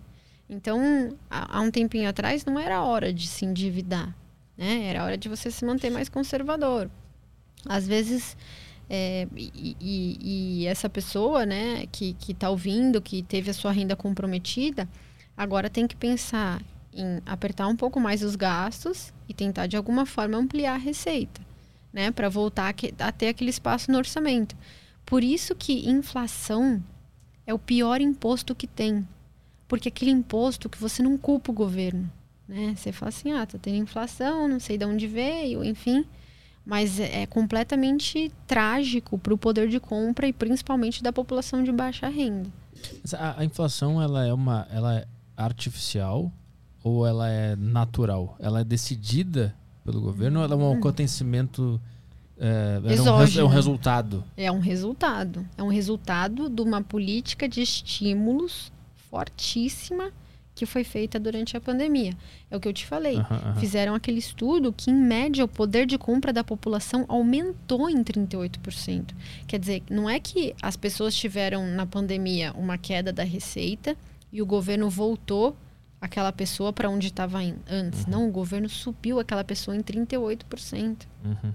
Então, 0.49 1.17
há, 1.31 1.61
um 1.61 1.71
tempinho 1.71 2.09
atrás, 2.09 2.45
não 2.45 2.59
era 2.59 2.83
hora 2.83 3.13
de 3.13 3.27
se 3.27 3.45
endividar, 3.45 4.15
né? 4.57 4.85
Era 4.85 5.05
hora 5.05 5.17
de 5.17 5.29
você 5.29 5.51
se 5.51 5.65
manter 5.65 5.91
mais 5.91 6.09
conservador. 6.09 6.91
Às 7.67 7.87
vezes, 7.87 8.37
é, 8.91 9.27
e, 9.35 9.77
e, 9.81 10.19
e, 10.63 10.67
essa 10.67 10.89
pessoa, 10.89 11.47
né, 11.47 11.87
que 11.91 12.17
está 12.29 12.51
ouvindo, 12.51 13.01
que 13.01 13.23
teve 13.23 13.51
a 13.51 13.55
sua 13.55 13.73
renda 13.73 13.97
comprometida, 13.97 14.89
agora 15.37 15.71
tem 15.71 15.87
que 15.87 15.97
pensar 15.97 16.61
em 16.93 17.21
apertar 17.25 17.67
um 17.69 17.77
pouco 17.77 17.99
mais 17.99 18.23
os 18.23 18.37
gastos 18.37 19.13
e 19.29 19.33
tentar 19.33 19.67
de 19.67 19.77
alguma 19.77 20.05
forma 20.05 20.37
ampliar 20.37 20.75
a 20.75 20.79
receita, 20.79 21.41
né, 21.93 22.10
para 22.10 22.28
voltar 22.28 22.74
a, 22.98 23.12
ter 23.12 23.28
aquele 23.28 23.51
espaço 23.51 23.90
no 23.90 23.98
orçamento. 23.98 24.56
Por 25.05 25.23
isso 25.23 25.55
que 25.55 25.89
inflação 25.89 26.82
é 27.47 27.52
o 27.52 27.59
pior 27.59 28.01
imposto 28.01 28.55
que 28.55 28.66
tem, 28.66 29.06
porque 29.69 29.89
aquele 29.89 30.10
imposto 30.10 30.69
que 30.69 30.78
você 30.78 31.02
não 31.02 31.19
culpa 31.19 31.51
o 31.51 31.55
governo, 31.55 32.10
né? 32.48 32.74
Você 32.77 32.93
fala 32.93 33.09
assim, 33.09 33.32
ah, 33.32 33.44
tá 33.44 33.59
tendo 33.60 33.77
inflação, 33.77 34.48
não 34.48 34.60
sei 34.60 34.78
de 34.78 34.85
onde 34.85 35.06
veio, 35.06 35.64
enfim, 35.64 36.06
mas 36.64 37.01
é, 37.01 37.23
é 37.23 37.27
completamente 37.27 38.32
trágico 38.47 39.19
para 39.19 39.35
o 39.35 39.39
poder 39.39 39.69
de 39.69 39.81
compra 39.81 40.27
e 40.27 40.32
principalmente 40.32 41.02
da 41.02 41.12
população 41.12 41.62
de 41.62 41.73
baixa 41.73 42.09
renda. 42.09 42.48
A, 43.14 43.40
a, 43.40 43.44
inflação 43.44 44.01
ela 44.01 44.24
é 44.24 44.32
uma, 44.32 44.66
ela 44.70 44.98
é 44.98 45.06
artificial 45.36 46.32
ou 46.82 47.06
ela 47.06 47.28
é 47.28 47.56
natural? 47.56 48.36
Ela 48.39 48.60
é 48.60 48.64
decidida 48.64 49.55
pelo 49.85 50.01
governo 50.01 50.41
ou 50.41 50.45
ela 50.45 50.55
é 50.55 50.57
um 50.57 50.71
hum. 50.71 50.79
acontecimento 50.79 51.81
é, 52.39 52.81
é, 52.85 53.01
um, 53.01 53.07
é 53.07 53.45
um 53.45 53.47
resultado? 53.47 54.25
É 54.37 54.51
um 54.51 54.59
resultado. 54.59 55.47
É 55.57 55.63
um 55.63 55.69
resultado 55.69 56.49
de 56.49 56.61
uma 56.61 56.83
política 56.83 57.49
de 57.49 57.63
estímulos 57.63 58.73
fortíssima 59.11 60.11
que 60.55 60.67
foi 60.67 60.85
feita 60.85 61.19
durante 61.19 61.57
a 61.57 61.61
pandemia. 61.61 62.15
É 62.51 62.57
o 62.57 62.61
que 62.61 62.69
eu 62.69 62.73
te 62.73 62.85
falei. 62.85 63.17
Uhum, 63.17 63.23
uhum. 63.23 63.57
Fizeram 63.57 63.95
aquele 63.95 64.19
estudo 64.19 64.73
que, 64.73 64.91
em 64.91 64.95
média, 64.95 65.45
o 65.45 65.49
poder 65.49 65.87
de 65.87 65.97
compra 65.97 66.33
da 66.33 66.45
população 66.45 67.05
aumentou 67.09 67.89
em 67.89 68.03
38%. 68.03 69.15
Quer 69.47 69.59
dizer, 69.59 69.83
não 69.89 70.11
é 70.11 70.21
que 70.21 70.55
as 70.61 70.77
pessoas 70.77 71.15
tiveram 71.15 71.67
na 71.67 71.87
pandemia 71.87 72.53
uma 72.53 72.77
queda 72.77 73.13
da 73.13 73.23
receita 73.25 73.97
e 74.33 74.43
o 74.43 74.47
governo 74.47 74.91
voltou 74.91 75.57
aquela 76.03 76.33
pessoa 76.33 76.73
para 76.73 76.91
onde 76.91 77.07
estava 77.07 77.39
antes. 77.39 78.05
Uhum. 78.05 78.11
Não, 78.11 78.29
o 78.29 78.33
governo 78.33 78.69
subiu 78.69 79.20
aquela 79.20 79.45
pessoa 79.45 79.77
em 79.77 79.81
38%. 79.81 81.07
Uhum. 81.24 81.53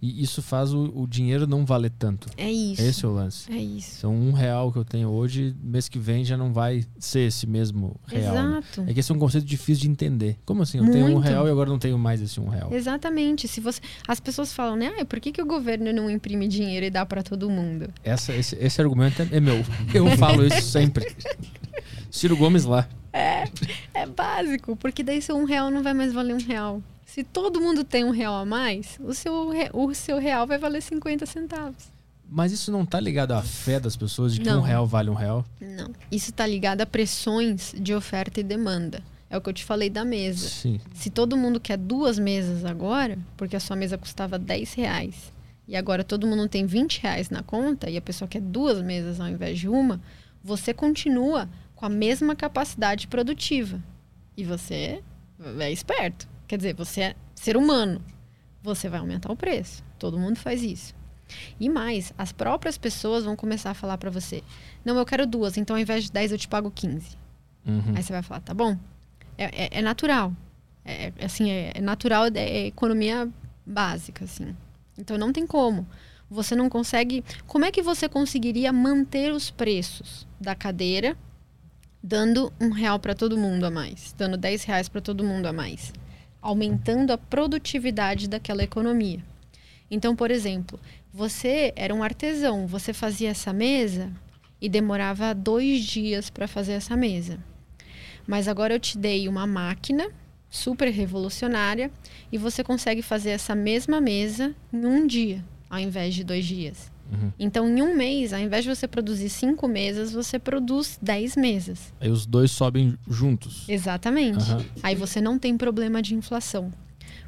E 0.00 0.22
isso 0.22 0.42
faz 0.42 0.72
o, 0.72 0.90
o, 0.94 1.06
dinheiro 1.06 1.46
não 1.46 1.64
valer 1.64 1.92
tanto. 1.96 2.26
É 2.36 2.50
isso. 2.50 2.80
Esse 2.80 3.04
é 3.04 3.08
o 3.08 3.12
lance. 3.12 3.52
É 3.52 3.56
isso. 3.56 3.98
Então, 3.98 4.14
um 4.14 4.32
real 4.32 4.72
que 4.72 4.78
eu 4.78 4.84
tenho 4.84 5.08
hoje, 5.08 5.54
mês 5.62 5.88
que 5.88 5.98
vem 5.98 6.24
já 6.24 6.36
não 6.36 6.52
vai 6.52 6.84
ser 6.98 7.20
esse 7.20 7.46
mesmo 7.46 8.00
real. 8.06 8.34
Né? 8.34 8.40
Exato. 8.40 8.82
Né? 8.82 8.90
É 8.90 8.94
que 8.94 9.00
esse 9.00 9.12
é 9.12 9.14
um 9.14 9.18
conceito 9.18 9.46
difícil 9.46 9.82
de 9.82 9.90
entender. 9.90 10.38
Como 10.46 10.62
assim? 10.62 10.78
Eu 10.78 10.84
Muito. 10.84 10.96
tenho 10.96 11.16
um 11.16 11.18
real 11.18 11.46
e 11.46 11.50
agora 11.50 11.68
não 11.68 11.78
tenho 11.78 11.98
mais 11.98 12.22
esse 12.22 12.40
um 12.40 12.48
real. 12.48 12.72
Exatamente. 12.72 13.46
Se 13.46 13.60
você, 13.60 13.80
as 14.08 14.18
pessoas 14.18 14.52
falam, 14.52 14.76
né? 14.76 14.90
Ah, 14.98 15.04
por 15.04 15.20
que, 15.20 15.30
que 15.30 15.42
o 15.42 15.46
governo 15.46 15.92
não 15.92 16.10
imprime 16.10 16.48
dinheiro 16.48 16.86
e 16.86 16.90
dá 16.90 17.04
para 17.04 17.22
todo 17.22 17.48
mundo? 17.50 17.92
Essa, 18.02 18.34
esse, 18.34 18.56
esse 18.56 18.80
argumento 18.80 19.20
é, 19.22 19.28
é 19.30 19.40
meu. 19.40 19.62
Eu 19.92 20.16
falo 20.16 20.44
isso 20.44 20.62
sempre. 20.62 21.14
Ciro 22.10 22.36
Gomes 22.36 22.64
lá. 22.64 22.88
É, 23.12 23.44
é 23.94 24.06
básico, 24.06 24.76
porque 24.76 25.02
daí 25.02 25.20
seu 25.20 25.36
um 25.36 25.44
real 25.44 25.70
não 25.70 25.82
vai 25.82 25.94
mais 25.94 26.12
valer 26.12 26.34
um 26.34 26.40
real. 26.40 26.82
Se 27.04 27.24
todo 27.24 27.60
mundo 27.60 27.82
tem 27.82 28.04
um 28.04 28.10
real 28.10 28.34
a 28.34 28.44
mais, 28.44 28.98
o 29.00 29.12
seu, 29.12 29.50
o 29.72 29.94
seu 29.94 30.18
real 30.18 30.46
vai 30.46 30.58
valer 30.58 30.80
50 30.80 31.26
centavos. 31.26 31.90
Mas 32.30 32.52
isso 32.52 32.70
não 32.70 32.84
está 32.84 33.00
ligado 33.00 33.32
à 33.32 33.42
fé 33.42 33.80
das 33.80 33.96
pessoas 33.96 34.32
de 34.32 34.40
que 34.40 34.46
não. 34.46 34.60
um 34.60 34.62
real 34.62 34.86
vale 34.86 35.10
um 35.10 35.14
real? 35.14 35.44
Não. 35.60 35.90
Isso 36.12 36.30
está 36.30 36.46
ligado 36.46 36.80
a 36.80 36.86
pressões 36.86 37.74
de 37.76 37.92
oferta 37.92 38.38
e 38.38 38.44
demanda. 38.44 39.02
É 39.28 39.36
o 39.36 39.40
que 39.40 39.48
eu 39.48 39.52
te 39.52 39.64
falei 39.64 39.90
da 39.90 40.04
mesa. 40.04 40.48
Sim. 40.48 40.80
Se 40.94 41.10
todo 41.10 41.36
mundo 41.36 41.58
quer 41.58 41.76
duas 41.76 42.16
mesas 42.18 42.64
agora, 42.64 43.18
porque 43.36 43.56
a 43.56 43.60
sua 43.60 43.74
mesa 43.74 43.98
custava 43.98 44.38
10 44.38 44.74
reais, 44.74 45.32
e 45.66 45.74
agora 45.74 46.04
todo 46.04 46.26
mundo 46.26 46.48
tem 46.48 46.66
20 46.66 47.00
reais 47.00 47.30
na 47.30 47.42
conta, 47.42 47.90
e 47.90 47.96
a 47.96 48.00
pessoa 48.00 48.28
quer 48.28 48.40
duas 48.40 48.80
mesas 48.80 49.20
ao 49.20 49.28
invés 49.28 49.58
de 49.58 49.68
uma, 49.68 50.00
você 50.42 50.72
continua 50.72 51.48
com 51.80 51.86
a 51.86 51.88
mesma 51.88 52.36
capacidade 52.36 53.08
produtiva. 53.08 53.82
E 54.36 54.44
você 54.44 55.02
é 55.58 55.72
esperto. 55.72 56.28
Quer 56.46 56.58
dizer, 56.58 56.74
você 56.74 57.00
é 57.00 57.16
ser 57.34 57.56
humano. 57.56 58.02
Você 58.62 58.86
vai 58.86 59.00
aumentar 59.00 59.32
o 59.32 59.36
preço. 59.36 59.82
Todo 59.98 60.18
mundo 60.18 60.36
faz 60.36 60.62
isso. 60.62 60.94
E 61.58 61.70
mais, 61.70 62.12
as 62.18 62.32
próprias 62.32 62.76
pessoas 62.76 63.24
vão 63.24 63.34
começar 63.34 63.70
a 63.70 63.74
falar 63.74 63.96
para 63.96 64.10
você: 64.10 64.42
Não, 64.84 64.94
eu 64.98 65.06
quero 65.06 65.26
duas, 65.26 65.56
então 65.56 65.74
ao 65.74 65.80
invés 65.80 66.04
de 66.04 66.12
10 66.12 66.32
eu 66.32 66.38
te 66.38 66.48
pago 66.48 66.70
15. 66.70 67.16
Uhum. 67.66 67.94
Aí 67.96 68.02
você 68.02 68.12
vai 68.12 68.22
falar: 68.22 68.40
Tá 68.40 68.52
bom. 68.52 68.76
É, 69.38 69.44
é, 69.44 69.78
é 69.78 69.82
natural. 69.82 70.34
É, 70.84 71.12
é 71.16 71.24
assim, 71.24 71.50
é, 71.50 71.72
é 71.76 71.80
natural, 71.80 72.26
é 72.34 72.66
economia 72.66 73.26
básica, 73.64 74.26
assim. 74.26 74.54
Então 74.98 75.16
não 75.16 75.32
tem 75.32 75.46
como. 75.46 75.88
Você 76.28 76.54
não 76.54 76.68
consegue. 76.68 77.24
Como 77.46 77.64
é 77.64 77.70
que 77.70 77.80
você 77.80 78.06
conseguiria 78.06 78.70
manter 78.70 79.32
os 79.32 79.50
preços 79.50 80.26
da 80.38 80.54
cadeira 80.54 81.16
dando 82.02 82.52
um 82.60 82.70
real 82.70 82.98
para 82.98 83.14
todo 83.14 83.36
mundo 83.36 83.64
a 83.64 83.70
mais, 83.70 84.14
dando 84.16 84.36
10 84.36 84.64
reais 84.64 84.88
para 84.88 85.00
todo 85.00 85.24
mundo 85.24 85.46
a 85.46 85.52
mais, 85.52 85.92
aumentando 86.40 87.12
a 87.12 87.18
produtividade 87.18 88.28
daquela 88.28 88.62
economia. 88.62 89.22
Então, 89.90 90.14
por 90.14 90.30
exemplo, 90.30 90.78
você 91.12 91.72
era 91.76 91.94
um 91.94 92.02
artesão, 92.02 92.66
você 92.66 92.92
fazia 92.92 93.30
essa 93.30 93.52
mesa 93.52 94.10
e 94.60 94.68
demorava 94.68 95.34
dois 95.34 95.84
dias 95.84 96.30
para 96.30 96.46
fazer 96.46 96.72
essa 96.72 96.96
mesa. 96.96 97.38
Mas 98.26 98.46
agora 98.46 98.74
eu 98.74 98.80
te 98.80 98.96
dei 98.96 99.28
uma 99.28 99.46
máquina 99.46 100.08
super 100.48 100.88
revolucionária 100.88 101.90
e 102.30 102.38
você 102.38 102.62
consegue 102.62 103.02
fazer 103.02 103.30
essa 103.30 103.54
mesma 103.54 104.00
mesa 104.00 104.54
em 104.72 104.84
um 104.86 105.06
dia, 105.06 105.44
ao 105.68 105.78
invés 105.78 106.14
de 106.14 106.24
dois 106.24 106.44
dias. 106.44 106.90
Uhum. 107.12 107.32
Então, 107.38 107.68
em 107.68 107.82
um 107.82 107.96
mês, 107.96 108.32
ao 108.32 108.40
invés 108.40 108.64
de 108.64 108.74
você 108.74 108.86
produzir 108.86 109.28
cinco 109.28 109.66
mesas, 109.66 110.12
você 110.12 110.38
produz 110.38 110.98
dez 111.00 111.36
mesas. 111.36 111.92
Aí 112.00 112.10
os 112.10 112.26
dois 112.26 112.50
sobem 112.50 112.96
juntos. 113.08 113.68
Exatamente. 113.68 114.50
Uhum. 114.50 114.64
Aí 114.82 114.94
você 114.94 115.20
não 115.20 115.38
tem 115.38 115.56
problema 115.56 116.00
de 116.00 116.14
inflação. 116.14 116.72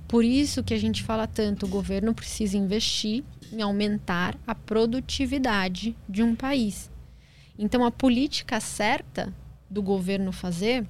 Por 0.06 0.24
isso 0.24 0.62
que 0.62 0.74
a 0.74 0.78
gente 0.78 1.02
fala 1.02 1.26
tanto, 1.26 1.66
o 1.66 1.68
governo 1.68 2.14
precisa 2.14 2.56
investir 2.56 3.24
em 3.52 3.62
aumentar 3.62 4.36
a 4.46 4.54
produtividade 4.54 5.96
de 6.08 6.22
um 6.22 6.34
país. 6.34 6.90
Então, 7.58 7.84
a 7.84 7.90
política 7.90 8.60
certa 8.60 9.32
do 9.70 9.82
governo 9.82 10.32
fazer 10.32 10.86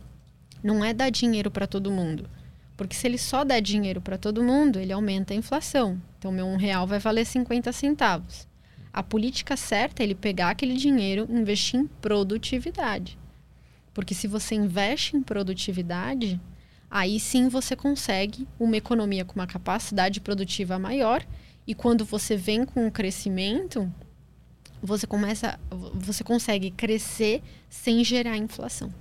não 0.63 0.85
é 0.85 0.93
dar 0.93 1.11
dinheiro 1.11 1.51
para 1.51 1.67
todo 1.67 1.91
mundo. 1.91 2.29
Porque 2.77 2.97
se 2.97 3.07
ele 3.07 3.19
só 3.19 3.45
der 3.45 3.61
dinheiro 3.61 4.01
para 4.01 4.19
todo 4.19 4.43
mundo, 4.43 4.79
ele 4.79 4.93
aumenta 4.93 5.35
a 5.35 5.37
inflação. 5.37 6.01
Então, 6.19 6.33
meu 6.33 6.47
um 6.47 6.57
real 6.57 6.87
vai 6.87 6.99
valer 6.99 7.27
50 7.27 7.73
centavos. 7.73 8.49
A 8.93 9.03
política 9.03 9.57
certa 9.57 10.03
é 10.03 10.05
ele 10.05 10.15
pegar 10.15 10.51
aquele 10.51 10.77
dinheiro 10.77 11.27
e 11.31 11.35
investir 11.35 11.81
em 11.81 11.87
produtividade. 11.87 13.19
Porque 13.95 14.15
se 14.15 14.27
você 14.27 14.55
investe 14.55 15.17
em 15.17 15.23
produtividade, 15.23 16.41
aí 16.91 17.19
sim 17.19 17.49
você 17.49 17.75
consegue 17.75 18.47
uma 18.61 18.77
economia 18.77 19.25
com 19.25 19.35
uma 19.35 19.47
capacidade 19.47 20.21
produtiva 20.21 20.79
maior. 20.79 21.25
E 21.67 21.75
quando 21.75 22.05
você 22.05 22.37
vem 22.37 22.65
com 22.67 22.87
o 22.87 22.91
crescimento, 22.91 23.91
você 24.83 25.07
começa, 25.07 25.59
você 25.95 26.23
consegue 26.23 26.71
crescer 26.71 27.43
sem 27.71 28.05
gerar 28.05 28.37
inflação. 28.37 28.93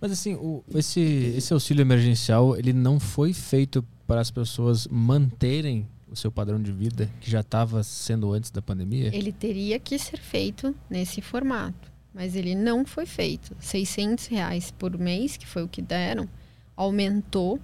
Mas 0.00 0.12
assim, 0.12 0.34
o, 0.34 0.62
esse, 0.74 1.00
esse 1.00 1.52
auxílio 1.52 1.82
emergencial, 1.82 2.56
ele 2.56 2.72
não 2.72 3.00
foi 3.00 3.32
feito 3.32 3.84
para 4.06 4.20
as 4.20 4.30
pessoas 4.30 4.86
manterem 4.86 5.88
o 6.14 6.16
seu 6.16 6.32
padrão 6.32 6.60
de 6.60 6.72
vida 6.72 7.10
que 7.20 7.30
já 7.30 7.40
estava 7.40 7.82
sendo 7.82 8.32
antes 8.32 8.50
da 8.50 8.62
pandemia? 8.62 9.14
Ele 9.14 9.32
teria 9.32 9.78
que 9.78 9.98
ser 9.98 10.18
feito 10.18 10.74
nesse 10.88 11.20
formato, 11.20 11.92
mas 12.14 12.34
ele 12.34 12.54
não 12.54 12.84
foi 12.84 13.06
feito. 13.06 13.54
600 13.60 14.26
reais 14.26 14.70
por 14.70 14.96
mês, 14.98 15.36
que 15.36 15.46
foi 15.46 15.62
o 15.62 15.68
que 15.68 15.82
deram, 15.82 16.28
aumentou 16.76 17.60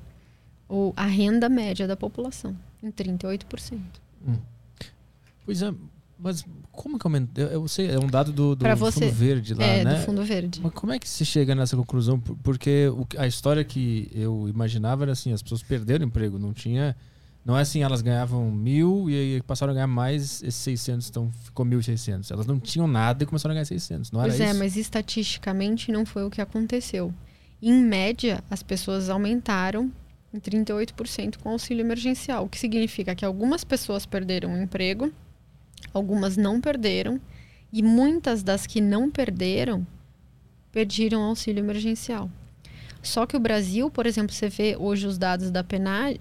o, 0.68 0.92
a 0.96 1.06
renda 1.06 1.48
média 1.48 1.86
da 1.86 1.96
população 1.96 2.56
em 2.82 2.90
38%. 2.90 3.78
Hum. 4.26 4.36
Pois 5.44 5.62
é, 5.62 5.74
mas 6.18 6.44
como 6.70 6.98
que 6.98 7.06
aumentou? 7.06 7.44
Eu, 7.44 7.66
sei, 7.66 7.90
é 7.90 7.98
um 7.98 8.06
dado 8.06 8.32
do, 8.32 8.54
do 8.54 8.76
você, 8.76 9.06
Fundo 9.06 9.12
Verde 9.12 9.54
lá, 9.54 9.64
é, 9.64 9.84
né? 9.84 9.94
do 9.94 10.00
Fundo 10.04 10.24
Verde. 10.24 10.60
Mas 10.62 10.72
como 10.72 10.92
é 10.92 10.98
que 10.98 11.08
se 11.08 11.24
chega 11.24 11.54
nessa 11.54 11.76
conclusão? 11.76 12.20
Porque 12.20 12.88
o, 12.88 13.06
a 13.18 13.26
história 13.26 13.64
que 13.64 14.10
eu 14.14 14.46
imaginava 14.48 15.04
era 15.04 15.12
assim, 15.12 15.32
as 15.32 15.42
pessoas 15.42 15.62
perderam 15.62 16.04
emprego, 16.04 16.38
não 16.38 16.52
tinha 16.52 16.96
não 17.44 17.56
é 17.56 17.62
assim, 17.62 17.82
elas 17.82 18.02
ganhavam 18.02 18.50
mil 18.50 19.08
e 19.08 19.14
aí 19.14 19.42
passaram 19.42 19.70
a 19.72 19.74
ganhar 19.74 19.86
mais 19.86 20.42
esses 20.42 20.56
600, 20.56 21.08
então 21.08 21.30
ficou 21.44 21.64
1.600. 21.64 22.30
Elas 22.30 22.46
não 22.46 22.60
tinham 22.60 22.86
nada 22.86 23.22
e 23.24 23.26
começaram 23.26 23.52
a 23.52 23.54
ganhar 23.54 23.64
600, 23.64 24.10
não 24.10 24.20
pois 24.20 24.34
era 24.34 24.44
é, 24.44 24.50
isso? 24.50 24.58
mas 24.58 24.76
estatisticamente 24.76 25.90
não 25.90 26.04
foi 26.04 26.24
o 26.24 26.30
que 26.30 26.40
aconteceu. 26.40 27.12
Em 27.62 27.72
média, 27.72 28.42
as 28.50 28.62
pessoas 28.62 29.08
aumentaram 29.08 29.90
em 30.32 30.38
38% 30.38 31.38
com 31.38 31.50
auxílio 31.50 31.82
emergencial, 31.82 32.44
o 32.44 32.48
que 32.48 32.58
significa 32.58 33.14
que 33.14 33.24
algumas 33.24 33.64
pessoas 33.64 34.06
perderam 34.06 34.54
o 34.54 34.62
emprego, 34.62 35.12
algumas 35.92 36.36
não 36.36 36.60
perderam 36.60 37.20
E 37.72 37.82
muitas 37.82 38.42
das 38.42 38.66
que 38.66 38.80
não 38.80 39.10
perderam, 39.10 39.86
perderam 40.72 41.22
auxílio 41.22 41.60
emergencial. 41.60 42.30
Só 43.02 43.24
que 43.26 43.36
o 43.36 43.40
Brasil, 43.40 43.90
por 43.90 44.04
exemplo, 44.06 44.34
você 44.34 44.48
vê 44.48 44.76
hoje 44.78 45.06
os 45.06 45.16
dados 45.16 45.50
da 45.50 45.64
PNAD, 45.64 46.18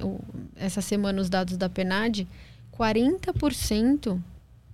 essa 0.56 0.82
semana 0.82 1.22
os 1.22 1.30
dados 1.30 1.58
da 1.58 1.68
PNAD, 1.70 2.28
40% 2.72 4.20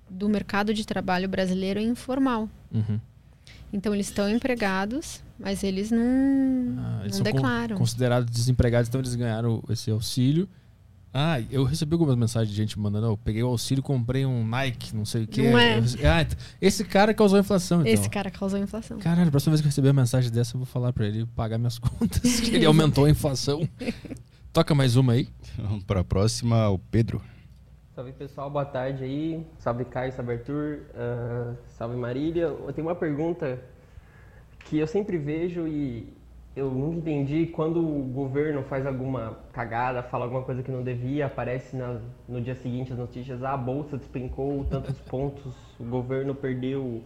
do 0.10 0.30
mercado 0.30 0.74
de 0.74 0.86
trabalho 0.86 1.28
brasileiro 1.28 1.80
é 1.80 1.84
informal. 1.84 2.50
Uhum. 2.72 3.00
Então 3.74 3.94
eles 3.94 4.08
estão 4.08 4.30
empregados, 4.30 5.22
mas 5.40 5.64
eles 5.64 5.92
não, 5.92 6.00
Ah, 6.78 7.02
eles 7.04 7.18
não 7.20 7.26
con- 7.26 7.32
declaram. 7.32 7.78
considerados 7.78 8.30
desempregados, 8.32 8.88
então 8.88 9.02
eles 9.02 9.16
ganharam 9.16 9.62
esse 9.70 9.90
auxílio. 9.92 10.48
Ah, 11.18 11.40
eu 11.50 11.64
recebi 11.64 11.94
algumas 11.94 12.18
mensagens 12.18 12.50
de 12.50 12.58
gente 12.58 12.78
mandando, 12.78 13.08
eu 13.08 13.16
peguei 13.16 13.42
o 13.42 13.48
auxílio, 13.48 13.82
comprei 13.82 14.26
um 14.26 14.46
Nike, 14.46 14.94
não 14.94 15.06
sei 15.06 15.24
o 15.24 15.28
quê. 15.28 15.50
Não 15.50 15.58
é? 15.58 15.78
Ah, 16.04 16.22
então, 16.22 16.38
esse 16.62 16.84
cara 16.84 17.14
causou 17.14 17.40
inflação, 17.40 17.80
então. 17.80 17.94
Esse 17.94 18.10
cara 18.10 18.30
causou 18.30 18.60
inflação. 18.60 19.00
Caralho, 19.00 19.30
a 19.30 19.32
próxima 19.32 19.52
vez 19.52 19.62
que 19.62 19.66
eu 19.66 19.70
receber 19.70 19.88
uma 19.88 20.02
mensagem 20.02 20.30
dessa, 20.30 20.56
eu 20.56 20.60
vou 20.60 20.66
falar 20.66 20.92
pra 20.92 21.08
ele 21.08 21.26
pagar 21.28 21.58
minhas 21.58 21.80
contas, 21.80 22.42
que 22.42 22.54
ele 22.54 22.66
aumentou 22.66 23.06
a 23.06 23.10
inflação. 23.10 23.66
Toca 24.52 24.76
mais 24.76 24.98
uma 24.98 25.14
aí. 25.14 25.30
Vamos 25.58 25.86
para 25.86 26.02
a 26.02 26.04
próxima, 26.04 26.68
o 26.68 26.78
Pedro. 26.78 27.22
Salve 27.96 28.12
pessoal, 28.12 28.50
boa 28.50 28.66
tarde 28.66 29.06
aí. 29.06 29.48
Salve 29.58 29.86
Caio, 29.86 30.12
salve 30.12 30.34
Arthur, 30.34 30.82
ah, 30.96 31.54
salve 31.78 31.96
Marília. 31.96 32.44
Eu 32.48 32.74
tenho 32.74 32.88
uma 32.88 32.96
pergunta 32.96 33.58
que 34.66 34.80
eu 34.80 34.86
sempre 34.86 35.18
vejo 35.18 35.66
e 35.66 36.14
eu 36.56 36.70
nunca 36.72 36.98
entendi 36.98 37.48
quando 37.48 37.80
o 37.80 38.04
governo 38.04 38.64
faz 38.64 38.86
alguma 38.86 39.40
cagada, 39.52 40.02
fala 40.04 40.24
alguma 40.26 40.42
coisa 40.44 40.64
que 40.64 40.72
não 40.72 40.84
devia, 40.84 41.26
aparece 41.26 41.76
na- 41.76 42.00
no 42.28 42.40
dia 42.42 42.56
seguinte 42.56 42.94
as 42.94 42.98
notícias, 42.98 43.44
ah, 43.44 43.54
a 43.54 43.58
bolsa 43.58 43.98
despencou 43.98 44.64
tantos 44.66 44.98
pontos, 45.10 45.54
o 45.80 45.84
governo 45.84 46.34
perdeu 46.34 47.04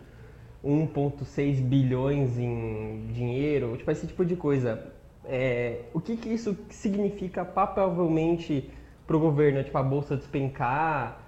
1,6 0.64 1.60
bilhões 1.62 2.38
em 2.38 3.08
dinheiro, 3.12 3.76
tipo 3.78 3.90
esse 3.90 4.06
tipo 4.08 4.24
de 4.26 4.36
coisa. 4.36 4.94
É, 5.26 5.82
o 5.94 6.00
que, 6.00 6.16
que 6.18 6.30
isso 6.30 6.58
significa 6.70 7.44
papelmente 7.46 8.70
para 9.08 9.16
o 9.18 9.20
governo? 9.20 9.64
Tipo, 9.64 9.78
a 9.78 9.84
bolsa 9.84 10.16
despencar 10.16 11.20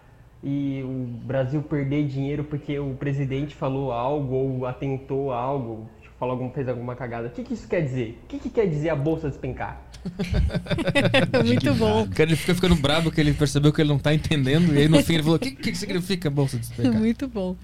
e 0.43 0.81
o 0.83 1.05
Brasil 1.25 1.61
perder 1.61 2.05
dinheiro 2.07 2.43
porque 2.43 2.77
o 2.79 2.95
presidente 2.95 3.55
falou 3.55 3.91
algo 3.91 4.33
ou 4.35 4.65
atentou 4.65 5.31
a 5.31 5.37
algo, 5.37 5.87
falou 6.21 6.33
algum, 6.35 6.51
fez 6.51 6.69
alguma 6.69 6.95
cagada. 6.95 7.29
O 7.29 7.31
que, 7.31 7.43
que 7.43 7.55
isso 7.55 7.67
quer 7.67 7.81
dizer? 7.81 8.19
O 8.23 8.27
que, 8.27 8.37
que 8.37 8.49
quer 8.51 8.67
dizer 8.67 8.89
a 8.89 8.95
bolsa 8.95 9.27
despencar? 9.27 9.81
Muito 11.43 11.73
bom. 11.73 12.03
O 12.03 12.09
cara 12.11 12.29
ele 12.29 12.35
fica 12.35 12.53
ficando 12.53 12.75
bravo 12.75 13.11
que 13.11 13.19
ele 13.19 13.33
percebeu 13.33 13.73
que 13.73 13.81
ele 13.81 13.89
não 13.89 13.97
tá 13.97 14.13
entendendo, 14.13 14.71
e 14.71 14.77
aí 14.77 14.87
no 14.87 15.01
fim 15.01 15.15
ele 15.15 15.23
falou: 15.23 15.37
o 15.37 15.39
que, 15.39 15.49
que 15.49 15.75
significa 15.75 16.29
bolsa 16.29 16.57
de 16.57 16.67
despegar? 16.67 16.93
Muito 16.93 17.27
bom. 17.27 17.55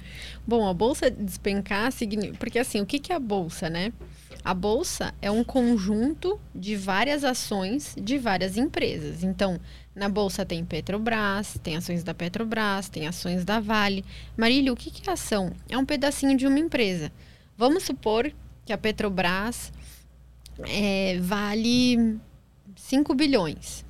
Bom, 0.45 0.67
a 0.67 0.73
bolsa 0.73 1.11
despencar 1.11 1.91
significa. 1.91 2.35
Porque 2.39 2.57
assim, 2.57 2.81
o 2.81 2.85
que 2.85 2.97
que 2.97 3.13
é 3.13 3.15
a 3.15 3.19
bolsa, 3.19 3.69
né? 3.69 3.93
A 4.43 4.55
bolsa 4.55 5.13
é 5.21 5.29
um 5.29 5.43
conjunto 5.43 6.39
de 6.55 6.75
várias 6.75 7.23
ações 7.23 7.95
de 7.95 8.17
várias 8.17 8.57
empresas. 8.57 9.23
Então, 9.23 9.59
na 9.95 10.09
bolsa 10.09 10.43
tem 10.43 10.65
Petrobras, 10.65 11.59
tem 11.61 11.75
ações 11.77 12.03
da 12.03 12.13
Petrobras, 12.13 12.89
tem 12.89 13.07
ações 13.07 13.45
da 13.45 13.59
Vale. 13.59 14.03
Marília, 14.35 14.73
o 14.73 14.75
que, 14.75 14.89
que 14.89 15.07
é 15.07 15.13
ação? 15.13 15.53
É 15.69 15.77
um 15.77 15.85
pedacinho 15.85 16.35
de 16.35 16.47
uma 16.47 16.57
empresa. 16.57 17.11
Vamos 17.55 17.83
supor 17.83 18.31
que 18.67 18.73
a 18.73 18.77
Petrobras 18.77 19.71
é, 20.67 21.17
vale 21.21 22.19
5 22.75 23.15
bilhões 23.15 23.85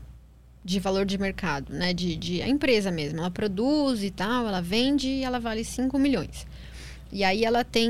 de 0.64 0.80
valor 0.80 1.06
de 1.06 1.18
mercado, 1.18 1.74
né? 1.74 1.94
De, 1.94 2.16
de 2.16 2.42
a 2.44 2.48
empresa 2.48 2.92
mesmo. 2.92 3.20
Ela 3.20 3.32
produz 3.32 4.04
e 4.04 4.12
tal, 4.12 4.48
ela 4.48 4.62
vende 4.62 5.08
e 5.08 5.24
ela 5.24 5.40
vale 5.40 5.66
5 5.66 5.98
milhões. 5.98 6.46
E 7.12 7.24
aí 7.24 7.44
ela 7.44 7.64
tem 7.64 7.90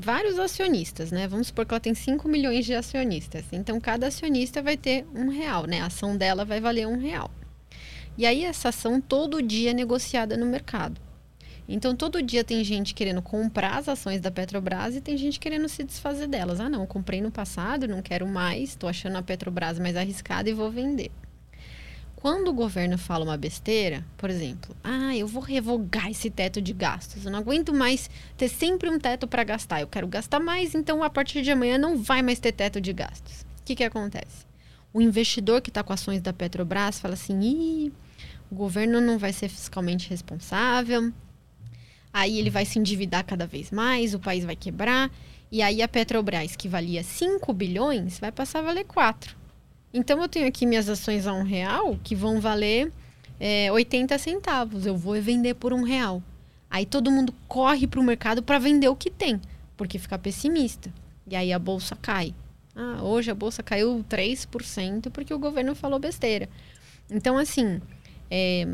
vários 0.00 0.38
acionistas, 0.38 1.12
né? 1.12 1.28
Vamos 1.28 1.48
supor 1.48 1.64
que 1.66 1.74
ela 1.74 1.80
tem 1.80 1.94
5 1.94 2.26
milhões 2.28 2.66
de 2.66 2.74
acionistas. 2.74 3.44
Então 3.52 3.78
cada 3.78 4.08
acionista 4.08 4.60
vai 4.60 4.76
ter 4.76 5.06
um 5.14 5.28
real, 5.28 5.66
né? 5.66 5.80
A 5.82 5.86
ação 5.86 6.16
dela 6.16 6.44
vai 6.44 6.60
valer 6.60 6.86
um 6.88 6.98
real. 6.98 7.30
E 8.16 8.26
aí 8.26 8.42
essa 8.42 8.70
ação 8.70 9.00
todo 9.00 9.40
dia 9.40 9.70
é 9.70 9.74
negociada 9.74 10.36
no 10.36 10.46
mercado. 10.46 11.00
Então 11.68 11.94
todo 11.94 12.22
dia 12.22 12.42
tem 12.42 12.64
gente 12.64 12.94
querendo 12.94 13.20
comprar 13.20 13.76
as 13.76 13.90
ações 13.90 14.22
da 14.22 14.30
Petrobras 14.30 14.96
e 14.96 15.02
tem 15.02 15.18
gente 15.18 15.38
querendo 15.38 15.68
se 15.68 15.84
desfazer 15.84 16.26
delas. 16.26 16.60
Ah, 16.60 16.68
não, 16.68 16.86
comprei 16.86 17.20
no 17.20 17.30
passado, 17.30 17.86
não 17.86 18.00
quero 18.00 18.26
mais, 18.26 18.70
estou 18.70 18.88
achando 18.88 19.18
a 19.18 19.22
Petrobras 19.22 19.78
mais 19.78 19.94
arriscada 19.94 20.48
e 20.48 20.54
vou 20.54 20.70
vender. 20.70 21.10
Quando 22.16 22.48
o 22.48 22.54
governo 22.54 22.96
fala 22.96 23.22
uma 23.22 23.36
besteira, 23.36 24.04
por 24.16 24.30
exemplo, 24.30 24.74
ah, 24.82 25.14
eu 25.14 25.26
vou 25.26 25.42
revogar 25.42 26.10
esse 26.10 26.30
teto 26.30 26.60
de 26.60 26.72
gastos, 26.72 27.24
eu 27.24 27.30
não 27.30 27.38
aguento 27.38 27.72
mais 27.72 28.10
ter 28.36 28.48
sempre 28.48 28.88
um 28.88 28.98
teto 28.98 29.28
para 29.28 29.44
gastar, 29.44 29.82
eu 29.82 29.86
quero 29.86 30.08
gastar 30.08 30.40
mais, 30.40 30.74
então 30.74 31.02
a 31.04 31.10
partir 31.10 31.42
de 31.42 31.50
amanhã 31.50 31.76
não 31.78 31.98
vai 31.98 32.22
mais 32.22 32.40
ter 32.40 32.52
teto 32.52 32.80
de 32.80 32.92
gastos. 32.94 33.42
O 33.60 33.64
que, 33.64 33.76
que 33.76 33.84
acontece? 33.84 34.46
O 34.92 35.02
investidor 35.02 35.60
que 35.60 35.70
está 35.70 35.82
com 35.84 35.92
ações 35.92 36.22
da 36.22 36.32
Petrobras 36.32 36.98
fala 36.98 37.14
assim: 37.14 37.40
Ih, 37.40 37.92
o 38.50 38.54
governo 38.54 39.00
não 39.00 39.18
vai 39.18 39.32
ser 39.32 39.48
fiscalmente 39.48 40.08
responsável, 40.08 41.12
aí 42.12 42.38
ele 42.38 42.50
vai 42.50 42.64
se 42.64 42.78
endividar 42.78 43.24
cada 43.24 43.46
vez 43.46 43.70
mais, 43.70 44.14
o 44.14 44.18
país 44.18 44.44
vai 44.44 44.56
quebrar, 44.56 45.10
e 45.50 45.62
aí 45.62 45.82
a 45.82 45.88
Petrobras, 45.88 46.56
que 46.56 46.68
valia 46.68 47.02
5 47.02 47.52
bilhões, 47.52 48.18
vai 48.18 48.30
passar 48.30 48.58
a 48.58 48.62
valer 48.62 48.84
4. 48.84 49.36
Então 49.92 50.20
eu 50.20 50.28
tenho 50.28 50.46
aqui 50.46 50.66
minhas 50.66 50.88
ações 50.88 51.26
a 51.26 51.32
um 51.32 51.42
real 51.42 51.98
que 52.04 52.14
vão 52.14 52.40
valer 52.40 52.92
é, 53.40 53.72
80 53.72 54.18
centavos. 54.18 54.84
Eu 54.84 54.96
vou 54.96 55.20
vender 55.22 55.54
por 55.54 55.72
um 55.72 55.82
real. 55.82 56.22
Aí 56.70 56.84
todo 56.84 57.10
mundo 57.10 57.32
corre 57.46 57.86
para 57.86 58.00
o 58.00 58.04
mercado 58.04 58.42
para 58.42 58.58
vender 58.58 58.88
o 58.88 58.96
que 58.96 59.10
tem, 59.10 59.40
porque 59.76 59.98
fica 59.98 60.18
pessimista. 60.18 60.92
E 61.26 61.34
aí 61.34 61.52
a 61.52 61.58
bolsa 61.58 61.96
cai. 61.96 62.34
Ah, 62.76 63.02
hoje 63.02 63.30
a 63.30 63.34
bolsa 63.34 63.62
caiu 63.62 64.04
3% 64.08 65.10
porque 65.10 65.32
o 65.32 65.38
governo 65.38 65.74
falou 65.74 65.98
besteira. 65.98 66.48
Então, 67.10 67.38
assim, 67.38 67.80
é, 68.30 68.68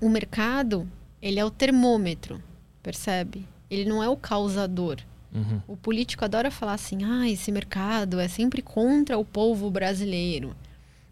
o 0.00 0.08
mercado, 0.08 0.86
ele 1.20 1.38
é 1.38 1.44
o 1.44 1.50
termômetro, 1.50 2.42
percebe? 2.82 3.46
Ele 3.70 3.84
não 3.84 4.02
é 4.02 4.08
o 4.08 4.16
causador. 4.16 4.98
Uhum. 5.34 5.60
O 5.68 5.76
político 5.76 6.24
adora 6.24 6.50
falar 6.50 6.74
assim: 6.74 7.04
ah, 7.04 7.28
esse 7.28 7.52
mercado 7.52 8.18
é 8.18 8.28
sempre 8.28 8.62
contra 8.62 9.18
o 9.18 9.24
povo 9.24 9.70
brasileiro. 9.70 10.56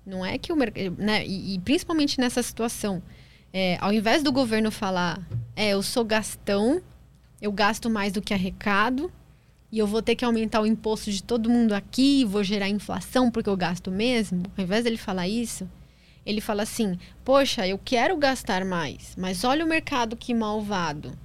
Não 0.04 0.24
é 0.24 0.38
que 0.38 0.52
o 0.52 0.56
mercado. 0.56 0.96
Né? 0.96 1.26
E, 1.26 1.54
e 1.54 1.58
principalmente 1.58 2.18
nessa 2.18 2.42
situação, 2.42 3.02
é, 3.52 3.76
ao 3.80 3.92
invés 3.92 4.22
do 4.22 4.32
governo 4.32 4.70
falar, 4.70 5.20
é, 5.54 5.70
eu 5.70 5.82
sou 5.82 6.04
gastão, 6.04 6.80
eu 7.42 7.52
gasto 7.52 7.90
mais 7.90 8.12
do 8.12 8.22
que 8.22 8.32
arrecado, 8.32 9.12
e 9.70 9.78
eu 9.78 9.86
vou 9.86 10.00
ter 10.00 10.14
que 10.14 10.24
aumentar 10.24 10.60
o 10.60 10.66
imposto 10.66 11.10
de 11.10 11.22
todo 11.22 11.50
mundo 11.50 11.72
aqui, 11.72 12.24
vou 12.24 12.42
gerar 12.42 12.68
inflação 12.68 13.30
porque 13.30 13.50
eu 13.50 13.56
gasto 13.56 13.90
mesmo, 13.90 14.44
ao 14.56 14.64
invés 14.64 14.84
dele 14.84 14.96
falar 14.96 15.28
isso, 15.28 15.68
ele 16.26 16.40
fala 16.40 16.64
assim: 16.64 16.98
poxa, 17.24 17.66
eu 17.66 17.78
quero 17.78 18.16
gastar 18.16 18.64
mais, 18.64 19.14
mas 19.16 19.44
olha 19.44 19.64
o 19.64 19.68
mercado 19.68 20.16
que 20.16 20.34
malvado. 20.34 21.16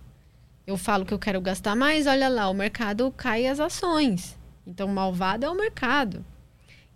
Eu 0.66 0.78
falo 0.78 1.04
que 1.06 1.14
eu 1.14 1.20
quero 1.20 1.42
gastar 1.42 1.76
mais, 1.76 2.06
olha 2.06 2.30
lá, 2.30 2.48
o 2.48 2.54
mercado 2.54 3.12
cai 3.18 3.48
as 3.48 3.60
ações. 3.60 4.38
Então, 4.66 4.88
malvado 4.88 5.46
é 5.46 5.50
o 5.50 5.56
mercado. 5.56 6.24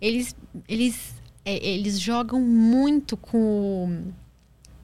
Eles, 0.00 0.36
eles, 0.68 1.14
é, 1.44 1.56
eles 1.66 2.00
jogam 2.00 2.40
muito 2.40 3.16
com 3.16 4.12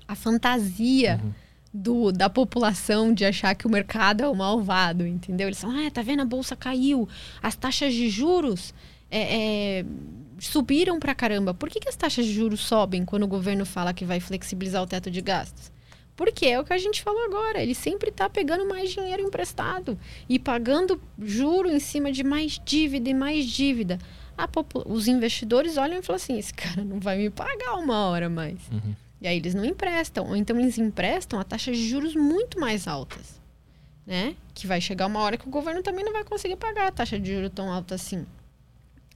a 0.07 0.15
fantasia 0.16 1.20
Uhum. 1.23 1.32
do, 1.73 2.12
da 2.12 2.28
população 2.28 3.15
de 3.15 3.24
achar 3.24 3.55
que 3.55 3.66
o 3.66 3.70
mercado 3.70 4.23
é 4.23 4.28
o 4.28 4.35
malvado, 4.35 5.07
entendeu? 5.07 5.47
Eles 5.49 5.61
falam, 5.61 5.86
ah, 5.86 5.90
tá 5.90 6.03
vendo, 6.03 6.20
a 6.20 6.27
bolsa 6.27 6.57
caiu, 6.57 7.09
as 7.43 7.55
taxas 7.55 7.94
de 7.94 8.11
juros 8.11 8.74
é, 9.11 9.78
é, 9.78 9.85
subiram 10.47 10.98
pra 10.98 11.14
caramba. 11.14 11.55
Por 11.55 11.70
que, 11.70 11.81
que 11.81 11.89
as 11.89 11.97
taxas 11.97 12.27
de 12.27 12.32
juros 12.32 12.60
sobem 12.60 13.05
quando 13.05 13.23
o 13.23 13.28
governo 13.28 13.64
fala 13.64 13.94
que 13.94 14.05
vai 14.05 14.20
flexibilizar 14.20 14.82
o 14.82 14.86
teto 14.86 15.10
de 15.10 15.20
gastos? 15.20 15.70
Porque 16.16 16.47
é 16.47 16.60
o 16.60 16.64
que 16.64 16.73
a 16.73 16.78
gente 16.78 17.02
falou 17.02 17.24
agora. 17.24 17.62
Ele 17.62 17.74
sempre 17.74 18.10
está 18.10 18.28
pegando 18.28 18.69
mais 18.69 18.90
dinheiro 18.90 19.23
emprestado 19.23 19.98
e 20.28 20.39
pagando 20.39 21.01
juro 21.19 21.70
em 21.70 21.81
cima 21.81 22.12
de 22.12 22.23
mais 22.23 22.60
dívida 22.64 23.09
e 23.09 23.14
mais 23.14 23.47
dívida. 23.47 23.98
Os 24.86 25.09
investidores 25.09 25.77
olham 25.77 25.98
e 25.98 26.02
falam 26.02 26.16
assim: 26.16 26.39
esse 26.39 26.52
cara 26.52 26.85
não 26.85 26.98
vai 27.01 27.16
me 27.16 27.31
pagar 27.31 27.74
uma 27.77 28.09
hora 28.09 28.28
mais. 28.28 28.59
Uhum. 28.70 28.94
E 29.20 29.28
aí 29.28 29.36
eles 29.36 29.55
não 29.55 29.64
emprestam. 29.64 30.27
Ou 30.27 30.36
então 30.36 30.59
eles 30.59 30.77
emprestam 30.77 31.39
a 31.39 31.44
taxas 31.44 31.77
de 31.77 31.89
juros 31.89 32.14
muito 32.14 32.59
mais 32.59 32.86
altas. 32.89 33.40
Né? 34.05 34.35
Que 34.52 34.66
vai 34.66 34.81
chegar 34.81 35.06
uma 35.06 35.20
hora 35.20 35.39
que 35.39 35.47
o 35.47 35.51
governo 35.51 35.82
também 35.82 36.05
não 36.05 36.12
vai 36.12 36.24
conseguir 36.24 36.56
pagar 36.56 36.89
a 36.89 36.93
taxa 36.93 37.19
de 37.19 37.32
juros 37.32 37.52
tão 37.55 37.73
alta 37.73 37.94
assim. 37.94 38.27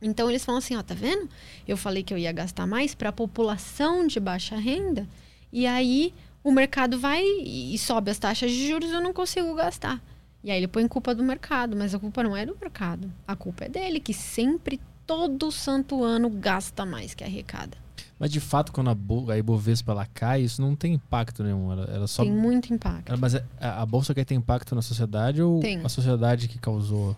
Então 0.06 0.30
eles 0.30 0.44
falam 0.44 0.58
assim, 0.58 0.76
ó, 0.76 0.82
tá 0.82 0.94
vendo? 0.94 1.28
Eu 1.66 1.76
falei 1.76 2.02
que 2.02 2.14
eu 2.14 2.18
ia 2.18 2.32
gastar 2.32 2.66
mais 2.66 2.94
para 2.94 3.08
a 3.08 3.12
população 3.12 4.06
de 4.06 4.20
baixa 4.20 4.56
renda, 4.56 5.06
e 5.52 5.66
aí 5.66 6.14
o 6.44 6.52
mercado 6.52 6.98
vai 6.98 7.22
e 7.24 7.76
sobe 7.76 8.10
as 8.10 8.18
taxas 8.18 8.52
de 8.52 8.68
juros, 8.68 8.92
eu 8.92 9.00
não 9.00 9.12
consigo 9.12 9.52
gastar. 9.54 10.00
E 10.44 10.50
aí 10.50 10.58
ele 10.58 10.68
põe 10.68 10.86
culpa 10.86 11.12
do 11.12 11.24
mercado, 11.24 11.76
mas 11.76 11.92
a 11.92 11.98
culpa 11.98 12.22
não 12.22 12.36
é 12.36 12.46
do 12.46 12.56
mercado. 12.60 13.12
A 13.26 13.34
culpa 13.34 13.64
é 13.64 13.68
dele, 13.68 13.98
que 13.98 14.14
sempre, 14.14 14.80
todo 15.04 15.50
santo 15.50 16.04
ano, 16.04 16.30
gasta 16.30 16.86
mais 16.86 17.14
que 17.14 17.24
arrecada. 17.24 17.76
Mas 18.16 18.30
de 18.30 18.38
fato, 18.38 18.72
quando 18.72 18.88
a, 18.88 18.94
Bo 18.94 19.28
a 19.30 19.36
Ibovespa 19.36 19.90
ela 19.90 20.06
cai, 20.06 20.42
isso 20.42 20.62
não 20.62 20.76
tem 20.76 20.94
impacto 20.94 21.42
nenhum. 21.42 21.72
Ela, 21.72 21.84
ela 21.92 22.06
só... 22.06 22.22
Tem 22.22 22.32
muito 22.32 22.72
impacto. 22.72 23.08
Ela, 23.08 23.18
mas 23.18 23.34
a, 23.34 23.42
a, 23.82 23.84
bolsa 23.86 24.14
quer 24.14 24.24
ter 24.24 24.34
impacto 24.34 24.74
na 24.74 24.82
sociedade 24.82 25.42
ou 25.42 25.58
tem. 25.58 25.84
a 25.84 25.88
sociedade 25.88 26.46
que 26.46 26.58
causou? 26.58 27.16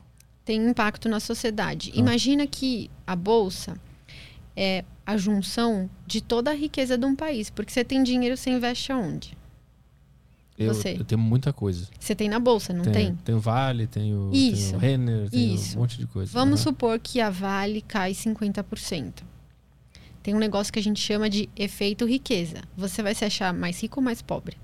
Tem 0.48 0.66
impacto 0.66 1.10
na 1.10 1.20
sociedade. 1.20 1.92
Ah. 1.94 1.98
Imagina 1.98 2.46
que 2.46 2.90
a 3.06 3.14
bolsa 3.14 3.78
é 4.56 4.82
a 5.04 5.14
junção 5.18 5.90
de 6.06 6.22
toda 6.22 6.52
a 6.52 6.54
riqueza 6.54 6.96
de 6.96 7.04
um 7.04 7.14
país. 7.14 7.50
Porque 7.50 7.70
você 7.70 7.84
tem 7.84 8.02
dinheiro, 8.02 8.34
você 8.34 8.48
investe 8.48 8.90
aonde? 8.90 9.36
Eu, 10.56 10.72
você. 10.72 10.96
eu 10.98 11.04
tenho 11.04 11.20
muita 11.20 11.52
coisa. 11.52 11.86
Você 12.00 12.14
tem 12.14 12.30
na 12.30 12.40
bolsa, 12.40 12.72
não 12.72 12.82
tem? 12.82 13.14
Tem 13.16 13.34
o 13.34 13.38
Vale, 13.38 13.86
tem 13.86 14.14
o, 14.14 14.30
Isso. 14.32 14.70
Tem 14.70 14.76
o 14.76 14.78
Renner, 14.78 15.28
tem 15.28 15.54
Isso. 15.54 15.76
um 15.76 15.80
monte 15.82 15.98
de 15.98 16.06
coisa. 16.06 16.32
Vamos 16.32 16.60
supor 16.60 16.98
que 16.98 17.20
a 17.20 17.28
Vale 17.28 17.82
cai 17.82 18.12
50% 18.12 19.22
tem 20.28 20.34
um 20.34 20.38
negócio 20.38 20.70
que 20.70 20.78
a 20.78 20.82
gente 20.82 21.00
chama 21.00 21.30
de 21.30 21.48
efeito 21.56 22.04
riqueza. 22.04 22.56
Você 22.76 23.02
vai 23.02 23.14
se 23.14 23.24
achar 23.24 23.50
mais 23.54 23.80
rico 23.80 23.98
ou 23.98 24.04
mais 24.04 24.20
pobre? 24.20 24.58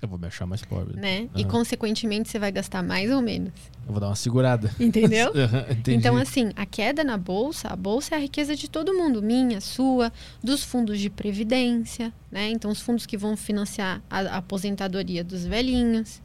Eu 0.00 0.08
vou 0.08 0.18
me 0.18 0.26
achar 0.26 0.46
mais 0.46 0.62
pobre. 0.62 0.96
Né? 0.96 1.22
Uhum. 1.22 1.28
E, 1.34 1.44
consequentemente, 1.44 2.28
você 2.28 2.38
vai 2.38 2.52
gastar 2.52 2.82
mais 2.82 3.10
ou 3.10 3.20
menos. 3.20 3.52
Eu 3.86 3.92
vou 3.92 4.00
dar 4.00 4.08
uma 4.08 4.14
segurada. 4.14 4.70
Entendeu? 4.78 5.32
então, 5.88 6.16
assim, 6.16 6.52
a 6.54 6.64
queda 6.64 7.02
na 7.02 7.16
bolsa, 7.16 7.68
a 7.68 7.76
bolsa 7.76 8.14
é 8.14 8.18
a 8.18 8.20
riqueza 8.20 8.54
de 8.54 8.70
todo 8.70 8.94
mundo. 8.94 9.20
Minha, 9.20 9.60
sua, 9.60 10.12
dos 10.42 10.62
fundos 10.62 11.00
de 11.00 11.10
previdência, 11.10 12.12
né? 12.30 12.48
Então, 12.50 12.70
os 12.70 12.80
fundos 12.80 13.06
que 13.06 13.16
vão 13.16 13.36
financiar 13.36 14.00
a, 14.08 14.36
aposentadoria 14.36 15.24
dos 15.24 15.44
velhinhos. 15.44 16.22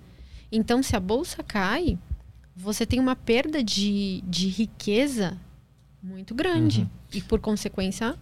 Então, 0.52 0.84
se 0.84 0.96
a 0.96 1.00
bolsa 1.00 1.44
cai, 1.44 1.98
você 2.56 2.86
tem 2.86 3.00
uma 3.00 3.16
perda 3.16 3.64
de, 3.64 4.24
de 4.28 4.48
riqueza 4.50 5.38
muito 6.02 6.36
grande. 6.36 6.82
Uhum. 6.82 6.90
E, 7.14 7.22
por 7.22 7.40
consequência, 7.40 8.16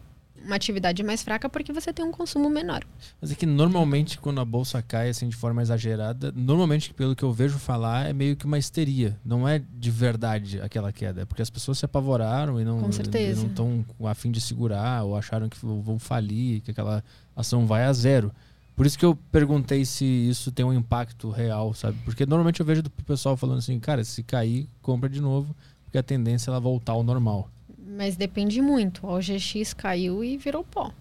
uma 0.46 0.56
atividade 0.56 1.04
mais 1.04 1.24
fraca 1.24 1.50
porque 1.50 1.72
você 1.72 1.92
tem 1.94 2.06
um 2.06 2.12
consumo 2.12 2.50
menor. 2.50 2.84
Mas 3.20 3.32
é 3.32 3.36
que 3.36 3.46
normalmente 3.46 4.18
quando 4.18 4.42
a 4.42 4.46
bolsa 4.46 4.82
cai 4.82 5.10
assim 5.10 5.30
de 5.30 5.36
forma 5.36 5.62
exagerada, 5.62 6.32
normalmente 6.36 6.94
pelo 6.94 7.16
que 7.16 7.24
eu 7.24 7.32
vejo 7.32 7.58
falar 7.58 8.08
é 8.08 8.14
meio 8.14 8.36
que 8.36 8.46
uma 8.46 8.58
histeria, 8.58 9.18
não 9.24 9.48
é 9.48 9.60
de 9.60 9.92
verdade 9.92 10.62
aquela 10.62 10.92
queda, 10.92 11.22
é 11.22 11.26
porque 11.26 11.42
as 11.42 11.50
pessoas 11.50 11.80
se 11.80 11.86
apavoraram 11.86 12.60
e 12.60 12.66
não 12.66 12.90
estão 12.90 13.86
a 14.06 14.14
fim 14.14 14.32
de 14.32 14.42
segurar 14.42 15.04
ou 15.04 15.16
acharam 15.16 15.50
que 15.50 15.58
vão 15.64 16.00
falir, 16.00 16.62
que 16.62 16.72
aquela 16.72 17.04
ação 17.36 17.66
vai 17.66 17.84
a 17.84 17.94
zero. 17.94 18.32
Por 18.76 18.86
isso 18.86 18.98
que 18.98 19.06
eu 19.06 19.16
perguntei 19.32 19.86
se 19.86 20.06
isso 20.06 20.52
tem 20.52 20.66
um 20.66 20.74
impacto 20.74 21.30
real, 21.30 21.74
sabe? 21.74 22.00
Porque 22.04 22.26
normalmente 22.26 22.62
eu 22.62 22.66
vejo 22.66 22.82
do 22.82 22.90
pessoal 22.90 23.38
falando 23.38 23.60
assim, 23.60 23.80
cara, 23.80 24.04
se 24.04 24.24
cair, 24.24 24.68
compra 24.82 25.10
de 25.10 25.22
novo, 25.22 25.56
porque 25.84 25.98
a 25.98 26.04
tendência 26.04 26.50
é 26.50 26.52
ela 26.52 26.60
voltar 26.60 26.94
ao 26.94 27.04
normal. 27.04 27.50
Mas 27.98 28.16
depende 28.16 28.62
muito. 28.62 29.06
O 29.06 29.18
OGX 29.18 29.74
caiu 29.74 30.24
e 30.24 30.38
virou 30.38 30.64
pó. 30.64 30.94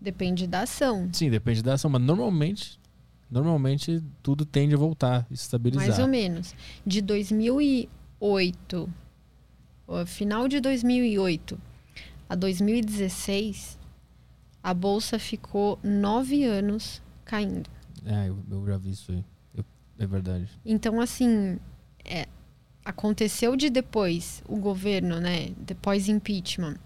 Depende 0.00 0.46
da 0.46 0.62
ação. 0.62 1.08
Sim, 1.12 1.30
depende 1.30 1.62
da 1.62 1.74
ação, 1.74 1.90
mas 1.90 2.02
normalmente 2.02 2.78
normalmente 3.30 4.02
tudo 4.22 4.44
tende 4.44 4.74
a 4.74 4.78
voltar, 4.78 5.26
estabilizar. 5.30 5.86
Mais 5.86 5.98
ou 5.98 6.08
menos. 6.08 6.54
De 6.86 7.02
2008, 7.02 8.88
final 10.06 10.48
de 10.48 10.60
2008 10.60 11.60
a 12.28 12.34
2016, 12.34 13.78
a 14.62 14.74
bolsa 14.74 15.18
ficou 15.18 15.78
nove 15.82 16.44
anos 16.44 17.02
caindo. 17.24 17.68
É, 18.04 18.28
eu, 18.28 18.38
eu 18.50 18.66
já 18.66 18.78
vi 18.78 18.90
isso 18.90 19.12
aí. 19.12 19.24
Eu, 19.54 19.64
é 19.98 20.06
verdade. 20.06 20.48
Então, 20.64 21.00
assim, 21.00 21.58
é, 22.04 22.26
aconteceu 22.88 23.54
de 23.54 23.68
depois 23.68 24.42
o 24.48 24.56
governo, 24.56 25.20
né, 25.20 25.50
depois 25.58 26.08
impeachment, 26.08 26.76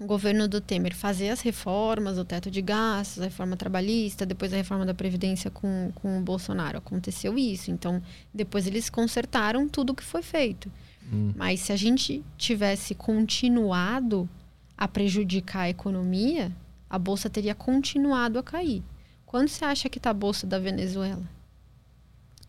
o 0.00 0.06
governo 0.06 0.48
do 0.48 0.62
Temer 0.62 0.96
fazer 0.96 1.28
as 1.28 1.42
reformas, 1.42 2.16
o 2.16 2.24
teto 2.24 2.50
de 2.50 2.62
gastos, 2.62 3.20
a 3.20 3.26
reforma 3.26 3.54
trabalhista, 3.54 4.24
depois 4.24 4.52
a 4.52 4.56
reforma 4.56 4.86
da 4.86 4.94
Previdência 4.94 5.50
com, 5.50 5.92
com 5.94 6.18
o 6.18 6.22
Bolsonaro. 6.22 6.78
Aconteceu 6.78 7.38
isso. 7.38 7.70
Então, 7.70 8.02
depois 8.34 8.66
eles 8.66 8.90
consertaram 8.90 9.68
tudo 9.68 9.90
o 9.90 9.94
que 9.94 10.02
foi 10.02 10.22
feito. 10.22 10.72
Hum. 11.12 11.32
Mas 11.36 11.60
se 11.60 11.72
a 11.72 11.76
gente 11.76 12.24
tivesse 12.36 12.96
continuado 12.96 14.28
a 14.76 14.88
prejudicar 14.88 15.60
a 15.60 15.70
economia, 15.70 16.50
a 16.90 16.98
bolsa 16.98 17.30
teria 17.30 17.54
continuado 17.54 18.40
a 18.40 18.42
cair. 18.42 18.82
Quando 19.24 19.48
você 19.48 19.64
acha 19.64 19.88
que 19.88 19.98
está 19.98 20.10
a 20.10 20.14
bolsa 20.14 20.46
da 20.46 20.58
Venezuela? 20.58 21.22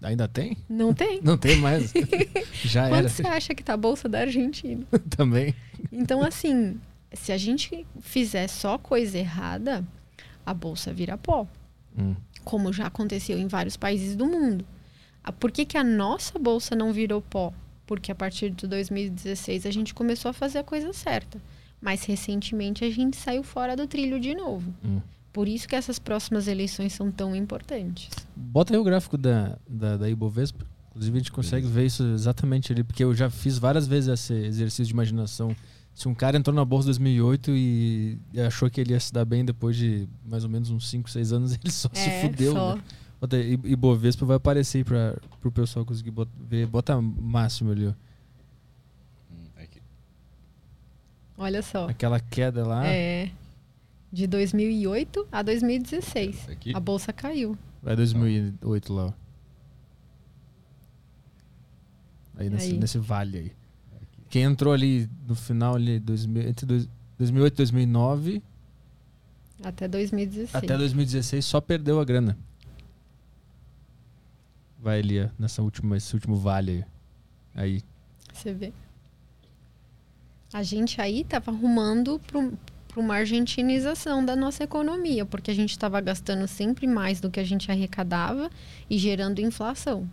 Ainda 0.03 0.27
tem? 0.27 0.57
Não 0.67 0.93
tem. 0.93 1.21
Não 1.21 1.38
tem 1.38 1.57
mais. 1.57 1.93
Já 2.63 2.89
Quanto 2.89 2.99
era. 2.99 3.09
você 3.09 3.25
acha 3.25 3.55
que 3.55 3.63
tá 3.63 3.73
a 3.73 3.77
bolsa 3.77 4.09
da 4.09 4.19
Argentina? 4.19 4.85
Também. 5.15 5.55
Então, 5.91 6.21
assim, 6.21 6.77
se 7.13 7.31
a 7.31 7.38
gente 7.38 7.85
fizer 8.01 8.47
só 8.47 8.77
coisa 8.77 9.17
errada, 9.17 9.84
a 10.45 10.53
bolsa 10.53 10.91
vira 10.91 11.17
pó. 11.17 11.47
Hum. 11.97 12.15
Como 12.43 12.73
já 12.73 12.88
aconteceu 12.88 13.39
em 13.39 13.47
vários 13.47 13.77
países 13.77 14.15
do 14.15 14.25
mundo. 14.25 14.65
Ah, 15.23 15.31
por 15.31 15.51
que, 15.51 15.65
que 15.65 15.77
a 15.77 15.84
nossa 15.84 16.38
bolsa 16.38 16.75
não 16.75 16.91
virou 16.91 17.21
pó? 17.21 17.53
Porque 17.88 18.11
a 18.11 18.15
partir 18.15 18.49
de 18.49 18.67
2016 18.67 19.65
a 19.65 19.71
gente 19.71 19.93
começou 19.93 20.30
a 20.30 20.34
fazer 20.34 20.59
a 20.59 20.63
coisa 20.63 20.91
certa. 20.91 21.41
Mas 21.80 22.03
recentemente 22.03 22.84
a 22.84 22.89
gente 22.89 23.15
saiu 23.15 23.43
fora 23.43 23.75
do 23.75 23.88
trilho 23.88 24.19
de 24.19 24.35
novo. 24.35 24.73
Hum. 24.84 24.99
Por 25.34 25.47
isso 25.47 25.68
que 25.68 25.76
essas 25.76 25.97
próximas 25.97 26.47
eleições 26.47 26.93
são 26.93 27.11
tão 27.11 27.35
importantes. 27.35 28.07
Bota 28.35 28.72
aí 28.72 28.80
o 28.80 28.84
gráfico 28.84 29.18
da, 29.18 29.57
da, 29.68 29.97
da 29.97 30.07
Ibovespa. 30.07 30.64
Inclusive, 30.91 31.18
a 31.18 31.19
gente 31.19 31.31
consegue 31.31 31.65
ver 31.65 31.88
isso 31.88 32.03
exatamente 32.14 32.72
ali, 32.72 32.84
porque 32.84 33.03
eu 33.03 33.15
já 33.15 33.27
fiz 33.27 33.57
várias 33.57 33.88
vezes 33.88 34.10
esse 34.10 34.31
exercício 34.31 34.85
de 34.85 34.93
imaginação. 34.93 35.55
Se 35.91 36.07
um 36.07 36.14
cara 36.14 36.38
entrou 36.38 36.55
na 36.55 36.64
bolsa 36.64 36.85
em 36.85 36.89
2008 36.89 37.51
e 37.51 38.19
achou 38.45 38.69
que 38.69 38.80
ele 38.80 38.93
ia 38.93 38.99
se 38.99 39.11
dar 39.11 39.26
bem 39.26 39.43
depois 39.43 39.76
de 39.76 40.07
mais 40.23 40.43
ou 40.43 40.49
menos 40.51 40.69
uns 40.69 40.88
5, 40.88 41.10
6 41.10 41.34
anos, 41.34 41.53
ele 41.57 41.72
só 41.72 41.89
é, 41.93 41.95
se 41.95 42.22
fudeu. 42.22 42.53
Só. 42.53 42.76
Né? 42.76 42.84
Bota 43.19 43.35
aí, 43.38 43.53
Ibovespa 43.64 44.26
vai 44.26 44.38
aparecer 44.38 44.80
aí 44.80 44.84
para 44.84 45.18
o 45.43 45.51
pessoal 45.51 45.84
conseguir 45.84 46.11
bota, 46.11 46.31
ver. 46.47 46.68
Bota 46.68 47.01
máximo 47.01 47.72
ali, 47.72 47.88
ó. 47.88 47.93
Hum, 49.31 49.47
Olha 51.39 51.64
só. 51.64 51.88
Aquela 51.89 52.19
queda 52.19 52.68
lá. 52.68 52.85
É. 52.85 53.31
De 54.14 54.27
2008 54.27 55.27
a 55.31 55.41
2016. 55.41 56.49
Aqui? 56.49 56.72
A 56.76 56.80
bolsa 56.80 57.11
caiu. 57.11 57.57
Vai 57.81 57.95
2008 57.95 58.94
lá. 58.94 59.14
Aí 62.38 62.48
nesse, 62.48 62.72
aí. 62.72 62.77
nesse 62.77 62.98
vale 62.99 63.38
aí. 63.38 63.52
Quem 64.30 64.44
entrou 64.44 64.72
ali 64.72 65.10
no 65.27 65.34
final 65.34 65.76
ali 65.76 65.99
2000, 65.99 66.48
entre 66.48 66.88
2008 67.18 67.53
e 67.53 67.57
2009 67.57 68.44
até 69.64 69.88
2016. 69.88 70.56
Até 70.56 70.77
2016 70.77 71.45
só 71.45 71.61
perdeu 71.61 71.99
a 71.99 72.06
grana. 72.06 72.38
Vai 74.77 74.99
ali, 74.99 75.30
nessa 75.40 75.61
última, 75.61 75.95
esse 75.95 76.14
último 76.14 76.35
vale 76.35 76.85
aí. 77.56 77.64
aí. 77.64 77.81
Você 78.34 78.53
vê. 78.53 78.73
A 80.52 80.61
gente 80.61 80.99
aí 80.99 81.23
tava 81.23 81.52
arrumando 81.52 82.19
pro, 82.27 82.53
para 82.94 83.02
uma 83.02 83.15
argentinização 83.15 84.24
da 84.24 84.36
nossa 84.36 84.64
economia, 84.64 85.26
porque 85.26 85.49
a 85.49 85.53
gente 85.53 85.72
estava 85.72 85.99
gastando 85.99 86.48
sempre 86.48 86.86
mais 86.86 87.20
do 87.20 87.32
que 87.32 87.40
a 87.40 87.44
gente 87.44 87.72
arrecadava 87.72 88.52
e 88.88 88.99
gerando 88.99 89.41
inflação. 89.41 90.07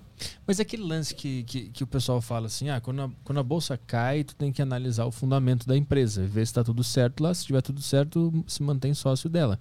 Mas 0.47 0.59
é 0.59 0.63
aquele 0.63 0.83
lance 0.83 1.15
que, 1.15 1.43
que, 1.43 1.69
que, 1.69 1.85
o 1.85 1.87
pessoal 1.87 2.23
fala 2.23 2.47
assim, 2.47 2.71
ah, 2.71 2.81
quando 2.81 3.03
a, 3.03 3.11
quando 3.23 3.39
a 3.39 3.43
bolsa 3.43 3.79
cai, 3.87 4.25
tu 4.25 4.35
tem 4.35 4.51
que 4.51 4.63
analisar 4.63 5.05
o 5.05 5.11
fundamento 5.11 5.67
da 5.67 5.77
empresa, 5.77 6.23
ver 6.25 6.47
se 6.47 6.53
está 6.53 6.65
tudo 6.65 6.83
certo 6.83 7.23
lá, 7.23 7.35
se 7.35 7.45
tiver 7.45 7.61
tudo 7.61 7.83
certo, 7.83 8.33
se 8.47 8.63
mantém 8.63 8.95
sócio 8.95 9.29
dela. 9.29 9.59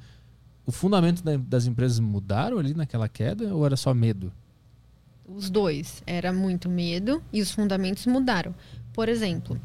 O 0.66 0.72
fundamento 0.72 1.22
da, 1.22 1.36
das 1.36 1.66
empresas 1.66 2.00
mudaram 2.00 2.58
ali 2.58 2.74
naquela 2.74 3.10
queda 3.10 3.54
ou 3.54 3.66
era 3.66 3.76
só 3.76 3.94
medo? 3.94 4.32
Os 5.28 5.50
dois. 5.50 6.02
Era 6.08 6.32
muito 6.32 6.70
medo 6.70 7.22
e 7.34 7.42
os 7.42 7.52
fundamentos 7.52 8.06
mudaram. 8.06 8.56
Por 8.94 9.10
exemplo, 9.10 9.60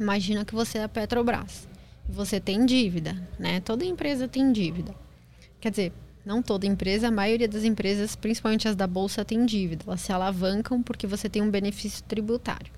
imagina 0.00 0.46
que 0.46 0.54
você 0.54 0.78
é 0.78 0.84
a 0.84 0.88
Petrobras 0.88 1.68
você 2.08 2.40
tem 2.40 2.64
dívida, 2.64 3.16
né? 3.38 3.60
Toda 3.60 3.84
empresa 3.84 4.28
tem 4.28 4.52
dívida. 4.52 4.94
Quer 5.60 5.70
dizer, 5.70 5.92
não 6.24 6.42
toda 6.42 6.66
empresa, 6.66 7.08
a 7.08 7.10
maioria 7.10 7.48
das 7.48 7.64
empresas, 7.64 8.16
principalmente 8.16 8.66
as 8.66 8.76
da 8.76 8.86
bolsa, 8.86 9.24
tem 9.24 9.46
dívida. 9.46 9.84
Elas 9.86 10.00
se 10.00 10.12
alavancam 10.12 10.82
porque 10.82 11.06
você 11.06 11.28
tem 11.28 11.42
um 11.42 11.50
benefício 11.50 12.02
tributário. 12.04 12.72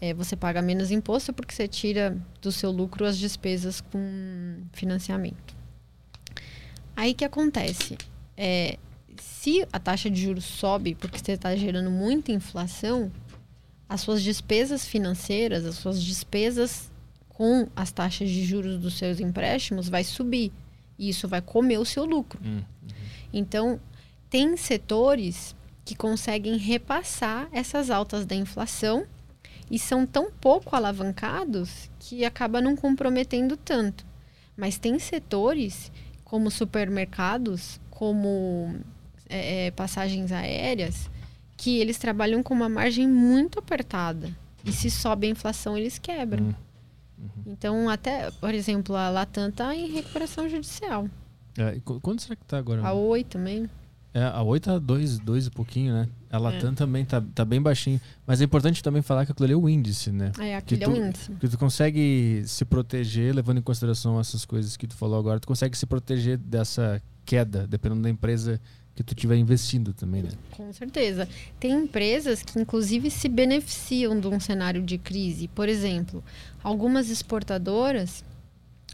É, 0.00 0.14
você 0.14 0.36
paga 0.36 0.62
menos 0.62 0.90
imposto 0.90 1.32
porque 1.32 1.54
você 1.54 1.66
tira 1.66 2.16
do 2.40 2.52
seu 2.52 2.70
lucro 2.70 3.04
as 3.04 3.18
despesas 3.18 3.80
com 3.80 4.62
financiamento. 4.72 5.56
Aí 6.96 7.14
que 7.14 7.24
acontece? 7.24 7.96
É, 8.36 8.78
se 9.20 9.66
a 9.72 9.78
taxa 9.78 10.08
de 10.08 10.20
juros 10.20 10.44
sobe 10.44 10.94
porque 10.94 11.18
você 11.18 11.32
está 11.32 11.54
gerando 11.56 11.90
muita 11.90 12.32
inflação, 12.32 13.10
as 13.88 14.00
suas 14.00 14.22
despesas 14.22 14.84
financeiras, 14.84 15.64
as 15.64 15.76
suas 15.76 16.02
despesas 16.02 16.90
com 17.38 17.68
as 17.76 17.92
taxas 17.92 18.28
de 18.28 18.44
juros 18.44 18.80
dos 18.80 18.98
seus 18.98 19.20
empréstimos 19.20 19.88
vai 19.88 20.02
subir. 20.02 20.50
E 20.98 21.08
isso 21.08 21.28
vai 21.28 21.40
comer 21.40 21.78
o 21.78 21.84
seu 21.84 22.04
lucro. 22.04 22.40
Hum, 22.44 22.56
uhum. 22.56 22.88
Então, 23.32 23.80
tem 24.28 24.56
setores 24.56 25.54
que 25.84 25.94
conseguem 25.94 26.56
repassar 26.56 27.48
essas 27.52 27.90
altas 27.90 28.26
da 28.26 28.34
inflação 28.34 29.06
e 29.70 29.78
são 29.78 30.04
tão 30.04 30.32
pouco 30.32 30.74
alavancados 30.74 31.88
que 32.00 32.24
acaba 32.24 32.60
não 32.60 32.74
comprometendo 32.74 33.56
tanto. 33.56 34.04
Mas 34.56 34.76
tem 34.76 34.98
setores, 34.98 35.92
como 36.24 36.50
supermercados, 36.50 37.80
como 37.88 38.74
é, 39.28 39.66
é, 39.66 39.70
passagens 39.70 40.32
aéreas, 40.32 41.08
que 41.56 41.78
eles 41.78 41.98
trabalham 41.98 42.42
com 42.42 42.52
uma 42.52 42.68
margem 42.68 43.06
muito 43.06 43.60
apertada. 43.60 44.36
E 44.64 44.72
se 44.72 44.90
sobe 44.90 45.28
a 45.28 45.30
inflação, 45.30 45.78
eles 45.78 46.00
quebram. 46.00 46.46
Hum. 46.46 46.67
Então, 47.46 47.88
até, 47.88 48.30
por 48.32 48.54
exemplo, 48.54 48.94
a 48.96 49.08
Latam 49.10 49.48
está 49.48 49.74
em 49.74 49.90
recuperação 49.90 50.48
judicial. 50.48 51.08
É, 51.56 51.80
qu- 51.84 52.00
quanto 52.00 52.22
será 52.22 52.36
que 52.36 52.44
tá 52.44 52.58
agora? 52.58 52.82
A 52.86 52.92
Oi 52.92 53.24
também. 53.24 53.68
É, 54.14 54.22
a 54.24 54.42
8 54.42 54.64
tá 54.64 54.78
2, 54.78 55.18
dois 55.18 55.46
e 55.46 55.50
pouquinho, 55.50 55.92
né? 55.92 56.08
A 56.30 56.36
É. 56.36 56.38
Latam 56.40 56.74
também 56.74 57.04
tá, 57.04 57.22
tá 57.34 57.44
bem 57.44 57.60
baixinho. 57.60 58.00
Mas 58.26 58.40
é 58.40 58.44
importante 58.44 58.82
também 58.82 59.02
falar 59.02 59.26
que 59.26 59.32
aquilo 59.32 59.44
ali 59.44 59.52
é 59.52 59.56
o 59.56 59.68
índice, 59.68 60.10
né? 60.10 60.32
É, 60.38 60.56
aquele 60.56 60.82
é 60.82 60.86
tu- 60.86 60.92
o 60.92 60.96
índice. 60.96 61.30
Porque 61.32 61.48
tu 61.48 61.58
consegue 61.58 62.42
se 62.46 62.64
proteger, 62.64 63.34
levando 63.34 63.58
em 63.58 63.62
consideração 63.62 64.18
essas 64.18 64.44
coisas 64.44 64.76
que 64.76 64.86
tu 64.86 64.94
falou 64.96 65.18
agora, 65.18 65.38
tu 65.38 65.46
consegue 65.46 65.76
se 65.76 65.84
proteger 65.86 66.38
dessa 66.38 67.02
queda, 67.24 67.66
dependendo 67.66 68.02
da 68.02 68.08
empresa 68.10 68.58
que 68.98 69.04
tu 69.04 69.14
estiver 69.14 69.36
investindo 69.36 69.92
também, 69.92 70.24
né? 70.24 70.30
Com 70.50 70.72
certeza. 70.72 71.28
Tem 71.60 71.70
empresas 71.70 72.42
que, 72.42 72.58
inclusive, 72.58 73.12
se 73.12 73.28
beneficiam 73.28 74.18
de 74.18 74.26
um 74.26 74.40
cenário 74.40 74.82
de 74.82 74.98
crise. 74.98 75.46
Por 75.46 75.68
exemplo, 75.68 76.24
algumas 76.64 77.08
exportadoras, 77.08 78.24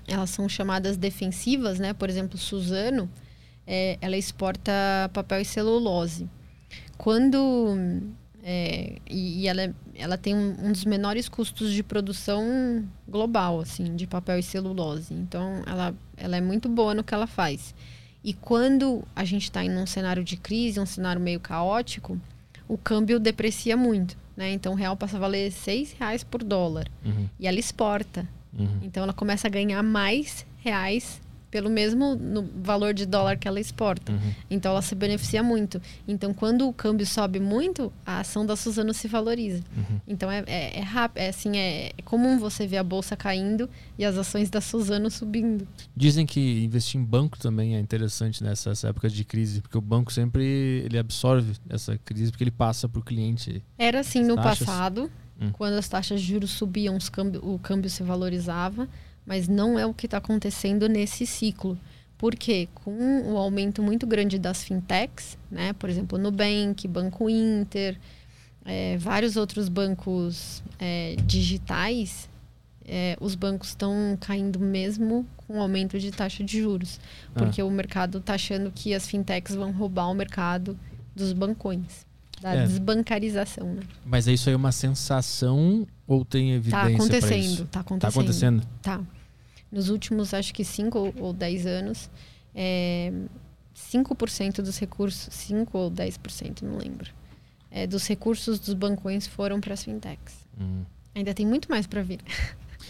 elas 0.07 0.29
são 0.29 0.47
chamadas 0.47 0.99
defensivas, 0.99 1.79
né? 1.79 1.95
Por 1.95 2.11
exemplo, 2.11 2.37
Suzano, 2.37 3.09
é, 3.67 3.97
ela 3.99 4.15
exporta 4.15 4.73
papel 5.15 5.41
e 5.41 5.45
celulose. 5.47 6.29
Quando... 6.99 7.75
é, 8.43 8.99
e 9.09 9.41
e 9.41 9.49
ela, 9.49 9.75
ela 9.95 10.19
tem 10.19 10.35
um, 10.35 10.67
um 10.67 10.71
dos 10.71 10.85
menores 10.85 11.31
custos 11.31 11.73
de 11.73 11.83
produção 11.83 12.85
global, 13.09 13.59
assim, 13.59 13.97
de 13.97 14.07
papel 14.07 14.39
e 14.39 14.43
celulose. 14.43 15.15
Então, 15.15 15.63
ela, 15.67 15.95
ela 16.15 16.37
é 16.37 16.43
muito 16.43 16.69
boa 16.69 16.93
no 16.93 17.03
que 17.03 17.15
ela 17.15 17.27
faz. 17.27 17.75
E 18.25 18.33
quando 18.33 19.05
a 19.15 19.25
gente 19.25 19.43
está 19.45 19.63
em 19.63 19.77
um 19.77 19.87
cenário 19.87 20.25
de 20.25 20.37
crise, 20.37 20.81
um 20.81 20.87
cenário 20.87 21.21
meio 21.21 21.39
caótico, 21.39 22.19
o 22.67 22.79
câmbio 22.79 23.21
deprecia 23.21 23.77
muito. 23.77 24.17
Né? 24.37 24.51
Então 24.53 24.73
o 24.73 24.77
real 24.77 24.97
passa 24.97 25.17
a 25.17 25.21
valer 25.21 25.53
seis 25.53 25.93
reais 25.93 26.25
por 26.25 26.43
dólar. 26.43 26.89
Uhum, 27.05 27.29
E 27.39 27.47
ela 27.47 27.59
exporta. 27.59 28.27
uhum. 28.59 28.79
Então 28.83 29.03
ela 29.03 29.13
começa 29.13 29.47
a 29.47 29.51
ganhar 29.51 29.83
mais 29.83 30.47
reais 30.61 31.21
pelo 31.55 31.71
mesmo 31.71 32.17
no 32.17 32.43
valor 32.43 32.93
de 32.93 33.07
dólar 33.07 33.39
que 33.39 33.47
ela 33.47 33.61
exporta. 33.61 34.11
Uhum. 34.11 34.35
Então 34.51 34.73
ela 34.73 34.83
se 34.83 34.93
beneficia 34.93 35.41
muito. 35.41 35.81
Então 36.09 36.35
quando 36.35 36.67
o 36.67 36.73
câmbio 36.73 37.07
sobe 37.07 37.39
muito, 37.39 37.93
a 38.05 38.19
ação 38.19 38.45
da 38.45 38.57
Suzano 38.57 38.93
se 38.93 39.07
valoriza. 39.07 39.63
Uhum. 39.77 40.01
Então 40.09 40.29
é, 40.29 40.43
é, 40.49 40.81
é 40.81 40.83
rápido, 40.83 41.19
é 41.23 41.29
assim, 41.29 41.57
é, 41.57 41.93
é 41.97 42.03
comum 42.05 42.41
você 42.41 42.67
ver 42.67 42.79
a 42.79 42.83
bolsa 42.83 43.15
caindo 43.17 43.71
e 43.97 44.05
as 44.05 44.19
ações 44.19 44.51
da 44.51 44.61
Suzano 44.61 45.09
subindo. 45.13 45.65
Dizem 45.97 46.27
que 46.27 46.65
investir 46.65 47.01
em 47.01 47.05
banco 47.05 47.39
também 47.39 47.77
é 47.77 47.79
interessante 47.79 48.43
nessas 48.43 48.83
épocas 48.83 49.13
de 49.13 49.23
crise, 49.25 49.61
porque 49.61 49.79
o 49.79 49.81
banco 49.81 50.13
sempre 50.13 50.83
ele 50.85 50.99
absorve 50.99 51.53
essa 51.69 51.97
crise 52.05 52.33
porque 52.33 52.43
ele 52.43 52.51
passa 52.51 52.89
para 52.89 52.99
o 52.99 53.05
cliente. 53.05 53.63
Era 53.79 54.01
assim 54.01 54.25
no 54.25 54.35
Taxas? 54.35 54.67
passado, 54.67 55.09
Hum. 55.41 55.51
quando 55.53 55.75
as 55.75 55.89
taxas 55.89 56.21
de 56.21 56.29
juros 56.29 56.53
subiam, 56.53 56.97
câmbio, 57.11 57.45
o 57.45 57.59
câmbio 57.59 57.91
se 57.91 58.03
valorizava, 58.03 58.89
mas 59.27 59.49
não 59.49 59.79
é 59.79 59.87
o 59.87 59.95
que 59.95 60.07
está 60.07 60.19
acontecendo 60.19 60.89
nesse 60.89 61.27
ciclo. 61.27 61.79
Porque 62.17 62.69
com 62.75 63.33
o 63.33 63.37
aumento 63.37 63.83
muito 63.83 64.07
grande 64.07 64.39
das 64.39 64.63
fintechs, 64.63 65.37
né, 65.51 65.73
por 65.73 65.91
exemplo, 65.91 66.17
Nubank, 66.17 66.87
Banco 66.87 67.29
Inter, 67.29 67.99
eh, 68.65 68.97
vários 68.99 69.37
outros 69.37 69.69
bancos 69.69 70.63
eh, 70.79 71.17
digitais, 71.27 72.29
eh, 72.87 73.17
os 73.21 73.35
bancos 73.35 73.71
estão 73.71 74.17
caindo 74.21 74.59
mesmo 74.59 75.27
com 75.37 75.59
o 75.59 75.61
aumento 75.61 75.99
de 75.99 76.11
taxa 76.11 76.43
de 76.45 76.61
juros. 76.61 77.01
Ah. 77.35 77.41
Porque 77.41 77.63
o 77.63 77.71
mercado 77.71 78.19
está 78.19 78.35
achando 78.35 78.71
que 78.71 78.95
as 78.95 79.07
fintechs 79.07 79.55
vão 79.55 79.73
roubar 79.73 80.11
o 80.11 80.15
mercado 80.15 80.79
dos 81.15 81.33
bancões. 81.33 82.07
Da 82.41 82.55
É. 82.55 82.67
desbancarização, 82.67 83.75
né? 83.75 83.83
Mas 84.05 84.29
é 84.29 84.33
isso 84.33 84.49
aí 84.49 84.55
é 84.55 84.57
uma 84.57 84.73
sensação 84.73 85.87
ou 86.07 86.25
tem 86.25 86.53
evidência 86.53 86.79
Tá 86.81 86.87
para 86.87 86.95
acontecendo, 86.95 87.43
isso? 87.45 87.65
tá 87.65 87.71
Tá 87.73 87.81
acontecendo. 87.81 88.11
acontecendo. 88.21 88.67
Tá. 88.83 89.01
Nos 89.73 89.89
últimos, 89.89 90.35
acho 90.35 90.53
que 90.53 90.65
5 90.65 90.99
ou- 90.99 91.15
ou 91.19 91.33
10 91.33 91.67
anos, 91.67 92.11
é, 92.55 93.13
5% 93.73 94.63
dos 94.63 94.79
recursos, 94.79 95.33
5 95.35 95.77
ou 95.79 95.91
10%, 95.91 96.63
não 96.63 96.77
lembro, 96.77 97.11
é, 97.71 97.87
dos 97.87 98.07
recursos 98.07 98.59
dos 98.59 98.75
bancões 98.75 99.27
foram 99.27 99.61
para 99.61 99.75
as 99.75 99.83
fintechs. 99.83 100.35
Hum. 100.61 100.83
Ainda 101.15 101.33
tem 101.35 101.47
muito 101.47 101.69
mais 101.71 101.87
para 101.87 102.03
vir. 102.03 102.21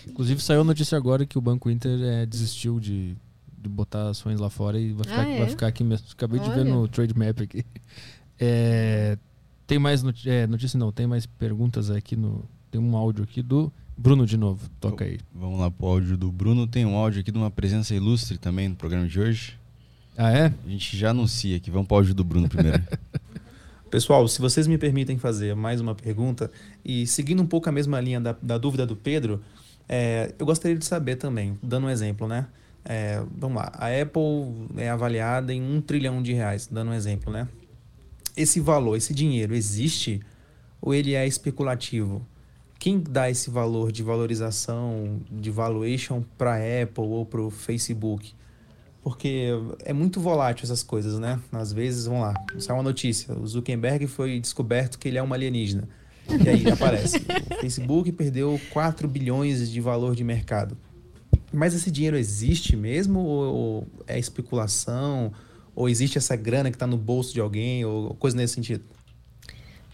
Inclusive 0.09 0.41
saiu 0.43 0.61
a 0.63 0.65
notícia 0.65 0.97
agora 0.99 1.25
que 1.25 1.39
o 1.39 1.41
Banco 1.41 1.71
Inter 1.71 1.99
é, 2.03 2.27
desistiu 2.27 2.79
de, 2.81 3.17
de 3.57 3.69
botar 3.69 4.09
ações 4.11 4.39
lá 4.41 4.51
fora 4.51 4.79
e 4.79 4.93
vai 4.93 5.05
ficar, 5.05 5.21
Ah, 5.23 5.29
é? 5.31 5.39
vai 5.39 5.49
ficar 5.49 5.67
aqui 5.69 5.85
mesmo. 5.85 6.07
Acabei 6.13 6.41
de 6.41 6.49
ver 6.51 6.61
Olha. 6.61 6.65
no 6.65 6.89
Trade 6.89 7.15
Map 7.17 7.41
aqui. 7.41 7.65
É, 8.39 9.17
tem 9.67 9.79
mais 9.79 10.03
noti 10.03 10.29
é, 10.29 10.47
notícia 10.47 10.79
não, 10.79 10.93
tem 10.93 11.07
mais 11.07 11.27
perguntas 11.27 11.91
aqui 11.91 12.17
no. 12.17 12.45
Tem 12.71 12.81
um 12.81 12.97
áudio 12.97 13.25
aqui 13.25 13.43
do 13.43 13.73
Bruno 13.97 14.27
de 14.27 14.37
novo. 14.37 14.69
Toca 14.81 15.05
aí. 15.05 15.19
Vamos 15.35 15.61
lá 15.61 15.71
pro 15.71 15.87
áudio 15.87 16.17
do 16.17 16.31
Bruno. 16.31 16.67
Tem 16.67 16.85
um 16.85 16.97
áudio 16.97 17.21
aqui 17.21 17.31
de 17.31 17.39
uma 17.39 17.51
presença 17.51 17.95
ilustre 17.95 18.37
também 18.37 18.69
no 18.69 18.75
programa 18.75 19.07
de 19.07 19.21
hoje. 19.21 19.59
Ah, 20.17 20.33
é? 20.33 20.53
A 20.65 20.69
gente 20.69 20.97
já 20.97 21.11
anuncia 21.11 21.57
aqui. 21.57 21.71
Vamos 21.71 21.87
pro 21.87 21.97
áudio 21.97 22.15
do 22.15 22.25
Bruno 22.25 22.49
primeiro. 22.49 22.83
Pessoal, 23.91 24.27
se 24.27 24.41
vocês 24.41 24.67
me 24.67 24.77
permitem 24.77 25.19
fazer 25.19 25.55
mais 25.55 25.81
uma 25.81 25.95
pergunta, 25.95 26.51
e 26.85 27.07
seguindo 27.07 27.41
um 27.41 27.47
pouco 27.47 27.69
a 27.69 27.73
mesma 27.73 28.01
linha 28.01 28.21
da, 28.21 28.35
da 28.43 28.59
dúvida 28.59 28.85
do 28.85 28.97
Pedro, 28.97 29.41
é, 29.89 30.35
eu 30.37 30.45
gostaria 30.45 30.77
de 30.77 30.85
saber 30.85 31.15
também, 31.15 31.57
dando 31.63 31.87
um 31.87 31.91
exemplo, 31.91 32.27
né? 32.27 32.47
É, 32.85 33.23
vamos 33.39 33.63
lá, 33.63 33.73
a 33.73 33.87
Apple 33.87 34.69
é 34.77 34.91
avaliada 34.91 35.55
em 35.55 35.63
um 35.63 35.81
trilhão 35.81 36.21
de 36.23 36.33
reais, 36.33 36.67
dando 36.67 36.91
um 36.91 36.95
exemplo, 36.95 37.33
né? 37.33 37.47
Esse 38.37 38.61
valor, 38.61 38.97
esse 38.97 39.15
dinheiro 39.15 39.55
existe 39.55 40.21
ou 40.81 40.93
ele 40.93 41.15
é 41.15 41.27
especulativo? 41.27 42.27
Quem 42.79 43.01
dá 43.01 43.31
esse 43.31 43.49
valor 43.49 43.91
de 43.91 44.03
valorização, 44.03 45.21
de 45.31 45.51
valuation 45.51 46.23
para 46.37 46.57
Apple 46.57 47.05
ou 47.05 47.25
para 47.25 47.41
o 47.41 47.51
Facebook? 47.51 48.35
Porque 49.03 49.51
é 49.85 49.93
muito 49.93 50.21
volátil 50.21 50.65
essas 50.65 50.83
coisas, 50.83 51.19
né? 51.19 51.41
Às 51.53 51.73
vezes, 51.73 52.07
vamos 52.07 52.23
lá, 52.23 52.35
sai 52.59 52.75
uma 52.75 52.83
notícia: 52.83 53.35
o 53.35 53.47
Zuckerberg 53.47 54.07
foi 54.07 54.41
descoberto 54.41 54.99
que 54.99 55.09
ele 55.09 55.19
é 55.19 55.23
um 55.23 55.33
alienígena. 55.33 55.89
E 56.29 56.49
aí 56.49 56.69
aparece: 56.71 57.19
o 57.19 57.61
Facebook 57.61 58.11
perdeu 58.13 58.59
4 58.71 59.07
bilhões 59.07 59.71
de 59.71 59.81
valor 59.81 60.17
de 60.17 60.25
mercado. 60.25 60.77
Mas 61.53 61.75
esse 61.75 61.91
dinheiro 61.91 62.17
existe 62.17 62.77
mesmo? 62.77 63.21
Ou, 63.21 63.55
ou 63.55 63.87
é 64.07 64.19
especulação? 64.19 65.33
Ou 65.75 65.89
existe 65.89 66.19
essa 66.19 66.37
grana 66.37 66.71
que 66.71 66.77
está 66.77 66.87
no 66.87 66.97
bolso 66.97 67.33
de 67.33 67.41
alguém? 67.41 67.85
Ou 67.85 68.15
coisa 68.15 68.37
nesse 68.37 68.55
sentido? 68.55 68.85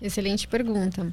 Excelente 0.01 0.49
pergunta. 0.49 1.13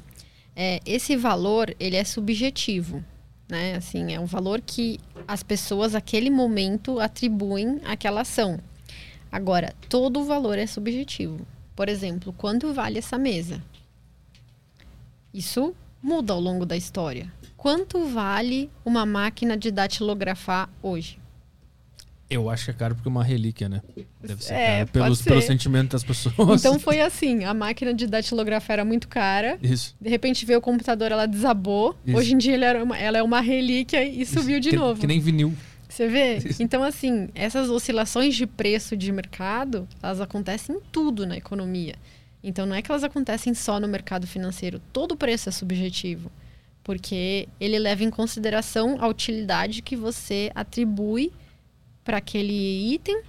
É, 0.54 0.80
esse 0.84 1.16
valor, 1.16 1.74
ele 1.78 1.96
é 1.96 2.04
subjetivo, 2.04 3.04
né? 3.48 3.76
Assim, 3.76 4.12
é 4.12 4.18
um 4.18 4.26
valor 4.26 4.60
que 4.60 4.98
as 5.26 5.42
pessoas, 5.42 5.92
naquele 5.92 6.30
momento, 6.30 6.98
atribuem 6.98 7.80
àquela 7.84 8.22
ação. 8.22 8.58
Agora, 9.30 9.74
todo 9.88 10.20
o 10.20 10.24
valor 10.24 10.58
é 10.58 10.66
subjetivo. 10.66 11.46
Por 11.76 11.88
exemplo, 11.88 12.32
quanto 12.32 12.72
vale 12.72 12.98
essa 12.98 13.18
mesa? 13.18 13.62
Isso 15.32 15.74
muda 16.02 16.32
ao 16.32 16.40
longo 16.40 16.66
da 16.66 16.76
história. 16.76 17.32
Quanto 17.56 18.04
vale 18.06 18.70
uma 18.84 19.04
máquina 19.04 19.56
de 19.56 19.70
datilografar 19.70 20.70
hoje? 20.82 21.18
Eu 22.30 22.50
acho 22.50 22.66
que 22.66 22.70
é 22.70 22.74
caro 22.74 22.94
porque 22.94 23.08
é 23.08 23.10
uma 23.10 23.24
relíquia, 23.24 23.68
né? 23.70 23.80
Deve 24.20 24.44
ser 24.44 24.52
É, 24.52 24.76
caro 24.78 24.88
pelos, 24.92 25.18
ser. 25.20 25.30
pelo 25.30 25.40
sentimento 25.42 25.92
das 25.92 26.04
pessoas. 26.04 26.60
Então 26.60 26.78
foi 26.80 27.00
assim, 27.00 27.44
a 27.44 27.54
máquina 27.54 27.94
de 27.94 28.06
datilografar 28.06 28.74
era 28.74 28.84
muito 28.84 29.08
cara, 29.08 29.58
Isso. 29.62 29.96
De 29.98 30.10
repente 30.10 30.44
veio 30.44 30.58
o 30.58 30.62
computador, 30.62 31.10
ela 31.10 31.26
desabou. 31.26 31.96
Isso. 32.06 32.16
Hoje 32.18 32.34
em 32.34 32.38
dia 32.38 32.54
ela, 32.56 32.84
uma, 32.84 32.98
ela 32.98 33.18
é 33.18 33.22
uma 33.22 33.40
relíquia 33.40 34.04
e 34.04 34.26
subiu 34.26 34.60
de 34.60 34.70
que, 34.70 34.76
novo. 34.76 35.00
Que 35.00 35.06
nem 35.06 35.20
vinil. 35.20 35.54
Você 35.88 36.06
vê? 36.06 36.36
Isso. 36.36 36.62
Então, 36.62 36.82
assim, 36.82 37.30
essas 37.34 37.70
oscilações 37.70 38.36
de 38.36 38.46
preço 38.46 38.94
de 38.94 39.10
mercado, 39.10 39.88
elas 40.02 40.20
acontecem 40.20 40.76
em 40.76 40.80
tudo 40.92 41.26
na 41.26 41.36
economia. 41.36 41.94
Então, 42.44 42.66
não 42.66 42.76
é 42.76 42.82
que 42.82 42.90
elas 42.90 43.02
acontecem 43.02 43.54
só 43.54 43.80
no 43.80 43.88
mercado 43.88 44.26
financeiro. 44.26 44.80
Todo 44.92 45.16
preço 45.16 45.48
é 45.48 45.52
subjetivo. 45.52 46.30
Porque 46.84 47.48
ele 47.58 47.78
leva 47.78 48.04
em 48.04 48.10
consideração 48.10 48.96
a 49.00 49.08
utilidade 49.08 49.82
que 49.82 49.96
você 49.96 50.52
atribui 50.54 51.32
para 52.08 52.16
aquele 52.16 52.94
item 52.94 53.20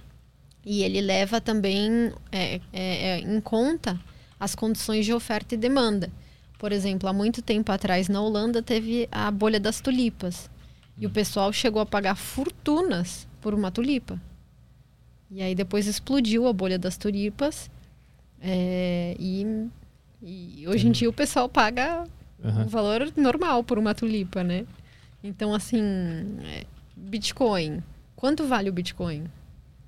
e 0.64 0.82
ele 0.82 1.02
leva 1.02 1.38
também 1.38 2.10
é, 2.32 2.54
é, 2.54 2.62
é, 2.72 3.18
em 3.18 3.38
conta 3.38 4.00
as 4.38 4.54
condições 4.54 5.04
de 5.04 5.12
oferta 5.12 5.54
e 5.54 5.58
demanda. 5.58 6.10
Por 6.58 6.72
exemplo, 6.72 7.06
há 7.06 7.12
muito 7.12 7.42
tempo 7.42 7.70
atrás 7.70 8.08
na 8.08 8.22
Holanda 8.22 8.62
teve 8.62 9.06
a 9.12 9.30
bolha 9.30 9.60
das 9.60 9.82
tulipas. 9.82 10.48
E 10.96 11.06
o 11.06 11.10
pessoal 11.10 11.52
chegou 11.52 11.82
a 11.82 11.84
pagar 11.84 12.14
fortunas 12.14 13.28
por 13.42 13.52
uma 13.52 13.70
tulipa. 13.70 14.18
E 15.30 15.42
aí 15.42 15.54
depois 15.54 15.86
explodiu 15.86 16.46
a 16.46 16.52
bolha 16.54 16.78
das 16.78 16.96
tulipas. 16.96 17.70
é, 18.40 19.14
e, 19.18 19.68
e 20.22 20.66
hoje 20.66 20.88
em 20.88 20.90
dia 20.90 21.10
o 21.10 21.12
pessoal 21.12 21.50
paga 21.50 22.06
Aham. 22.42 22.62
um 22.62 22.66
valor 22.66 23.12
normal 23.14 23.62
por 23.62 23.78
uma 23.78 23.94
tulipa, 23.94 24.42
né? 24.42 24.64
Então, 25.22 25.52
assim, 25.52 25.82
é, 26.44 26.64
Bitcoin. 26.96 27.82
Quanto 28.20 28.46
vale 28.46 28.68
o 28.68 28.72
Bitcoin? 28.72 29.24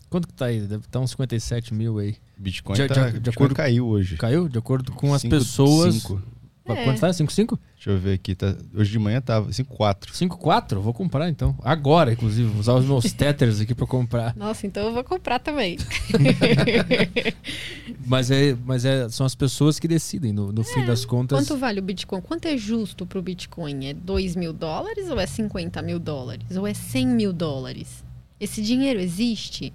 Quanto 0.08 0.26
que 0.26 0.34
tá 0.34 0.46
aí? 0.46 0.60
Deve 0.60 0.84
estar 0.84 1.00
uns 1.00 1.10
57 1.10 1.74
mil 1.74 1.98
aí. 1.98 2.16
Bitcoin, 2.36 2.76
De- 2.76 2.88
tá, 2.88 2.94
de- 2.94 3.00
de 3.12 3.20
Bitcoin 3.20 3.32
acordo- 3.34 3.54
caiu 3.54 3.86
hoje. 3.86 4.16
Caiu? 4.16 4.48
De 4.48 4.58
acordo 4.58 4.92
com 4.92 5.12
as 5.14 5.22
Cinco- 5.22 5.36
pessoas. 5.36 5.94
cinco. 5.94 6.22
É. 6.64 6.84
Quanto 6.84 7.00
tá? 7.00 7.12
5,5? 7.12 7.58
Deixa 7.74 7.90
eu 7.90 7.98
ver 7.98 8.14
aqui. 8.14 8.36
Tá, 8.36 8.54
hoje 8.72 8.92
de 8.92 8.98
manhã 8.98 9.20
tava 9.20 9.52
5,4. 9.52 10.14
5,4? 10.14 10.80
Vou 10.80 10.94
comprar 10.94 11.28
então. 11.28 11.56
Agora, 11.62 12.12
inclusive. 12.12 12.48
Vou 12.48 12.60
usar 12.60 12.74
os 12.74 12.84
meus 12.86 13.02
tethers 13.12 13.60
aqui 13.60 13.74
pra 13.74 13.86
comprar. 13.86 14.34
Nossa, 14.36 14.64
então 14.66 14.86
eu 14.86 14.92
vou 14.94 15.02
comprar 15.02 15.40
também. 15.40 15.76
Mas, 18.06 18.30
é, 18.30 18.56
mas 18.66 18.84
é, 18.84 19.08
são 19.08 19.24
as 19.24 19.34
pessoas 19.34 19.78
que 19.78 19.86
decidem, 19.88 20.32
no, 20.32 20.52
no 20.52 20.62
fim 20.64 20.84
das 20.84 21.04
contas. 21.04 21.38
Quanto 21.38 21.58
vale 21.58 21.80
o 21.80 21.82
Bitcoin? 21.82 22.20
Quanto 22.20 22.46
é 22.46 22.56
justo 22.56 23.06
pro 23.06 23.22
Bitcoin? 23.22 23.86
É 23.86 23.94
2 23.94 24.36
mil 24.36 24.52
dólares 24.52 25.08
ou 25.08 25.18
é 25.18 25.26
50 25.26 25.80
mil 25.82 25.98
dólares? 25.98 26.56
Ou 26.56 26.66
é 26.66 26.74
100 26.74 27.06
mil 27.06 27.32
dólares? 27.32 28.04
Esse 28.42 28.60
dinheiro 28.60 28.98
existe? 29.00 29.72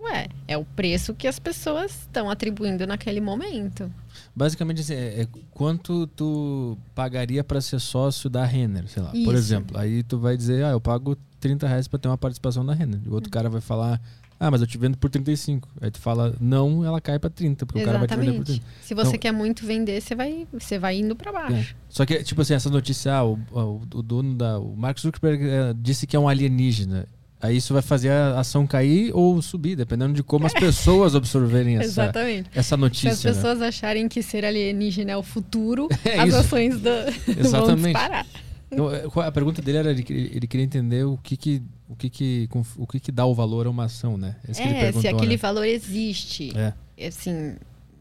Ué, 0.00 0.28
é 0.46 0.56
o 0.56 0.64
preço 0.64 1.12
que 1.12 1.26
as 1.26 1.40
pessoas 1.40 1.90
estão 2.02 2.30
atribuindo 2.30 2.86
naquele 2.86 3.20
momento. 3.20 3.90
Basicamente, 4.34 4.80
assim, 4.82 4.94
é, 4.94 5.22
é 5.22 5.28
quanto 5.50 6.06
tu 6.08 6.78
pagaria 6.94 7.42
pra 7.42 7.60
ser 7.60 7.80
sócio 7.80 8.30
da 8.30 8.44
Renner, 8.44 8.86
sei 8.86 9.02
lá. 9.02 9.10
Por 9.10 9.18
Isso. 9.18 9.30
exemplo, 9.32 9.76
aí 9.76 10.04
tu 10.04 10.18
vai 10.18 10.36
dizer, 10.36 10.64
ah, 10.64 10.68
eu 10.70 10.80
pago 10.80 11.16
30 11.40 11.66
reais 11.66 11.88
pra 11.88 11.98
ter 11.98 12.06
uma 12.06 12.16
participação 12.18 12.62
na 12.62 12.74
Renner. 12.74 13.00
E 13.04 13.08
o 13.08 13.14
outro 13.14 13.28
cara 13.30 13.48
vai 13.48 13.60
falar, 13.60 14.00
ah, 14.38 14.50
mas 14.50 14.60
eu 14.60 14.66
te 14.68 14.78
vendo 14.78 14.96
por 14.98 15.10
35. 15.10 15.68
Aí 15.80 15.90
tu 15.90 15.98
fala, 15.98 16.36
não, 16.40 16.84
ela 16.84 17.00
cai 17.00 17.18
pra 17.18 17.28
30, 17.30 17.66
porque 17.66 17.82
o 17.82 17.84
cara 17.84 17.98
vai 17.98 18.06
te 18.06 18.16
vender 18.16 18.36
por 18.36 18.44
30. 18.44 18.62
Se 18.82 18.94
você 18.94 19.08
Então- 19.08 19.18
quer 19.18 19.32
muito 19.32 19.66
vender, 19.66 20.00
você 20.00 20.14
vai, 20.14 20.46
você 20.52 20.78
vai 20.78 20.98
indo 20.98 21.16
para 21.16 21.32
baixo. 21.32 21.72
É. 21.72 21.76
Só 21.88 22.06
que, 22.06 22.22
tipo 22.22 22.40
assim, 22.42 22.54
essa 22.54 22.70
notícia, 22.70 23.12
ah, 23.14 23.24
o, 23.24 23.38
o, 23.50 23.80
o 23.94 24.02
dono 24.02 24.34
da. 24.36 24.58
O 24.60 24.76
Mark 24.76 25.00
Zuckerberg 25.00 25.42
eh, 25.48 25.74
disse 25.76 26.06
que 26.06 26.14
é 26.14 26.18
um 26.20 26.28
alienígena. 26.28 27.08
Aí 27.46 27.56
isso 27.56 27.72
vai 27.72 27.82
fazer 27.82 28.10
a 28.10 28.40
ação 28.40 28.66
cair 28.66 29.10
ou 29.14 29.40
subir, 29.42 29.76
dependendo 29.76 30.12
de 30.14 30.22
como 30.22 30.46
as 30.46 30.52
pessoas 30.52 31.14
absorverem 31.14 31.76
essa, 31.80 32.10
essa 32.12 32.52
Se 32.54 32.74
as 32.74 32.80
notícia. 32.80 33.10
né? 33.30 33.34
pessoas 33.36 33.62
acharem 33.62 34.08
que 34.08 34.22
ser 34.22 34.44
alienígena 34.44 35.12
é 35.12 35.16
o 35.16 35.22
futuro, 35.22 35.88
É 36.04 36.18
as 36.20 36.28
isso. 36.28 36.36
ações 36.38 36.80
do, 36.80 36.90
vão 37.26 37.34
Exatamente. 37.38 37.84
disparar. 37.84 38.26
Então, 38.70 38.88
qual- 39.10 39.26
a 39.26 39.32
pergunta 39.32 39.62
dele 39.62 39.78
era, 39.78 39.90
ele, 39.90 40.02
queria- 40.02 40.30
ele 40.36 40.46
queria 40.46 40.64
entender 40.64 41.04
o 41.04 41.16
que 41.22 41.36
que, 41.36 41.62
o 41.88 41.94
que, 41.94 42.10
que, 42.10 42.48
o 42.76 42.86
que, 42.86 42.98
que 43.00 43.12
dá 43.12 43.24
o 43.24 43.32
valor 43.34 43.66
a 43.66 43.70
uma 43.70 43.84
ação, 43.84 44.16
né? 44.18 44.36
Esse 44.48 44.60
É, 44.60 44.66
perguntou, 44.80 45.00
se 45.02 45.08
aquele 45.08 45.32
né? 45.32 45.36
valor 45.36 45.64
existe. 45.64 46.52
É. 46.56 47.06
Assim, 47.06 47.54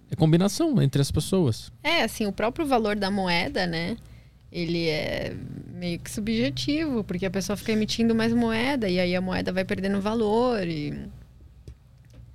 É 0.10 0.16
combinação 0.16 0.82
entre 0.82 1.02
as 1.02 1.12
pessoas. 1.12 1.72
É, 1.84 2.04
assim, 2.04 2.26
o 2.26 2.32
próprio 2.32 2.66
valor 2.66 2.96
da 2.96 3.12
moeda, 3.12 3.68
né? 3.68 3.96
Ele 4.52 4.88
é 4.88 5.36
meio 5.74 6.00
que 6.00 6.10
subjetivo, 6.10 7.04
porque 7.04 7.26
a 7.26 7.32
pessoa 7.32 7.58
fica 7.58 7.72
emitindo 7.72 8.16
mais 8.16 8.32
moeda 8.34 8.88
e 8.88 9.00
aí 9.00 9.16
a 9.16 9.22
moeda 9.22 9.52
vai 9.52 9.66
perdendo 9.66 10.00
valor 10.00 10.66
e 10.66 10.94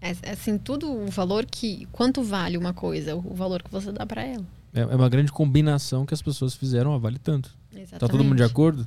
é, 0.00 0.10
é, 0.22 0.30
assim, 0.32 0.56
tudo 0.56 0.90
o 0.90 1.06
valor 1.10 1.44
que 1.44 1.86
quanto 1.92 2.22
vale 2.22 2.56
uma 2.56 2.72
coisa, 2.72 3.14
o 3.14 3.34
valor 3.34 3.62
que 3.62 3.70
você 3.70 3.92
dá 3.92 4.06
pra 4.06 4.24
ela. 4.24 4.44
É, 4.72 4.80
é 4.80 4.84
uma 4.96 5.08
grande 5.08 5.30
combinação 5.32 6.06
que 6.06 6.14
as 6.14 6.22
pessoas 6.22 6.54
fizeram, 6.54 6.92
ó, 6.92 6.98
vale 6.98 7.18
tanto. 7.18 7.50
Exatamente. 7.70 7.98
Tá 7.98 8.08
todo 8.08 8.24
mundo 8.24 8.36
de 8.36 8.42
acordo? 8.42 8.86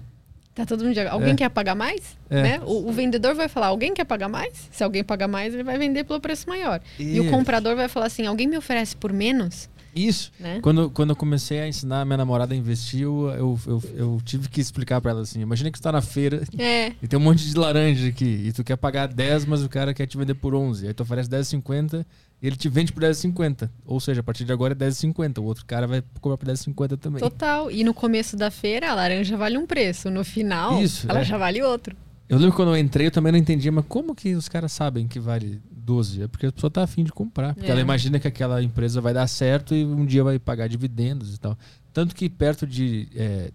Tá 0.55 0.65
todo 0.65 0.83
mundo 0.83 0.93
de 0.93 0.99
acordo. 0.99 1.15
Alguém 1.15 1.33
É. 1.33 1.35
quer 1.35 1.49
pagar 1.49 1.75
mais? 1.75 2.17
É. 2.29 2.41
Né? 2.41 2.61
O, 2.63 2.89
o 2.89 2.91
vendedor 2.91 3.35
vai 3.35 3.47
falar, 3.47 3.67
alguém 3.67 3.93
quer 3.93 4.05
pagar 4.05 4.29
mais? 4.29 4.69
Se 4.71 4.83
alguém 4.83 5.03
pagar 5.03 5.27
mais, 5.27 5.53
ele 5.53 5.63
vai 5.63 5.77
vender 5.77 6.03
pelo 6.03 6.19
preço 6.19 6.47
maior. 6.47 6.79
E, 6.99 7.19
o 7.19 7.29
comprador 7.29 7.75
vai 7.75 7.87
falar 7.87 8.07
assim, 8.07 8.25
alguém 8.25 8.47
me 8.47 8.57
oferece 8.57 8.95
por 8.95 9.11
menos? 9.11 9.69
Isso. 9.95 10.31
Né? 10.39 10.59
Quando, 10.61 10.89
quando 10.89 11.11
eu 11.11 11.15
comecei 11.15 11.59
a 11.59 11.67
ensinar 11.67 12.01
a 12.01 12.05
minha 12.05 12.17
namorada 12.17 12.53
a 12.53 12.57
investir, 12.57 13.01
eu, 13.01 13.29
eu, 13.37 13.59
eu, 13.67 13.83
eu 13.95 14.21
tive 14.23 14.49
que 14.49 14.59
explicar 14.61 14.99
pra 15.01 15.11
ela 15.11 15.21
assim: 15.21 15.41
imagina 15.41 15.71
que 15.71 15.77
você 15.77 15.83
tá 15.83 15.91
na 15.91 16.01
feira 16.01 16.43
É, 16.57 16.93
e 17.01 17.07
tem 17.07 17.17
um 17.17 17.21
monte 17.21 17.47
de 17.47 17.55
laranja 17.57 18.07
aqui, 18.07 18.25
e 18.45 18.51
tu 18.51 18.63
quer 18.63 18.75
pagar 18.75 19.07
10, 19.07 19.45
mas 19.45 19.63
o 19.63 19.69
cara 19.69 19.93
quer 19.93 20.05
te 20.07 20.17
vender 20.17 20.33
por 20.35 20.55
11. 20.55 20.87
Aí 20.87 20.93
tu 20.93 21.03
oferece 21.03 21.29
10,50 21.29 22.05
e 22.41 22.47
ele 22.47 22.55
te 22.55 22.67
vende 22.67 22.91
por 22.91 23.03
10,50. 23.03 23.69
Ou 23.85 23.99
seja, 23.99 24.19
a 24.19 24.23
partir 24.23 24.43
de 24.43 24.51
agora 24.51 24.73
é 24.73 24.75
10,50. 24.75 25.39
O 25.39 25.43
outro 25.43 25.65
cara 25.65 25.87
vai 25.87 26.03
comprar 26.19 26.37
por 26.37 26.47
10,50 26.47 26.97
também. 26.97 27.19
total. 27.21 27.71
E 27.71 27.83
no 27.83 27.93
começo 27.93 28.35
da 28.35 28.51
feira, 28.51 28.91
a 28.91 28.95
laranja 28.95 29.37
vale 29.37 29.57
um 29.57 29.65
preço. 29.65 30.09
No 30.09 30.23
final, 30.23 30.81
Isso, 30.81 31.09
ela 31.09 31.21
é. 31.21 31.23
já 31.23 31.37
vale 31.37 31.61
outro. 31.61 31.95
Eu 32.29 32.37
lembro 32.37 32.55
quando 32.55 32.69
eu 32.69 32.77
entrei, 32.77 33.07
eu 33.07 33.11
também 33.11 33.31
não 33.31 33.39
entendia, 33.39 33.71
mas 33.71 33.85
como 33.87 34.15
que 34.15 34.33
os 34.33 34.47
caras 34.49 34.71
sabem 34.71 35.07
que 35.07 35.19
vale 35.19 35.61
12? 35.71 36.23
É 36.23 36.27
porque 36.27 36.45
a 36.47 36.51
pessoa 36.51 36.71
tá 36.71 36.83
afim 36.83 37.03
de 37.03 37.11
comprar. 37.11 37.53
Porque 37.53 37.67
É. 37.67 37.71
ela 37.71 37.81
imagina 37.81 38.19
que 38.19 38.27
aquela 38.27 38.63
empresa 38.63 39.01
vai 39.01 39.13
dar 39.13 39.27
certo 39.27 39.75
e 39.75 39.85
um 39.85 40.05
dia 40.05 40.23
vai 40.23 40.39
pagar 40.39 40.67
dividendos 40.67 41.35
e 41.35 41.39
tal. 41.39 41.57
Tanto 41.93 42.15
que 42.15 42.29
perto 42.29 42.65
de, 42.65 43.07
é, 43.15 43.51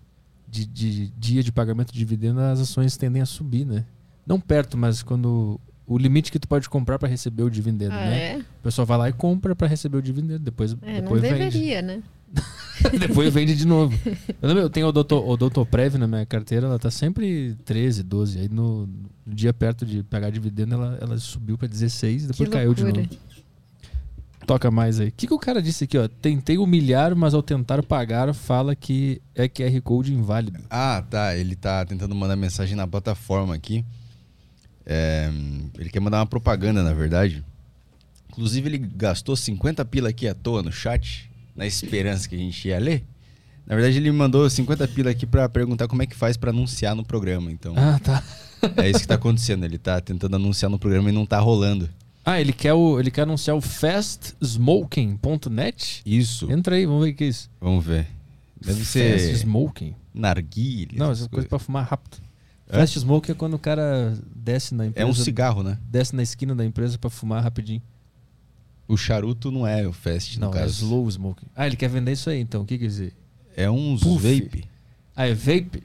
de, 0.46 0.64
de 0.66 1.06
dia 1.18 1.42
de 1.42 1.50
pagamento 1.50 1.92
de 1.92 1.98
dividendo, 1.98 2.40
as 2.40 2.60
ações 2.60 2.96
tendem 2.96 3.22
a 3.22 3.26
subir, 3.26 3.64
né? 3.64 3.84
Não 4.26 4.38
perto, 4.38 4.76
mas 4.76 5.02
quando. 5.02 5.58
O 5.86 5.96
limite 5.96 6.30
que 6.30 6.38
tu 6.38 6.46
pode 6.46 6.68
comprar 6.68 6.98
para 6.98 7.08
receber 7.08 7.42
o 7.44 7.50
dividendo, 7.50 7.94
Ah, 7.94 8.04
né? 8.04 8.32
é? 8.34 8.38
O 8.38 8.62
pessoal 8.64 8.84
vai 8.86 8.98
lá 8.98 9.08
e 9.08 9.12
compra 9.14 9.56
para 9.56 9.66
receber 9.66 9.96
o 9.96 10.02
dividendo, 10.02 10.38
depois, 10.40 10.76
É, 10.82 10.96
não 10.96 11.00
depois 11.00 11.22
vende. 11.22 11.34
deveria, 11.38 11.80
né? 11.80 12.02
depois 12.98 13.32
vende 13.32 13.54
de 13.54 13.66
novo. 13.66 13.98
Eu, 14.40 14.48
lembro, 14.48 14.62
eu 14.62 14.70
tenho 14.70 14.86
o 14.86 14.92
Doutor, 14.92 15.28
o 15.28 15.36
Doutor 15.36 15.66
Prev 15.66 15.96
na 15.96 16.06
minha 16.06 16.26
carteira, 16.26 16.66
ela 16.66 16.78
tá 16.78 16.90
sempre 16.90 17.56
13, 17.64 18.02
12. 18.02 18.38
Aí 18.40 18.48
no, 18.48 18.86
no 19.26 19.34
dia 19.34 19.52
perto 19.52 19.84
de 19.84 20.02
pagar 20.02 20.30
dividendo, 20.30 20.74
ela, 20.74 20.98
ela 21.00 21.18
subiu 21.18 21.56
para 21.58 21.68
16 21.68 22.24
e 22.24 22.26
depois 22.28 22.48
que 22.48 22.54
caiu 22.54 22.74
de 22.74 22.82
loucura. 22.82 23.06
novo. 23.06 23.28
Toca 24.46 24.70
mais 24.70 24.98
aí. 24.98 25.08
O 25.08 25.12
que, 25.12 25.26
que 25.26 25.34
o 25.34 25.38
cara 25.38 25.60
disse 25.60 25.84
aqui, 25.84 25.98
ó? 25.98 26.08
Tentei 26.08 26.56
humilhar, 26.56 27.14
mas 27.14 27.34
ao 27.34 27.42
tentar 27.42 27.82
pagar, 27.82 28.32
fala 28.32 28.74
que 28.74 29.20
é 29.34 29.46
QR 29.46 29.78
Code 29.82 30.14
inválido. 30.14 30.58
Ah, 30.70 31.04
tá. 31.10 31.36
Ele 31.36 31.54
tá 31.54 31.84
tentando 31.84 32.14
mandar 32.14 32.34
mensagem 32.34 32.74
na 32.74 32.86
plataforma 32.86 33.54
aqui. 33.54 33.84
É, 34.86 35.30
ele 35.78 35.90
quer 35.90 36.00
mandar 36.00 36.20
uma 36.20 36.26
propaganda, 36.26 36.82
na 36.82 36.94
verdade. 36.94 37.44
Inclusive, 38.30 38.70
ele 38.70 38.78
gastou 38.78 39.36
50 39.36 39.84
pila 39.84 40.08
aqui 40.08 40.26
à 40.26 40.34
toa 40.34 40.62
no 40.62 40.72
chat, 40.72 41.27
na 41.58 41.66
esperança 41.66 42.26
que 42.28 42.34
a 42.34 42.38
gente 42.38 42.68
ia 42.68 42.78
ler. 42.78 43.04
Na 43.66 43.74
verdade, 43.74 43.98
ele 43.98 44.10
me 44.10 44.16
mandou 44.16 44.48
50 44.48 44.88
pila 44.88 45.10
aqui 45.10 45.26
pra 45.26 45.46
perguntar 45.46 45.86
como 45.88 46.02
é 46.02 46.06
que 46.06 46.16
faz 46.16 46.38
pra 46.38 46.48
anunciar 46.50 46.94
no 46.94 47.04
programa. 47.04 47.52
Então, 47.52 47.74
Ah, 47.76 47.98
tá. 48.02 48.24
é 48.78 48.88
isso 48.88 49.00
que 49.00 49.06
tá 49.08 49.16
acontecendo. 49.16 49.62
Ele 49.64 49.76
tá 49.76 50.00
tentando 50.00 50.36
anunciar 50.36 50.70
no 50.70 50.78
programa 50.78 51.10
e 51.10 51.12
não 51.12 51.26
tá 51.26 51.38
rolando. 51.38 51.88
Ah, 52.24 52.40
ele 52.40 52.52
quer, 52.52 52.72
o, 52.72 52.98
ele 52.98 53.10
quer 53.10 53.22
anunciar 53.22 53.54
o 53.56 53.60
fastsmoking.net? 53.60 56.02
Isso. 56.04 56.50
Entra 56.50 56.76
aí, 56.76 56.86
vamos 56.86 57.04
ver 57.04 57.12
o 57.12 57.14
que 57.14 57.24
é 57.24 57.28
isso. 57.28 57.50
Vamos 57.60 57.84
ver. 57.84 58.06
Deve 58.60 58.78
Fast 58.80 58.92
ser 58.92 59.34
Smoking. 59.36 59.94
narguilha. 60.14 60.98
Não, 60.98 61.06
essas 61.06 61.20
essa 61.20 61.28
coisa 61.28 61.30
coisas. 61.30 61.48
pra 61.48 61.58
fumar 61.58 61.86
rápido. 61.86 62.18
É? 62.68 62.78
Fast 62.78 62.98
Smoke 63.00 63.30
é 63.30 63.34
quando 63.34 63.54
o 63.54 63.58
cara 63.58 64.14
desce 64.34 64.74
na 64.74 64.84
É 64.84 64.88
empresa. 64.88 65.08
um 65.08 65.14
cigarro, 65.14 65.62
né? 65.62 65.78
Desce 65.90 66.14
na 66.14 66.22
esquina 66.22 66.54
da 66.54 66.64
empresa 66.64 66.98
pra 66.98 67.08
fumar 67.08 67.42
rapidinho. 67.42 67.80
O 68.88 68.96
charuto 68.96 69.50
não 69.52 69.66
é 69.66 69.86
o 69.86 69.92
fast, 69.92 70.40
no 70.40 70.46
Não, 70.46 70.54
é 70.54 70.60
caso. 70.60 70.84
slow 70.84 71.06
smoking. 71.08 71.46
Ah, 71.54 71.66
ele 71.66 71.76
quer 71.76 71.88
vender 71.90 72.12
isso 72.12 72.30
aí 72.30 72.40
então. 72.40 72.62
O 72.62 72.64
que 72.64 72.78
quer 72.78 72.86
dizer? 72.86 73.12
É 73.54 73.70
uns 73.70 74.02
Puff. 74.02 74.40
vape. 74.40 74.64
Ah, 75.14 75.26
é 75.28 75.34
vape? 75.34 75.82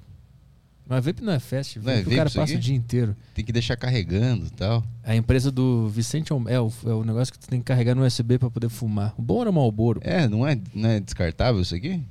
Mas 0.88 1.04
vape 1.06 1.22
não 1.24 1.34
é 1.34 1.40
fast. 1.40 1.80
Não 1.80 1.92
é 1.92 1.96
Vape 1.98 2.02
o 2.02 2.04
vape 2.06 2.16
cara 2.18 2.30
passa 2.30 2.42
aqui? 2.44 2.56
o 2.56 2.60
dia 2.60 2.76
inteiro. 2.76 3.16
Tem 3.34 3.44
que 3.44 3.52
deixar 3.52 3.76
carregando 3.76 4.46
e 4.46 4.50
tal. 4.52 4.84
A 5.04 5.16
empresa 5.16 5.52
do 5.52 5.88
Vicente 5.90 6.32
é 6.32 6.36
o, 6.36 6.72
é 6.86 6.94
o 6.94 7.04
negócio 7.04 7.34
que 7.34 7.40
tu 7.40 7.48
tem 7.48 7.60
que 7.60 7.66
carregar 7.66 7.96
no 7.96 8.06
USB 8.06 8.38
pra 8.38 8.50
poder 8.50 8.70
fumar. 8.70 9.14
O 9.18 9.22
bom 9.22 9.42
era 9.42 9.50
o 9.50 9.54
Malboro. 9.54 10.00
É, 10.04 10.28
não 10.28 10.46
é, 10.48 10.58
não 10.74 10.90
é 10.90 11.00
descartável 11.00 11.62
isso 11.62 11.74
aqui? 11.76 12.02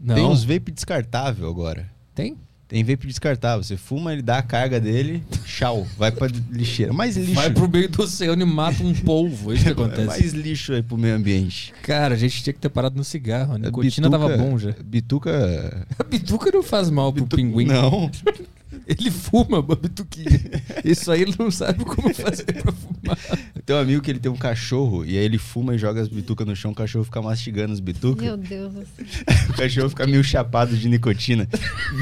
Não. 0.00 0.14
Tem 0.14 0.24
uns 0.24 0.44
vape 0.44 0.70
descartável 0.72 1.48
agora. 1.48 1.90
Tem? 2.14 2.36
Tem 2.70 2.84
vape 2.84 3.04
descartável. 3.08 3.64
Você 3.64 3.76
fuma, 3.76 4.12
ele 4.12 4.22
dá 4.22 4.38
a 4.38 4.42
carga 4.42 4.80
dele, 4.80 5.24
tchau, 5.44 5.84
vai 5.98 6.12
pra 6.12 6.28
lixeira. 6.52 6.92
Mais 6.92 7.16
lixo. 7.16 7.34
Vai 7.34 7.50
pro 7.50 7.68
meio 7.68 7.88
do 7.88 8.00
oceano 8.04 8.40
e 8.40 8.44
mata 8.44 8.80
um 8.84 8.94
polvo. 8.94 9.50
É 9.50 9.56
isso 9.56 9.64
que 9.64 9.68
É 9.70 9.72
acontece. 9.72 10.06
mais 10.06 10.32
lixo 10.32 10.72
aí 10.72 10.80
pro 10.80 10.96
meio 10.96 11.16
ambiente. 11.16 11.74
Cara, 11.82 12.14
a 12.14 12.16
gente 12.16 12.40
tinha 12.44 12.52
que 12.52 12.60
ter 12.60 12.68
parado 12.68 12.96
no 12.96 13.02
cigarro. 13.02 13.56
A 13.56 13.58
nicotina 13.58 14.08
tava 14.08 14.36
bom 14.36 14.56
já. 14.56 14.72
Bituca. 14.84 15.84
A 15.98 16.04
bituca 16.04 16.48
não 16.52 16.62
faz 16.62 16.88
mal 16.90 17.12
pro 17.12 17.26
pinguim. 17.26 17.66
Não. 17.66 18.08
Ele 18.86 19.10
fuma 19.10 19.58
a 19.58 19.76
bituquinha. 19.76 20.40
Isso 20.84 21.10
aí 21.10 21.22
ele 21.22 21.34
não 21.38 21.50
sabe 21.50 21.84
como 21.84 22.12
fazer 22.14 22.44
pra 22.44 22.72
fumar. 22.72 23.18
Tem 23.64 23.76
um 23.76 23.78
amigo 23.78 24.02
que 24.02 24.10
ele 24.10 24.18
tem 24.18 24.30
um 24.30 24.36
cachorro 24.36 25.04
e 25.04 25.18
aí 25.18 25.24
ele 25.24 25.38
fuma 25.38 25.74
e 25.74 25.78
joga 25.78 26.00
as 26.00 26.08
bitucas 26.08 26.46
no 26.46 26.56
chão, 26.56 26.72
o 26.72 26.74
cachorro 26.74 27.04
fica 27.04 27.20
mastigando 27.20 27.72
as 27.72 27.80
bitucas. 27.80 28.24
Meu 28.24 28.36
Deus 28.36 28.72
do 28.72 28.86
céu. 28.86 29.06
O 29.50 29.52
cachorro 29.54 29.88
fica 29.88 30.06
meio 30.06 30.22
chapado 30.22 30.76
de 30.76 30.88
nicotina. 30.88 31.48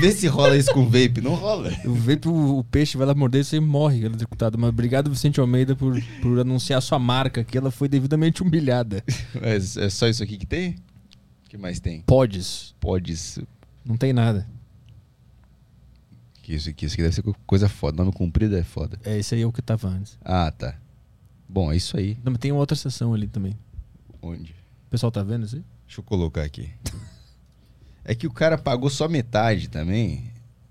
Vê 0.01 0.12
se 0.12 0.27
rola 0.27 0.57
isso 0.57 0.73
com 0.73 0.85
vape. 0.85 1.20
Não 1.23 1.35
rola. 1.35 1.73
Eu 1.85 1.95
vejo 1.95 2.31
o, 2.31 2.59
o 2.59 2.65
peixe 2.65 2.97
vai 2.97 3.07
lá 3.07 3.15
morder 3.15 3.45
e 3.53 3.61
morre, 3.61 4.05
eletrocutado. 4.05 4.59
Mas 4.59 4.69
obrigado, 4.69 5.11
Vicente 5.11 5.40
Almeida, 5.40 5.74
por, 5.74 6.01
por 6.20 6.39
anunciar 6.39 6.81
sua 6.82 6.99
marca, 6.99 7.43
que 7.43 7.57
ela 7.57 7.70
foi 7.70 7.89
devidamente 7.89 8.43
humilhada. 8.43 9.03
Mas 9.40 9.77
é 9.77 9.89
só 9.89 10.09
isso 10.09 10.23
aqui 10.23 10.36
que 10.36 10.47
tem? 10.47 10.77
O 11.47 11.49
que 11.49 11.57
mais 11.57 11.81
tem? 11.81 12.03
Podes. 12.03 12.74
Podes. 12.81 13.39
Não 13.85 13.97
tem 13.97 14.12
nada. 14.12 14.47
Que 16.49 16.55
isso 16.55 16.70
aqui, 16.70 16.87
isso 16.87 16.95
aqui 16.95 17.03
deve 17.03 17.15
ser 17.15 17.20
co- 17.20 17.37
coisa 17.47 17.69
foda. 17.69 17.99
Nome 18.03 18.11
comprido 18.11 18.57
é 18.57 18.62
foda. 18.62 18.99
É, 19.05 19.19
esse 19.19 19.35
aí 19.35 19.43
é 19.43 19.47
o 19.47 19.53
que 19.53 19.61
tava 19.61 19.87
antes. 19.89 20.16
Ah, 20.25 20.51
tá. 20.51 20.77
Bom, 21.47 21.70
é 21.70 21.77
isso 21.77 21.95
aí. 21.99 22.16
Não, 22.25 22.33
mas 22.33 22.39
tem 22.39 22.51
uma 22.51 22.61
outra 22.61 22.75
sessão 22.75 23.12
ali 23.12 23.27
também. 23.27 23.55
Onde? 24.23 24.53
O 24.87 24.91
pessoal 24.91 25.12
tá 25.12 25.23
vendo 25.23 25.45
isso 25.45 25.57
aí? 25.57 25.65
Deixa 25.87 26.01
eu 26.01 26.05
colocar 26.05 26.43
aqui. 26.43 26.70
É 28.03 28.15
que 28.15 28.27
o 28.27 28.31
cara 28.33 28.57
pagou 28.57 28.89
só 28.89 29.07
metade 29.11 29.69
também. 29.69 30.25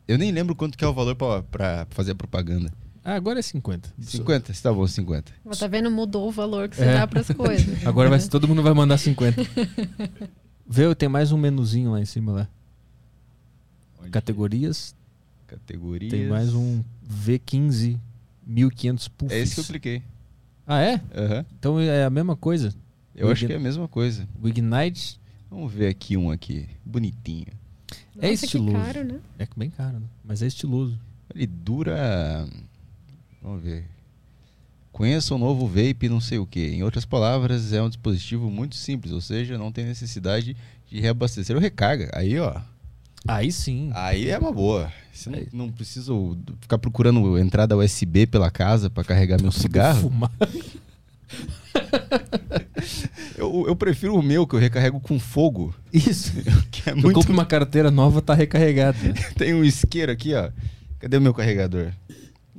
Eu 0.07 0.17
nem 0.17 0.31
lembro 0.31 0.55
quanto 0.55 0.75
que 0.75 0.83
é 0.83 0.87
o 0.87 0.93
valor 0.95 1.13
pra, 1.13 1.43
pra 1.43 1.85
fazer 1.91 2.13
a 2.13 2.15
propaganda. 2.15 2.73
Ah, 3.05 3.13
agora 3.13 3.37
é 3.37 3.43
50. 3.43 3.93
50? 4.01 4.53
Tá 4.53 4.73
bom, 4.73 4.87
50. 4.87 5.31
Mas 5.45 5.59
tá 5.59 5.67
vendo? 5.67 5.91
Mudou 5.91 6.27
o 6.27 6.31
valor 6.31 6.69
que 6.69 6.75
você 6.77 6.85
É. 6.85 6.93
dá 6.95 7.05
pras 7.07 7.27
coisas. 7.29 7.67
Agora 7.85 8.09
vai, 8.09 8.19
todo 8.27 8.47
mundo 8.47 8.63
vai 8.63 8.73
mandar 8.73 8.97
50. 8.97 9.43
Vê, 10.67 10.95
tem 10.95 11.07
mais 11.07 11.31
um 11.31 11.37
menuzinho 11.37 11.91
lá 11.91 12.01
em 12.01 12.05
cima 12.05 12.31
lá. 12.31 12.47
Categorias, 14.09 14.95
Categorias. 15.47 16.11
tem 16.11 16.27
mais 16.27 16.53
um 16.53 16.83
V15 17.09 17.97
1500 18.45 19.07
puffs. 19.07 19.35
É 19.35 19.39
esse 19.41 19.55
que 19.55 19.61
eu 19.61 19.65
cliquei. 19.65 20.01
Ah, 20.65 20.81
é? 20.81 21.01
Aham. 21.15 21.45
Então 21.57 21.79
é 21.79 22.03
a 22.03 22.09
mesma 22.09 22.35
coisa. 22.35 22.73
Eu 23.15 23.27
O 23.27 23.31
acho 23.31 23.41
Ign- 23.45 23.47
que 23.47 23.53
é 23.53 23.55
a 23.55 23.59
mesma 23.59 23.87
coisa. 23.87 24.27
O 24.41 24.47
Ignite 24.47 25.19
Vamos 25.49 25.71
ver 25.71 25.87
aqui 25.87 26.17
um 26.17 26.29
aqui. 26.29 26.67
Bonitinho. 26.85 27.47
é 28.19 28.29
Nossa, 28.31 28.45
estiloso. 28.45 28.77
Que 28.77 28.83
caro, 28.93 29.03
né? 29.05 29.19
É 29.39 29.47
bem 29.55 29.69
caro, 29.69 29.99
né? 29.99 30.05
mas 30.23 30.41
é 30.41 30.47
estiloso. 30.47 30.99
Ele 31.33 31.47
dura. 31.47 32.45
Vamos 33.41 33.63
ver. 33.63 33.85
Conheça 34.91 35.33
o 35.33 35.37
novo 35.37 35.67
vape, 35.67 36.09
não 36.09 36.19
sei 36.19 36.37
o 36.39 36.45
que. 36.45 36.59
Em 36.67 36.83
outras 36.83 37.05
palavras, 37.05 37.71
é 37.71 37.81
um 37.81 37.87
dispositivo 37.87 38.49
muito 38.49 38.75
simples, 38.75 39.13
ou 39.13 39.21
seja, 39.21 39.57
não 39.57 39.71
tem 39.71 39.85
necessidade 39.85 40.57
de 40.89 40.99
reabastecer 40.99 41.55
ou 41.55 41.61
recarga. 41.61 42.09
Aí, 42.13 42.37
ó. 42.39 42.59
Aí 43.27 43.51
sim. 43.51 43.91
Aí 43.93 44.29
é 44.29 44.37
uma 44.37 44.51
boa. 44.51 44.91
Você 45.17 45.29
não, 45.29 45.65
não 45.65 45.71
precisa 45.71 46.13
ficar 46.61 46.77
procurando 46.77 47.37
entrada 47.39 47.75
USB 47.75 48.27
pela 48.27 48.49
casa 48.51 48.89
para 48.89 49.03
carregar 49.03 49.41
meu 49.41 49.51
cigarro. 49.51 50.01
Fumar. 50.01 50.31
Eu, 53.37 53.65
eu 53.67 53.75
prefiro 53.75 54.15
o 54.15 54.23
meu, 54.23 54.47
que 54.47 54.55
eu 54.55 54.59
recarrego 54.59 54.99
com 54.99 55.19
fogo. 55.19 55.73
Isso. 55.93 56.31
Que 56.71 56.89
é 56.89 56.93
Eu 56.93 56.97
muito. 56.97 57.13
compro 57.15 57.33
uma 57.33 57.45
carteira 57.45 57.91
nova, 57.91 58.21
tá 58.21 58.33
recarregada. 58.33 58.97
Tem 59.37 59.53
um 59.53 59.63
isqueiro 59.63 60.11
aqui, 60.11 60.33
ó. 60.33 60.49
Cadê 60.99 61.17
o 61.17 61.21
meu 61.21 61.33
carregador? 61.33 61.91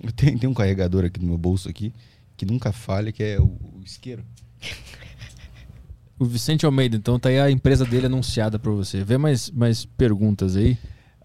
Eu 0.01 0.12
tenho, 0.12 0.39
tem 0.39 0.48
um 0.48 0.55
carregador 0.55 1.05
aqui 1.05 1.18
no 1.20 1.26
meu 1.26 1.39
bolso 1.39 1.68
aqui, 1.68 1.93
que 2.36 2.47
nunca 2.47 2.70
falha, 2.70 3.10
que 3.10 3.22
é 3.22 3.40
o, 3.40 3.47
o 3.47 3.80
isqueiro. 3.85 4.22
O 6.16 6.24
Vicente 6.24 6.64
Almeida, 6.64 6.97
então 6.97 7.18
tá 7.18 7.28
aí 7.28 7.40
a 7.40 7.51
empresa 7.51 7.85
dele 7.85 8.06
anunciada 8.06 8.59
pra 8.60 8.70
você. 8.70 9.02
Vê 9.02 9.18
mais, 9.18 9.51
mais 9.51 9.85
perguntas 9.85 10.55
aí. 10.55 10.78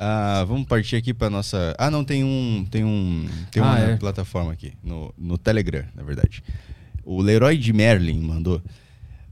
Ah, 0.06 0.44
vamos 0.46 0.68
partir 0.68 0.98
aqui 0.98 1.14
para 1.14 1.30
nossa. 1.30 1.74
Ah, 1.78 1.90
não 1.90 2.04
tem 2.04 2.26
um, 2.26 2.66
tem 2.70 2.84
um, 2.84 3.26
tem 3.50 3.64
Ah, 3.64 3.66
uma 3.68 3.80
é. 3.80 3.96
plataforma 3.96 4.52
aqui 4.52 4.74
no, 4.84 5.14
no 5.18 5.38
Telegram, 5.38 5.86
na 5.96 6.04
verdade. 6.04 6.44
O 7.06 7.22
Leroy 7.22 7.58
de 7.58 7.72
Merlin 7.72 8.20
mandou. 8.20 8.62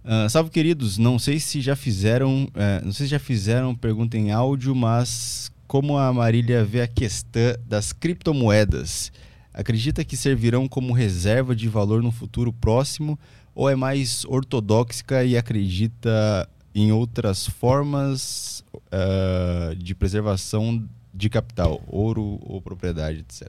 Ah, 0.05 0.29
salve 0.29 0.49
queridos, 0.49 0.97
não 0.97 1.19
sei 1.19 1.41
se 1.41 1.59
já 1.59 1.75
fizeram, 1.75 2.47
eh, 2.55 2.81
não 2.85 2.93
sei 2.93 3.05
se 3.05 3.11
já 3.11 3.19
fizeram 3.19 3.75
pergunta 3.75 4.17
em 4.17 4.31
áudio, 4.31 4.73
mas 4.73 5.51
como 5.67 5.97
a 5.97 6.13
Marília 6.13 6.63
vê 6.63 6.81
a 6.81 6.87
questão 6.87 7.53
das 7.67 7.91
criptomoedas? 7.91 9.11
Acredita 9.53 10.05
que 10.05 10.15
servirão 10.15 10.69
como 10.69 10.93
reserva 10.93 11.53
de 11.53 11.67
valor 11.67 12.01
no 12.01 12.13
futuro 12.13 12.53
próximo 12.53 13.19
ou 13.53 13.69
é 13.69 13.75
mais 13.75 14.23
ortodoxa 14.23 15.25
e 15.25 15.35
acredita 15.35 16.47
em 16.73 16.93
outras 16.93 17.45
formas 17.45 18.63
ah, 18.91 19.73
de 19.77 19.95
preservação 19.95 20.87
de 21.13 21.29
capital, 21.29 21.81
ouro 21.87 22.39
ou 22.43 22.61
propriedade, 22.61 23.19
etc. 23.19 23.47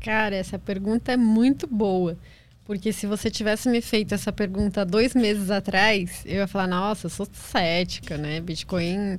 Cara, 0.00 0.34
essa 0.34 0.58
pergunta 0.58 1.12
é 1.12 1.16
muito 1.16 1.66
boa. 1.66 2.16
Porque 2.64 2.92
se 2.92 3.06
você 3.06 3.28
tivesse 3.28 3.68
me 3.68 3.80
feito 3.80 4.14
essa 4.14 4.32
pergunta 4.32 4.84
dois 4.84 5.14
meses 5.14 5.50
atrás, 5.50 6.22
eu 6.24 6.36
ia 6.36 6.46
falar, 6.46 6.68
nossa, 6.68 7.06
eu 7.06 7.10
sou 7.10 7.26
cética, 7.32 8.16
né? 8.16 8.40
Bitcoin, 8.40 9.18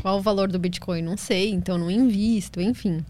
qual 0.00 0.18
o 0.18 0.22
valor 0.22 0.46
do 0.48 0.60
Bitcoin? 0.60 1.02
Não 1.02 1.16
sei, 1.16 1.50
então 1.50 1.76
não 1.76 1.90
invisto, 1.90 2.60
enfim. 2.60 3.04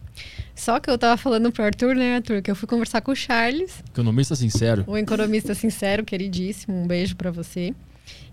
Só 0.54 0.80
que 0.80 0.88
eu 0.90 0.96
tava 0.96 1.18
falando 1.18 1.52
pro 1.52 1.64
Arthur, 1.64 1.94
né, 1.94 2.16
Arthur, 2.16 2.40
que 2.40 2.50
eu 2.50 2.56
fui 2.56 2.66
conversar 2.66 3.02
com 3.02 3.12
o 3.12 3.16
Charles, 3.16 3.82
Economista 3.92 4.34
sincero. 4.34 4.84
o 4.86 4.96
economista 4.96 5.54
sincero, 5.54 6.02
queridíssimo, 6.04 6.74
um 6.76 6.86
beijo 6.86 7.14
pra 7.14 7.30
você. 7.30 7.74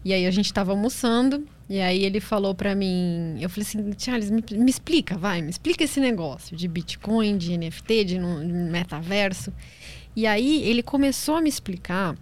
E 0.03 0.14
aí 0.14 0.26
a 0.26 0.31
gente 0.31 0.52
tava 0.52 0.72
almoçando, 0.72 1.48
e 1.69 1.80
aí 1.80 2.03
ele 2.03 2.19
falou 2.19 2.56
pra 2.56 2.73
mim, 2.76 3.38
eu 3.39 3.49
falei 3.49 3.61
assim, 3.68 3.91
Charles, 3.98 4.31
me, 4.31 4.43
me 4.52 4.69
explica, 4.69 5.18
vai, 5.18 5.41
me 5.41 5.49
explica 5.49 5.84
esse 5.84 5.99
negócio 5.99 6.56
de 6.57 6.68
Bitcoin, 6.68 7.38
de 7.38 7.56
NFT, 7.57 8.03
de, 8.06 8.19
no- 8.19 8.39
de 8.45 8.52
metaverso. 8.52 9.53
E 10.15 10.26
aí 10.26 10.64
ele 10.64 10.81
começou 10.81 11.35
a 11.35 11.41
me 11.41 11.48
explicar, 11.49 12.18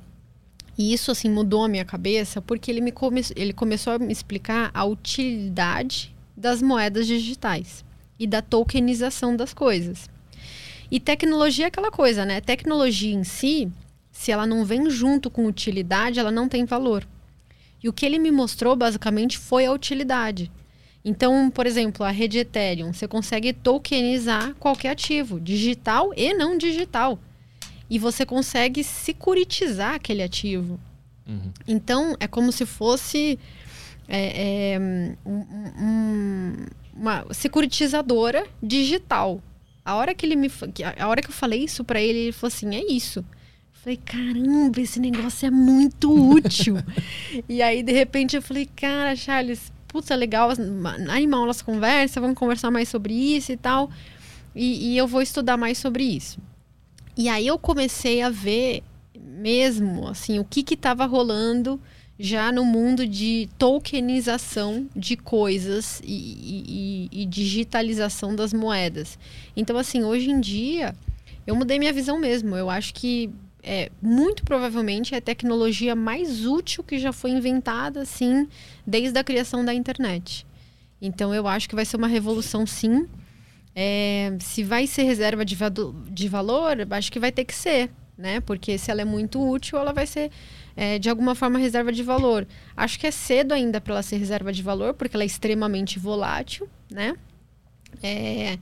e 0.77 0.93
isso 0.93 1.09
assim 1.09 1.29
mudou 1.29 1.63
a 1.63 1.67
minha 1.69 1.85
cabeça, 1.85 2.41
porque 2.41 2.69
ele, 2.69 2.81
me 2.81 2.91
come, 2.91 3.21
ele 3.35 3.53
começou 3.53 3.93
a 3.93 3.99
me 3.99 4.11
explicar 4.11 4.71
a 4.73 4.83
utilidade 4.85 6.13
das 6.35 6.61
moedas 6.61 7.07
digitais 7.07 7.83
e 8.19 8.27
da 8.27 8.41
tokenização 8.41 9.35
das 9.35 9.53
coisas. 9.53 10.09
E 10.91 10.99
tecnologia 10.99 11.65
é 11.65 11.67
aquela 11.67 11.91
coisa, 11.91 12.25
né? 12.25 12.41
Tecnologia 12.41 13.13
em 13.13 13.23
si, 13.23 13.71
se 14.11 14.31
ela 14.31 14.45
não 14.45 14.65
vem 14.65 14.89
junto 14.89 15.29
com 15.29 15.45
utilidade, 15.45 16.19
ela 16.19 16.31
não 16.31 16.49
tem 16.49 16.65
valor. 16.65 17.07
E 17.83 17.87
o 17.89 17.93
que 17.93 18.05
ele 18.05 18.19
me 18.19 18.31
mostrou 18.31 18.75
basicamente 18.75 19.37
foi 19.37 19.65
a 19.65 19.71
utilidade. 19.71 20.51
Então, 21.03 21.49
por 21.49 21.65
exemplo, 21.65 22.05
a 22.05 22.11
rede 22.11 22.39
Ethereum, 22.39 22.91
você 22.91 23.07
consegue 23.07 23.53
tokenizar 23.53 24.53
qualquer 24.55 24.89
ativo, 24.91 25.39
digital 25.39 26.11
e 26.15 26.33
não 26.33 26.57
digital. 26.57 27.17
E 27.89 27.97
você 27.97 28.25
consegue 28.25 28.83
securitizar 28.83 29.95
aquele 29.95 30.21
ativo. 30.21 30.79
Uhum. 31.25 31.51
Então, 31.67 32.15
é 32.19 32.27
como 32.27 32.51
se 32.51 32.65
fosse 32.65 33.39
é, 34.11 34.73
é, 34.73 34.79
um- 34.79 35.15
um- 35.79 36.65
uma 36.95 37.25
securitizadora 37.31 38.45
digital. 38.61 39.41
A 39.85 39.95
hora 39.95 40.13
que 40.15 40.25
ele 40.25 40.35
me 40.35 40.51
a 40.97 41.07
hora 41.07 41.21
que 41.21 41.29
eu 41.29 41.33
falei 41.33 41.63
isso 41.63 41.83
pra 41.83 42.01
ele, 42.01 42.17
ele 42.19 42.31
falou 42.31 42.47
assim: 42.53 42.75
"É 42.75 42.91
isso". 42.91 43.23
Falei: 43.83 43.97
"Caramba, 43.97 44.79
esse 44.81 44.99
negócio 44.99 45.45
é 45.47 45.51
muito 45.51 46.11
útil". 46.11 46.75
e 47.47 47.61
aí 47.61 47.81
de 47.83 47.91
repente 47.93 48.35
eu 48.35 48.41
falei: 48.41 48.67
"Cara, 48.75 49.15
Charles, 49.15 49.71
puta 49.87 50.15
legal, 50.15 50.49
animal 51.09 51.45
nossa 51.45 51.63
conversa, 51.63 52.19
vamos 52.21 52.37
conversar 52.37 52.71
mais 52.71 52.89
sobre 52.89 53.13
isso 53.13 53.51
e 53.51 53.57
tal". 53.57 53.89
E, 54.55 54.91
e 54.93 54.97
eu 54.97 55.07
vou 55.07 55.21
estudar 55.21 55.57
mais 55.57 55.77
sobre 55.77 56.03
isso. 56.03 56.39
E 57.15 57.29
aí 57.29 57.45
eu 57.47 57.57
comecei 57.59 58.21
a 58.21 58.29
ver 58.29 58.83
mesmo 59.17 60.07
assim 60.07 60.39
o 60.39 60.43
que 60.43 60.63
que 60.63 60.73
estava 60.73 61.05
rolando 61.05 61.79
já 62.19 62.51
no 62.51 62.65
mundo 62.65 63.07
de 63.07 63.47
tokenização 63.57 64.87
de 64.95 65.15
coisas 65.15 66.01
e, 66.03 66.11
e- 66.13 67.09
e- 67.13 67.21
e 67.21 67.25
digitalização 67.25 68.35
das 68.35 68.51
moedas. 68.53 69.17
Então, 69.55 69.77
assim, 69.77 70.03
hoje 70.03 70.29
em 70.29 70.41
dia, 70.41 70.93
eu 71.47 71.55
mudei 71.55 71.79
minha 71.79 71.93
visão 71.93 72.19
mesmo. 72.19 72.55
Eu 72.57 72.69
acho 72.69 72.93
que 72.93 73.29
é, 73.61 73.91
muito 74.01 74.43
provavelmente 74.43 75.13
é 75.13 75.17
a 75.17 75.21
tecnologia 75.21 75.95
mais 75.95 76.45
útil 76.45 76.83
que 76.83 76.97
já 76.97 77.11
foi 77.11 77.31
inventada, 77.31 78.01
assim, 78.01 78.47
desde 78.85 79.17
a 79.17 79.23
criação 79.23 79.63
da 79.63 79.73
internet. 79.73 80.45
Então, 81.01 81.33
eu 81.33 81.47
acho 81.47 81.67
que 81.67 81.75
vai 81.75 81.85
ser 81.85 81.97
uma 81.97 82.07
revolução, 82.07 82.65
sim. 82.65 83.07
É, 83.75 84.35
se 84.39 84.63
vai 84.63 84.87
ser 84.87 85.03
reserva 85.03 85.45
de, 85.45 85.57
de 86.09 86.27
valor, 86.27 86.87
acho 86.91 87.11
que 87.11 87.19
vai 87.19 87.31
ter 87.31 87.45
que 87.45 87.55
ser, 87.55 87.89
né? 88.17 88.41
Porque 88.41 88.77
se 88.77 88.91
ela 88.91 89.01
é 89.01 89.05
muito 89.05 89.39
útil, 89.39 89.77
ela 89.79 89.93
vai 89.93 90.05
ser 90.05 90.31
é, 90.75 90.99
de 90.99 91.09
alguma 91.09 91.35
forma 91.35 91.59
reserva 91.59 91.91
de 91.91 92.03
valor. 92.03 92.47
Acho 92.75 92.99
que 92.99 93.07
é 93.07 93.11
cedo 93.11 93.53
ainda 93.53 93.79
para 93.79 93.93
ela 93.93 94.03
ser 94.03 94.17
reserva 94.17 94.51
de 94.51 94.63
valor, 94.63 94.93
porque 94.93 95.15
ela 95.15 95.23
é 95.23 95.27
extremamente 95.27 95.99
volátil, 95.99 96.67
né? 96.89 97.15
É, 98.03 98.57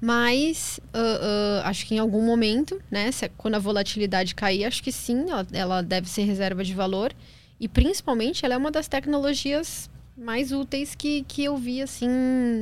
mas 0.00 0.80
ah, 0.94 1.60
ah, 1.64 1.68
acho 1.68 1.86
que 1.86 1.94
em 1.94 1.98
algum 1.98 2.22
momento, 2.24 2.80
né? 2.90 3.10
se- 3.12 3.28
quando 3.36 3.56
a 3.56 3.58
volatilidade 3.58 4.34
cair, 4.34 4.64
acho 4.64 4.82
que 4.82 4.90
sim, 4.92 5.26
ela, 5.30 5.46
ela 5.52 5.82
deve 5.82 6.08
ser 6.08 6.22
reserva 6.22 6.64
de 6.64 6.74
valor. 6.74 7.12
E 7.58 7.68
principalmente 7.68 8.44
ela 8.44 8.54
é 8.54 8.56
uma 8.56 8.70
das 8.70 8.88
tecnologias 8.88 9.90
mais 10.16 10.50
úteis 10.52 10.94
que, 10.94 11.22
que 11.28 11.44
eu 11.44 11.56
vi 11.56 11.82
assim 11.82 12.08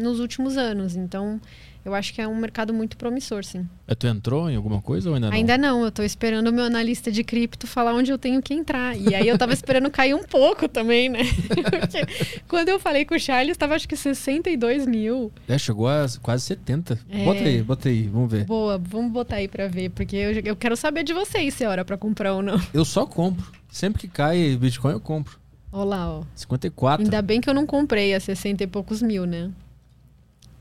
nos 0.02 0.18
últimos 0.20 0.56
anos. 0.56 0.96
Então, 0.96 1.40
eu 1.84 1.94
acho 1.94 2.12
que 2.12 2.20
é 2.20 2.28
um 2.28 2.36
mercado 2.36 2.74
muito 2.74 2.96
promissor, 2.96 3.44
sim. 3.44 3.66
É, 3.86 3.94
Tu 3.94 4.06
entrou 4.06 4.50
em 4.50 4.56
alguma 4.56 4.82
coisa 4.82 5.08
ou 5.08 5.14
ainda 5.14 5.28
não? 5.28 5.34
Ainda 5.34 5.58
não, 5.58 5.84
eu 5.84 5.90
tô 5.90 6.02
esperando 6.02 6.48
o 6.48 6.52
meu 6.52 6.64
analista 6.64 7.10
de 7.10 7.24
cripto 7.24 7.66
falar 7.66 7.94
onde 7.94 8.10
eu 8.10 8.18
tenho 8.18 8.42
que 8.42 8.52
entrar. 8.52 8.96
E 8.96 9.14
aí 9.14 9.26
eu 9.26 9.38
tava 9.38 9.52
esperando 9.52 9.90
cair 9.90 10.14
um 10.14 10.22
pouco 10.24 10.68
também, 10.68 11.08
né? 11.08 11.20
Porque 11.48 12.06
quando 12.46 12.68
eu 12.68 12.78
falei 12.78 13.04
com 13.04 13.14
o 13.14 13.18
Charles, 13.18 13.56
tava 13.56 13.74
acho 13.74 13.88
que 13.88 13.96
62 13.96 14.86
mil. 14.86 15.32
É, 15.48 15.56
chegou 15.56 15.88
a 15.88 16.06
quase 16.22 16.44
70. 16.44 16.98
É. 17.08 17.24
Bota 17.24 17.40
aí, 17.40 17.62
bota 17.62 17.88
aí, 17.88 18.02
vamos 18.08 18.30
ver. 18.30 18.44
Boa, 18.44 18.78
vamos 18.78 19.12
botar 19.12 19.36
aí 19.36 19.48
pra 19.48 19.68
ver, 19.68 19.90
porque 19.90 20.16
eu, 20.16 20.32
eu 20.44 20.56
quero 20.56 20.76
saber 20.76 21.02
de 21.04 21.12
vocês 21.12 21.54
se 21.54 21.64
é 21.64 21.68
hora 21.68 21.84
pra 21.84 21.96
comprar 21.96 22.34
ou 22.34 22.42
não. 22.42 22.60
Eu 22.74 22.84
só 22.84 23.06
compro. 23.06 23.46
Sempre 23.70 24.02
que 24.02 24.08
cai 24.08 24.56
Bitcoin, 24.56 24.92
eu 24.92 25.00
compro. 25.00 25.38
Olha 25.72 25.84
lá, 25.84 26.10
ó. 26.10 26.22
54. 26.34 27.04
Ainda 27.04 27.20
bem 27.20 27.40
que 27.40 27.48
eu 27.48 27.54
não 27.54 27.66
comprei 27.66 28.14
a 28.14 28.20
60 28.20 28.64
e 28.64 28.66
poucos 28.66 29.02
mil, 29.02 29.26
né? 29.26 29.50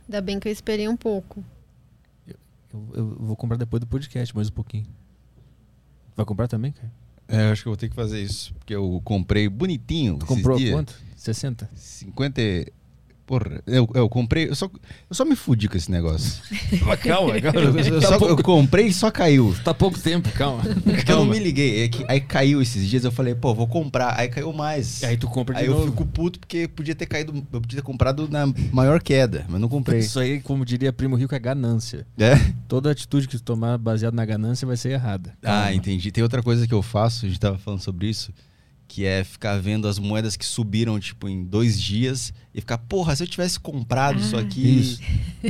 Ainda 0.08 0.22
bem 0.22 0.40
que 0.40 0.48
eu 0.48 0.52
esperei 0.52 0.88
um 0.88 0.96
pouco. 0.98 1.44
Eu, 2.74 2.90
eu 2.94 3.16
vou 3.20 3.36
comprar 3.36 3.58
depois 3.58 3.80
do 3.80 3.88
podcast, 3.88 4.36
mais 4.36 4.50
um 4.50 4.54
pouquinho. 4.54 4.86
Vai 6.16 6.26
comprar 6.26 6.48
também, 6.48 6.72
cara? 6.72 6.92
É, 7.28 7.48
eu 7.48 7.52
acho 7.52 7.62
que 7.64 7.68
eu 7.68 7.72
vou 7.72 7.78
ter 7.78 7.90
que 7.90 7.96
fazer 7.96 8.22
isso, 8.22 8.54
porque 8.56 8.74
eu 8.74 9.02
comprei 9.04 9.50
bonitinho 9.50 10.18
Tu 10.18 10.26
comprou 10.26 10.58
dias. 10.58 10.72
quanto? 10.72 10.96
60? 11.16 11.70
50, 11.76 12.42
e- 12.42 12.74
Porra, 13.28 13.62
eu, 13.68 13.88
eu 13.94 14.08
comprei. 14.08 14.48
Eu 14.50 14.56
só, 14.56 14.68
eu 15.10 15.14
só 15.14 15.26
me 15.26 15.36
fudi 15.36 15.68
com 15.68 15.76
esse 15.76 15.92
negócio. 15.92 16.42
Mas 16.88 17.00
calma, 17.02 17.34
calma. 17.42 17.60
Eu, 17.60 17.78
eu 17.78 18.00
tá, 18.02 18.08
só- 18.08 18.18
pouco, 18.18 18.40
eu 18.40 18.44
comprei 18.44 18.88
e 18.88 18.94
só 18.94 19.12
caiu. 19.12 19.54
tá 19.66 19.74
pouco 19.74 20.00
tempo, 20.00 20.32
calma. 20.32 20.64
Porque 20.82 21.12
eu 21.12 21.18
não 21.18 21.26
me 21.26 21.38
liguei. 21.38 21.84
É 21.84 21.88
que- 21.90 22.06
aí 22.08 22.22
caiu 22.22 22.62
esses 22.62 22.88
dias, 22.90 23.04
eu 23.04 23.12
falei, 23.12 23.36
pô, 23.36 23.54
vou 23.54 23.68
comprar. 23.68 24.18
Aí 24.18 24.30
caiu 24.30 24.54
mais. 24.54 25.04
Aí 25.04 25.18
tu 25.18 25.28
compra 25.28 25.54
de 25.56 25.62
Aí 25.62 25.68
eu 25.68 25.74
novo. 25.74 25.88
fico 25.92 26.06
puto 26.06 26.40
porque 26.40 26.70
podia 26.70 26.96
ter 26.96 27.06
caído. 27.06 27.34
Eu 27.52 27.60
podia 27.60 27.82
ter 27.82 27.84
comprado 27.86 28.30
na 28.30 28.48
maior 28.72 29.02
queda, 29.04 29.46
mas 29.50 29.60
não 29.60 29.68
comprei. 29.68 30.00
Isso 30.00 30.22
aí, 30.22 30.40
como 30.40 30.64
diria 30.64 30.94
Primo 30.94 31.18
Rico, 31.18 31.36
é 31.36 31.40
ganância. 31.40 32.08
É? 32.18 32.36
Toda 32.66 32.90
atitude 32.90 33.28
que 33.28 33.36
tu 33.38 33.44
tomar 33.44 33.78
baseada 33.78 34.16
na 34.16 34.24
ganância 34.24 34.66
vai 34.66 34.78
ser 34.78 34.92
errada. 34.92 35.34
Ah, 35.44 35.74
entendi. 35.74 36.14
Tem 36.14 36.24
outra 36.24 36.42
coisa 36.42 36.66
que 36.66 36.74
eu 36.74 36.82
faço, 36.82 37.26
a 37.26 37.28
gente 37.28 37.42
tava 37.42 37.58
falando 37.58 37.82
sobre 37.82 38.08
isso, 38.08 38.32
que 38.88 39.06
é 39.06 39.24
ficar 39.24 39.60
vendo 39.60 39.88
as 39.88 40.00
moedas 40.00 40.38
que 40.38 40.46
subiram, 40.46 41.00
tipo, 41.00 41.28
em 41.28 41.44
dois 41.44 41.80
dias 41.80 42.34
e 42.54 42.62
ficar, 42.62 42.78
porra, 42.78 43.16
se 43.16 43.24
eu 43.24 43.28
tivesse 43.28 43.60
comprado 43.60 44.20
isso 44.20 44.38
aqui. 44.38 44.80
Isso. 44.80 45.02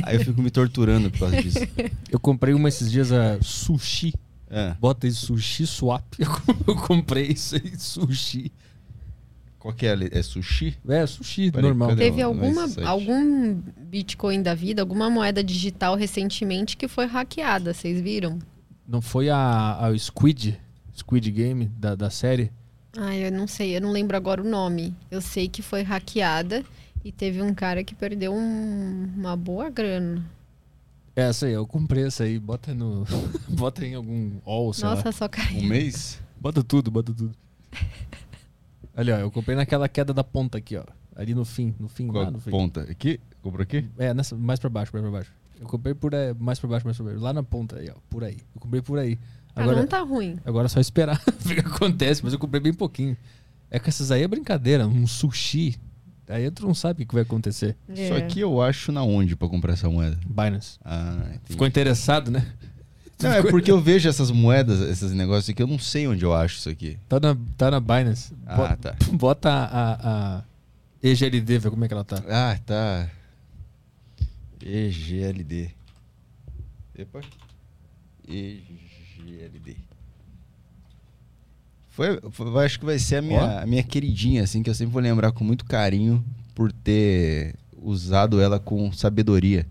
Aí 0.02 0.16
eu 0.16 0.24
fico 0.24 0.42
me 0.42 0.50
torturando 0.50 1.10
por 1.10 1.20
causa 1.20 1.40
disso. 1.40 1.60
Eu 2.10 2.18
comprei 2.18 2.52
uma 2.54 2.68
esses 2.68 2.90
dias 2.90 3.12
a 3.12 3.40
sushi. 3.40 4.12
É. 4.50 4.74
Bota 4.80 5.06
aí 5.06 5.12
sushi 5.12 5.66
swap. 5.66 6.04
Eu 6.66 6.76
comprei 6.76 7.28
isso 7.28 7.54
aí, 7.56 7.78
sushi. 7.78 8.50
Qual 9.58 9.74
que 9.74 9.86
é? 9.86 9.96
É 10.12 10.22
sushi? 10.22 10.76
É, 10.88 11.06
sushi, 11.06 11.50
Peraí, 11.50 11.68
normal. 11.68 11.90
cadê? 11.90 12.04
Teve 12.04 12.22
alguma, 12.22 12.66
algum 12.84 13.60
Bitcoin 13.76 14.42
da 14.42 14.54
vida, 14.54 14.82
alguma 14.82 15.10
moeda 15.10 15.42
digital 15.42 15.96
recentemente 15.96 16.76
que 16.76 16.86
foi 16.86 17.06
hackeada, 17.06 17.74
vocês 17.74 18.00
viram? 18.00 18.38
Não 18.86 19.00
foi 19.00 19.28
a, 19.28 19.86
a 19.86 19.98
Squid, 19.98 20.58
Squid 20.96 21.30
Game 21.30 21.66
da, 21.76 21.94
da 21.94 22.08
série? 22.08 22.52
Ai, 23.00 23.26
eu 23.26 23.30
não 23.32 23.46
sei, 23.46 23.76
eu 23.76 23.80
não 23.80 23.92
lembro 23.92 24.16
agora 24.16 24.42
o 24.42 24.48
nome. 24.48 24.92
Eu 25.10 25.20
sei 25.20 25.48
que 25.48 25.62
foi 25.62 25.82
hackeada 25.82 26.64
e 27.04 27.12
teve 27.12 27.40
um 27.40 27.54
cara 27.54 27.84
que 27.84 27.94
perdeu 27.94 28.34
um- 28.34 29.12
uma 29.16 29.36
boa 29.36 29.70
grana. 29.70 30.24
É, 31.14 31.22
essa 31.22 31.46
aí, 31.46 31.52
eu 31.52 31.66
comprei 31.66 32.04
essa 32.06 32.24
aí. 32.24 32.38
Bota 32.38 32.74
no. 32.74 33.04
bota 33.48 33.84
em 33.86 33.94
algum 33.94 34.32
all, 34.44 34.72
sei 34.72 34.84
lá. 34.88 34.96
Nossa, 34.96 35.12
só 35.12 35.28
caiu. 35.28 35.60
Um 35.60 35.66
mês? 35.66 36.20
Bota 36.40 36.62
tudo, 36.64 36.90
bota 36.90 37.12
tudo. 37.14 37.32
Ali, 38.96 39.12
ó, 39.12 39.16
eu 39.18 39.30
comprei 39.30 39.56
naquela 39.56 39.88
queda 39.88 40.12
da 40.12 40.24
ponta 40.24 40.58
aqui, 40.58 40.76
ó. 40.76 40.84
Ali 41.14 41.34
no 41.34 41.44
fim, 41.44 41.74
no 41.78 41.88
fim, 41.88 42.08
Qual 42.08 42.24
lá 42.24 42.30
no 42.30 42.40
fim. 42.40 42.50
ponta? 42.50 42.80
Aqui? 42.82 43.20
Comprou 43.42 43.62
aqui? 43.62 43.84
É, 43.96 44.12
nessa, 44.12 44.36
mais 44.36 44.58
pra 44.58 44.68
baixo, 44.70 44.90
mais 44.92 45.02
pra 45.02 45.10
baixo. 45.12 45.32
Eu 45.60 45.66
comprei 45.66 45.94
por 45.94 46.14
é, 46.14 46.32
mais 46.34 46.58
pra 46.58 46.68
baixo, 46.68 46.84
mais 46.86 46.96
pra 46.96 47.06
baixo. 47.06 47.20
Lá 47.20 47.32
na 47.32 47.42
ponta 47.42 47.76
aí, 47.78 47.90
ó. 47.90 47.94
Por 48.10 48.22
aí. 48.24 48.38
Eu 48.54 48.60
comprei 48.60 48.80
por 48.82 48.98
aí. 48.98 49.18
Ah, 49.54 49.62
Agora, 49.62 49.76
não 49.80 49.86
tá 49.86 50.00
ruim. 50.00 50.38
agora 50.44 50.66
é 50.66 50.68
só 50.68 50.78
esperar 50.80 51.20
ver 51.40 51.58
o 51.58 51.62
que 51.62 51.68
acontece, 51.68 52.22
mas 52.22 52.32
eu 52.32 52.38
comprei 52.38 52.60
bem 52.60 52.72
pouquinho. 52.72 53.16
É 53.70 53.78
que 53.78 53.88
essas 53.88 54.10
aí 54.10 54.22
é 54.22 54.28
brincadeira, 54.28 54.86
um 54.86 55.06
sushi. 55.06 55.76
Aí 56.28 56.50
tu 56.50 56.66
não 56.66 56.74
sabe 56.74 57.02
o 57.02 57.06
que 57.06 57.14
vai 57.14 57.22
acontecer. 57.22 57.74
Isso 57.88 58.12
É. 58.14 58.18
aqui 58.18 58.40
eu 58.40 58.60
acho 58.62 58.92
na 58.92 59.02
onde 59.02 59.34
pra 59.34 59.48
comprar 59.48 59.72
essa 59.72 59.88
moeda? 59.88 60.18
Binance. 60.26 60.78
Ah, 60.84 61.16
entendi. 61.26 61.40
Ficou 61.46 61.66
interessado, 61.66 62.30
né? 62.30 62.46
Não, 63.20 63.32
é 63.32 63.42
porque 63.42 63.70
eu 63.70 63.80
vejo 63.80 64.08
essas 64.08 64.30
moedas, 64.30 64.80
esses 64.80 65.12
negócios 65.12 65.48
aqui, 65.50 65.60
eu 65.62 65.66
não 65.66 65.78
sei 65.78 66.06
onde 66.06 66.24
eu 66.24 66.32
acho 66.32 66.58
isso 66.58 66.68
aqui. 66.68 66.96
Tá 67.08 67.18
na, 67.18 67.36
tá 67.56 67.70
na 67.70 67.80
Binance. 67.80 68.32
Ah, 68.46 68.56
Bota, 68.56 68.76
tá. 68.76 68.96
bota 69.16 69.50
a, 69.50 69.64
a, 69.64 70.38
a 70.38 70.42
EGLD, 71.02 71.58
vê 71.58 71.70
como 71.70 71.84
é 71.84 71.88
que 71.88 71.94
ela 71.94 72.04
tá. 72.04 72.22
Ah, 72.28 72.56
tá. 72.64 73.08
EGLD. 74.62 75.70
Epa. 76.96 77.20
EGLD. 78.28 78.87
Foi, 81.90 82.20
foi- 82.30 82.64
acho 82.64 82.78
que 82.78 82.84
vai 82.84 82.98
ser 82.98 83.16
a 83.16 83.22
minha, 83.22 83.60
a 83.62 83.66
minha 83.66 83.82
queridinha, 83.82 84.42
assim, 84.44 84.62
que 84.62 84.70
eu 84.70 84.74
sempre 84.74 84.92
vou 84.92 85.02
lembrar 85.02 85.32
com 85.32 85.42
muito 85.42 85.64
carinho 85.64 86.24
por 86.54 86.70
ter 86.72 87.54
usado 87.82 88.40
ela 88.40 88.58
com 88.60 88.92
sabedoria. 88.92 89.66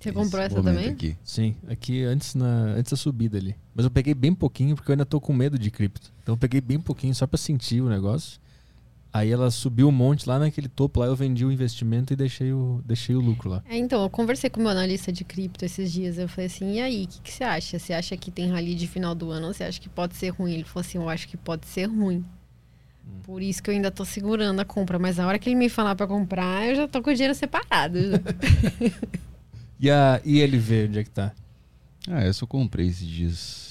Você 0.00 0.12
comprou 0.12 0.42
Esse 0.42 0.54
essa 0.54 0.62
também? 0.62 0.88
Aqui. 0.90 1.16
Sim, 1.24 1.56
aqui 1.68 2.02
antes, 2.04 2.34
na, 2.34 2.46
antes 2.76 2.90
da 2.92 2.96
subida 2.96 3.36
ali. 3.38 3.56
Mas 3.74 3.84
eu 3.84 3.90
peguei 3.90 4.14
bem 4.14 4.32
pouquinho 4.34 4.76
porque 4.76 4.90
eu 4.90 4.94
ainda 4.94 5.06
tô 5.06 5.20
com 5.20 5.32
medo 5.32 5.58
de 5.58 5.70
cripto. 5.70 6.12
Então 6.22 6.34
eu 6.34 6.38
peguei 6.38 6.60
bem 6.60 6.78
pouquinho 6.78 7.14
só 7.14 7.26
pra 7.26 7.36
sentir 7.38 7.80
o 7.80 7.88
negócio. 7.88 8.38
Aí 9.16 9.30
ela 9.30 9.50
subiu 9.50 9.88
um 9.88 9.92
monte 9.92 10.28
lá 10.28 10.38
naquele 10.38 10.68
topo 10.68 11.00
lá, 11.00 11.06
eu 11.06 11.16
vendi 11.16 11.44
o 11.44 11.50
investimento 11.50 12.12
e 12.12 12.16
deixei 12.16 12.52
o, 12.52 12.82
deixei 12.84 13.14
o 13.16 13.20
lucro 13.20 13.48
lá. 13.48 13.62
É, 13.68 13.76
então, 13.76 14.02
eu 14.02 14.10
conversei 14.10 14.50
com 14.50 14.60
o 14.60 14.62
meu 14.62 14.70
analista 14.70 15.10
de 15.10 15.24
cripto 15.24 15.64
esses 15.64 15.90
dias. 15.90 16.18
Eu 16.18 16.28
falei 16.28 16.46
assim: 16.46 16.74
e 16.74 16.80
aí, 16.80 17.04
o 17.04 17.08
que, 17.08 17.20
que 17.22 17.32
você 17.32 17.44
acha? 17.44 17.78
Você 17.78 17.92
acha 17.92 18.16
que 18.16 18.30
tem 18.30 18.50
rally 18.50 18.74
de 18.74 18.86
final 18.86 19.14
do 19.14 19.30
ano 19.30 19.46
ou 19.46 19.54
você 19.54 19.64
acha 19.64 19.80
que 19.80 19.88
pode 19.88 20.14
ser 20.16 20.28
ruim? 20.28 20.52
Ele 20.52 20.64
falou 20.64 20.80
assim: 20.86 20.98
eu 20.98 21.08
acho 21.08 21.26
que 21.28 21.36
pode 21.36 21.66
ser 21.66 21.86
ruim. 21.86 22.24
Por 23.22 23.40
isso 23.40 23.62
que 23.62 23.70
eu 23.70 23.74
ainda 23.74 23.90
tô 23.90 24.04
segurando 24.04 24.60
a 24.60 24.64
compra. 24.64 24.98
Mas 24.98 25.18
a 25.18 25.26
hora 25.26 25.38
que 25.38 25.48
ele 25.48 25.56
me 25.56 25.68
falar 25.68 25.94
pra 25.94 26.06
comprar, 26.06 26.66
eu 26.66 26.74
já 26.74 26.88
tô 26.88 27.00
com 27.02 27.10
o 27.10 27.14
dinheiro 27.14 27.34
separado. 27.34 27.98
já. 27.98 28.18
E 29.78 29.90
a 29.90 30.20
ILV, 30.24 30.86
onde 30.88 30.98
é 31.00 31.04
que 31.04 31.10
tá? 31.10 31.32
Ah, 32.08 32.22
essa 32.22 32.44
eu 32.44 32.48
comprei 32.48 32.88
esses 32.88 33.06
dias. 33.06 33.65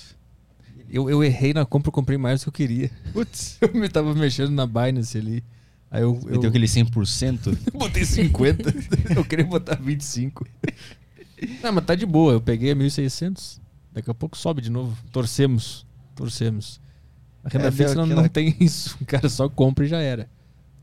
Eu, 0.90 1.10
eu 1.10 1.24
errei 1.24 1.53
na 1.53 1.66
compra, 1.66 1.90
eu 1.90 1.94
comprei 1.94 2.18
mais 2.18 2.40
do 2.41 2.44
que 2.44 2.49
eu 2.49 2.68
queria. 2.68 2.91
Putz. 3.14 3.57
Eu 3.62 3.74
me 3.74 3.90
tava 3.90 4.14
mexendo 4.14 4.52
na 4.52 4.66
Binance 4.68 5.18
ali. 5.18 5.44
Aí 5.91 6.02
eu, 6.02 6.20
eu 6.26 6.32
Meteu 6.34 6.49
aquele 6.49 6.66
100%. 6.68 7.57
botei 7.74 8.03
50. 8.03 8.74
eu 9.16 9.24
queria 9.24 9.45
botar 9.45 9.76
25. 9.76 10.45
Não, 11.64 11.72
mas 11.72 11.86
tá 11.86 11.95
de 11.95 12.06
boa. 12.06 12.34
Eu 12.34 12.41
peguei 12.41 12.72
a 12.72 12.76
1.600. 12.76 13.60
Daqui 13.94 14.10
a 14.10 14.14
pouco 14.14 14.38
sobe 14.38 14.62
de 14.62 14.70
novo. 14.70 14.98
Torcemos. 15.12 15.86
Torcemos. 16.16 16.82
A 17.44 17.49
renda 17.49 17.68
É, 17.68 17.72
fixa 17.72 17.91
aquela- 17.91 18.06
não 18.07 18.28
tem 18.28 18.56
isso. 18.60 18.98
O 18.99 19.06
cara 19.06 19.30
só 19.30 19.48
compra 19.48 19.86
e 19.86 19.88
já 19.88 19.99
era. 20.02 20.28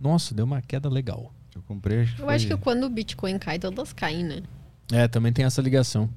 Nossa, 0.01 0.35
deu 0.35 0.45
uma 0.45 0.63
queda 0.63 0.89
legal. 0.89 1.33
Eu 1.55 1.63
comprei, 1.63 2.01
acho 2.03 2.17
que 2.17 2.23
Eu 2.23 2.31
acho 2.31 2.47
foi- 2.49 2.57
que 2.57 2.63
quando 2.63 2.85
o 2.85 2.89
Bitcoin 2.91 3.39
cai, 3.39 3.59
todas 3.59 3.93
caem, 3.93 4.25
né? 4.25 4.43
É, 4.91 5.07
também 5.09 5.33
tem 5.33 5.45
essa 5.45 5.61
ligação. 5.61 6.09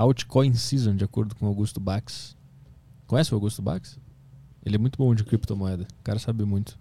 Altcoin 0.00 0.54
Season, 0.54 0.96
de 0.96 1.04
acordo 1.04 1.34
com 1.34 1.46
Augusto 1.46 1.78
Bax. 1.78 2.34
Conhece 3.06 3.32
o 3.32 3.34
Augusto 3.34 3.60
Bax? 3.60 3.98
Ele 4.64 4.76
é 4.76 4.78
muito 4.78 4.96
bom 4.96 5.14
de 5.14 5.22
criptomoeda. 5.22 5.82
O 5.82 6.02
cara 6.02 6.18
sabe 6.18 6.42
muito. 6.42 6.78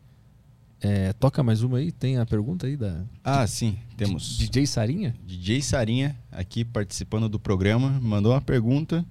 É, 0.79 1.11
toca 1.11 1.43
mais 1.43 1.61
uma 1.61 1.79
aí? 1.79 1.91
Tem 1.91 2.17
a 2.17 2.25
pergunta 2.25 2.65
aí 2.65 2.77
da 2.77 3.03
Ah, 3.21 3.45
sim, 3.45 3.77
temos. 3.97 4.37
DJ 4.37 4.65
Sarinha? 4.65 5.13
DJ 5.27 5.61
Sarinha, 5.61 6.17
aqui 6.31 6.63
participando 6.63 7.27
do 7.27 7.37
programa, 7.37 7.99
mandou 7.99 8.31
uma 8.31 8.39
pergunta. 8.39 9.05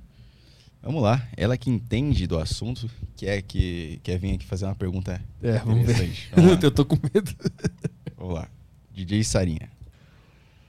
Vamos 0.83 1.03
lá, 1.03 1.29
ela 1.37 1.59
que 1.59 1.69
entende 1.69 2.27
do 2.27 2.39
assunto, 2.39 2.89
quer, 3.15 3.43
que, 3.43 4.01
quer 4.03 4.19
vir 4.19 4.37
aqui 4.37 4.47
fazer 4.47 4.65
uma 4.65 4.75
pergunta 4.75 5.21
É, 5.43 5.59
vamos 5.59 5.85
ver. 5.85 6.31
Vamos 6.35 6.57
Eu 6.65 6.71
tô 6.71 6.87
com 6.87 6.97
medo. 7.13 7.31
vamos 8.17 8.37
lá. 8.37 8.49
DJ 8.95 9.23
Sarinha. 9.23 9.69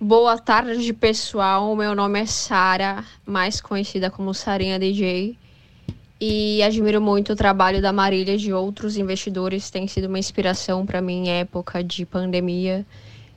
Boa 0.01 0.37
tarde, 0.37 0.93
pessoal. 0.93 1.75
Meu 1.75 1.93
nome 1.93 2.21
é 2.21 2.25
Sara, 2.25 3.03
mais 3.25 3.59
conhecida 3.59 4.09
como 4.09 4.33
Sarinha 4.33 4.79
DJ. 4.79 5.37
E 6.21 6.63
admiro 6.63 7.01
muito 7.01 7.33
o 7.33 7.35
trabalho 7.35 7.81
da 7.81 7.91
Marília 7.91 8.35
e 8.35 8.37
de 8.37 8.53
outros 8.53 8.95
investidores. 8.95 9.69
Tem 9.69 9.89
sido 9.89 10.05
uma 10.05 10.17
inspiração 10.17 10.85
para 10.85 11.01
mim 11.01 11.25
em 11.25 11.29
época 11.31 11.83
de 11.83 12.05
pandemia. 12.05 12.85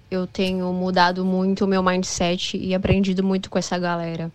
Eu 0.09 0.25
tenho 0.25 0.73
mudado 0.73 1.25
muito 1.25 1.65
o 1.65 1.69
meu 1.69 1.83
mindset 1.83 2.57
e 2.57 2.73
aprendido 2.77 3.25
muito 3.25 3.51
com 3.51 3.59
essa 3.59 3.77
galera. 3.77 4.31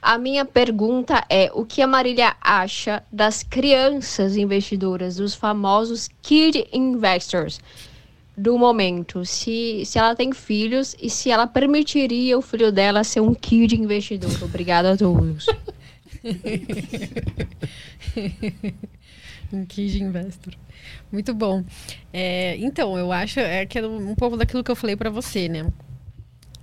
A 0.00 0.16
minha 0.18 0.44
pergunta 0.44 1.24
é: 1.28 1.50
o 1.52 1.64
que 1.64 1.82
a 1.82 1.86
Marília 1.88 2.36
acha 2.40 3.02
das 3.10 3.42
crianças 3.42 4.36
investidoras, 4.36 5.16
dos 5.16 5.34
famosos 5.34 6.08
kid 6.22 6.68
investors? 6.72 7.58
Do 8.36 8.58
momento, 8.58 9.24
se, 9.24 9.82
se 9.84 9.98
ela 9.98 10.14
tem 10.14 10.32
filhos 10.32 10.94
e 11.00 11.08
se 11.08 11.30
ela 11.30 11.46
permitiria 11.46 12.36
o 12.36 12.42
filho 12.42 12.70
dela 12.70 13.02
ser 13.02 13.20
um 13.20 13.34
kid 13.34 13.74
investidor. 13.74 14.42
Obrigada 14.42 14.92
a 14.92 14.96
todos. 14.96 15.46
Um 19.52 19.64
Kid 19.64 20.02
Investor. 20.02 20.54
Muito 21.10 21.34
bom. 21.34 21.64
É, 22.12 22.56
então, 22.56 22.98
eu 22.98 23.12
acho 23.12 23.40
é 23.40 23.64
que 23.66 23.78
é 23.78 23.86
um 23.86 24.14
pouco 24.14 24.36
daquilo 24.36 24.64
que 24.64 24.70
eu 24.70 24.76
falei 24.76 24.96
pra 24.96 25.10
você, 25.10 25.48
né? 25.48 25.70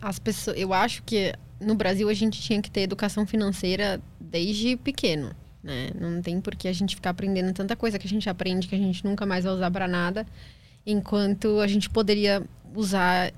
As 0.02 0.20
pessoas, 0.20 0.58
eu 0.58 0.74
acho 0.74 1.02
que 1.04 1.34
no 1.60 1.76
Brasil 1.76 2.10
a 2.10 2.14
gente 2.14 2.42
tinha 2.42 2.62
que 2.62 2.70
ter 2.70 2.82
educação 2.82 3.26
financeira 3.26 4.02
desde 4.20 4.76
pequeno, 4.76 5.34
né? 5.64 5.92
Não 6.00 6.22
tem 6.22 6.42
por 6.42 6.56
que 6.56 6.68
a 6.68 6.74
gente 6.74 6.96
ficar 6.96 7.12
aprendendo 7.12 7.54
tanta 7.54 7.76
coisa 7.76 7.98
que 7.98 8.06
a 8.06 8.10
gente 8.10 8.30
aprende 8.30 8.68
que 8.68 8.76
a 8.76 8.78
gente 8.78 9.04
nunca 9.06 9.26
mais 9.26 9.46
vai 9.46 9.54
usar 9.54 9.72
pra 9.72 9.88
nada, 9.88 10.26
enquanto 10.86 11.60
a 11.60 11.68
gente 11.68 11.90
poderia 11.90 12.44
usar 12.76 13.34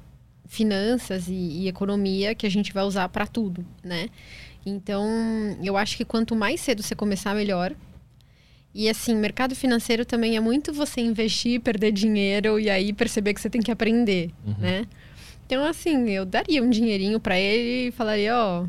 finanças 0.47 1.27
e, 1.27 1.33
e 1.33 1.67
economia 1.67 2.35
que 2.35 2.45
a 2.45 2.49
gente 2.49 2.73
vai 2.73 2.83
usar 2.83 3.09
pra 3.09 3.27
tudo, 3.27 3.65
né? 3.83 4.09
Então, 4.65 5.05
eu 5.63 5.77
acho 5.77 5.95
que 5.97 6.05
quanto 6.05 6.35
mais 6.35 6.59
cedo 6.61 6.81
você 6.81 6.95
começar, 6.95 7.35
melhor. 7.35 7.75
E 8.73 8.89
assim, 8.89 9.15
mercado 9.15 9.55
financeiro 9.55 10.03
também 10.03 10.35
é 10.35 10.39
muito 10.39 10.73
você 10.73 10.99
investir, 11.01 11.61
perder 11.61 11.91
dinheiro 11.91 12.59
e 12.59 12.69
aí 12.69 12.91
perceber 12.91 13.33
que 13.33 13.39
você 13.41 13.49
tem 13.49 13.61
que 13.61 13.71
aprender, 13.71 14.31
né? 14.59 14.85
Então, 15.45 15.63
assim, 15.63 16.09
eu 16.09 16.25
daria 16.25 16.61
um 16.63 16.69
dinheirinho 16.69 17.19
pra 17.19 17.37
ele 17.39 17.89
e 17.89 17.91
falaria, 17.91 18.35
ó, 18.35 18.65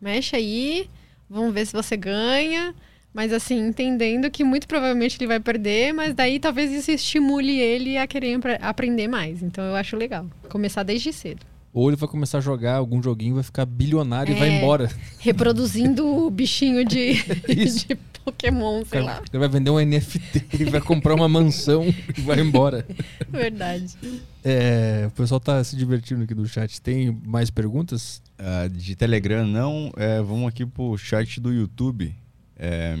mexe 0.00 0.36
aí, 0.36 0.88
vamos 1.28 1.52
ver 1.54 1.66
se 1.66 1.72
você 1.72 1.96
ganha, 1.96 2.74
Mas 3.12 3.32
assim, 3.32 3.58
entendendo 3.58 4.30
que 4.30 4.44
muito 4.44 4.68
provavelmente 4.68 5.16
ele 5.18 5.26
vai 5.26 5.40
perder, 5.40 5.92
mas 5.92 6.14
daí 6.14 6.38
talvez 6.38 6.70
isso 6.70 6.90
estimule 6.90 7.58
ele 7.58 7.98
a 7.98 8.06
querer 8.06 8.38
aprender 8.60 9.08
mais. 9.08 9.42
Então 9.42 9.64
eu 9.64 9.74
acho 9.74 9.96
legal. 9.96 10.26
Começar 10.48 10.82
desde 10.82 11.12
cedo. 11.12 11.44
Ou 11.72 11.88
ele 11.88 11.96
vai 11.96 12.08
começar 12.08 12.38
a 12.38 12.40
jogar 12.40 12.76
algum 12.76 13.00
joguinho, 13.02 13.34
vai 13.34 13.44
ficar 13.44 13.64
bilionário 13.64 14.32
é, 14.32 14.36
e 14.36 14.38
vai 14.38 14.48
é, 14.48 14.58
embora. 14.58 14.90
Reproduzindo 15.18 16.04
o 16.04 16.28
bichinho 16.28 16.84
de, 16.84 17.14
de 17.46 17.94
Pokémon, 18.24 18.84
sei 18.84 19.02
lá. 19.02 19.22
Ele 19.32 19.38
vai 19.38 19.48
vender 19.48 19.70
um 19.70 19.78
NFT, 19.78 20.46
ele 20.54 20.70
vai 20.70 20.80
comprar 20.80 21.14
uma 21.14 21.28
mansão 21.28 21.84
e 22.16 22.20
vai 22.22 22.40
embora. 22.40 22.84
Verdade. 23.28 23.96
É, 24.44 25.04
o 25.06 25.10
pessoal 25.12 25.38
tá 25.38 25.62
se 25.62 25.76
divertindo 25.76 26.24
aqui 26.24 26.34
do 26.34 26.46
chat. 26.46 26.80
Tem 26.80 27.16
mais 27.24 27.50
perguntas? 27.50 28.20
Uh, 28.38 28.68
de 28.68 28.96
Telegram 28.96 29.46
não. 29.46 29.92
É, 29.96 30.20
vamos 30.20 30.48
aqui 30.48 30.66
pro 30.66 30.96
chat 30.98 31.40
do 31.40 31.52
YouTube. 31.52 32.14
É... 32.60 32.94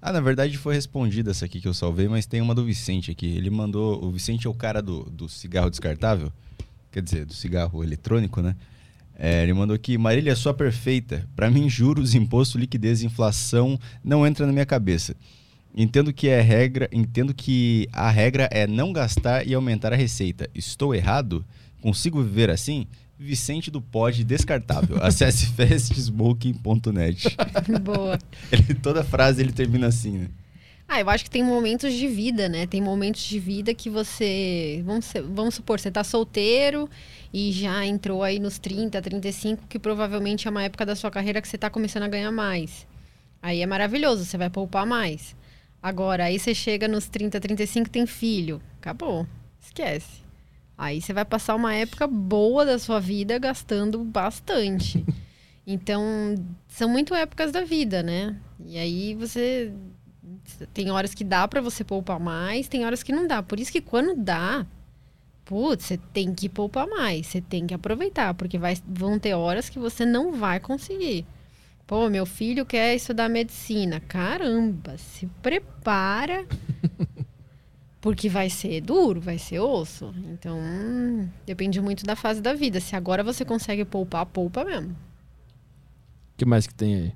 Ah, 0.00 0.12
na 0.12 0.20
verdade 0.20 0.56
foi 0.56 0.74
respondida 0.74 1.30
essa 1.30 1.44
aqui 1.44 1.60
que 1.60 1.68
eu 1.68 1.74
salvei, 1.74 2.08
mas 2.08 2.26
tem 2.26 2.40
uma 2.40 2.54
do 2.54 2.64
Vicente 2.64 3.10
aqui. 3.10 3.26
Ele 3.26 3.50
mandou. 3.50 4.02
O 4.04 4.10
Vicente 4.10 4.46
é 4.46 4.50
o 4.50 4.54
cara 4.54 4.80
do, 4.80 5.04
do 5.04 5.28
cigarro 5.28 5.70
descartável 5.70 6.32
quer 6.90 7.02
dizer, 7.02 7.24
do 7.24 7.34
cigarro 7.34 7.82
eletrônico, 7.82 8.40
né? 8.40 8.56
É, 9.16 9.42
ele 9.42 9.52
mandou 9.52 9.74
aqui, 9.74 9.98
Marília, 9.98 10.34
sua 10.36 10.54
perfeita. 10.54 11.28
Para 11.34 11.50
mim, 11.50 11.68
juros, 11.68 12.14
imposto, 12.14 12.56
liquidez, 12.56 13.02
inflação 13.02 13.78
não 14.02 14.26
entra 14.26 14.46
na 14.46 14.52
minha 14.52 14.66
cabeça. 14.66 15.16
Entendo 15.76 16.12
que 16.12 16.28
é 16.28 16.40
regra, 16.40 16.88
entendo 16.92 17.34
que 17.34 17.88
a 17.92 18.10
regra 18.10 18.48
é 18.50 18.66
não 18.66 18.92
gastar 18.92 19.46
e 19.46 19.54
aumentar 19.54 19.92
a 19.92 19.96
receita. 19.96 20.48
Estou 20.54 20.94
errado? 20.94 21.44
Consigo 21.80 22.22
viver 22.22 22.50
assim? 22.50 22.86
Vicente 23.18 23.70
do 23.70 23.80
Pod 23.80 24.22
Descartável. 24.22 24.98
Acesse 25.02 25.46
festsmoking.net. 25.46 27.36
Boa. 27.82 28.18
Ele, 28.52 28.74
toda 28.74 29.02
frase 29.02 29.42
ele 29.42 29.52
termina 29.52 29.88
assim, 29.88 30.18
né? 30.18 30.28
Ah, 30.86 31.00
eu 31.00 31.10
acho 31.10 31.24
que 31.24 31.30
tem 31.30 31.44
momentos 31.44 31.92
de 31.92 32.08
vida, 32.08 32.48
né? 32.48 32.66
Tem 32.66 32.80
momentos 32.80 33.20
de 33.22 33.38
vida 33.38 33.74
que 33.74 33.90
você. 33.90 34.82
Vamos, 34.86 35.12
vamos 35.30 35.54
supor, 35.56 35.78
você 35.78 35.90
tá 35.90 36.02
solteiro 36.02 36.88
e 37.32 37.52
já 37.52 37.84
entrou 37.84 38.22
aí 38.22 38.38
nos 38.38 38.58
30, 38.58 39.02
35, 39.02 39.66
que 39.68 39.78
provavelmente 39.78 40.48
é 40.48 40.50
uma 40.50 40.62
época 40.62 40.86
da 40.86 40.96
sua 40.96 41.10
carreira 41.10 41.42
que 41.42 41.48
você 41.48 41.58
tá 41.58 41.68
começando 41.68 42.04
a 42.04 42.08
ganhar 42.08 42.32
mais. 42.32 42.86
Aí 43.42 43.60
é 43.60 43.66
maravilhoso, 43.66 44.24
você 44.24 44.38
vai 44.38 44.48
poupar 44.48 44.86
mais. 44.86 45.36
Agora, 45.82 46.24
aí 46.24 46.38
você 46.38 46.54
chega 46.54 46.88
nos 46.88 47.06
30, 47.06 47.38
35, 47.38 47.90
tem 47.90 48.06
filho. 48.06 48.62
Acabou. 48.80 49.26
Esquece. 49.60 50.27
Aí 50.78 51.02
você 51.02 51.12
vai 51.12 51.24
passar 51.24 51.56
uma 51.56 51.74
época 51.74 52.06
boa 52.06 52.64
da 52.64 52.78
sua 52.78 53.00
vida 53.00 53.36
gastando 53.36 54.04
bastante. 54.04 55.04
Então, 55.66 56.02
são 56.68 56.88
muito 56.88 57.12
épocas 57.14 57.50
da 57.50 57.64
vida, 57.64 58.00
né? 58.00 58.36
E 58.64 58.78
aí 58.78 59.14
você 59.16 59.72
tem 60.72 60.90
horas 60.90 61.14
que 61.14 61.24
dá 61.24 61.46
para 61.48 61.60
você 61.60 61.82
poupar 61.82 62.20
mais, 62.20 62.68
tem 62.68 62.86
horas 62.86 63.02
que 63.02 63.12
não 63.12 63.26
dá. 63.26 63.42
Por 63.42 63.58
isso 63.58 63.72
que 63.72 63.80
quando 63.80 64.14
dá, 64.14 64.64
putz, 65.44 65.86
você 65.86 65.98
tem 66.12 66.32
que 66.32 66.48
poupar 66.48 66.86
mais, 66.86 67.26
você 67.26 67.40
tem 67.40 67.66
que 67.66 67.74
aproveitar, 67.74 68.32
porque 68.34 68.56
vai, 68.56 68.76
vão 68.86 69.18
ter 69.18 69.34
horas 69.34 69.68
que 69.68 69.80
você 69.80 70.06
não 70.06 70.32
vai 70.32 70.60
conseguir. 70.60 71.26
Pô, 71.88 72.08
meu 72.08 72.24
filho 72.24 72.64
quer 72.64 72.94
estudar 72.94 73.28
medicina. 73.28 73.98
Caramba, 73.98 74.96
se 74.96 75.26
prepara. 75.42 76.46
Porque 78.00 78.28
vai 78.28 78.48
ser 78.48 78.80
duro, 78.80 79.20
vai 79.20 79.38
ser 79.38 79.58
osso. 79.58 80.14
Então, 80.30 80.58
hum, 80.58 81.28
depende 81.44 81.80
muito 81.80 82.04
da 82.04 82.14
fase 82.14 82.40
da 82.40 82.54
vida. 82.54 82.80
Se 82.80 82.94
agora 82.94 83.24
você 83.24 83.44
consegue 83.44 83.84
poupar, 83.84 84.24
poupa 84.26 84.64
mesmo. 84.64 84.90
O 84.90 86.36
que 86.36 86.44
mais 86.44 86.66
que 86.66 86.74
tem 86.74 86.94
aí? 86.94 87.12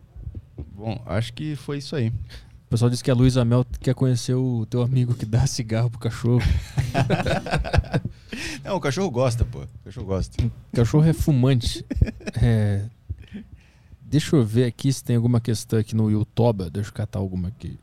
Bom, 0.75 1.01
acho 1.07 1.33
que 1.33 1.55
foi 1.55 1.79
isso 1.79 1.95
aí 1.95 2.13
pessoal 2.73 2.89
disse 2.89 3.05
que 3.05 3.11
a 3.11 3.15
Luísa 3.15 3.45
Mel 3.45 3.67
quer 3.81 3.95
conhecer 3.95 4.35
o 4.35 4.65
teu 4.65 4.81
amigo 4.81 5.15
que 5.15 5.27
dá 5.27 5.47
cigarro 5.47 5.91
pro 5.91 5.99
cachorro. 5.99 6.41
Não, 8.65 8.77
o 8.77 8.81
cachorro 8.81 9.11
gosta, 9.11 9.45
pô. 9.45 9.61
O 9.61 9.85
cachorro 9.85 10.07
gosta. 10.07 10.43
O 10.43 10.77
cachorro 10.77 11.05
é 11.05 11.13
fumante. 11.13 11.85
É... 12.41 12.87
Deixa 14.01 14.35
eu 14.35 14.43
ver 14.43 14.65
aqui 14.65 14.91
se 14.91 15.05
tem 15.05 15.17
alguma 15.17 15.39
questão 15.39 15.79
aqui 15.79 15.95
no 15.95 16.11
YouTube. 16.11 16.71
Deixa 16.71 16.89
eu 16.89 16.95
catar 16.95 17.19
alguma 17.19 17.49
aqui. 17.49 17.79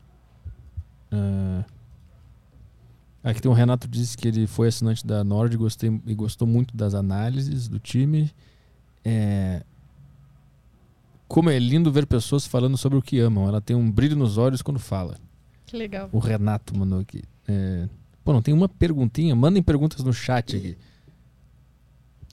Uh... 1.12 1.64
Aqui 3.22 3.42
tem 3.42 3.50
o 3.50 3.54
Renato 3.54 3.86
disse 3.86 4.16
que 4.16 4.28
ele 4.28 4.46
foi 4.46 4.68
assinante 4.68 5.06
da 5.06 5.22
Nord 5.22 5.56
gostei, 5.56 6.00
e 6.06 6.14
gostou 6.14 6.48
muito 6.48 6.76
das 6.76 6.94
análises 6.94 7.68
do 7.68 7.78
time. 7.78 8.30
É, 9.04 9.62
como 11.30 11.48
é 11.48 11.56
lindo 11.60 11.92
ver 11.92 12.06
pessoas 12.06 12.44
falando 12.44 12.76
sobre 12.76 12.98
o 12.98 13.02
que 13.02 13.20
amam. 13.20 13.46
Ela 13.46 13.60
tem 13.60 13.76
um 13.76 13.88
brilho 13.88 14.16
nos 14.16 14.36
olhos 14.36 14.62
quando 14.62 14.80
fala. 14.80 15.16
Que 15.64 15.76
legal. 15.76 16.08
O 16.12 16.18
Renato 16.18 16.76
mandou 16.76 16.98
aqui. 16.98 17.22
É... 17.46 17.88
Pô, 18.24 18.32
não 18.32 18.42
tem 18.42 18.52
uma 18.52 18.68
perguntinha? 18.68 19.36
Mandem 19.36 19.62
perguntas 19.62 20.02
no 20.02 20.12
chat 20.12 20.56
aqui. 20.56 20.76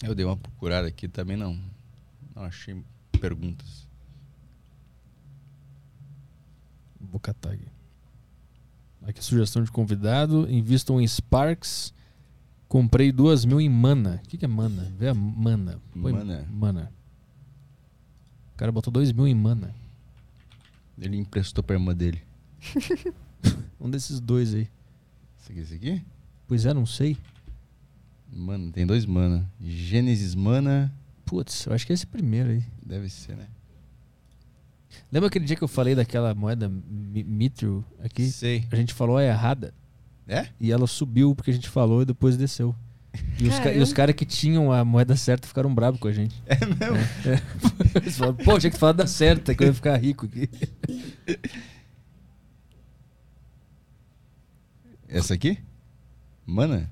Eu 0.02 0.16
dei 0.16 0.26
uma 0.26 0.36
procurada 0.36 0.88
aqui 0.88 1.08
também, 1.08 1.38
não. 1.38 1.60
Não 2.36 2.42
achei 2.42 2.82
perguntas. 3.22 3.88
Vou 7.00 7.20
catar 7.20 7.52
aqui. 7.52 7.68
Aqui 9.08 9.24
sugestão 9.24 9.64
de 9.64 9.72
convidado. 9.72 10.52
Invistam 10.52 11.00
em 11.00 11.08
Sparks. 11.08 11.94
Comprei 12.68 13.10
duas 13.10 13.46
mil 13.46 13.62
em 13.62 13.70
mana. 13.70 14.22
O 14.24 14.28
que, 14.28 14.38
que 14.38 14.44
é 14.44 14.48
mana? 14.48 14.94
Vê 15.00 15.08
a 15.08 15.14
mana. 15.14 15.80
Põe 15.94 16.12
mana. 16.12 16.46
Mana. 16.52 16.92
O 18.54 18.58
cara 18.58 18.70
botou 18.70 18.92
2 18.92 19.14
mil 19.14 19.28
em 19.28 19.36
mana. 19.36 19.74
Ele 21.00 21.16
emprestou 21.16 21.64
pra 21.64 21.76
irmã 21.76 21.96
dele. 21.96 22.22
um 23.80 23.90
desses 23.90 24.20
dois 24.20 24.54
aí. 24.54 24.68
Esse 25.40 25.52
aqui, 25.52 25.62
esse 25.62 25.74
aqui? 25.76 26.06
Pois 26.46 26.66
é, 26.66 26.74
não 26.74 26.86
sei. 26.86 27.16
Mano, 28.30 28.72
tem 28.72 28.86
dois 28.86 29.06
mana. 29.06 29.50
Gênesis 29.62 30.36
mana. 30.36 30.92
Putz, 31.24 31.66
eu 31.68 31.74
acho 31.74 31.86
que 31.86 31.94
é 31.94 31.96
esse 31.96 32.08
primeiro 32.08 32.50
aí. 32.50 32.64
Deve 32.84 33.10
ser, 33.10 33.38
né? 33.38 33.48
Lembra 35.12 35.28
aquele 35.28 35.46
dia 35.46 35.56
que 35.56 35.64
eu 35.64 35.68
falei 35.68 35.96
daquela 35.96 36.34
moeda 36.36 36.70
Mithril 36.70 37.84
aqui? 38.04 38.28
Sei. 38.30 38.66
A 38.72 38.76
gente 38.76 38.94
falou 38.94 39.18
a 39.18 39.24
errada. 39.24 39.74
É? 40.28 40.48
E 40.60 40.72
ela 40.72 40.86
subiu 40.86 41.34
porque 41.34 41.52
a 41.52 41.54
gente 41.54 41.70
falou 41.70 42.02
e 42.02 42.06
depois 42.06 42.36
desceu. 42.36 42.76
E 43.40 43.48
os, 43.48 43.58
e 43.76 43.80
os 43.80 43.94
caras 43.94 44.16
que 44.16 44.26
tinham 44.26 44.72
a 44.72 44.84
moeda 44.84 45.16
certa 45.16 45.48
ficaram 45.48 45.74
bravos 45.74 46.00
com 46.00 46.08
a 46.08 46.12
gente. 46.12 46.42
É 46.46 46.58
mesmo? 46.66 46.98
É, 47.26 47.34
é. 47.34 47.42
Eles 48.04 48.18
falaram, 48.18 48.38
pô, 48.38 48.60
tinha 48.60 48.70
que 48.70 48.78
falar 48.78 48.92
da 48.92 49.08
certa, 49.08 49.56
que 49.56 49.64
eu 49.64 49.68
ia 49.68 49.74
ficar 49.74 49.96
rico 49.98 50.26
aqui. 50.26 50.50
Essa 55.08 55.34
aqui? 55.34 55.58
Mana? 56.46 56.90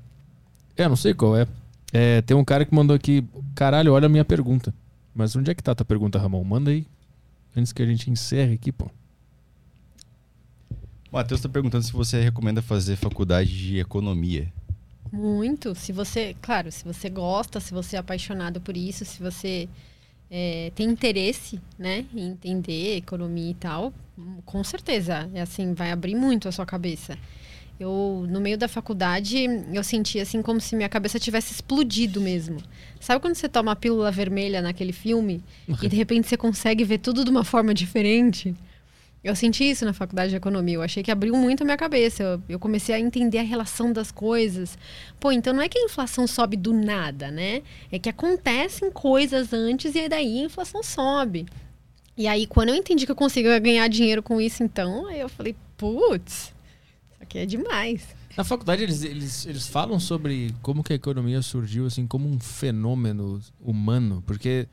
É, 0.77 0.87
não 0.87 0.95
sei 0.95 1.13
qual 1.13 1.35
é. 1.35 1.47
é. 1.91 2.21
Tem 2.21 2.35
um 2.35 2.45
cara 2.45 2.65
que 2.65 2.73
mandou 2.73 2.95
aqui, 2.95 3.27
caralho, 3.53 3.93
olha 3.93 4.05
a 4.05 4.09
minha 4.09 4.25
pergunta. 4.25 4.73
Mas 5.13 5.35
onde 5.35 5.51
é 5.51 5.55
que 5.55 5.63
tá 5.63 5.73
a 5.73 5.75
tua 5.75 5.85
pergunta, 5.85 6.17
Ramon? 6.17 6.43
Manda 6.43 6.71
aí. 6.71 6.87
Antes 7.55 7.71
que 7.71 7.81
a 7.81 7.85
gente 7.85 8.09
encerre 8.09 8.53
aqui, 8.55 8.71
pô. 8.71 8.85
O 11.11 11.15
Matheus 11.15 11.39
tá 11.39 11.47
perguntando 11.47 11.83
se 11.83 11.93
você 11.93 12.21
recomenda 12.21 12.61
fazer 12.61 12.97
faculdade 12.97 13.55
de 13.55 13.79
economia. 13.79 14.51
Muito. 15.11 15.73
Se 15.73 15.93
você, 15.93 16.35
claro, 16.41 16.71
se 16.71 16.83
você 16.83 17.09
gosta, 17.09 17.59
se 17.59 17.73
você 17.73 17.95
é 17.95 17.99
apaixonado 17.99 18.59
por 18.59 18.75
isso, 18.75 19.05
se 19.05 19.23
você 19.23 19.69
é, 20.29 20.71
tem 20.75 20.89
interesse, 20.89 21.61
né, 21.79 22.05
em 22.13 22.31
entender 22.31 22.97
economia 22.97 23.51
e 23.51 23.53
tal, 23.53 23.93
com 24.45 24.63
certeza, 24.63 25.29
é 25.33 25.41
assim, 25.41 25.73
vai 25.73 25.91
abrir 25.91 26.15
muito 26.15 26.49
a 26.49 26.51
sua 26.51 26.65
cabeça. 26.65 27.17
Eu, 27.79 28.25
no 28.29 28.39
meio 28.39 28.57
da 28.57 28.67
faculdade, 28.67 29.45
eu 29.73 29.83
senti 29.83 30.19
assim 30.19 30.41
como 30.41 30.61
se 30.61 30.75
minha 30.75 30.87
cabeça 30.87 31.19
tivesse 31.19 31.53
explodido 31.53 32.21
mesmo. 32.21 32.57
Sabe 33.01 33.19
quando 33.19 33.35
você 33.35 33.49
toma 33.49 33.73
a 33.73 33.75
pílula 33.75 34.11
vermelha 34.11 34.61
naquele 34.61 34.93
filme 34.93 35.43
e 35.81 35.87
de 35.87 35.95
repente 35.95 36.27
você 36.27 36.37
consegue 36.37 36.83
ver 36.85 36.99
tudo 36.99 37.25
de 37.25 37.29
uma 37.29 37.43
forma 37.43 37.73
diferente? 37.73 38.55
Eu 39.21 39.35
senti 39.35 39.67
isso 39.67 39.83
na 39.83 39.91
faculdade 39.91 40.29
de 40.29 40.35
economia. 40.35 40.75
Eu 40.75 40.83
achei 40.83 41.01
que 41.01 41.09
abriu 41.09 41.35
muito 41.35 41.63
a 41.63 41.65
minha 41.65 41.75
cabeça. 41.75 42.21
Eu, 42.21 42.41
eu, 42.47 42.59
comecei 42.59 42.93
a 42.93 42.99
entender 42.99 43.39
a 43.39 43.43
relação 43.43 43.91
das 43.91 44.11
coisas. 44.11 44.77
Pô, 45.19 45.31
então 45.31 45.51
não 45.51 45.63
é 45.63 45.67
que 45.67 45.79
a 45.79 45.83
inflação 45.83 46.27
sobe 46.27 46.55
do 46.55 46.71
nada, 46.71 47.31
né? 47.31 47.63
É 47.91 47.97
que 47.97 48.07
acontecem 48.07 48.91
coisas 48.91 49.51
antes 49.51 49.95
e 49.95 50.07
daí 50.07 50.41
a 50.41 50.45
inflação 50.45 50.83
sobe. 50.83 51.47
E 52.15 52.27
aí, 52.27 52.45
quando 52.45 52.69
eu 52.69 52.75
entendi 52.75 53.05
que 53.07 53.11
eu 53.11 53.15
consigo 53.15 53.49
ganhar 53.59 53.87
dinheiro 53.87 54.21
com 54.21 54.39
isso, 54.39 54.63
então, 54.63 55.07
aí 55.07 55.19
eu 55.19 55.27
falei, 55.27 55.55
putz, 55.75 56.53
aqui 57.25 57.39
é 57.39 57.45
demais. 57.45 58.15
Na 58.37 58.43
faculdade, 58.43 58.83
eles, 58.83 59.03
eles, 59.03 59.45
eles 59.45 59.67
falam 59.67 59.99
sobre 59.99 60.53
como 60.61 60.83
que 60.83 60.93
a 60.93 60.95
economia 60.95 61.41
surgiu, 61.41 61.85
assim, 61.85 62.05
como 62.05 62.29
um 62.29 62.39
fenômeno 62.39 63.41
humano. 63.59 64.23
Porque 64.25 64.67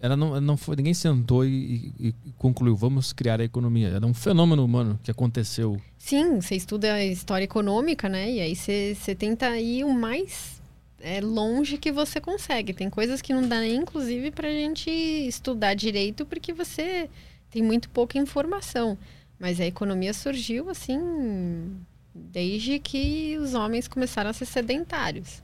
ela 0.00 0.16
não, 0.16 0.40
não 0.40 0.56
foi, 0.56 0.76
ninguém 0.76 0.94
sentou 0.94 1.44
e, 1.44 1.92
e, 1.98 2.14
e, 2.26 2.32
concluiu, 2.36 2.76
vamos 2.76 3.12
criar 3.12 3.40
a 3.40 3.44
economia. 3.44 3.88
Era 3.88 4.06
um 4.06 4.14
fenômeno 4.14 4.64
humano 4.64 5.00
que 5.02 5.10
aconteceu. 5.10 5.80
Sim, 5.96 6.40
você 6.40 6.54
estuda 6.54 6.94
a 6.94 7.04
história 7.04 7.44
econômica, 7.44 8.08
né? 8.08 8.30
E 8.30 8.40
aí 8.40 8.54
você, 8.54 8.94
você 8.94 9.14
tenta 9.14 9.58
ir 9.58 9.84
o 9.84 9.92
mais 9.92 10.60
é, 11.00 11.20
longe 11.20 11.78
que 11.78 11.90
você 11.90 12.20
consegue. 12.20 12.72
Tem 12.72 12.90
coisas 12.90 13.22
que 13.22 13.32
não 13.32 13.48
dá 13.48 13.60
nem, 13.60 13.76
inclusive, 13.76 14.30
para 14.30 14.48
a 14.48 14.52
gente 14.52 14.90
estudar 14.90 15.74
direito, 15.74 16.26
porque 16.26 16.52
você 16.52 17.08
tem 17.50 17.62
muito 17.62 17.88
pouca 17.88 18.18
informação. 18.18 18.98
Mas 19.38 19.60
a 19.60 19.66
economia 19.66 20.12
surgiu 20.12 20.68
assim 20.68 20.98
desde 22.32 22.78
que 22.78 23.36
os 23.40 23.54
homens 23.54 23.88
começaram 23.88 24.30
a 24.30 24.32
ser 24.32 24.46
sedentários. 24.46 25.42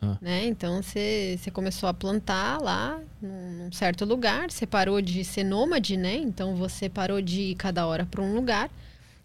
Ah. 0.00 0.18
Né? 0.20 0.46
Então 0.46 0.82
você 0.82 1.38
começou 1.52 1.88
a 1.88 1.94
plantar 1.94 2.60
lá 2.60 3.00
num, 3.20 3.70
certo 3.72 4.04
lugar, 4.04 4.50
você 4.50 4.66
parou 4.66 5.00
de 5.00 5.24
ser 5.24 5.44
nômade, 5.44 5.96
né? 5.96 6.16
Então 6.16 6.54
você 6.54 6.88
parou 6.88 7.22
de 7.22 7.40
ir 7.40 7.54
cada 7.54 7.86
hora 7.86 8.04
para 8.04 8.22
um 8.22 8.34
lugar, 8.34 8.70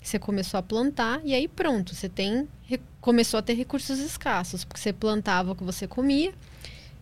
você 0.02 0.18
começou 0.18 0.58
a 0.58 0.64
plantar 0.64 1.22
e 1.24 1.34
aí 1.34 1.48
pronto, 1.48 1.94
você 1.94 2.08
tem 2.08 2.48
começou 3.02 3.40
a 3.40 3.42
ter 3.42 3.54
recursos 3.54 4.00
escassos, 4.00 4.64
porque 4.64 4.80
você 4.80 4.94
plantava 4.94 5.52
o 5.52 5.56
que 5.56 5.64
você 5.64 5.88
comia, 5.88 6.32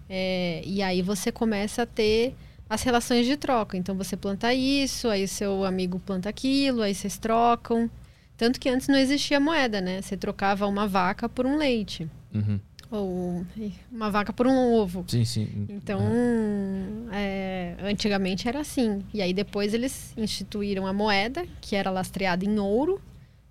é, 0.09 0.63
e 0.65 0.81
aí 0.81 1.01
você 1.01 1.31
começa 1.31 1.83
a 1.83 1.85
ter 1.85 2.33
as 2.69 2.83
relações 2.83 3.25
de 3.25 3.35
troca. 3.35 3.77
Então 3.77 3.95
você 3.95 4.15
planta 4.15 4.53
isso, 4.53 5.09
aí 5.09 5.27
seu 5.27 5.65
amigo 5.65 5.99
planta 5.99 6.29
aquilo, 6.29 6.81
aí 6.81 6.95
vocês 6.95 7.17
trocam. 7.17 7.89
Tanto 8.39 8.57
que 8.57 8.69
antes 8.69 8.87
não 8.87 8.97
existia 8.97 9.37
moeda, 9.37 9.81
né? 9.81 10.01
Você 10.01 10.15
trocava 10.15 10.65
uma 10.65 10.87
vaca 10.87 11.27
por 11.27 11.45
um 11.45 11.57
leite. 11.57 12.09
Uhum. 12.33 12.57
Ou 12.89 13.45
uma 13.91 14.09
vaca 14.09 14.31
por 14.31 14.47
um 14.47 14.75
ovo. 14.75 15.03
Sim, 15.09 15.25
sim. 15.25 15.65
Então, 15.67 16.01
é, 17.11 17.75
antigamente 17.83 18.47
era 18.47 18.61
assim. 18.61 19.03
E 19.13 19.21
aí 19.21 19.33
depois 19.33 19.73
eles 19.73 20.13
instituíram 20.15 20.87
a 20.87 20.93
moeda, 20.93 21.45
que 21.59 21.75
era 21.75 21.91
lastreada 21.91 22.45
em 22.45 22.59
ouro. 22.59 23.01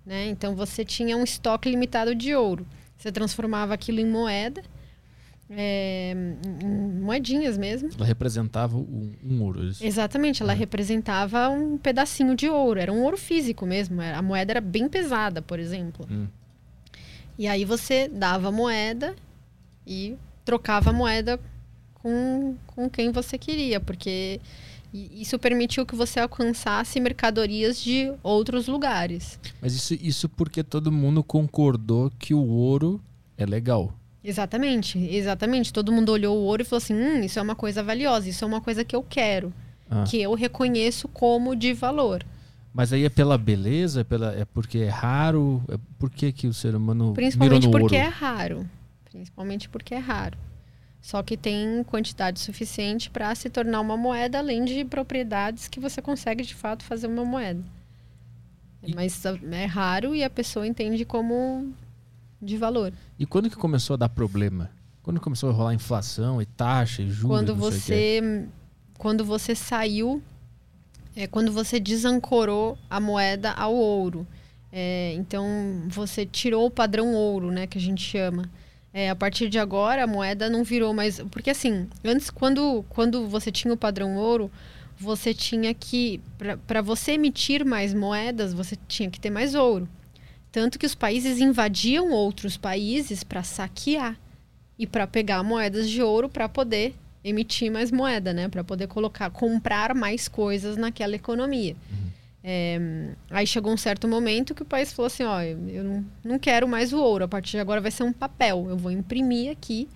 Né? 0.03 0.27
Então 0.27 0.55
você 0.55 0.83
tinha 0.83 1.15
um 1.15 1.23
estoque 1.23 1.69
limitado 1.69 2.15
de 2.15 2.33
ouro. 2.33 2.65
Você 2.97 3.11
transformava 3.11 3.75
aquilo 3.75 3.99
em 3.99 4.07
moeda, 4.07 4.63
é, 5.49 6.15
moedinhas 7.01 7.57
mesmo. 7.57 7.89
Ela 7.95 8.05
representava 8.05 8.77
um, 8.77 9.13
um 9.23 9.41
ouro. 9.43 9.63
Isso. 9.65 9.83
Exatamente, 9.83 10.43
ela 10.43 10.53
representava 10.53 11.49
um 11.49 11.77
pedacinho 11.77 12.35
de 12.35 12.47
ouro. 12.47 12.79
Era 12.79 12.91
um 12.91 13.03
ouro 13.03 13.17
físico 13.17 13.65
mesmo. 13.65 14.01
A 14.01 14.21
moeda 14.21 14.53
era 14.53 14.61
bem 14.61 14.87
pesada, 14.87 15.41
por 15.41 15.59
exemplo. 15.59 16.07
Hum. 16.09 16.27
E 17.37 17.47
aí 17.47 17.65
você 17.65 18.07
dava 18.07 18.49
a 18.49 18.51
moeda 18.51 19.15
e 19.87 20.17
trocava 20.45 20.91
a 20.91 20.93
moeda 20.93 21.39
com, 21.95 22.55
com 22.67 22.89
quem 22.89 23.11
você 23.11 23.37
queria, 23.37 23.79
porque 23.79 24.39
isso 24.93 25.37
permitiu 25.37 25.85
que 25.85 25.95
você 25.95 26.19
alcançasse 26.19 26.99
mercadorias 26.99 27.81
de 27.81 28.11
outros 28.23 28.67
lugares. 28.67 29.39
Mas 29.61 29.73
isso, 29.73 29.93
isso 29.93 30.27
porque 30.29 30.63
todo 30.63 30.91
mundo 30.91 31.23
concordou 31.23 32.11
que 32.17 32.33
o 32.33 32.43
ouro 32.45 33.01
é 33.37 33.45
legal. 33.45 33.93
Exatamente, 34.23 34.97
exatamente. 34.99 35.71
Todo 35.71 35.91
mundo 35.91 36.11
olhou 36.11 36.37
o 36.37 36.41
ouro 36.41 36.61
e 36.61 36.65
falou 36.65 36.77
assim: 36.77 36.93
hum, 36.93 37.21
isso 37.21 37.39
é 37.39 37.41
uma 37.41 37.55
coisa 37.55 37.81
valiosa, 37.81 38.29
isso 38.29 38.43
é 38.43 38.47
uma 38.47 38.61
coisa 38.61 38.83
que 38.83 38.95
eu 38.95 39.03
quero, 39.03 39.53
Ah. 39.89 40.03
que 40.03 40.21
eu 40.21 40.33
reconheço 40.33 41.07
como 41.07 41.55
de 41.55 41.73
valor. 41.73 42.23
Mas 42.73 42.93
aí 42.93 43.03
é 43.05 43.09
pela 43.09 43.37
beleza, 43.37 44.01
é, 44.01 44.03
pela, 44.03 44.33
é 44.35 44.45
porque 44.45 44.79
é 44.79 44.89
raro? 44.89 45.63
É 45.69 45.77
por 45.97 46.09
que, 46.09 46.31
que 46.31 46.47
o 46.47 46.53
ser 46.53 46.75
humano 46.75 47.13
Principalmente 47.13 47.67
porque 47.69 47.95
ouro? 47.95 47.95
é 47.95 48.07
raro. 48.07 48.69
Principalmente 49.09 49.67
porque 49.69 49.95
é 49.95 49.97
raro. 49.97 50.37
Só 51.01 51.23
que 51.23 51.35
tem 51.37 51.81
quantidade 51.85 52.39
suficiente 52.41 53.09
para 53.09 53.33
se 53.33 53.49
tornar 53.49 53.79
uma 53.81 53.95
moeda, 53.97 54.37
além 54.37 54.65
de 54.65 54.83
propriedades 54.85 55.67
que 55.67 55.79
você 55.79 56.01
consegue 56.01 56.43
de 56.43 56.53
fato 56.53 56.83
fazer 56.83 57.07
uma 57.07 57.23
moeda. 57.25 57.63
E- 58.83 58.93
Mas 58.93 59.23
é 59.25 59.65
raro 59.65 60.13
e 60.13 60.23
a 60.23 60.29
pessoa 60.29 60.67
entende 60.67 61.05
como 61.05 61.73
de 62.41 62.57
valor. 62.57 62.93
E 63.17 63.25
quando 63.25 63.49
que 63.49 63.55
começou 63.55 63.93
a 63.95 63.97
dar 63.97 64.09
problema? 64.09 64.69
Quando 65.03 65.19
começou 65.19 65.49
a 65.49 65.53
rolar 65.53 65.73
inflação 65.73 66.41
e 66.41 66.45
taxa 66.45 67.01
e 67.01 67.09
juros? 67.09 67.37
quando 67.37 67.55
você 67.55 68.47
quando 68.97 69.23
você 69.25 69.55
saiu 69.55 70.21
é 71.15 71.25
quando 71.25 71.51
você 71.51 71.79
desancorou 71.79 72.77
a 72.89 72.99
moeda 72.99 73.51
ao 73.51 73.73
ouro 73.73 74.27
É, 74.71 75.13
então 75.15 75.43
você 75.87 76.25
tirou 76.25 76.67
o 76.67 76.71
padrão 76.71 77.13
ouro 77.15 77.49
né 77.49 77.65
que 77.65 77.77
a 77.77 77.81
gente 77.81 78.03
chama 78.03 78.49
É, 78.93 79.09
a 79.09 79.15
partir 79.15 79.49
de 79.49 79.57
agora 79.57 80.03
a 80.03 80.07
moeda 80.07 80.47
não 80.49 80.63
virou 80.63 80.93
mais 80.93 81.19
porque 81.31 81.49
assim 81.49 81.87
antes 82.05 82.29
quando 82.29 82.85
quando 82.89 83.27
você 83.27 83.51
tinha 83.51 83.73
o 83.73 83.77
padrão 83.77 84.15
ouro 84.15 84.51
você 84.99 85.33
tinha 85.33 85.73
que 85.73 86.21
para 86.67 86.81
você 86.81 87.13
emitir 87.13 87.65
mais 87.65 87.93
moedas 87.93 88.53
você 88.53 88.77
tinha 88.87 89.09
que 89.09 89.19
ter 89.19 89.29
mais 89.31 89.55
ouro 89.55 89.87
tanto 90.51 90.79
que 90.79 90.85
os 90.85 90.95
países 90.95 91.39
invadiam 91.39 92.11
outros 92.11 92.57
países 92.57 93.23
para 93.23 93.43
saquear 93.43 94.17
e 94.77 94.87
para 94.87 95.05
pegar 95.05 95.43
moedas 95.43 95.89
de 95.89 96.01
ouro 96.01 96.29
para 96.29 96.47
poder 96.49 96.95
emitir 97.23 97.71
mais 97.71 97.91
moeda, 97.91 98.33
né? 98.33 98.47
Para 98.47 98.63
poder 98.63 98.87
colocar, 98.87 99.29
comprar 99.29 99.93
mais 99.93 100.27
coisas 100.27 100.77
naquela 100.77 101.15
economia. 101.15 101.75
É, 102.41 102.79
aí 103.29 103.45
chegou 103.45 103.73
um 103.73 103.77
certo 103.77 104.07
momento 104.07 104.55
que 104.55 104.61
o 104.61 104.65
país 104.65 104.93
falou 104.93 105.07
assim, 105.07 105.23
ó, 105.23 105.41
eu 105.41 105.83
não, 105.83 106.05
não 106.23 106.39
quero 106.39 106.67
mais 106.67 106.93
o 106.93 106.97
ouro, 106.97 107.25
a 107.25 107.27
partir 107.27 107.51
de 107.51 107.59
agora 107.59 107.81
vai 107.81 107.91
ser 107.91 108.03
um 108.03 108.13
papel, 108.13 108.67
eu 108.69 108.77
vou 108.77 108.91
imprimir 108.91 109.51
aqui 109.51 109.89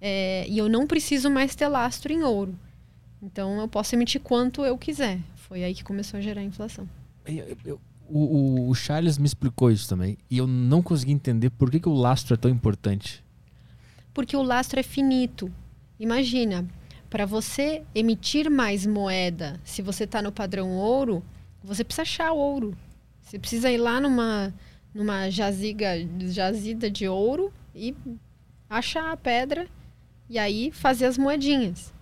é, 0.00 0.46
e 0.48 0.56
eu 0.56 0.68
não 0.70 0.86
preciso 0.86 1.28
mais 1.30 1.54
ter 1.54 1.68
lastro 1.68 2.10
em 2.12 2.22
ouro. 2.22 2.58
Então 3.22 3.60
eu 3.60 3.68
posso 3.68 3.94
emitir 3.94 4.20
quanto 4.22 4.64
eu 4.64 4.76
quiser. 4.78 5.18
Foi 5.36 5.62
aí 5.62 5.74
que 5.74 5.84
começou 5.84 6.16
a 6.18 6.20
gerar 6.22 6.40
a 6.40 6.44
inflação. 6.44 6.88
Eu- 7.26 7.56
eu- 7.64 7.80
o, 8.12 8.68
o- 8.70 8.74
Charles 8.74 9.18
me 9.18 9.26
explicou 9.26 9.70
isso 9.70 9.88
também. 9.88 10.16
E 10.30 10.38
eu 10.38 10.46
não 10.46 10.82
consegui 10.82 11.12
entender 11.12 11.50
por 11.50 11.70
que, 11.70 11.80
que 11.80 11.88
o 11.88 11.94
lastro 11.94 12.34
é 12.34 12.36
tão 12.36 12.50
importante. 12.50 13.22
porque 14.14 14.36
o 14.36 14.42
lastro 14.42 14.78
é 14.78 14.82
finito. 14.82 15.50
Imagina, 15.98 16.66
para 17.08 17.24
você 17.26 17.82
emitir 17.94 18.50
mais 18.50 18.84
moeda, 18.86 19.58
se 19.64 19.80
você 19.82 20.04
está 20.04 20.20
no 20.20 20.30
padrão 20.32 20.70
ouro, 20.72 21.22
você 21.62 21.82
precisa 21.84 22.02
achar 22.02 22.32
ouro. 22.32 22.76
Você 23.22 23.38
precisa 23.38 23.70
ir 23.70 23.78
lá 23.78 24.00
numa, 24.00 24.52
numa 24.94 25.30
jaziga, 25.30 25.90
jazida 26.28 26.90
de 26.90 27.08
ouro 27.08 27.52
e 27.74 27.94
achar 28.68 29.12
a 29.12 29.16
pedra 29.16 29.66
e 30.28 30.38
aí 30.38 30.70
fazer 30.72 31.06
as 31.06 31.16
moedinhas. 31.16 31.92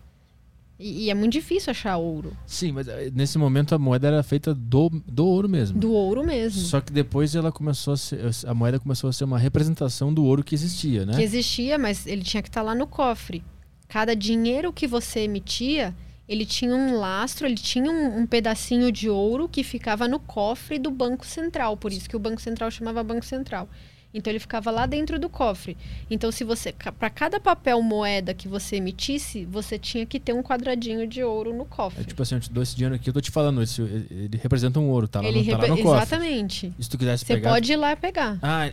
E, 0.80 1.04
e 1.04 1.10
é 1.10 1.14
muito 1.14 1.34
difícil 1.34 1.70
achar 1.70 1.98
ouro. 1.98 2.32
Sim, 2.46 2.72
mas 2.72 2.88
eh, 2.88 3.10
nesse 3.14 3.36
momento 3.36 3.74
a 3.74 3.78
moeda 3.78 4.08
era 4.08 4.22
feita 4.22 4.54
do, 4.54 4.88
do 5.06 5.26
ouro 5.26 5.46
mesmo. 5.46 5.78
Do 5.78 5.92
ouro 5.92 6.24
mesmo. 6.24 6.62
Só 6.62 6.80
que 6.80 6.90
depois 6.90 7.34
ela 7.34 7.52
começou 7.52 7.92
a 7.92 7.96
ser, 7.98 8.18
a 8.46 8.54
moeda 8.54 8.80
começou 8.80 9.10
a 9.10 9.12
ser 9.12 9.24
uma 9.24 9.38
representação 9.38 10.12
do 10.12 10.24
ouro 10.24 10.42
que 10.42 10.54
existia, 10.54 11.04
né? 11.04 11.14
que 11.14 11.22
existia, 11.22 11.76
mas 11.76 12.06
ele 12.06 12.22
tinha 12.22 12.42
que 12.42 12.48
estar 12.48 12.62
lá 12.62 12.74
no 12.74 12.86
cofre. 12.86 13.44
Cada 13.88 14.16
dinheiro 14.16 14.72
que 14.72 14.86
você 14.86 15.20
emitia, 15.20 15.94
ele 16.26 16.46
tinha 16.46 16.74
um 16.74 16.98
lastro, 16.98 17.46
ele 17.46 17.56
tinha 17.56 17.90
um, 17.90 18.20
um 18.20 18.26
pedacinho 18.26 18.90
de 18.90 19.10
ouro 19.10 19.48
que 19.48 19.62
ficava 19.62 20.08
no 20.08 20.18
cofre 20.18 20.78
do 20.78 20.90
Banco 20.90 21.26
Central. 21.26 21.76
Por 21.76 21.92
isso 21.92 22.08
que 22.08 22.16
o 22.16 22.20
Banco 22.20 22.40
Central 22.40 22.70
chamava 22.70 23.04
Banco 23.04 23.26
Central. 23.26 23.68
Então 24.12 24.30
ele 24.30 24.40
ficava 24.40 24.70
lá 24.70 24.86
dentro 24.86 25.18
do 25.18 25.28
cofre. 25.28 25.76
Então 26.10 26.32
se 26.32 26.42
você 26.42 26.74
para 26.98 27.10
cada 27.10 27.38
papel 27.38 27.80
moeda 27.80 28.34
que 28.34 28.48
você 28.48 28.76
emitisse, 28.76 29.44
você 29.44 29.78
tinha 29.78 30.04
que 30.04 30.18
ter 30.18 30.32
um 30.32 30.42
quadradinho 30.42 31.06
de 31.06 31.22
ouro 31.22 31.54
no 31.56 31.64
cofre. 31.64 32.02
É 32.02 32.04
tipo 32.04 32.20
assim, 32.20 32.34
eu 32.34 32.40
te 32.40 32.50
dou 32.50 32.62
esse 32.62 32.74
dinheiro 32.74 32.94
aqui, 32.94 33.08
eu 33.08 33.14
tô 33.14 33.20
te 33.20 33.30
falando, 33.30 33.62
esse, 33.62 33.80
ele 33.82 34.38
representa 34.42 34.80
um 34.80 34.88
ouro, 34.88 35.06
tá 35.06 35.20
lá, 35.20 35.28
ele 35.28 35.42
no, 35.42 35.50
tá 35.50 35.58
lá 35.58 35.68
no 35.68 35.78
cofre. 35.78 36.02
Exatamente. 36.02 36.72
Se 36.78 36.90
tu 36.90 36.98
quisesse 36.98 37.24
Você 37.24 37.34
pegar... 37.34 37.50
pode 37.50 37.72
ir 37.72 37.76
lá 37.76 37.94
pegar. 37.94 38.38
Ah, 38.42 38.72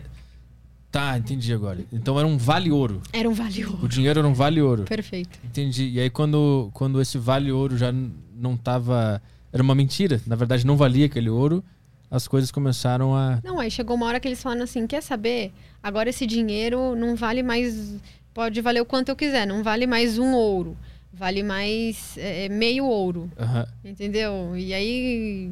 tá, 0.90 1.16
entendi 1.16 1.52
agora. 1.52 1.84
Então 1.92 2.18
era 2.18 2.26
um 2.26 2.36
vale 2.36 2.72
ouro. 2.72 3.00
Era 3.12 3.28
um 3.28 3.32
vale 3.32 3.64
O 3.64 3.74
ouro. 3.74 3.88
dinheiro 3.88 4.18
era 4.18 4.28
um 4.28 4.34
vale 4.34 4.60
ouro. 4.60 4.82
Perfeito. 4.84 5.38
Entendi. 5.44 5.88
E 5.90 6.00
aí 6.00 6.10
quando, 6.10 6.70
quando 6.74 7.00
esse 7.00 7.16
vale 7.16 7.52
ouro 7.52 7.78
já 7.78 7.92
não 8.34 8.56
tava... 8.56 9.22
Era 9.52 9.62
uma 9.62 9.74
mentira, 9.74 10.20
na 10.26 10.36
verdade 10.36 10.66
não 10.66 10.76
valia 10.76 11.06
aquele 11.06 11.30
ouro, 11.30 11.64
as 12.10 12.26
coisas 12.28 12.50
começaram 12.50 13.14
a... 13.14 13.40
Não, 13.44 13.58
aí 13.60 13.70
chegou 13.70 13.96
uma 13.96 14.06
hora 14.06 14.18
que 14.20 14.28
eles 14.28 14.42
falaram 14.42 14.62
assim: 14.62 14.86
quer 14.86 15.02
saber? 15.02 15.52
Agora 15.82 16.08
esse 16.10 16.26
dinheiro 16.26 16.94
não 16.96 17.14
vale 17.16 17.42
mais. 17.42 17.96
Pode 18.34 18.60
valer 18.60 18.80
o 18.80 18.84
quanto 18.86 19.08
eu 19.08 19.16
quiser, 19.16 19.46
não 19.46 19.62
vale 19.62 19.86
mais 19.86 20.18
um 20.18 20.32
ouro. 20.32 20.76
Vale 21.10 21.42
mais 21.42 22.14
é, 22.16 22.48
meio 22.48 22.84
ouro. 22.84 23.28
Aham. 23.36 23.66
Entendeu? 23.84 24.56
E 24.56 24.72
aí 24.72 25.50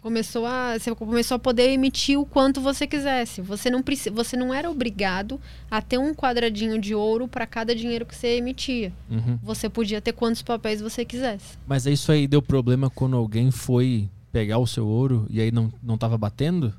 começou 0.00 0.46
a. 0.46 0.78
Você 0.78 0.94
começou 0.94 1.34
a 1.34 1.38
poder 1.38 1.70
emitir 1.70 2.20
o 2.20 2.24
quanto 2.24 2.60
você 2.60 2.86
quisesse. 2.86 3.40
Você 3.40 3.68
não, 3.68 3.82
preci- 3.82 4.10
você 4.10 4.36
não 4.36 4.54
era 4.54 4.70
obrigado 4.70 5.40
a 5.68 5.82
ter 5.82 5.98
um 5.98 6.14
quadradinho 6.14 6.78
de 6.78 6.94
ouro 6.94 7.26
para 7.26 7.46
cada 7.46 7.74
dinheiro 7.74 8.06
que 8.06 8.14
você 8.14 8.36
emitia. 8.36 8.92
Uhum. 9.10 9.38
Você 9.42 9.68
podia 9.68 10.00
ter 10.00 10.12
quantos 10.12 10.42
papéis 10.42 10.80
você 10.80 11.04
quisesse. 11.04 11.58
Mas 11.66 11.84
isso 11.86 12.12
aí 12.12 12.28
deu 12.28 12.42
problema 12.42 12.88
quando 12.88 13.16
alguém 13.16 13.50
foi 13.50 14.08
pegar 14.32 14.58
o 14.58 14.66
seu 14.66 14.86
ouro 14.86 15.26
e 15.30 15.40
aí 15.40 15.50
não, 15.50 15.72
não 15.82 15.98
tava 15.98 16.16
batendo? 16.18 16.74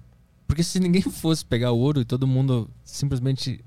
Porque 0.48 0.64
se 0.64 0.80
ninguém 0.80 1.02
fosse 1.10 1.46
pegar 1.46 1.72
o 1.72 1.78
ouro 1.78 2.02
e 2.02 2.06
todo 2.06 2.28
mundo 2.28 2.70
simplesmente 2.84 3.64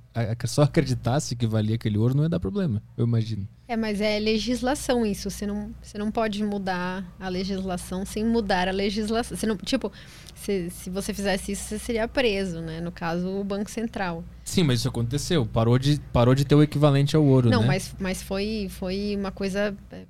só 0.47 0.63
acreditasse 0.63 1.35
que 1.35 1.47
valia 1.47 1.77
aquele 1.77 1.97
ouro, 1.97 2.15
não 2.15 2.25
ia 2.25 2.29
dar 2.29 2.41
problema, 2.41 2.83
eu 2.97 3.07
imagino. 3.07 3.49
É, 3.67 3.77
mas 3.77 4.01
é 4.01 4.19
legislação 4.19 5.07
isso. 5.07 5.31
Você 5.31 5.47
não, 5.47 5.71
você 5.81 5.97
não 5.97 6.11
pode 6.11 6.45
mudar 6.45 7.07
a 7.19 7.29
legislação 7.29 8.05
sem 8.05 8.25
mudar 8.25 8.69
a 8.69 8.71
legislação. 8.73 9.37
Você 9.37 9.47
não, 9.47 9.57
tipo, 9.57 9.91
se, 10.35 10.69
se 10.71 10.91
você 10.91 11.15
fizesse 11.15 11.53
isso, 11.53 11.63
você 11.63 11.79
seria 11.79 12.07
preso, 12.07 12.61
né? 12.61 12.81
No 12.81 12.93
caso, 12.93 13.29
o 13.29 13.43
Banco 13.43 13.71
Central. 13.71 14.23
Sim, 14.45 14.65
mas 14.65 14.81
isso 14.81 14.89
aconteceu. 14.89 15.47
Parou 15.47 15.79
de, 15.79 15.99
parou 16.13 16.35
de 16.35 16.45
ter 16.45 16.55
o 16.55 16.63
equivalente 16.63 17.17
ao 17.17 17.25
ouro, 17.25 17.49
não, 17.49 17.63
né? 17.63 17.69
mas, 17.69 17.95
mas 17.99 18.23
foi, 18.23 18.67
foi 18.69 19.17
uma 19.17 19.31
coisa 19.31 19.75
é, 19.91 20.05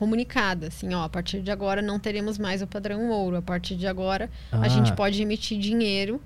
comunicada, 0.00 0.68
assim, 0.68 0.94
ó, 0.94 1.02
a 1.04 1.08
partir 1.10 1.42
de 1.42 1.50
agora 1.50 1.82
não 1.82 2.00
teremos 2.00 2.38
mais 2.38 2.62
o 2.62 2.66
padrão 2.66 3.10
ouro, 3.10 3.36
a 3.36 3.42
partir 3.42 3.76
de 3.76 3.86
agora 3.86 4.30
Ah, 4.50 4.60
a 4.62 4.68
gente 4.68 4.94
pode 4.94 5.20
emitir 5.20 5.58
dinheiro 5.60 6.18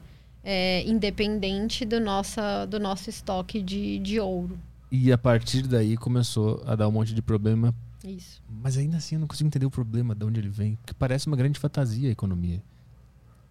é, 0.44 0.84
independente 0.88 1.84
do, 1.84 1.98
nossa, 1.98 2.66
do 2.66 2.78
nosso 2.78 3.10
estoque 3.10 3.60
de, 3.60 3.98
de 3.98 4.20
ouro. 4.20 4.56
E 4.92 5.10
a 5.10 5.18
partir 5.18 5.62
daí 5.66 5.96
começou 5.96 6.62
a 6.64 6.76
dar 6.76 6.86
um 6.86 6.92
monte 6.92 7.12
de 7.12 7.20
problema. 7.20 7.74
Isso. 8.04 8.40
Mas 8.62 8.78
ainda 8.78 8.98
assim 8.98 9.16
eu 9.16 9.20
não 9.20 9.26
consigo 9.26 9.48
entender 9.48 9.66
o 9.66 9.70
problema, 9.70 10.14
de 10.14 10.24
onde 10.24 10.38
ele 10.38 10.48
vem. 10.50 10.76
Porque 10.76 10.94
parece 10.94 11.26
uma 11.26 11.36
grande 11.36 11.58
fantasia 11.58 12.08
a 12.08 12.12
economia. 12.12 12.62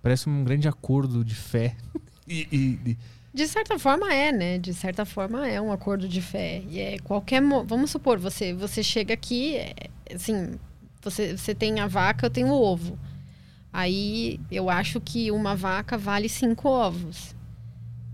Parece 0.01 0.29
um 0.29 0.41
grande 0.45 0.69
acordo 0.69 1.23
de 1.25 1.35
fé. 1.35 1.75
E, 2.25 2.47
e- 2.53 2.91
e- 2.91 2.97
De 3.33 3.47
certa 3.47 3.79
forma 3.79 4.13
é, 4.13 4.31
né? 4.31 4.57
De 4.59 4.73
certa 4.73 5.05
forma 5.05 5.47
é 5.47 5.59
um 5.59 5.71
acordo 5.71 6.07
de 6.07 6.21
fé. 6.21 6.61
E 6.69 6.79
é 6.79 6.99
qualquer. 6.99 7.41
mo- 7.41 7.63
Vamos 7.63 7.89
supor, 7.91 8.19
você, 8.19 8.53
você 8.53 8.83
chega 8.83 9.13
aqui, 9.13 9.55
é, 9.55 9.73
assim, 10.13 10.59
você, 11.01 11.35
você 11.35 11.55
tem 11.55 11.79
a 11.79 11.87
vaca, 11.87 12.25
eu 12.27 12.29
tenho 12.29 12.47
o 12.49 12.61
ovo. 12.61 12.97
Aí 13.71 14.39
eu 14.51 14.69
acho 14.69 15.01
que 15.01 15.31
uma 15.31 15.55
vaca 15.55 15.97
vale 15.97 16.29
cinco 16.29 16.69
ovos. 16.69 17.35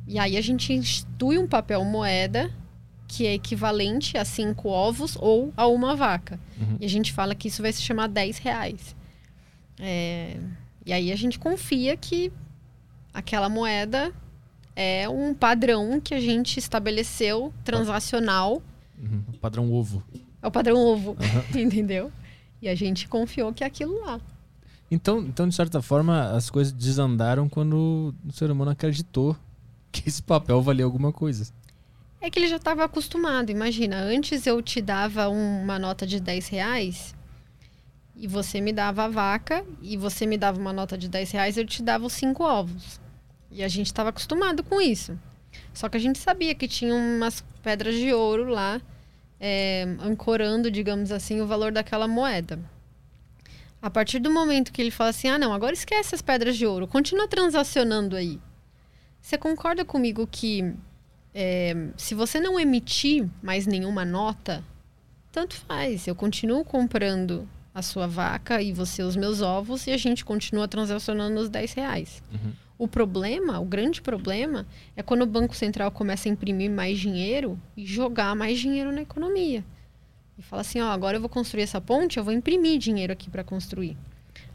E 0.07 0.17
aí 0.17 0.37
a 0.37 0.41
gente 0.41 0.71
institui 0.73 1.37
um 1.37 1.47
papel 1.47 1.83
moeda 1.83 2.49
que 3.07 3.25
é 3.27 3.33
equivalente 3.33 4.17
a 4.17 4.23
cinco 4.23 4.69
ovos 4.69 5.17
ou 5.19 5.51
a 5.57 5.67
uma 5.67 5.95
vaca. 5.95 6.39
Uhum. 6.59 6.77
E 6.79 6.85
a 6.85 6.89
gente 6.89 7.11
fala 7.11 7.35
que 7.35 7.47
isso 7.49 7.61
vai 7.61 7.73
se 7.73 7.81
chamar 7.81 8.07
10 8.07 8.37
reais. 8.37 8.95
É, 9.79 10.37
E 10.85 10.93
aí 10.93 11.11
a 11.11 11.15
gente 11.15 11.37
confia 11.37 11.97
que 11.97 12.31
aquela 13.13 13.49
moeda 13.49 14.13
é 14.81 15.10
um 15.10 15.34
padrão 15.34 15.99
que 15.99 16.14
a 16.14 16.19
gente 16.22 16.57
estabeleceu 16.57 17.53
transacional. 17.65 18.61
Uhum, 18.97 19.22
o 19.34 19.38
padrão 19.38 19.72
ovo. 19.73 20.01
É 20.41 20.47
o 20.47 20.51
padrão 20.51 20.77
ovo, 20.77 21.18
entendeu? 21.53 22.10
E 22.61 22.69
a 22.69 22.76
gente 22.76 23.06
confiou 23.07 23.51
que 23.53 23.61
é 23.64 23.68
aquilo 23.68 23.99
lá. 24.06 24.22
Então, 24.89 25.19
então, 25.19 25.47
de 25.49 25.53
certa 25.53 25.81
forma, 25.81 26.31
as 26.31 26.49
coisas 26.49 26.72
desandaram 26.72 27.49
quando 27.49 28.15
o 28.26 28.31
ser 28.31 28.49
humano 28.49 28.72
acreditou 28.72 29.35
que 29.91 30.07
esse 30.07 30.23
papel 30.23 30.61
valia 30.61 30.85
alguma 30.85 31.11
coisa. 31.11 31.51
É 32.22 32.30
que 32.30 32.39
ele 32.39 32.47
já 32.47 32.56
estava 32.56 32.85
acostumado. 32.85 33.49
Imagina, 33.49 33.97
antes 33.97 34.47
eu 34.47 34.61
te 34.61 34.81
dava 34.81 35.27
um- 35.30 35.61
uma 35.61 35.77
nota 35.77 36.07
de 36.07 36.19
10 36.22 36.47
reais 36.47 37.14
e 38.15 38.27
você 38.27 38.60
me 38.61 38.72
dava 38.73 39.03
a 39.06 39.07
vaca 39.10 39.65
e 39.81 39.95
você 39.97 40.26
me 40.26 40.38
dava 40.38 40.57
uma 40.60 40.72
nota 40.73 40.97
de 40.97 41.07
10 41.10 41.31
reais 41.31 41.57
eu 41.57 41.65
te 41.65 41.84
dava 41.84 42.06
os 42.06 42.14
cinco 42.14 42.43
ovos. 42.43 42.99
E 43.51 43.63
a 43.63 43.67
gente 43.67 43.88
estava 43.88 44.09
acostumado 44.09 44.63
com 44.63 44.80
isso. 44.80 45.17
Só 45.73 45.89
que 45.89 45.97
a 45.97 45.99
gente 45.99 46.19
sabia 46.19 46.53
que 46.53 46.67
tinha 46.67 46.93
umas 46.93 47.43
pedras 47.63 47.95
de 47.95 48.13
ouro 48.13 48.49
lá 48.49 48.81
é, 49.39 49.84
ancorando, 50.01 50.69
digamos 50.69 51.11
assim, 51.11 51.41
o 51.41 51.47
valor 51.47 51.71
daquela 51.71 52.07
moeda. 52.07 52.59
A 53.81 53.89
partir 53.89 54.19
do 54.19 54.30
momento 54.30 54.73
que 54.73 54.81
ele 54.81 54.91
fala 54.91 55.11
assim, 55.11 55.30
ah 55.30 55.38
não, 55.38 55.53
agora 55.53 55.73
esquece 55.73 56.13
as 56.13 56.21
pedras 56.21 56.57
de 56.57 56.65
ouro, 56.65 56.88
continua 56.88 57.27
transacionando 57.27 58.15
aí. 58.15 58.39
Você 59.21 59.38
concorda 59.38 59.85
comigo 59.85 60.27
que 60.27 60.73
é, 61.34 61.89
se 61.95 62.13
você 62.13 62.39
não 62.39 62.59
emitir 62.59 63.27
mais 63.41 63.65
nenhuma 63.65 64.03
nota, 64.03 64.63
tanto 65.31 65.55
faz. 65.55 66.07
Eu 66.07 66.15
continuo 66.15 66.65
comprando 66.65 67.47
a 67.73 67.81
sua 67.81 68.07
vaca 68.07 68.61
e 68.61 68.73
você 68.73 69.03
os 69.03 69.15
meus 69.15 69.41
ovos 69.41 69.88
e 69.88 69.91
a 69.91 69.97
gente 69.97 70.26
continua 70.26 70.67
transacionando 70.67 71.39
os 71.39 71.49
10 71.49 71.73
reais. 71.73 72.21
Uhum. 72.34 72.51
O 72.80 72.88
problema, 72.88 73.60
o 73.60 73.65
grande 73.65 74.01
problema, 74.01 74.65
é 74.95 75.03
quando 75.03 75.23
o 75.23 75.27
Banco 75.27 75.53
Central 75.53 75.91
começa 75.91 76.30
a 76.30 76.31
imprimir 76.31 76.72
mais 76.72 76.97
dinheiro 76.97 77.60
e 77.76 77.85
jogar 77.85 78.34
mais 78.35 78.57
dinheiro 78.57 78.91
na 78.91 79.01
economia. 79.01 79.65
E 80.38 80.41
fala 80.41 80.61
assim, 80.61 80.80
ó, 80.80 80.89
agora 80.89 81.18
eu 81.18 81.22
vou 81.22 81.30
construir 81.30 81.64
essa 81.64 81.81
ponte, 81.81 82.18
eu 82.18 82.23
vou 82.23 82.34
imprimir 82.34 82.80
dinheiro 82.80 83.11
aqui 83.11 83.30
para 83.30 83.43
construir. 83.43 83.97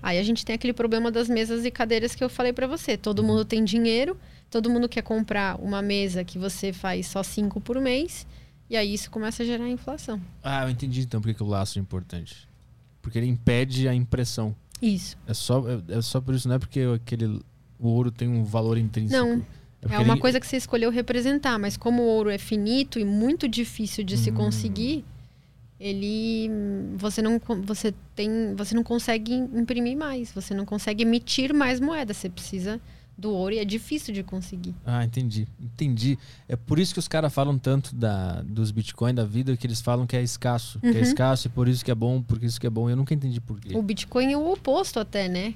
Aí 0.03 0.19
a 0.19 0.23
gente 0.23 0.43
tem 0.43 0.55
aquele 0.55 0.73
problema 0.73 1.11
das 1.11 1.29
mesas 1.29 1.67
e 1.67 1.71
cadeiras 1.71 2.15
que 2.15 2.25
eu 2.25 2.31
falei 2.31 2.55
para 2.55 2.67
você. 2.67 2.97
Todo 2.97 3.23
mundo 3.23 3.45
tem 3.45 3.63
dinheiro, 3.63 4.17
todo 4.51 4.71
mundo 4.71 4.89
quer 4.89 5.03
comprar 5.03 5.61
uma 5.61 5.83
mesa 5.83 6.25
que 6.25 6.39
você 6.39 6.73
faz 6.73 7.07
só 7.07 7.23
cinco 7.23 7.61
por 7.61 7.79
mês, 7.79 8.27
e 8.71 8.77
aí 8.77 8.95
isso 8.95 9.11
começa 9.11 9.43
a 9.43 9.47
gerar 9.47 9.69
inflação. 9.69 10.19
Ah, 10.43 10.65
eu 10.65 10.71
entendi 10.71 11.03
então 11.03 11.21
porque 11.21 11.35
que 11.35 11.43
o 11.43 11.47
laço 11.47 11.79
é 11.79 11.83
importante. 11.83 12.49
Porque 13.03 13.19
ele 13.19 13.27
impede 13.27 13.87
a 13.87 13.95
impressão. 13.95 14.57
Isso. 14.81 15.19
É 15.27 15.35
só, 15.35 15.63
é, 15.69 15.99
é 15.99 16.01
só 16.01 16.23
por 16.23 16.35
isso, 16.35 16.49
não 16.49 16.57
é 16.57 16.59
porque 16.59 16.81
aquele, 16.81 17.41
o 17.87 17.91
ouro 17.91 18.11
tem 18.11 18.29
um 18.29 18.45
valor 18.45 18.77
intrínseco. 18.79 19.23
Não. 19.25 19.43
É, 19.89 19.95
É 19.97 19.99
uma 19.99 20.15
ele- 20.15 20.21
coisa 20.21 20.41
que 20.41 20.47
você 20.47 20.57
escolheu 20.57 20.91
representar, 20.91 21.59
mas 21.59 21.77
como 21.77 22.03
o 22.03 22.07
ouro 22.07 22.31
é 22.31 22.39
finito 22.39 22.99
e 22.99 23.05
muito 23.05 23.47
difícil 23.47 24.03
de 24.03 24.17
se 24.17 24.31
Hum. 24.31 24.35
conseguir, 24.35 25.05
ele 25.79 26.49
você 26.97 27.21
não 27.21 27.41
você 27.65 27.93
tem 28.15 28.55
você 28.57 28.75
não 28.75 28.83
consegue 28.83 29.35
imprimir 29.35 29.97
mais, 29.97 30.33
você 30.33 30.55
não 30.55 30.65
consegue 30.65 31.03
emitir 31.03 31.53
mais 31.53 31.81
moeda, 31.81 32.15
você 32.15 32.29
precisa 32.31 32.81
do 33.17 33.31
ouro 33.31 33.55
e 33.55 33.59
é 33.59 33.65
difícil 33.65 34.13
de 34.13 34.25
conseguir. 34.25 34.75
Ah, 34.85 35.05
entendi. 35.05 35.47
Entendi. 35.61 36.19
É 36.49 36.57
por 36.57 36.81
isso 36.81 36.93
que 36.93 36.99
os 36.99 37.07
caras 37.07 37.33
falam 37.33 37.57
tanto 37.57 37.95
da, 37.95 38.43
dos 38.43 38.73
Bitcoin 38.73 39.15
da 39.15 39.25
vida, 39.25 39.57
que 39.57 39.65
eles 39.69 39.81
falam 39.81 40.05
que 40.05 40.17
é 40.17 40.23
escasso. 40.23 40.81
Que 40.81 40.89
é 40.89 40.91
Uhum. 40.91 40.99
escasso 41.01 41.47
e 41.47 41.51
por 41.51 41.69
isso 41.69 41.85
que 41.85 41.93
é 41.93 41.95
bom, 41.95 42.21
por 42.21 42.43
isso 42.43 42.61
que 42.61 42.67
é 42.67 42.71
bom. 42.71 42.91
Eu 42.91 42.97
nunca 42.97 43.15
entendi 43.15 43.41
por 43.41 43.61
quê. 43.61 43.77
O 43.77 43.83
Bitcoin 43.83 44.33
é 44.33 44.37
o 44.37 44.51
oposto 44.53 44.99
até, 44.99 45.29
né? 45.29 45.55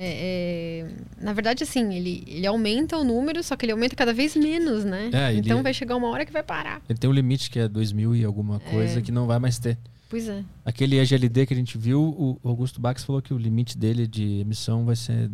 É- 0.00 0.84
é- 0.86 1.24
na 1.24 1.32
verdade, 1.32 1.64
assim, 1.64 1.92
ele, 1.94 2.22
ele 2.26 2.46
aumenta 2.46 2.96
o 2.96 3.02
número, 3.04 3.42
só 3.42 3.56
que 3.56 3.64
ele 3.66 3.72
aumenta 3.72 3.96
cada 3.96 4.12
vez 4.14 4.36
menos, 4.36 4.84
né? 4.84 5.10
É, 5.12 5.30
ele- 5.32 5.40
Então 5.40 5.60
vai 5.62 5.74
chegar 5.74 5.96
uma 5.96 6.08
hora 6.08 6.24
que 6.24 6.32
vai 6.32 6.42
parar. 6.42 6.80
Ele 6.88 6.98
tem 6.98 7.10
um 7.10 7.12
limite 7.12 7.50
que 7.50 7.58
é 7.58 7.66
2 7.68 7.90
mil 7.92 8.14
e 8.14 8.24
alguma 8.24 8.56
É. 8.64 8.70
coisa 8.70 9.02
que 9.02 9.10
não 9.10 9.26
vai 9.26 9.38
mais 9.40 9.58
ter. 9.58 9.76
Pois 10.08 10.28
é. 10.28 10.42
Aquele 10.64 10.98
EGLD 10.98 11.44
que 11.46 11.52
a 11.52 11.56
gente 11.56 11.76
viu, 11.76 12.00
o 12.00 12.48
Augusto 12.48 12.80
Bax 12.80 13.02
falou 13.04 13.20
que 13.20 13.34
o 13.34 13.36
limite 13.38 13.76
dele 13.76 14.06
de 14.06 14.40
emissão 14.40 14.84
vai 14.84 14.94
ser. 14.96 15.30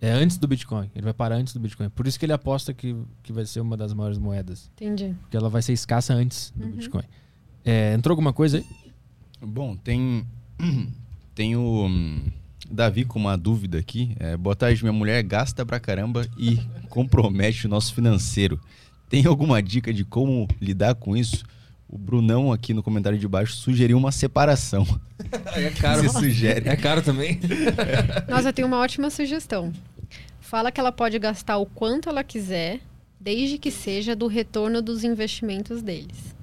É 0.00 0.10
antes 0.10 0.36
do 0.36 0.46
Bitcoin. 0.46 0.90
Ele 0.94 1.04
vai 1.04 1.14
parar 1.14 1.36
antes 1.36 1.54
do 1.54 1.60
Bitcoin. 1.60 1.88
Por 1.88 2.06
isso 2.06 2.18
que 2.18 2.26
ele 2.26 2.32
aposta 2.32 2.74
que, 2.74 2.94
que 3.22 3.32
vai 3.32 3.46
ser 3.46 3.60
uma 3.60 3.76
das 3.76 3.92
maiores 3.94 4.18
moedas. 4.18 4.70
Entendi. 4.76 5.14
Porque 5.22 5.36
ela 5.36 5.48
vai 5.48 5.62
ser 5.62 5.72
escassa 5.72 6.12
antes 6.14 6.52
do 6.54 6.64
Uhum. 6.66 6.70
Bitcoin. 6.72 7.04
É, 7.64 7.94
entrou 7.94 8.12
alguma 8.12 8.32
coisa 8.32 8.58
aí? 8.58 8.64
Bom, 9.40 9.76
tem, 9.76 10.26
tem 11.34 11.56
o 11.56 11.86
hum, 11.86 12.20
Davi 12.70 13.04
com 13.04 13.18
uma 13.18 13.36
dúvida 13.36 13.78
aqui. 13.78 14.14
É, 14.20 14.36
boa 14.36 14.54
tarde, 14.54 14.82
minha 14.82 14.92
mulher 14.92 15.22
gasta 15.22 15.64
pra 15.64 15.80
caramba 15.80 16.26
e 16.36 16.58
compromete 16.88 17.66
o 17.66 17.68
nosso 17.68 17.94
financeiro. 17.94 18.60
Tem 19.08 19.24
alguma 19.26 19.62
dica 19.62 19.92
de 19.92 20.04
como 20.04 20.46
lidar 20.60 20.94
com 20.94 21.16
isso? 21.16 21.44
O 21.88 21.96
Brunão 21.96 22.52
aqui 22.52 22.74
no 22.74 22.82
comentário 22.82 23.18
de 23.18 23.26
baixo 23.26 23.54
sugeriu 23.54 23.96
uma 23.96 24.12
separação. 24.12 24.86
É 25.56 25.96
Você 25.96 26.08
sugere? 26.10 26.68
É 26.68 26.76
caro 26.76 27.02
também? 27.02 27.40
Nossa, 28.28 28.50
eu 28.50 28.52
tenho 28.52 28.68
uma 28.68 28.78
ótima 28.78 29.10
sugestão. 29.10 29.72
Fala 30.38 30.70
que 30.70 30.78
ela 30.78 30.92
pode 30.92 31.18
gastar 31.18 31.56
o 31.58 31.66
quanto 31.66 32.08
ela 32.08 32.22
quiser, 32.22 32.78
desde 33.18 33.58
que 33.58 33.70
seja 33.70 34.14
do 34.14 34.28
retorno 34.28 34.80
dos 34.80 35.02
investimentos 35.02 35.82
deles. 35.82 36.36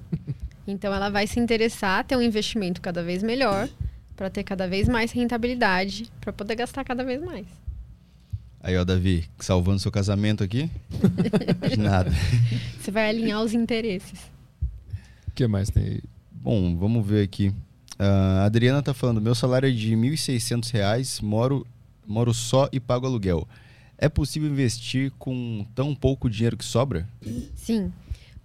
Então 0.66 0.92
ela 0.92 1.08
vai 1.08 1.26
se 1.26 1.40
interessar 1.40 2.00
a 2.00 2.04
ter 2.04 2.16
um 2.16 2.22
investimento 2.22 2.80
cada 2.82 3.02
vez 3.02 3.22
melhor, 3.22 3.68
para 4.16 4.30
ter 4.30 4.42
cada 4.42 4.66
vez 4.66 4.88
mais 4.88 5.12
rentabilidade, 5.12 6.10
para 6.20 6.32
poder 6.32 6.56
gastar 6.56 6.82
cada 6.84 7.04
vez 7.04 7.22
mais. 7.22 7.46
Aí, 8.60 8.76
ó, 8.76 8.84
Davi, 8.84 9.28
salvando 9.38 9.78
seu 9.78 9.92
casamento 9.92 10.42
aqui. 10.42 10.68
De 11.70 11.78
nada. 11.78 12.10
Você 12.80 12.90
vai 12.90 13.08
alinhar 13.10 13.40
os 13.42 13.52
interesses. 13.52 14.18
O 15.28 15.30
que 15.32 15.46
mais 15.46 15.70
tem 15.70 15.84
aí? 15.84 16.02
Bom, 16.32 16.76
vamos 16.76 17.06
ver 17.06 17.22
aqui. 17.22 17.52
Ah, 17.98 18.42
a 18.42 18.44
Adriana 18.46 18.82
tá 18.82 18.94
falando, 18.94 19.20
meu 19.20 19.34
salário 19.34 19.68
é 19.68 19.72
de 19.72 19.94
1.600 19.94 20.72
reais, 20.72 21.20
moro, 21.20 21.66
moro 22.06 22.32
só 22.34 22.68
e 22.72 22.80
pago 22.80 23.06
aluguel. 23.06 23.46
É 23.98 24.08
possível 24.08 24.48
investir 24.48 25.12
com 25.18 25.64
tão 25.74 25.94
pouco 25.94 26.28
dinheiro 26.28 26.56
que 26.56 26.64
sobra? 26.64 27.08
Sim. 27.54 27.92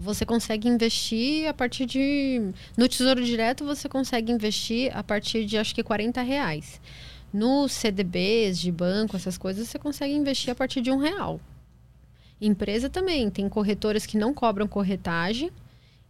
Você 0.02 0.26
consegue 0.26 0.68
investir 0.68 1.48
a 1.48 1.54
partir 1.54 1.86
de. 1.86 2.52
No 2.76 2.88
Tesouro 2.88 3.24
Direto, 3.24 3.64
você 3.64 3.88
consegue 3.88 4.32
investir 4.32 4.92
a 4.98 5.04
partir 5.04 5.46
de 5.46 5.60
acho 5.60 5.76
que 5.76 5.84
40 5.84 6.24
reais. 6.24 6.82
Nos 7.32 7.72
CDBs 7.72 8.60
de 8.60 8.72
banco, 8.72 9.16
essas 9.16 9.38
coisas, 9.38 9.68
você 9.68 9.78
consegue 9.78 10.14
investir 10.16 10.52
a 10.52 10.56
partir 10.56 10.82
de 10.82 10.90
um 10.90 10.98
real. 10.98 11.40
Empresa 12.42 12.90
também. 12.90 13.30
Tem 13.30 13.48
corretoras 13.48 14.08
que 14.08 14.18
não 14.18 14.34
cobram 14.34 14.68
corretagem 14.68 15.52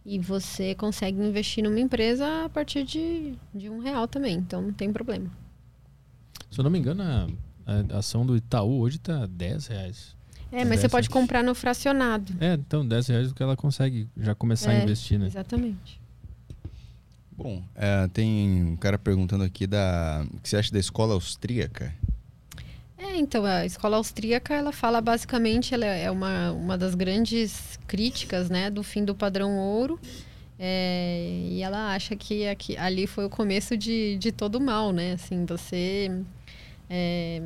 e 0.06 0.18
você 0.18 0.74
consegue 0.74 1.22
investir 1.22 1.62
numa 1.62 1.78
empresa 1.78 2.46
a 2.46 2.48
partir 2.48 2.84
de, 2.84 3.34
de 3.54 3.68
um 3.68 3.78
real 3.78 4.08
também. 4.08 4.36
Então 4.36 4.62
não 4.62 4.72
tem 4.72 4.90
problema. 4.90 5.30
Se 6.50 6.58
eu 6.58 6.64
não 6.64 6.70
me 6.70 6.78
engano, 6.78 7.02
a, 7.02 7.94
a 7.94 7.98
ação 7.98 8.24
do 8.24 8.34
Itaú 8.34 8.80
hoje 8.80 8.98
tá 8.98 9.26
10 9.26 9.66
reais. 9.66 10.16
É, 10.52 10.64
mas 10.66 10.80
você 10.80 10.88
pode 10.88 11.08
comprar 11.08 11.42
no 11.42 11.54
fracionado. 11.54 12.32
É, 12.38 12.54
então 12.54 12.86
10 12.86 13.06
reais 13.06 13.28
é 13.28 13.30
o 13.30 13.34
que 13.34 13.42
ela 13.42 13.56
consegue 13.56 14.06
já 14.16 14.34
começar 14.34 14.70
a 14.70 14.74
É, 14.74 14.82
investir, 14.82 15.18
né? 15.18 15.26
Exatamente. 15.26 16.00
Bom, 17.34 17.62
é, 17.74 18.06
tem 18.08 18.62
um 18.62 18.76
cara 18.76 18.98
perguntando 18.98 19.42
aqui 19.42 19.66
da. 19.66 20.24
O 20.32 20.38
que 20.40 20.48
você 20.48 20.58
acha 20.58 20.70
da 20.70 20.78
escola 20.78 21.14
austríaca? 21.14 21.94
É, 22.98 23.16
então, 23.16 23.44
a 23.44 23.66
escola 23.66 23.96
austríaca, 23.96 24.54
ela 24.54 24.70
fala 24.70 25.00
basicamente, 25.00 25.74
ela 25.74 25.86
é 25.86 26.10
uma, 26.10 26.52
uma 26.52 26.78
das 26.78 26.94
grandes 26.94 27.78
críticas, 27.88 28.48
né, 28.48 28.70
do 28.70 28.82
fim 28.84 29.04
do 29.04 29.14
padrão 29.14 29.58
ouro. 29.58 29.98
É, 30.58 31.46
e 31.48 31.62
ela 31.62 31.92
acha 31.92 32.14
que 32.14 32.46
aqui, 32.46 32.76
ali 32.76 33.08
foi 33.08 33.24
o 33.24 33.30
começo 33.30 33.76
de, 33.76 34.16
de 34.18 34.30
todo 34.30 34.56
o 34.56 34.60
mal, 34.60 34.92
né? 34.92 35.14
Assim, 35.14 35.44
você... 35.44 36.22
É, 36.94 37.40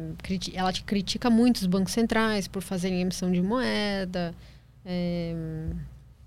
ela 0.54 0.72
critica 0.72 1.30
muito 1.30 1.58
os 1.58 1.66
bancos 1.66 1.92
centrais 1.92 2.48
por 2.48 2.62
fazerem 2.62 3.00
emissão 3.00 3.30
de 3.30 3.40
moeda, 3.40 4.34
é, 4.84 5.32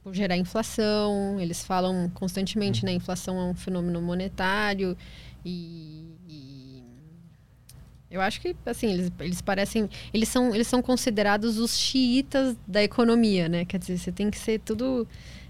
por 0.02 0.14
gerar 0.14 0.38
inflação. 0.38 1.38
Eles 1.38 1.62
falam 1.62 2.10
constantemente, 2.14 2.86
né? 2.86 2.94
Inflação 2.94 3.38
é 3.38 3.44
um 3.44 3.54
fenômeno 3.54 4.02
monetário 4.02 4.96
e, 5.44 6.06
e 6.30 6.82
eu 8.10 8.22
acho 8.22 8.40
que 8.40 8.56
assim 8.66 8.94
eles, 8.94 9.12
eles 9.20 9.41
parecem 9.41 9.90
eles 10.14 10.30
são 10.30 10.56
eles 10.56 10.68
são 10.68 10.82
considerados 10.82 11.58
os 11.58 11.78
xiitas 11.78 12.56
da 12.66 12.82
economia, 12.82 13.50
né? 13.50 13.66
Quer 13.66 13.80
dizer, 13.80 13.98
você 13.98 14.14
tem 14.14 14.32
que 14.32 14.38
ser 14.40 14.62
tudo 14.62 15.06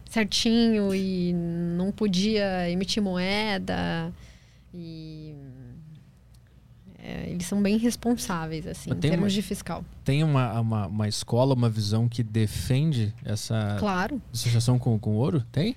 certinho 0.10 0.91
e 0.96 1.34
não 1.34 1.91
podia 1.91 2.68
emitir 2.68 3.04
moeda 3.04 4.12
e 4.74 5.36
é, 7.10 7.30
eles 7.30 7.48
são 7.48 7.61
bem 7.61 7.77
responsáveis, 7.77 8.68
assim, 8.68 8.91
em 8.91 8.95
termos 8.95 9.23
uma, 9.23 9.30
de 9.30 9.41
fiscal. 9.41 9.84
Tem 10.03 10.23
uma, 10.23 10.60
uma, 10.60 10.88
uma, 10.88 11.07
escola, 11.07 11.56
uma 11.56 11.69
visão 11.69 12.07
que 12.07 12.22
defende 12.22 13.14
essa 13.26 13.77
claro. 13.80 14.22
associação 14.31 14.77
com, 14.77 14.98
com 14.99 15.15
ouro? 15.15 15.44
Tem? 15.52 15.76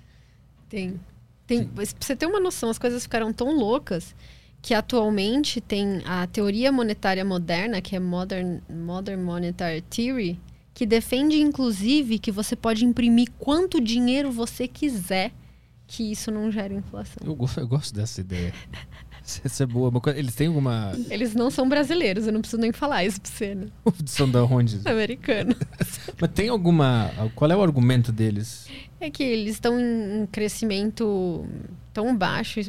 Tem. 0.69 1.01
tem 1.47 1.65
pra 1.65 1.85
você 1.85 2.15
ter 2.15 2.27
uma 2.27 2.39
noção, 2.39 2.69
as 2.69 2.79
coisas 2.79 3.03
ficaram 3.03 3.33
tão 3.33 3.57
loucas 3.57 4.15
que 4.61 4.75
atualmente 4.75 5.61
tem 5.61 6.03
a 6.05 6.27
teoria 6.27 6.71
monetária 6.71 7.25
moderna, 7.25 7.81
que 7.81 7.97
é 7.97 8.01
Modern, 8.01 8.61
Modern 8.69 9.21
Monetary 9.21 9.83
Theory, 9.83 10.39
que 10.75 10.85
defende, 10.85 11.41
inclusive, 11.41 12.19
que 12.19 12.31
você 12.31 12.55
pode 12.55 12.85
imprimir 12.85 13.31
quanto 13.39 13.81
dinheiro 13.81 14.31
você 14.31 14.69
quiser, 14.69 15.33
que 15.87 16.13
isso 16.13 16.31
não 16.31 16.51
gera 16.51 16.73
inflação. 16.75 17.23
Eu, 17.25 17.37
eu 17.57 17.67
gosto 17.67 17.95
dessa 17.95 18.21
ideia. 18.21 18.53
Isso 19.45 19.63
é 19.63 19.67
boa. 19.67 19.93
Eles 20.15 20.35
têm 20.35 20.49
alguma. 20.49 20.93
Eles 21.09 21.35
não 21.35 21.51
são 21.51 21.69
brasileiros, 21.69 22.27
eu 22.27 22.33
não 22.33 22.41
preciso 22.41 22.61
nem 22.61 22.73
falar 22.73 23.05
isso 23.05 23.21
pra 23.21 23.31
você, 23.31 23.55
né? 23.55 23.67
são 24.07 24.31
da 24.31 24.45
onde? 24.45 24.81
Americano. 24.85 25.55
Mas 26.21 26.31
tem 26.33 26.49
alguma. 26.49 27.11
Qual 27.35 27.51
é 27.51 27.57
o 27.57 27.63
argumento 27.63 28.13
deles? 28.13 28.67
É 29.01 29.11
que 29.11 29.23
eles 29.23 29.55
estão 29.55 29.79
em 29.81 30.27
crescimento 30.27 31.47
tão 31.93 32.17
baixo 32.17 32.61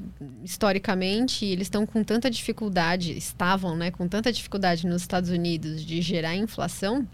historicamente, 0.44 1.46
e 1.46 1.52
eles 1.52 1.68
estão 1.68 1.86
com 1.86 2.04
tanta 2.04 2.30
dificuldade, 2.30 3.18
estavam, 3.18 3.76
né, 3.76 3.90
com 3.90 4.08
tanta 4.08 4.32
dificuldade 4.32 4.86
nos 4.86 5.02
Estados 5.02 5.30
Unidos 5.30 5.86
de 5.86 6.02
gerar 6.02 6.36
inflação, 6.36 7.08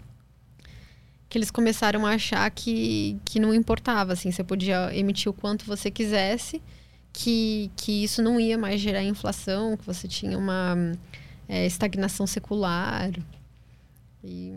que 1.28 1.38
eles 1.38 1.50
começaram 1.50 2.04
a 2.04 2.10
achar 2.10 2.50
que, 2.50 3.16
que 3.24 3.38
não 3.38 3.54
importava, 3.54 4.14
assim, 4.14 4.32
você 4.32 4.42
podia 4.42 4.90
emitir 4.96 5.30
o 5.30 5.32
quanto 5.32 5.64
você 5.64 5.90
quisesse 5.90 6.60
que, 7.12 7.70
que 7.76 8.04
isso 8.04 8.22
não 8.22 8.38
ia 8.38 8.56
mais 8.56 8.80
gerar 8.80 9.02
inflação, 9.02 9.76
que 9.76 9.84
você 9.84 10.06
tinha 10.06 10.38
uma 10.38 10.76
é, 11.48 11.66
estagnação 11.66 12.26
secular. 12.26 13.10
E... 14.22 14.52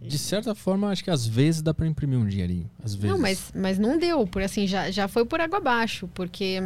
De 0.00 0.18
certa 0.18 0.54
forma, 0.54 0.90
acho 0.90 1.04
que 1.04 1.10
às 1.10 1.26
vezes 1.26 1.62
dá 1.62 1.72
para 1.72 1.86
imprimir 1.86 2.18
um 2.18 2.26
dinheirinho. 2.26 2.68
Às 2.82 2.94
vezes. 2.94 3.10
Não, 3.10 3.18
mas, 3.18 3.52
mas 3.54 3.78
não 3.78 3.98
deu, 3.98 4.26
por 4.26 4.42
assim, 4.42 4.66
já, 4.66 4.90
já 4.90 5.06
foi 5.06 5.24
por 5.24 5.40
água 5.40 5.58
abaixo, 5.58 6.08
porque, 6.12 6.58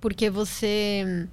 porque 0.00 0.30
você. 0.30 1.28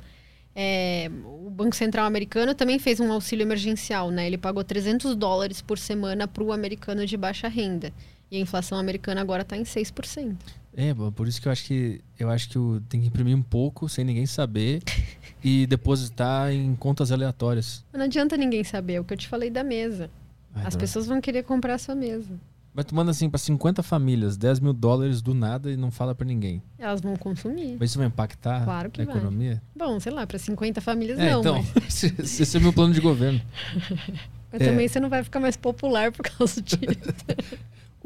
É, 0.57 1.11
o 1.25 1.49
Banco 1.49 1.75
Central 1.75 2.05
americano 2.05 2.55
também 2.55 2.79
fez 2.79 2.99
um 2.99 3.11
auxílio 3.11 3.43
emergencial, 3.43 4.09
né? 4.09 4.25
Ele 4.25 4.37
pagou 4.37 4.63
300 4.63 5.15
dólares 5.15 5.61
por 5.61 5.77
semana 5.77 6.27
para 6.27 6.43
o 6.43 6.51
americano 6.51 7.05
de 7.05 7.17
baixa 7.17 7.47
renda. 7.47 7.91
E 8.31 8.37
a 8.37 8.39
inflação 8.39 8.77
americana 8.77 9.21
agora 9.21 9.43
está 9.43 9.55
em 9.55 9.63
6%. 9.63 10.35
É, 10.77 10.93
por 11.11 11.27
isso 11.27 11.41
que 11.41 11.47
eu 11.47 11.51
acho 11.51 11.63
que 11.63 12.01
eu 12.19 12.29
acho 12.29 12.49
que 12.49 12.57
eu 12.57 12.81
tenho 12.89 13.03
que 13.03 13.07
imprimir 13.07 13.35
um 13.35 13.41
pouco 13.41 13.87
sem 13.87 14.03
ninguém 14.03 14.25
saber 14.25 14.81
e 15.43 15.65
depositar 15.67 16.51
em 16.51 16.75
contas 16.75 17.11
aleatórias. 17.11 17.83
Não 17.93 18.03
adianta 18.03 18.35
ninguém 18.35 18.63
saber, 18.63 18.95
é 18.95 18.99
o 18.99 19.03
que 19.03 19.13
eu 19.13 19.17
te 19.17 19.27
falei 19.27 19.49
da 19.49 19.63
mesa. 19.63 20.09
Ai, 20.53 20.67
As 20.67 20.75
pessoas 20.75 21.07
vão 21.07 21.21
querer 21.21 21.43
comprar 21.43 21.75
a 21.75 21.77
sua 21.77 21.95
mesa. 21.95 22.39
Mas 22.73 22.83
tu 22.83 22.93
manda 22.93 23.09
assim 23.09 23.29
para 23.29 23.37
50 23.37 23.81
famílias, 23.81 24.35
10 24.35 24.59
mil 24.59 24.73
dólares 24.73 25.21
do 25.21 25.33
nada 25.33 25.71
e 25.71 25.77
não 25.77 25.89
fala 25.89 26.13
para 26.13 26.27
ninguém. 26.27 26.61
Elas 26.77 26.99
vão 26.99 27.15
consumir. 27.15 27.77
Mas 27.79 27.91
isso 27.91 27.97
vai 27.97 28.07
impactar 28.07 28.65
claro 28.65 28.91
que 28.91 29.01
a 29.01 29.05
vai. 29.05 29.15
economia? 29.15 29.61
Bom, 29.73 29.97
sei 29.97 30.11
lá, 30.11 30.27
para 30.27 30.37
50 30.37 30.81
famílias 30.81 31.17
é, 31.17 31.31
não. 31.31 31.39
Então, 31.39 31.65
mas... 31.73 32.03
esse 32.19 32.57
é 32.57 32.59
o 32.59 32.63
meu 32.63 32.73
plano 32.73 32.93
de 32.93 32.99
governo. 32.99 33.41
mas 34.51 34.61
é. 34.61 34.65
também 34.65 34.89
você 34.89 34.99
não 34.99 35.07
vai 35.07 35.23
ficar 35.23 35.39
mais 35.39 35.55
popular 35.55 36.11
por 36.11 36.23
causa 36.23 36.61
disso. 36.61 37.15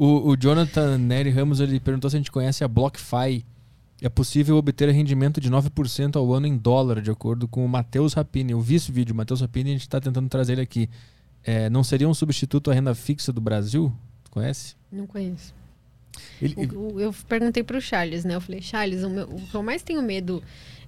O, 0.00 0.30
o 0.30 0.34
Jonathan 0.34 0.96
Nery 0.96 1.28
Ramos 1.28 1.60
ele 1.60 1.78
perguntou 1.78 2.08
se 2.08 2.16
a 2.16 2.18
gente 2.18 2.32
conhece 2.32 2.64
a 2.64 2.68
BlockFi. 2.68 3.44
É 4.00 4.08
possível 4.08 4.56
obter 4.56 4.88
rendimento 4.88 5.42
de 5.42 5.50
9% 5.50 6.16
ao 6.16 6.32
ano 6.32 6.46
em 6.46 6.56
dólar, 6.56 7.02
de 7.02 7.10
acordo 7.10 7.46
com 7.46 7.62
o 7.62 7.68
Matheus 7.68 8.14
Rapini. 8.14 8.52
Eu 8.52 8.62
vi 8.62 8.76
esse 8.76 8.90
vídeo, 8.90 9.14
Matheus 9.14 9.42
Rapini, 9.42 9.68
a 9.68 9.72
gente 9.74 9.82
está 9.82 10.00
tentando 10.00 10.26
trazer 10.30 10.54
ele 10.54 10.62
aqui. 10.62 10.88
É, 11.44 11.68
não 11.68 11.84
seria 11.84 12.08
um 12.08 12.14
substituto 12.14 12.70
à 12.70 12.74
renda 12.74 12.94
fixa 12.94 13.30
do 13.30 13.42
Brasil? 13.42 13.92
Tu 14.24 14.30
conhece? 14.30 14.74
Não 14.90 15.06
conheço. 15.06 15.54
Ele, 16.40 16.54
o, 16.74 16.94
o, 16.94 17.00
eu 17.00 17.14
perguntei 17.28 17.62
para 17.62 17.76
o 17.76 17.80
Charles, 17.82 18.24
né? 18.24 18.36
Eu 18.36 18.40
falei, 18.40 18.62
Charles, 18.62 19.04
o, 19.04 19.10
meu, 19.10 19.28
o 19.28 19.46
que 19.48 19.54
eu 19.54 19.62
mais 19.62 19.82
tenho 19.82 20.00
medo 20.00 20.42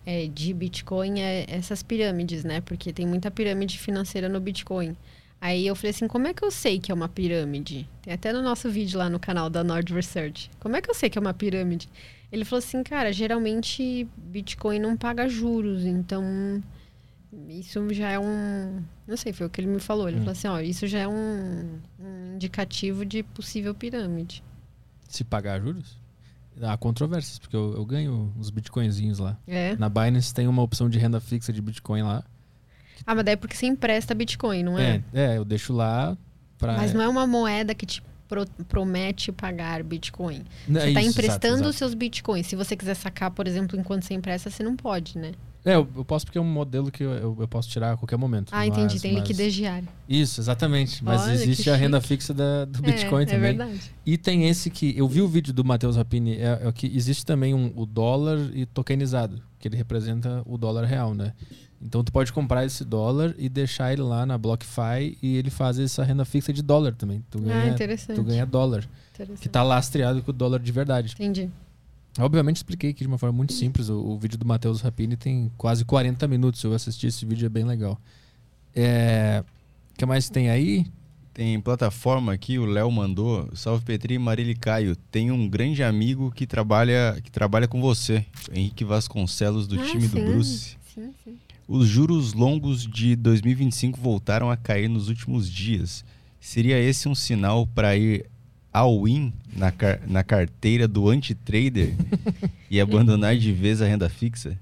é, 0.06 0.26
de 0.26 0.54
Bitcoin 0.54 1.20
é 1.20 1.44
essas 1.48 1.82
pirâmides, 1.82 2.44
né? 2.44 2.62
Porque 2.62 2.94
tem 2.94 3.06
muita 3.06 3.30
pirâmide 3.30 3.78
financeira 3.78 4.26
no 4.26 4.40
Bitcoin. 4.40 4.96
Aí 5.42 5.66
eu 5.66 5.74
falei 5.74 5.90
assim, 5.90 6.06
como 6.06 6.28
é 6.28 6.32
que 6.32 6.44
eu 6.44 6.52
sei 6.52 6.78
que 6.78 6.92
é 6.92 6.94
uma 6.94 7.08
pirâmide? 7.08 7.88
Tem 8.00 8.14
até 8.14 8.32
no 8.32 8.42
nosso 8.42 8.70
vídeo 8.70 8.96
lá 8.96 9.10
no 9.10 9.18
canal 9.18 9.50
da 9.50 9.64
Nord 9.64 9.92
Research. 9.92 10.48
Como 10.60 10.76
é 10.76 10.80
que 10.80 10.88
eu 10.88 10.94
sei 10.94 11.10
que 11.10 11.18
é 11.18 11.20
uma 11.20 11.34
pirâmide? 11.34 11.88
Ele 12.30 12.44
falou 12.44 12.60
assim, 12.60 12.80
cara, 12.84 13.12
geralmente 13.12 14.06
Bitcoin 14.16 14.78
não 14.78 14.96
paga 14.96 15.28
juros, 15.28 15.84
então 15.84 16.62
isso 17.48 17.92
já 17.92 18.10
é 18.10 18.20
um. 18.20 18.84
Não 19.04 19.16
sei, 19.16 19.32
foi 19.32 19.48
o 19.48 19.50
que 19.50 19.60
ele 19.60 19.66
me 19.66 19.80
falou. 19.80 20.08
Ele 20.08 20.18
hum. 20.18 20.20
falou 20.20 20.30
assim, 20.30 20.46
ó, 20.46 20.60
isso 20.60 20.86
já 20.86 21.00
é 21.00 21.08
um, 21.08 21.80
um 21.98 22.34
indicativo 22.36 23.04
de 23.04 23.24
possível 23.24 23.74
pirâmide. 23.74 24.44
Se 25.08 25.24
pagar 25.24 25.60
juros? 25.60 25.98
Há 26.62 26.76
controvérsias, 26.76 27.40
porque 27.40 27.56
eu, 27.56 27.74
eu 27.74 27.84
ganho 27.84 28.32
uns 28.38 28.48
bitcoinzinhos 28.48 29.18
lá. 29.18 29.36
É. 29.48 29.74
Na 29.74 29.88
Binance 29.88 30.32
tem 30.32 30.46
uma 30.46 30.62
opção 30.62 30.88
de 30.88 31.00
renda 31.00 31.18
fixa 31.18 31.52
de 31.52 31.60
Bitcoin 31.60 32.02
lá. 32.02 32.22
Ah, 33.06 33.14
mas 33.14 33.24
daí 33.24 33.34
é 33.34 33.36
porque 33.36 33.56
você 33.56 33.66
empresta 33.66 34.14
Bitcoin, 34.14 34.62
não 34.62 34.78
é? 34.78 35.02
É, 35.12 35.34
é 35.34 35.38
eu 35.38 35.44
deixo 35.44 35.72
lá 35.72 36.16
para. 36.58 36.76
Mas 36.76 36.92
não 36.92 37.02
é 37.02 37.08
uma 37.08 37.26
moeda 37.26 37.74
que 37.74 37.86
te 37.86 38.02
pro, 38.32 38.46
promete 38.64 39.30
pagar 39.30 39.82
Bitcoin. 39.82 40.42
Você 40.66 40.88
está 40.88 41.02
emprestando 41.02 41.54
exato, 41.54 41.68
os 41.68 41.76
seus 41.76 41.94
Bitcoins. 41.94 42.46
Se 42.46 42.56
você 42.56 42.74
quiser 42.74 42.94
sacar, 42.94 43.30
por 43.30 43.46
exemplo, 43.46 43.78
enquanto 43.78 44.04
você 44.04 44.14
empresta, 44.14 44.48
você 44.48 44.62
não 44.62 44.74
pode, 44.74 45.18
né? 45.18 45.32
É, 45.64 45.76
eu, 45.76 45.86
eu 45.94 46.04
posso 46.04 46.24
porque 46.24 46.38
é 46.38 46.40
um 46.40 46.44
modelo 46.44 46.90
que 46.90 47.04
eu, 47.04 47.36
eu, 47.38 47.48
posso 47.48 47.68
tirar 47.68 47.92
a 47.92 47.96
qualquer 47.96 48.16
momento. 48.16 48.48
Ah, 48.50 48.66
entendi. 48.66 48.98
Tem 48.98 49.12
mas... 49.12 49.22
liquidez 49.22 49.54
diária. 49.54 49.86
Isso, 50.08 50.40
exatamente. 50.40 51.04
Mas 51.04 51.22
Olha, 51.22 51.34
existe 51.34 51.70
a 51.70 51.76
renda 51.76 52.00
fixa 52.00 52.34
da, 52.34 52.64
do 52.64 52.80
é, 52.80 52.92
Bitcoin 52.92 53.22
é, 53.22 53.26
também. 53.26 53.50
É 53.50 53.54
verdade. 53.54 53.92
E 54.04 54.18
tem 54.18 54.48
esse 54.48 54.70
que... 54.70 54.92
Eu 54.96 55.06
vi 55.06 55.22
o 55.22 55.28
vídeo 55.28 55.52
do 55.52 55.64
Matheus 55.64 55.96
Rapini. 55.96 56.36
É, 56.36 56.62
é 56.64 56.72
que 56.72 56.88
existe 56.88 57.24
também 57.24 57.54
um, 57.54 57.72
o 57.76 57.86
dólar 57.86 58.38
e 58.52 58.66
tokenizado. 58.66 59.40
Que 59.62 59.68
ele 59.68 59.76
representa 59.76 60.42
o 60.44 60.58
dólar 60.58 60.84
real, 60.84 61.14
né? 61.14 61.32
Então 61.80 62.02
tu 62.02 62.12
pode 62.12 62.32
comprar 62.32 62.64
esse 62.64 62.84
dólar 62.84 63.32
e 63.38 63.48
deixar 63.48 63.92
ele 63.92 64.02
lá 64.02 64.26
na 64.26 64.36
BlockFi 64.36 65.16
e 65.22 65.36
ele 65.36 65.50
faz 65.50 65.78
essa 65.78 66.02
renda 66.02 66.24
fixa 66.24 66.52
de 66.52 66.62
dólar 66.62 66.96
também. 66.96 67.24
Tu 67.30 67.38
ah, 67.38 67.42
ganha, 67.42 67.62
ah, 67.62 67.68
interessante. 67.68 68.16
Tu 68.16 68.24
ganha 68.24 68.44
dólar. 68.44 68.88
Que 69.40 69.46
está 69.46 69.62
lastreado 69.62 70.20
com 70.20 70.32
o 70.32 70.34
dólar 70.34 70.58
de 70.58 70.72
verdade. 70.72 71.14
Entendi. 71.14 71.48
Obviamente 72.18 72.56
expliquei 72.56 72.90
aqui 72.90 73.04
de 73.04 73.06
uma 73.06 73.18
forma 73.18 73.36
muito 73.36 73.52
simples. 73.52 73.88
O, 73.88 73.98
o 73.98 74.18
vídeo 74.18 74.36
do 74.36 74.44
Matheus 74.44 74.80
Rapini 74.80 75.16
tem 75.16 75.50
quase 75.56 75.84
40 75.84 76.26
minutos. 76.26 76.62
Eu 76.64 76.74
assisti 76.74 77.06
esse 77.06 77.24
vídeo, 77.24 77.46
é 77.46 77.48
bem 77.48 77.64
legal. 77.64 77.96
É... 78.74 79.44
O 79.92 79.98
que 79.98 80.04
mais 80.04 80.28
tem 80.28 80.50
aí? 80.50 80.86
Tem 81.34 81.58
plataforma 81.58 82.32
aqui, 82.32 82.58
o 82.58 82.66
Léo 82.66 82.90
mandou. 82.90 83.48
Salve 83.54 83.84
Petri, 83.84 84.18
Marília 84.18 84.54
Caio. 84.54 84.94
Tem 84.94 85.30
um 85.30 85.48
grande 85.48 85.82
amigo 85.82 86.30
que 86.30 86.46
trabalha, 86.46 87.18
que 87.24 87.30
trabalha 87.30 87.66
com 87.66 87.80
você, 87.80 88.24
Henrique 88.52 88.84
Vasconcelos, 88.84 89.66
do 89.66 89.80
ah, 89.80 89.84
time 89.84 90.02
sim. 90.02 90.08
do 90.08 90.24
Bruce. 90.24 90.76
Sim, 90.94 91.10
sim. 91.24 91.38
Os 91.66 91.88
juros 91.88 92.34
longos 92.34 92.86
de 92.86 93.16
2025 93.16 93.98
voltaram 93.98 94.50
a 94.50 94.58
cair 94.58 94.88
nos 94.88 95.08
últimos 95.08 95.50
dias. 95.50 96.04
Seria 96.38 96.78
esse 96.78 97.08
um 97.08 97.14
sinal 97.14 97.66
para 97.66 97.96
ir 97.96 98.26
all-in 98.70 99.32
na, 99.54 99.70
car 99.70 100.00
na 100.06 100.22
carteira 100.22 100.86
do 100.86 101.08
anti-trader 101.08 101.94
e 102.70 102.78
abandonar 102.78 103.36
de 103.36 103.52
vez 103.52 103.80
a 103.80 103.86
renda 103.86 104.08
fixa? 104.08 104.58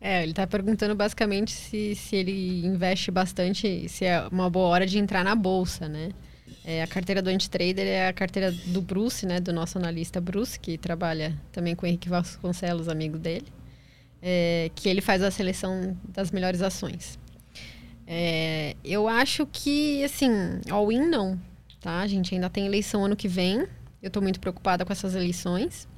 É, 0.00 0.22
ele 0.22 0.32
está 0.32 0.46
perguntando 0.46 0.94
basicamente 0.94 1.52
se, 1.52 1.94
se 1.94 2.16
ele 2.16 2.64
investe 2.64 3.10
bastante, 3.10 3.88
se 3.88 4.04
é 4.04 4.26
uma 4.28 4.48
boa 4.48 4.68
hora 4.68 4.86
de 4.86 4.98
entrar 4.98 5.22
na 5.22 5.34
bolsa, 5.34 5.88
né? 5.88 6.10
É, 6.64 6.82
a 6.82 6.86
carteira 6.86 7.20
do 7.20 7.28
anti-trader 7.28 7.86
é 7.86 8.08
a 8.08 8.12
carteira 8.12 8.50
do 8.50 8.80
Bruce, 8.80 9.26
né? 9.26 9.40
Do 9.40 9.52
nosso 9.52 9.78
analista 9.78 10.20
Bruce, 10.20 10.58
que 10.58 10.78
trabalha 10.78 11.38
também 11.52 11.74
com 11.74 11.84
o 11.84 11.88
Henrique 11.88 12.08
Vasconcelos, 12.08 12.88
amigo 12.88 13.18
dele 13.18 13.46
é, 14.22 14.70
que 14.74 14.88
ele 14.88 15.00
faz 15.00 15.22
a 15.22 15.30
seleção 15.30 15.96
das 16.08 16.30
melhores 16.30 16.62
ações. 16.62 17.18
É, 18.06 18.76
eu 18.84 19.08
acho 19.08 19.46
que, 19.46 20.02
assim, 20.04 20.30
all-in 20.68 21.08
não, 21.08 21.40
tá? 21.80 22.00
A 22.00 22.06
gente 22.06 22.34
ainda 22.34 22.50
tem 22.50 22.66
eleição 22.66 23.04
ano 23.04 23.16
que 23.16 23.28
vem. 23.28 23.66
Eu 24.02 24.08
estou 24.08 24.22
muito 24.22 24.40
preocupada 24.40 24.84
com 24.84 24.92
essas 24.92 25.14
eleições. 25.14 25.88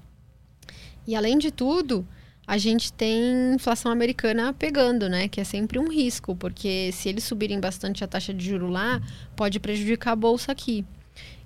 E 1.07 1.17
além 1.17 1.39
de 1.39 1.51
tudo, 1.51 2.07
a 2.47 2.59
gente 2.59 2.93
tem 2.93 3.55
inflação 3.55 3.91
americana 3.91 4.53
pegando, 4.53 5.09
né? 5.09 5.29
Que 5.29 5.41
é 5.41 5.45
sempre 5.45 5.79
um 5.79 5.89
risco, 5.89 6.35
porque 6.35 6.91
se 6.93 7.09
eles 7.09 7.25
subirem 7.25 7.61
bastante 7.61 8.03
a 8.03 8.09
taxa 8.09 8.35
de 8.35 8.45
juro 8.45 8.69
lá, 8.69 9.01
pode 9.37 9.61
prejudicar 9.61 10.13
a 10.13 10.17
bolsa 10.17 10.53
aqui. 10.53 10.85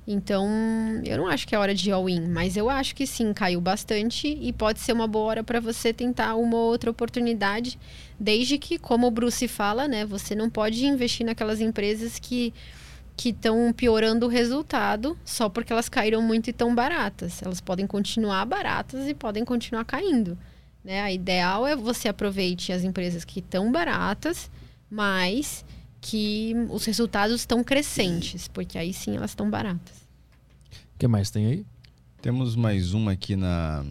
Então, 0.08 0.48
eu 1.04 1.18
não 1.18 1.26
acho 1.26 1.48
que 1.48 1.54
é 1.54 1.58
hora 1.58 1.74
de 1.74 1.90
all-in, 1.90 2.28
mas 2.28 2.56
eu 2.56 2.70
acho 2.70 2.94
que 2.94 3.06
sim, 3.06 3.32
caiu 3.32 3.60
bastante 3.60 4.28
e 4.40 4.52
pode 4.52 4.78
ser 4.78 4.92
uma 4.92 5.08
boa 5.08 5.26
hora 5.26 5.44
para 5.44 5.58
você 5.58 5.92
tentar 5.92 6.36
uma 6.36 6.56
outra 6.56 6.90
oportunidade, 6.92 7.76
desde 8.18 8.56
que, 8.56 8.78
como 8.78 9.08
o 9.08 9.10
Bruce 9.10 9.48
fala, 9.48 9.88
né, 9.88 10.06
você 10.06 10.32
não 10.32 10.48
pode 10.48 10.86
investir 10.86 11.26
naquelas 11.26 11.60
empresas 11.60 12.18
que 12.18 12.54
que 13.16 13.30
estão 13.30 13.72
piorando 13.72 14.26
o 14.26 14.28
resultado 14.28 15.18
só 15.24 15.48
porque 15.48 15.72
elas 15.72 15.88
caíram 15.88 16.20
muito 16.20 16.50
e 16.50 16.52
tão 16.52 16.74
baratas. 16.74 17.42
Elas 17.42 17.62
podem 17.62 17.86
continuar 17.86 18.44
baratas 18.44 19.08
e 19.08 19.14
podem 19.14 19.42
continuar 19.42 19.86
caindo. 19.86 20.36
Né? 20.86 21.02
A 21.02 21.10
ideal 21.10 21.66
é 21.66 21.74
você 21.74 22.08
aproveite 22.08 22.72
as 22.72 22.84
empresas 22.84 23.24
que 23.24 23.40
estão 23.40 23.72
baratas, 23.72 24.48
mas 24.88 25.64
que 26.00 26.54
os 26.70 26.84
resultados 26.84 27.40
estão 27.40 27.64
crescentes, 27.64 28.46
porque 28.46 28.78
aí 28.78 28.92
sim 28.92 29.16
elas 29.16 29.32
estão 29.32 29.50
baratas. 29.50 29.96
O 30.94 30.98
que 30.98 31.08
mais 31.08 31.28
tem 31.28 31.46
aí? 31.46 31.66
Temos 32.22 32.54
mais 32.54 32.94
uma 32.94 33.10
aqui 33.10 33.34
na 33.34 33.84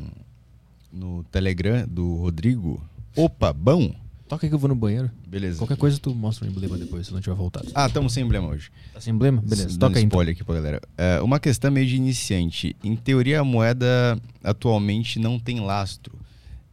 no 0.90 1.26
Telegram 1.26 1.86
do 1.86 2.16
Rodrigo. 2.16 2.82
Opa, 3.14 3.52
bom. 3.52 3.94
Toca 4.30 4.46
aí 4.46 4.50
que 4.50 4.56
eu 4.56 4.60
vou 4.60 4.70
no 4.70 4.76
banheiro. 4.76 5.12
Beleza. 5.28 5.58
Qualquer 5.58 5.76
coisa 5.76 6.00
tu 6.00 6.16
mostra 6.16 6.48
o 6.48 6.50
emblema 6.50 6.78
depois, 6.78 7.08
se 7.08 7.14
não 7.14 7.20
tiver 7.20 7.36
voltado. 7.36 7.70
Ah, 7.76 7.88
estamos 7.88 8.14
sem 8.14 8.24
emblema 8.24 8.48
hoje. 8.48 8.72
Tá 8.94 9.02
sem 9.02 9.14
emblema? 9.14 9.42
Beleza, 9.42 9.78
toca 9.78 10.00
aí. 10.00 10.06
então. 10.06 10.18
spoiler 10.18 10.34
aqui 10.34 10.46
pra 10.46 10.56
galera. 10.56 10.82
É, 10.98 11.22
uma 11.22 11.42
questão 11.42 11.70
meio 11.70 11.86
de 11.86 11.98
iniciante. 11.98 12.74
Em 12.82 12.96
teoria, 12.96 13.42
a 13.42 13.44
moeda 13.44 14.18
atualmente 14.42 15.20
não 15.20 15.38
tem 15.38 15.60
lastro, 15.60 16.18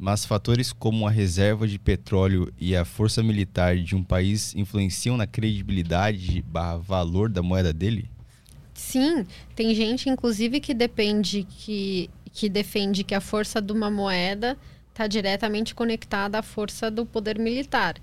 mas 0.03 0.25
fatores 0.25 0.73
como 0.73 1.07
a 1.07 1.11
reserva 1.13 1.65
de 1.65 1.79
petróleo 1.79 2.53
e 2.59 2.75
a 2.75 2.85
força 2.85 3.23
militar 3.23 3.77
de 3.77 3.95
um 3.95 4.03
país 4.03 4.53
influenciam 4.53 5.17
na 5.17 5.29
credibilidade 5.29 6.43
barra 6.43 6.77
valor 6.77 7.29
da 7.29 7.41
moeda 7.41 7.73
dele? 7.73 8.11
Sim, 8.75 9.25
tem 9.55 9.73
gente, 9.77 10.11
inclusive, 10.11 10.59
que 10.59 10.75
depende 10.75 11.45
que, 11.45 12.11
que 12.33 12.49
defende 12.49 13.05
que 13.05 13.15
a 13.15 13.21
força 13.21 13.63
de 13.63 13.73
uma 13.73 13.89
moeda 13.89 14.59
está 14.91 15.07
diretamente 15.07 15.73
conectada 15.73 16.37
à 16.37 16.43
força 16.43 16.91
do 16.91 17.07
poder 17.07 17.39
militar. 17.39 17.95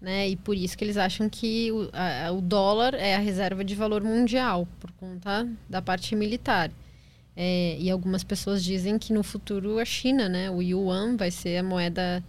Né? 0.00 0.30
E 0.30 0.36
por 0.36 0.56
isso 0.56 0.76
que 0.76 0.82
eles 0.82 0.96
acham 0.96 1.28
que 1.28 1.70
o, 1.70 1.88
a, 1.92 2.32
o 2.32 2.40
dólar 2.40 2.94
é 2.94 3.14
a 3.14 3.20
reserva 3.20 3.64
de 3.64 3.76
valor 3.76 4.02
mundial, 4.02 4.66
por 4.80 4.90
conta 4.90 5.48
da 5.70 5.80
parte 5.80 6.16
militar. 6.16 6.72
É, 7.36 7.76
e 7.78 7.90
algumas 7.90 8.22
pessoas 8.22 8.62
dizem 8.62 8.98
que 8.98 9.12
no 9.12 9.22
futuro 9.22 9.78
a 9.78 9.84
China, 9.84 10.28
né, 10.28 10.50
o 10.50 10.62
yuan, 10.62 11.16
vai 11.16 11.30
ser 11.30 11.58
a 11.58 11.62
moeda 11.62 12.22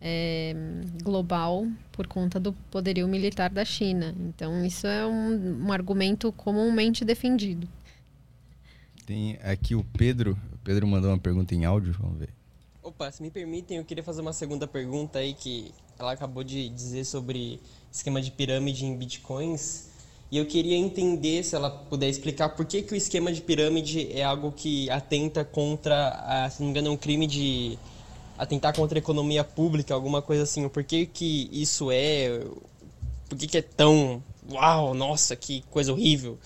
é, 0.00 0.54
global 1.02 1.66
por 1.92 2.06
conta 2.06 2.38
do 2.38 2.52
poderio 2.70 3.06
militar 3.08 3.50
da 3.50 3.64
China. 3.64 4.14
Então, 4.18 4.64
isso 4.64 4.86
é 4.86 5.06
um, 5.06 5.66
um 5.66 5.72
argumento 5.72 6.32
comumente 6.32 7.04
defendido. 7.04 7.68
Tem 9.06 9.38
aqui 9.42 9.74
o 9.74 9.84
Pedro. 9.96 10.38
O 10.52 10.58
Pedro 10.58 10.86
mandou 10.86 11.10
uma 11.10 11.18
pergunta 11.18 11.54
em 11.54 11.64
áudio, 11.64 11.94
vamos 11.98 12.18
ver. 12.18 12.30
Opa, 12.82 13.10
se 13.10 13.22
me 13.22 13.30
permitem, 13.30 13.78
eu 13.78 13.84
queria 13.84 14.04
fazer 14.04 14.20
uma 14.20 14.32
segunda 14.32 14.66
pergunta 14.66 15.18
aí 15.18 15.34
que 15.34 15.72
ela 15.98 16.12
acabou 16.12 16.44
de 16.44 16.68
dizer 16.68 17.04
sobre 17.04 17.60
esquema 17.90 18.20
de 18.20 18.30
pirâmide 18.30 18.84
em 18.84 18.96
bitcoins. 18.96 19.88
E 20.30 20.36
eu 20.36 20.44
queria 20.44 20.76
entender, 20.76 21.42
se 21.42 21.54
ela 21.54 21.70
puder 21.70 22.08
explicar, 22.08 22.50
por 22.50 22.66
que, 22.66 22.82
que 22.82 22.92
o 22.92 22.96
esquema 22.96 23.32
de 23.32 23.40
pirâmide 23.40 24.12
é 24.12 24.22
algo 24.22 24.52
que 24.52 24.90
atenta 24.90 25.42
contra, 25.42 26.10
a, 26.10 26.50
se 26.50 26.60
não 26.60 26.66
me 26.66 26.72
engano, 26.72 26.88
é 26.88 26.90
um 26.90 26.96
crime 26.96 27.26
de 27.26 27.78
atentar 28.36 28.74
contra 28.74 28.98
a 28.98 29.00
economia 29.00 29.42
pública, 29.42 29.94
alguma 29.94 30.20
coisa 30.20 30.42
assim. 30.42 30.68
Por 30.68 30.84
que, 30.84 31.06
que 31.06 31.48
isso 31.50 31.90
é? 31.90 32.42
Por 33.28 33.38
que, 33.38 33.46
que 33.46 33.58
é 33.58 33.62
tão. 33.62 34.22
Uau, 34.50 34.92
nossa, 34.94 35.34
que 35.34 35.62
coisa 35.70 35.92
horrível. 35.92 36.38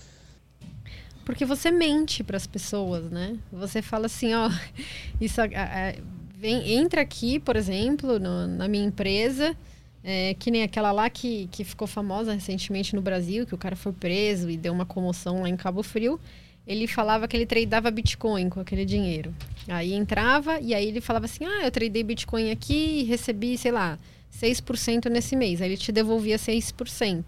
Porque 1.25 1.45
você 1.45 1.71
mente 1.71 2.23
para 2.23 2.37
as 2.37 2.47
pessoas, 2.47 3.09
né? 3.09 3.37
Você 3.51 3.81
fala 3.81 4.07
assim, 4.07 4.33
ó, 4.33 4.49
isso 5.19 5.41
a, 5.41 5.45
a, 5.45 5.93
vem, 6.37 6.73
entra 6.73 7.01
aqui, 7.01 7.39
por 7.39 7.55
exemplo, 7.55 8.19
no, 8.19 8.47
na 8.47 8.67
minha 8.67 8.83
empresa, 8.83 9.55
é, 10.03 10.33
que 10.33 10.51
nem 10.51 10.63
aquela 10.63 10.91
lá 10.91 11.09
que, 11.09 11.47
que 11.51 11.63
ficou 11.63 11.87
famosa 11.87 12.33
recentemente 12.33 12.95
no 12.95 13.01
Brasil, 13.01 13.45
que 13.45 13.55
o 13.55 13.57
cara 13.57 13.75
foi 13.75 13.93
preso 13.93 14.49
e 14.49 14.57
deu 14.57 14.73
uma 14.73 14.85
comoção 14.85 15.41
lá 15.41 15.49
em 15.49 15.55
Cabo 15.55 15.81
Frio. 15.81 16.19
Ele 16.67 16.87
falava 16.87 17.27
que 17.27 17.35
ele 17.35 17.45
tradeava 17.45 17.89
Bitcoin 17.89 18.49
com 18.49 18.59
aquele 18.59 18.85
dinheiro. 18.85 19.33
Aí 19.67 19.93
entrava 19.93 20.59
e 20.59 20.73
aí 20.73 20.87
ele 20.87 21.01
falava 21.01 21.25
assim: 21.25 21.45
Ah, 21.45 21.65
eu 21.65 21.71
tradei 21.71 22.03
Bitcoin 22.03 22.51
aqui 22.51 23.01
e 23.01 23.03
recebi, 23.03 23.57
sei 23.57 23.71
lá, 23.71 23.97
6% 24.33 25.09
nesse 25.09 25.35
mês. 25.35 25.61
Aí 25.61 25.69
ele 25.69 25.77
te 25.77 25.91
devolvia 25.91 26.37
6%. 26.37 27.25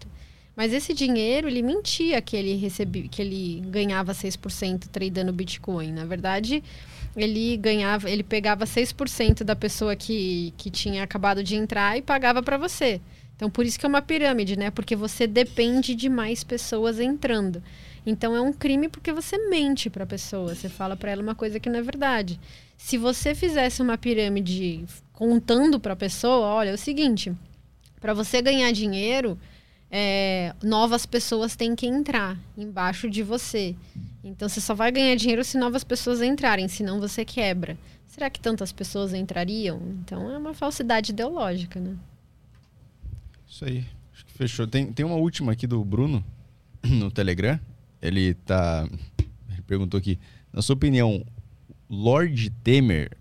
Mas 0.54 0.72
esse 0.72 0.94
dinheiro, 0.94 1.48
ele 1.48 1.60
mentia 1.60 2.20
que 2.22 2.34
ele 2.34 2.56
recebia, 2.56 3.06
que 3.08 3.20
ele 3.20 3.62
ganhava 3.66 4.12
6% 4.12 4.88
tradando 4.90 5.30
Bitcoin. 5.32 5.92
Na 5.92 6.06
verdade, 6.06 6.64
ele 7.16 7.56
ganhava, 7.56 8.10
ele 8.10 8.22
pegava 8.22 8.64
6% 8.64 9.42
da 9.42 9.56
pessoa 9.56 9.96
que, 9.96 10.52
que 10.56 10.70
tinha 10.70 11.02
acabado 11.02 11.42
de 11.42 11.56
entrar 11.56 11.96
e 11.96 12.02
pagava 12.02 12.42
para 12.42 12.58
você. 12.58 13.00
Então, 13.34 13.50
por 13.50 13.66
isso 13.66 13.78
que 13.78 13.84
é 13.84 13.88
uma 13.88 14.02
pirâmide, 14.02 14.56
né? 14.56 14.70
Porque 14.70 14.94
você 14.94 15.26
depende 15.26 15.94
de 15.94 16.08
mais 16.08 16.44
pessoas 16.44 16.98
entrando. 16.98 17.62
Então, 18.04 18.34
é 18.34 18.40
um 18.40 18.52
crime 18.52 18.88
porque 18.88 19.12
você 19.12 19.36
mente 19.48 19.90
para 19.90 20.04
a 20.04 20.06
pessoa. 20.06 20.54
Você 20.54 20.68
fala 20.68 20.96
para 20.96 21.10
ela 21.10 21.22
uma 21.22 21.34
coisa 21.34 21.60
que 21.60 21.68
não 21.68 21.78
é 21.78 21.82
verdade. 21.82 22.38
Se 22.76 22.96
você 22.96 23.34
fizesse 23.34 23.82
uma 23.82 23.98
pirâmide 23.98 24.84
contando 25.12 25.80
para 25.80 25.94
a 25.94 25.96
pessoa, 25.96 26.46
olha, 26.46 26.70
é 26.70 26.74
o 26.74 26.78
seguinte: 26.78 27.32
para 28.00 28.14
você 28.14 28.40
ganhar 28.40 28.70
dinheiro, 28.72 29.38
é, 29.90 30.54
novas 30.62 31.04
pessoas 31.04 31.56
têm 31.56 31.74
que 31.74 31.86
entrar 31.86 32.38
embaixo 32.56 33.08
de 33.08 33.22
você. 33.22 33.74
Então 34.26 34.48
você 34.48 34.60
só 34.60 34.74
vai 34.74 34.90
ganhar 34.90 35.14
dinheiro 35.14 35.44
se 35.44 35.56
novas 35.56 35.84
pessoas 35.84 36.20
entrarem, 36.20 36.66
senão 36.66 36.98
você 36.98 37.24
quebra. 37.24 37.78
Será 38.06 38.28
que 38.28 38.40
tantas 38.40 38.72
pessoas 38.72 39.14
entrariam? 39.14 39.80
Então 40.00 40.30
é 40.30 40.36
uma 40.36 40.52
falsidade 40.52 41.12
ideológica, 41.12 41.78
né? 41.78 41.96
Isso 43.48 43.64
aí. 43.64 43.84
Acho 44.12 44.26
que 44.26 44.32
fechou. 44.32 44.66
Tem, 44.66 44.92
tem 44.92 45.06
uma 45.06 45.14
última 45.14 45.52
aqui 45.52 45.66
do 45.66 45.84
Bruno 45.84 46.24
no 46.82 47.10
Telegram. 47.10 47.60
Ele 48.02 48.34
tá. 48.34 48.88
Ele 49.50 49.62
perguntou 49.62 49.98
aqui. 49.98 50.18
Na 50.52 50.60
sua 50.60 50.74
opinião, 50.74 51.24
Lord 51.88 52.50
Temer 52.64 53.16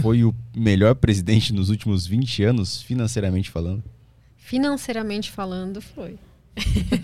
foi 0.00 0.24
o 0.24 0.34
melhor 0.56 0.94
presidente 0.94 1.52
nos 1.52 1.68
últimos 1.68 2.06
20 2.06 2.44
anos, 2.44 2.80
financeiramente 2.80 3.50
falando? 3.50 3.84
Financeiramente 4.36 5.30
falando, 5.30 5.82
foi. 5.82 6.18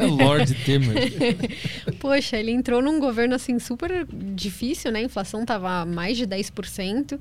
Lord 0.00 0.54
Temer. 0.64 1.12
Poxa, 2.00 2.36
ele 2.36 2.50
entrou 2.50 2.80
num 2.82 2.98
governo 2.98 3.34
assim 3.34 3.58
super 3.58 4.06
difícil, 4.10 4.90
né? 4.90 5.00
A 5.00 5.02
inflação 5.02 5.44
tava 5.44 5.84
mais 5.84 6.16
de 6.16 6.26
10%. 6.26 7.18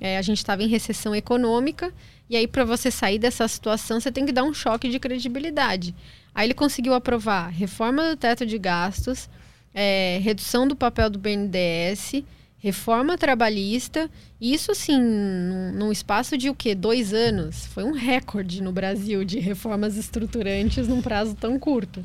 É, 0.00 0.18
a 0.18 0.22
gente 0.22 0.38
estava 0.38 0.62
em 0.62 0.68
recessão 0.68 1.14
econômica. 1.14 1.92
E 2.28 2.36
aí, 2.36 2.46
para 2.46 2.64
você 2.64 2.90
sair 2.90 3.18
dessa 3.18 3.46
situação, 3.46 4.00
você 4.00 4.10
tem 4.10 4.24
que 4.24 4.32
dar 4.32 4.44
um 4.44 4.54
choque 4.54 4.88
de 4.88 4.98
credibilidade. 4.98 5.94
Aí 6.34 6.46
ele 6.46 6.54
conseguiu 6.54 6.94
aprovar 6.94 7.48
reforma 7.48 8.10
do 8.10 8.16
teto 8.16 8.46
de 8.46 8.58
gastos, 8.58 9.28
é, 9.74 10.18
redução 10.22 10.66
do 10.66 10.74
papel 10.74 11.10
do 11.10 11.18
BNDES, 11.18 12.22
reforma 12.62 13.18
trabalhista. 13.18 14.08
Isso, 14.40 14.70
assim, 14.70 14.98
num, 15.00 15.72
num 15.72 15.92
espaço 15.92 16.38
de 16.38 16.48
o 16.48 16.54
quê? 16.54 16.74
Dois 16.74 17.12
anos. 17.12 17.66
Foi 17.66 17.82
um 17.82 17.92
recorde 17.92 18.62
no 18.62 18.70
Brasil 18.72 19.24
de 19.24 19.40
reformas 19.40 19.96
estruturantes 19.96 20.86
num 20.86 21.02
prazo 21.02 21.34
tão 21.34 21.58
curto. 21.58 22.04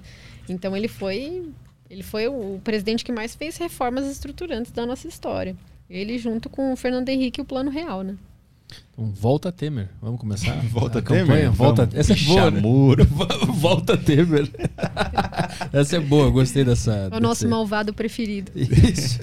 Então 0.49 0.75
ele 0.75 0.87
foi, 0.87 1.43
ele 1.89 2.01
foi 2.03 2.27
o 2.27 2.59
presidente 2.63 3.05
que 3.05 3.11
mais 3.11 3.35
fez 3.35 3.57
reformas 3.57 4.07
estruturantes 4.07 4.71
da 4.71 4.85
nossa 4.85 5.07
história. 5.07 5.55
Ele 5.89 6.17
junto 6.17 6.49
com 6.49 6.73
o 6.73 6.75
Fernando 6.75 7.07
Henrique 7.09 7.39
e 7.39 7.43
o 7.43 7.45
Plano 7.45 7.69
Real, 7.69 8.01
né? 8.01 8.15
Então, 8.91 9.05
volta 9.11 9.49
Temer. 9.51 9.87
Vamos 10.01 10.19
começar? 10.19 10.53
Volta 10.67 10.99
a 10.99 11.01
Temer? 11.01 11.25
campanha? 11.25 11.51
Volta. 11.51 11.85
Vamos. 11.93 11.95
Essa 11.99 12.13
é 12.13 12.15
boa. 12.25 12.51
né? 12.51 12.57
Chamuro. 12.57 13.05
volta 13.53 13.97
Temer. 13.97 14.49
Essa 15.71 15.95
é 15.97 15.99
boa, 16.01 16.29
gostei 16.29 16.65
dessa. 16.65 17.09
É 17.11 17.15
o 17.15 17.19
nosso 17.21 17.41
desse- 17.43 17.47
malvado 17.47 17.93
preferido. 17.93 18.51
Isso. 18.55 19.19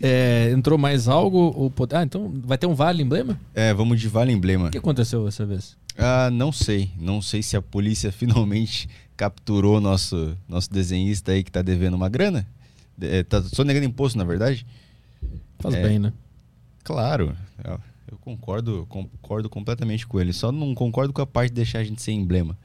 É, 0.00 0.50
entrou 0.52 0.78
mais 0.78 1.08
algo? 1.08 1.38
Ou. 1.56 1.72
Ah, 1.92 2.02
então 2.02 2.32
vai 2.44 2.56
ter 2.58 2.66
um 2.66 2.74
vale 2.74 3.02
emblema? 3.02 3.38
É, 3.54 3.72
vamos 3.74 4.00
de 4.00 4.08
Vale 4.08 4.32
Emblema. 4.32 4.68
O 4.68 4.70
que 4.70 4.78
aconteceu 4.78 5.24
dessa 5.24 5.44
vez? 5.46 5.76
Ah, 5.96 6.30
não 6.30 6.50
sei. 6.52 6.90
Não 6.98 7.20
sei 7.20 7.42
se 7.42 7.56
a 7.56 7.62
polícia 7.62 8.10
finalmente 8.12 8.88
capturou 9.16 9.80
nosso, 9.80 10.36
nosso 10.48 10.70
desenhista 10.72 11.32
aí 11.32 11.42
que 11.44 11.50
tá 11.52 11.62
devendo 11.62 11.94
uma 11.94 12.08
grana. 12.08 12.46
É, 13.00 13.22
tá 13.22 13.42
só 13.42 13.64
negando 13.64 13.86
imposto, 13.86 14.16
na 14.18 14.24
verdade? 14.24 14.66
Faz 15.58 15.74
É. 15.74 15.82
bem, 15.82 15.98
né? 15.98 16.12
Claro. 16.84 17.36
Eu, 17.62 17.78
eu 18.12 18.18
concordo, 18.18 18.86
concordo 18.88 19.48
completamente 19.48 20.06
com 20.06 20.18
ele. 20.20 20.32
Só 20.32 20.50
não 20.50 20.74
concordo 20.74 21.12
com 21.12 21.20
a 21.22 21.26
parte 21.26 21.50
de 21.50 21.56
deixar 21.56 21.80
a 21.80 21.84
gente 21.84 22.00
sem 22.02 22.18
emblema. 22.20 22.56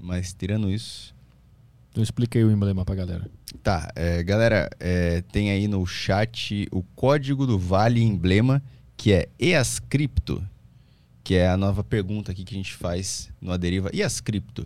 Mas 0.00 0.32
tirando 0.32 0.70
isso. 0.70 1.12
Então 1.98 2.04
expliquei 2.04 2.44
o 2.44 2.50
emblema 2.52 2.84
pra 2.84 2.94
galera. 2.94 3.28
Tá, 3.60 3.90
é, 3.96 4.22
galera, 4.22 4.70
é, 4.78 5.20
tem 5.32 5.50
aí 5.50 5.66
no 5.66 5.84
chat 5.84 6.68
o 6.70 6.80
código 6.94 7.44
do 7.44 7.58
Vale 7.58 8.00
Emblema 8.00 8.62
que 8.96 9.12
é 9.12 9.28
e 9.36 9.52
as 9.52 9.80
cripto, 9.80 10.40
que 11.24 11.34
é 11.34 11.48
a 11.48 11.56
nova 11.56 11.82
pergunta 11.82 12.30
aqui 12.30 12.44
que 12.44 12.54
a 12.54 12.56
gente 12.56 12.72
faz 12.72 13.30
no 13.40 13.50
Aderiva. 13.50 13.90
E 13.92 14.00
as 14.00 14.20
cripto? 14.20 14.64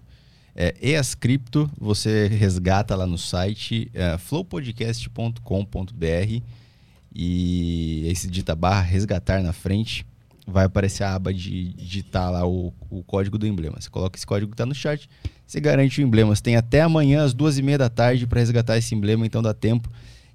É, 0.54 0.74
e 0.78 0.94
as 0.94 1.14
cripto, 1.14 1.70
você 1.80 2.26
resgata 2.26 2.94
lá 2.94 3.06
no 3.06 3.16
site 3.16 3.90
é, 3.94 4.18
flowpodcast.com.br 4.18 6.42
e 7.14 8.04
aí 8.08 8.14
se 8.14 8.28
digita 8.28 8.54
barra 8.54 8.82
resgatar 8.82 9.42
na 9.42 9.54
frente, 9.54 10.04
vai 10.46 10.64
aparecer 10.64 11.04
a 11.04 11.14
aba 11.14 11.32
de 11.32 11.72
digitar 11.74 12.30
lá 12.30 12.46
o, 12.46 12.72
o 12.90 13.02
código 13.02 13.38
do 13.38 13.46
emblema. 13.46 13.80
Você 13.80 13.88
coloca 13.88 14.16
esse 14.16 14.26
código 14.26 14.50
que 14.50 14.54
está 14.54 14.66
no 14.66 14.74
chat, 14.74 15.08
você 15.46 15.60
garante 15.60 16.00
o 16.00 16.04
emblema. 16.04 16.34
Você 16.34 16.42
tem 16.42 16.56
até 16.56 16.80
amanhã 16.80 17.22
às 17.22 17.32
duas 17.32 17.58
e 17.58 17.62
meia 17.62 17.78
da 17.78 17.88
tarde 17.88 18.26
para 18.26 18.40
resgatar 18.40 18.76
esse 18.78 18.94
emblema, 18.94 19.26
então 19.26 19.42
dá 19.42 19.54
tempo. 19.54 19.90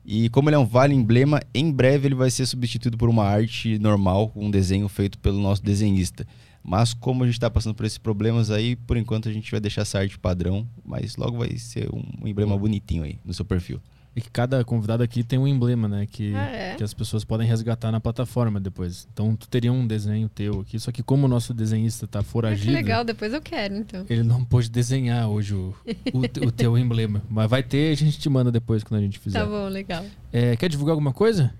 E 0.06 0.30
como 0.30 0.50
ele 0.50 0.56
é 0.56 0.60
um 0.60 0.66
vale 0.66 0.94
emblema, 0.94 1.42
em 1.54 1.72
breve 1.72 2.08
ele 2.08 2.16
vai 2.16 2.30
ser 2.30 2.46
substituído 2.46 2.98
por 2.98 3.10
uma 3.10 3.26
arte 3.26 3.78
normal, 3.78 4.32
um 4.36 4.50
desenho 4.50 4.88
feito 4.88 5.18
pelo 5.20 5.40
nosso 5.40 5.62
desenhista. 5.62 6.26
Mas 6.64 6.94
como 6.94 7.24
a 7.24 7.26
gente 7.26 7.36
está 7.36 7.50
passando 7.50 7.76
por 7.76 7.86
esses 7.86 7.98
problemas 7.98 8.50
aí, 8.50 8.76
por 8.76 8.96
enquanto 8.96 9.28
a 9.28 9.34
gente 9.34 9.52
vai 9.52 9.60
deixar 9.60 9.82
essa 9.82 10.00
arte 10.00 10.18
padrão, 10.18 10.68
mas 10.86 11.18
logo 11.18 11.38
vai 11.38 11.58
ser 11.58 11.90
um 11.94 12.28
emblema 12.28 12.58
bonitinho 12.58 13.04
aí 13.04 13.20
no 13.24 13.34
seu 13.34 13.44
perfil. 13.44 13.82
E 14.18 14.22
que 14.22 14.31
cada 14.31 14.65
convidado 14.65 15.03
aqui 15.03 15.23
tem 15.23 15.38
um 15.38 15.48
emblema, 15.48 15.88
né? 15.88 16.07
Que, 16.10 16.34
Ah, 16.34 16.49
é? 16.49 16.76
que 16.76 16.84
as 16.84 16.91
pessoas 16.91 17.23
podem 17.23 17.48
resgatar 17.48 17.91
na 17.91 17.99
plataforma 17.99 18.60
depois. 18.60 19.07
Então 19.14 19.35
tu 19.35 19.48
teria 19.48 19.72
um 19.72 19.85
desenho 19.85 20.27
teu 20.27 20.61
aqui, 20.61 20.80
só 20.80 20.91
que 20.91 21.03
como 21.03 21.26
o 21.26 21.30
nosso 21.30 21.53
desenhista 21.53 22.07
tá 22.07 22.18
Ah, 22.18 22.23
que 22.23 22.30
foragido, 22.30 22.72
legal, 22.73 23.03
depois 23.03 23.31
eu 23.31 23.39
quero, 23.39 23.76
então. 23.76 24.07
ele 24.10 24.23
não 24.23 24.44
pôde 24.44 24.72
desenhar 24.72 25.30
hoje 25.30 25.53
o, 25.53 25.72
o, 26.11 26.45
o 26.48 26.52
teu 26.52 26.76
emblema. 26.80 27.22
Mas 27.30 27.48
vai 27.48 27.61
ter, 27.61 27.91
a 27.91 27.95
gente 27.95 28.18
te 28.18 28.27
manda 28.27 28.52
depois 28.52 28.84
quando 28.84 28.99
a 28.99 29.03
gente 29.03 29.19
fizer. 29.19 29.38
Tá 29.38 29.45
bom, 29.45 29.68
legal. 29.68 30.03
É, 30.34 30.56
quer 30.56 30.68
divulgar 30.68 30.94
alguma 30.94 31.14
coisa? 31.14 31.53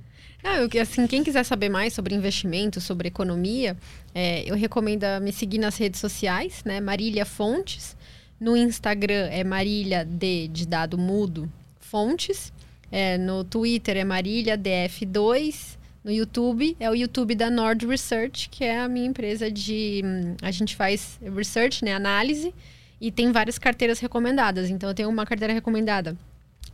Ah, 0.44 0.58
eu, 0.58 0.68
que- 0.68 0.80
assim, 0.80 1.06
quem 1.06 1.24
quiser 1.24 1.44
saber 1.44 1.70
mais 1.70 1.94
sobre 1.94 2.16
investimento, 2.16 2.82
sobre 2.82 3.08
economia, 3.08 3.78
é, 4.16 4.50
eu 4.50 4.56
recomendo 4.56 5.04
me 5.22 5.32
seguir 5.32 5.60
nas 5.60 5.78
redes 5.78 6.00
sociais, 6.00 6.64
né? 6.66 6.82
Marília 6.82 7.24
Fontes. 7.24 7.96
No 8.40 8.58
Instagram 8.58 9.28
é 9.32 9.44
Marília 9.44 10.04
D 10.04 10.48
de 10.48 10.66
dado 10.66 10.98
mudo 10.98 11.48
Fontes. 11.88 12.52
É, 12.92 13.18
no 13.18 13.44
Twitter 13.44 13.98
é 13.98 14.04
Marília 14.04 14.58
DF2. 14.58 15.78
No 16.04 16.12
YouTube 16.12 16.76
é 16.80 16.90
o 16.90 16.96
YouTube 16.96 17.36
da 17.36 17.50
Nord 17.50 17.86
Research, 17.86 18.48
que 18.50 18.64
é 18.64 18.80
a 18.80 18.88
minha 18.88 19.06
empresa 19.06 19.52
de. 19.52 20.02
hum, 20.06 20.36
A 20.42 20.52
gente 20.52 20.76
faz 20.76 21.20
research, 21.36 21.84
né? 21.84 21.94
Análise. 21.94 22.54
E 23.00 23.12
tem 23.12 23.32
várias 23.32 23.58
carteiras 23.60 24.00
recomendadas. 24.00 24.70
Então 24.70 24.90
eu 24.90 24.96
tenho 24.96 25.10
uma 25.10 25.26
carteira 25.26 25.54
recomendada 25.54 26.18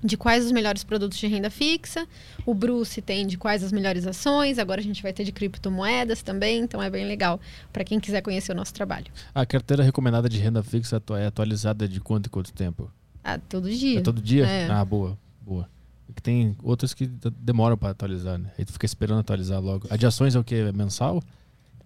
de 0.03 0.18
quais 0.18 0.45
os 0.45 0.52
melhores 0.52 0.84
produtos 0.84 1.18
de 1.18 1.27
renda 1.27 1.49
fixa. 1.49 2.06
O 2.45 2.53
Bruce 2.53 3.02
tem 3.02 3.26
de 3.26 3.38
quais 3.38 3.64
as 3.64 3.72
melhores 3.72 4.06
ações. 4.06 4.60
Agora 4.60 4.81
a 4.81 4.84
gente 4.84 5.02
vai 5.02 5.14
ter 5.14 5.23
de 5.23 5.31
criptomoedas 5.31 6.22
também. 6.22 6.60
Então 6.61 6.81
é 6.84 6.90
bem 6.90 7.06
legal 7.06 7.40
para 7.72 7.84
quem 7.84 7.99
quiser 7.99 8.22
conhecer 8.22 8.52
o 8.52 8.56
nosso 8.56 8.73
trabalho. 8.73 9.07
A 9.34 9.45
carteira 9.45 9.81
recomendada 9.84 10.30
de 10.30 10.38
renda 10.38 10.61
fixa 10.61 11.02
é 11.19 11.26
atualizada 11.26 11.88
de 11.88 11.99
quanto 11.99 12.27
em 12.27 12.30
quanto 12.30 12.53
tempo? 12.53 12.91
Ah, 13.24 13.38
todo 13.38 13.70
dia. 13.70 14.00
É 14.00 14.02
todo 14.02 14.22
dia? 14.22 14.45
É. 14.45 14.70
Ah, 14.70 14.84
boa, 14.84 15.18
boa. 15.41 15.70
É 16.10 16.14
que 16.14 16.22
tem 16.22 16.56
outras 16.62 16.94
que 16.94 17.10
demoram 17.40 17.78
para 17.78 17.90
atualizar, 17.90 18.38
né? 18.38 18.52
Aí 18.58 18.66
tu 18.66 18.74
fica 18.74 18.86
esperando 18.86 19.20
atualizar 19.20 19.62
logo. 19.62 19.88
A 19.90 19.95
de 19.95 20.06
ações 20.06 20.36
é 20.36 20.40
o 20.40 20.44
quê? 20.44 20.56
É 20.56 20.72
mensal? 20.72 21.22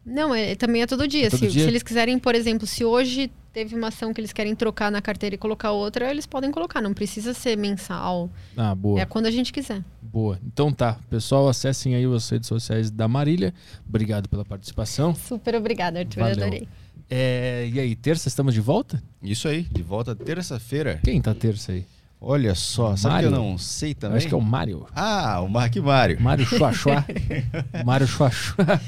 Não, 0.04 0.34
é, 0.34 0.56
também 0.56 0.82
é 0.82 0.88
todo 0.88 1.06
dia. 1.06 1.28
É 1.28 1.30
todo 1.30 1.40
se, 1.40 1.48
dia? 1.50 1.64
se 1.64 1.68
eles 1.68 1.84
quiserem, 1.84 2.18
por 2.18 2.34
exemplo, 2.34 2.66
se 2.66 2.86
hoje 2.86 3.30
teve 3.52 3.76
uma 3.76 3.90
ação 3.90 4.14
que 4.14 4.22
eles 4.22 4.32
querem 4.32 4.56
trocar 4.56 4.90
na 4.90 5.02
carteira 5.02 5.36
e 5.36 5.38
colocar 5.38 5.72
outra, 5.72 6.10
eles 6.10 6.26
podem 6.26 6.50
colocar. 6.50 6.82
Não 6.82 6.94
precisa 6.94 7.34
ser 7.34 7.58
mensal. 7.58 8.30
Ah, 8.56 8.74
boa. 8.74 9.02
É 9.02 9.06
quando 9.06 9.26
a 9.26 9.32
gente 9.32 9.52
quiser. 9.52 9.84
Boa. 10.02 10.40
Então 10.46 10.72
tá, 10.72 10.98
pessoal, 11.10 11.50
acessem 11.50 11.94
aí 11.94 12.06
as 12.06 12.30
redes 12.30 12.48
sociais 12.48 12.90
da 12.90 13.08
Marília. 13.08 13.54
Obrigado 13.88 14.30
pela 14.30 14.46
participação. 14.46 15.14
Super 15.14 15.56
obrigada, 15.56 16.00
Arthur. 16.00 16.22
Valeu. 16.22 16.36
Adorei. 16.36 16.68
É, 17.10 17.70
e 17.72 17.80
aí, 17.80 17.96
terça 17.96 18.28
estamos 18.28 18.54
de 18.54 18.60
volta? 18.62 19.02
Isso 19.24 19.48
aí, 19.48 19.64
de 19.64 19.82
volta 19.82 20.14
terça-feira. 20.16 21.00
Quem 21.04 21.22
tá 21.22 21.34
terça 21.34 21.72
aí? 21.72 21.86
Olha 22.20 22.56
só, 22.56 22.96
sabe 22.96 23.14
Mário? 23.14 23.30
que 23.30 23.36
eu 23.36 23.40
não 23.40 23.58
sei 23.60 23.92
Eu 23.92 23.96
também? 23.96 24.18
acho 24.18 24.28
que 24.28 24.34
é 24.34 24.38
o 24.38 24.42
Mário. 24.42 24.88
Ah, 24.96 25.40
o 25.40 25.48
Mark 25.48 25.76
Mário. 25.78 26.20
Mário 26.20 26.44
Chuachua. 26.48 27.06
Mário 27.86 28.08
Chuachua. 28.08 28.66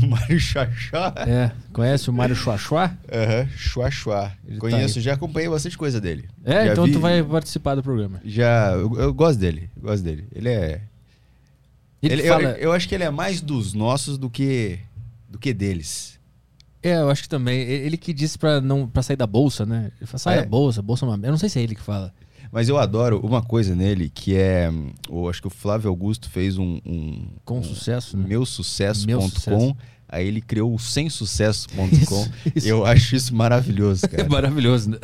o 0.00 0.06
Mário 0.06 0.38
Xaxá. 0.38 1.12
É, 1.26 1.50
conhece 1.72 2.08
o 2.08 2.12
Mário 2.12 2.36
Chuachua? 2.36 2.96
Aham, 3.12 3.48
Chua 3.56 3.90
Chua. 3.90 4.32
Ele 4.46 4.54
tá 4.54 4.60
Conheço, 4.60 5.00
já 5.00 5.14
acompanhei 5.14 5.48
bastante 5.50 5.76
coisa 5.76 6.00
dele. 6.00 6.28
É, 6.44 6.66
Já 6.66 6.72
então 6.72 6.84
vi- 6.84 6.92
tu 6.92 7.00
vai 7.00 7.20
participar 7.22 7.74
do 7.74 7.82
programa. 7.82 8.20
Já, 8.24 8.70
eu, 8.74 8.94
eu 8.96 9.12
gosto 9.12 9.40
dele, 9.40 9.68
eu 9.76 9.82
gosto 9.82 10.04
dele. 10.04 10.24
Ele 10.32 10.48
é... 10.48 10.80
Ele 12.00 12.14
ele- 12.14 12.28
fala... 12.28 12.42
eu, 12.50 12.56
eu 12.58 12.72
acho 12.72 12.88
que 12.88 12.94
ele 12.94 13.02
é 13.04 13.10
mais 13.10 13.40
dos 13.40 13.72
nossos 13.74 14.16
do 14.16 14.30
que, 14.30 14.78
do 15.28 15.36
que 15.36 15.52
deles. 15.52 16.16
É, 16.82 16.94
eu 16.96 17.10
acho 17.10 17.22
que 17.22 17.28
também. 17.28 17.60
Ele 17.60 17.96
que 17.96 18.12
disse 18.12 18.38
pra, 18.38 18.60
não, 18.60 18.86
pra 18.88 19.02
sair 19.02 19.16
da 19.16 19.26
bolsa, 19.26 19.66
né? 19.66 19.90
Ele 20.00 20.06
fala, 20.06 20.18
sai 20.18 20.38
É. 20.38 20.42
da 20.42 20.48
bolsa, 20.48 20.80
bolsa 20.82 21.04
é 21.04 21.08
uma... 21.08 21.26
Eu 21.26 21.30
não 21.32 21.38
sei 21.38 21.48
se 21.48 21.58
é 21.58 21.62
ele 21.62 21.74
que 21.74 21.80
fala. 21.82 22.12
Mas 22.52 22.68
eu 22.68 22.78
adoro 22.78 23.20
uma 23.20 23.42
coisa 23.42 23.74
nele, 23.74 24.08
que 24.08 24.34
é... 24.36 24.70
Eu 25.10 25.28
acho 25.28 25.40
que 25.42 25.48
o 25.48 25.50
Flávio 25.50 25.90
Augusto 25.90 26.30
fez 26.30 26.56
um... 26.56 26.80
um 26.86 27.28
Com 27.44 27.58
um 27.58 27.62
sucesso, 27.62 28.16
né? 28.16 28.24
Meusucesso.com. 28.28 29.06
Meu 29.06 29.20
Sucesso. 29.22 29.76
Aí 30.08 30.26
ele 30.26 30.40
criou 30.40 30.74
o 30.74 30.78
semsucesso.com. 30.78 32.26
Eu 32.64 32.86
acho 32.86 33.14
isso 33.14 33.34
maravilhoso, 33.34 34.06
É 34.06 34.08
cara. 34.08 34.28
maravilhoso, 34.28 34.90
né? 34.90 34.98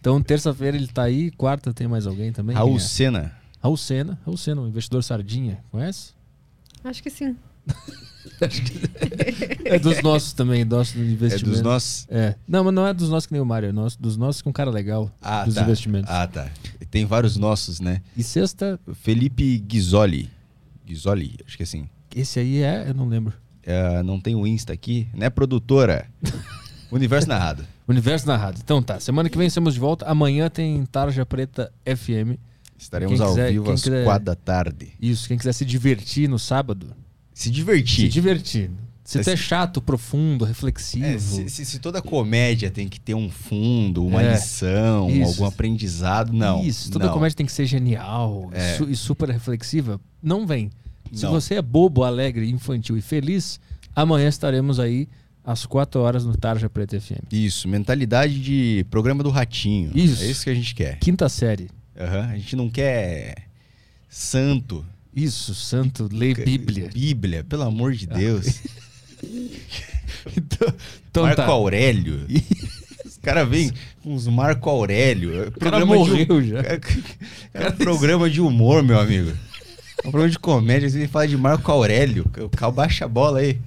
Então, 0.00 0.22
terça-feira 0.22 0.74
ele 0.76 0.86
tá 0.86 1.02
aí, 1.02 1.30
quarta 1.32 1.74
tem 1.74 1.86
mais 1.86 2.06
alguém 2.06 2.32
também? 2.32 2.56
Raul 2.56 2.76
é? 2.76 2.78
Sena. 2.80 3.32
Raul 3.62 3.76
Sena. 3.76 4.18
Raul 4.24 4.38
Sena, 4.38 4.62
um 4.62 4.68
investidor 4.68 5.02
sardinha. 5.04 5.58
Conhece? 5.70 6.12
Acho 6.82 7.02
que 7.02 7.10
sim. 7.10 7.36
É 9.64 9.78
dos 9.78 10.02
nossos 10.02 10.32
também, 10.32 10.64
nossos 10.64 10.96
É 10.96 11.00
investimentos. 11.00 11.42
dos 11.42 11.60
nossos... 11.62 12.06
É. 12.10 12.34
Não, 12.46 12.64
mas 12.64 12.74
não 12.74 12.86
é 12.86 12.94
dos 12.94 13.08
nossos 13.10 13.26
que 13.26 13.32
nem 13.32 13.40
o 13.42 13.46
Mário, 13.46 13.68
é 13.68 13.72
nosso, 13.72 14.00
dos 14.00 14.16
nossos 14.16 14.42
que 14.42 14.48
é 14.48 14.50
um 14.50 14.52
cara 14.52 14.70
legal. 14.70 15.10
Ah, 15.20 15.44
dos 15.44 15.54
tá. 15.54 15.62
investimentos. 15.62 16.10
Ah, 16.10 16.26
tá. 16.26 16.50
Tem 16.90 17.04
vários 17.04 17.36
nossos, 17.36 17.80
né? 17.80 18.00
E 18.16 18.22
sexta, 18.22 18.78
Felipe 19.02 19.58
Ghisoli. 19.58 20.30
Ghisoli, 20.86 21.36
acho 21.46 21.56
que 21.56 21.62
é 21.62 21.64
assim. 21.64 21.88
esse 22.14 22.38
aí 22.40 22.62
é, 22.62 22.88
eu 22.88 22.94
não 22.94 23.08
lembro. 23.08 23.32
É, 23.62 24.02
não 24.02 24.18
tem 24.18 24.34
o 24.34 24.46
Insta 24.46 24.72
aqui, 24.72 25.06
né, 25.12 25.28
produtora? 25.28 26.06
Universo 26.90 27.28
Narrado. 27.28 27.64
Universo 27.86 28.26
Narrado. 28.26 28.58
Então 28.64 28.82
tá, 28.82 28.98
semana 28.98 29.28
que 29.28 29.36
vem 29.36 29.46
estamos 29.46 29.74
de 29.74 29.80
volta. 29.80 30.06
Amanhã 30.06 30.48
tem 30.48 30.84
Tarja 30.86 31.26
Preta 31.26 31.70
FM. 31.84 32.38
Estaremos 32.78 33.18
Quem 33.18 33.26
ao 33.26 33.34
quiser- 33.34 33.50
vivo 33.52 33.70
às 33.70 33.82
quiser- 33.82 34.04
quatro 34.04 34.24
da 34.24 34.34
tarde. 34.34 34.92
Isso, 34.98 35.28
quem 35.28 35.36
quiser 35.36 35.52
se 35.52 35.64
divertir 35.66 36.28
no 36.28 36.38
sábado, 36.38 36.94
Se 37.38 37.44
se 37.44 37.50
divertir. 37.50 38.08
divertir. 38.08 38.70
Se 39.04 39.20
tu 39.22 39.30
é 39.30 39.36
chato, 39.36 39.80
profundo, 39.80 40.44
reflexivo. 40.44 41.04
É, 41.06 41.18
se, 41.18 41.48
se- 41.48 41.64
se 41.64 41.78
toda 41.78 42.02
comédia 42.02 42.70
tem 42.70 42.86
que 42.88 43.00
ter 43.00 43.14
um 43.14 43.30
fundo, 43.30 44.04
uma 44.04 44.22
É. 44.22 44.32
lição, 44.32 45.08
Isso. 45.08 45.22
algum 45.30 45.44
aprendizado, 45.46 46.32
não. 46.32 46.62
Isso, 46.62 46.90
toda 46.90 47.06
não. 47.06 47.14
comédia 47.14 47.36
tem 47.36 47.46
que 47.46 47.52
ser 47.52 47.64
genial 47.64 48.50
É. 48.52 48.76
e 48.86 48.94
super 48.94 49.30
reflexiva. 49.30 49.98
Não 50.22 50.46
vem. 50.46 50.68
Se 51.12 51.22
Não. 51.24 51.30
você 51.30 51.54
é 51.54 51.62
bobo, 51.62 52.04
alegre, 52.04 52.50
infantil 52.50 52.98
e 52.98 53.00
feliz, 53.00 53.58
amanhã 53.96 54.28
estaremos 54.28 54.78
aí 54.78 55.08
às 55.42 55.64
4 55.64 56.00
horas 56.02 56.26
no 56.26 56.36
Tarja 56.36 56.68
Preta 56.68 57.00
FM. 57.00 57.32
Isso, 57.32 57.66
mentalidade 57.66 58.38
de 58.40 58.84
programa 58.90 59.22
do 59.22 59.30
ratinho. 59.30 59.90
Isso. 59.94 60.22
É 60.22 60.26
isso 60.26 60.44
que 60.44 60.50
a 60.50 60.54
gente 60.54 60.74
quer. 60.74 60.98
Quinta 60.98 61.28
série. 61.30 61.70
Aham, 61.98 62.28
A 62.32 62.36
gente 62.36 62.54
não 62.56 62.68
quer 62.68 63.46
santo. 64.08 64.84
Isso, 65.24 65.54
santo, 65.54 66.08
lê 66.12 66.34
Bíblia. 66.34 66.88
Bíblia, 66.92 67.44
pelo 67.44 67.62
amor 67.62 67.92
de 67.92 68.06
Deus. 68.06 68.60
então, 70.36 70.74
então 71.10 71.22
Marco 71.24 71.36
tá. 71.42 71.46
Aurélio. 71.46 72.26
Os 73.04 73.16
caras 73.18 73.48
vêm 73.48 73.72
com 74.02 74.14
uns 74.14 74.26
Marco 74.28 74.68
Aurélio. 74.70 75.44
É 75.44 75.48
O 75.48 75.52
cara 75.52 75.78
programa 75.78 75.96
de 75.96 76.10
morreu 76.10 76.26
hum- 76.36 76.42
já. 76.42 76.60
É 77.54 77.68
um 77.68 77.72
programa 77.72 78.30
de 78.30 78.40
humor, 78.40 78.82
meu 78.82 78.98
amigo. 78.98 79.30
É 80.04 80.08
um 80.08 80.10
programa 80.10 80.30
de 80.30 80.38
comédia. 80.38 80.88
Você 80.88 81.08
fala 81.08 81.26
de 81.26 81.36
Marco 81.36 81.70
Aurélio. 81.70 82.24
O 82.38 82.48
Cal 82.48 82.70
baixa 82.70 83.04
a 83.04 83.08
bola 83.08 83.40
aí. 83.40 83.58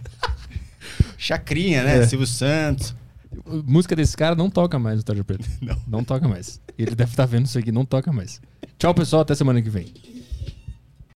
Chacrinha, 1.17 1.83
né? 1.83 1.97
É. 1.97 2.07
Silvio 2.07 2.25
Santos. 2.27 2.95
Música 3.65 3.95
desse 3.95 4.15
cara 4.15 4.35
não 4.35 4.49
toca 4.49 4.79
mais 4.79 4.97
no 4.97 5.03
Tarja 5.03 5.23
Preta. 5.23 5.45
Não. 5.61 5.77
Não 5.87 6.03
toca 6.03 6.27
mais. 6.27 6.59
Ele 6.77 6.95
deve 6.95 7.11
estar 7.11 7.25
vendo 7.25 7.45
isso 7.45 7.57
aqui, 7.59 7.71
não 7.71 7.85
toca 7.85 8.11
mais. 8.11 8.41
Tchau, 8.77 8.93
pessoal. 8.93 9.21
Até 9.21 9.35
semana 9.35 9.61
que 9.61 9.69
vem. 9.69 9.93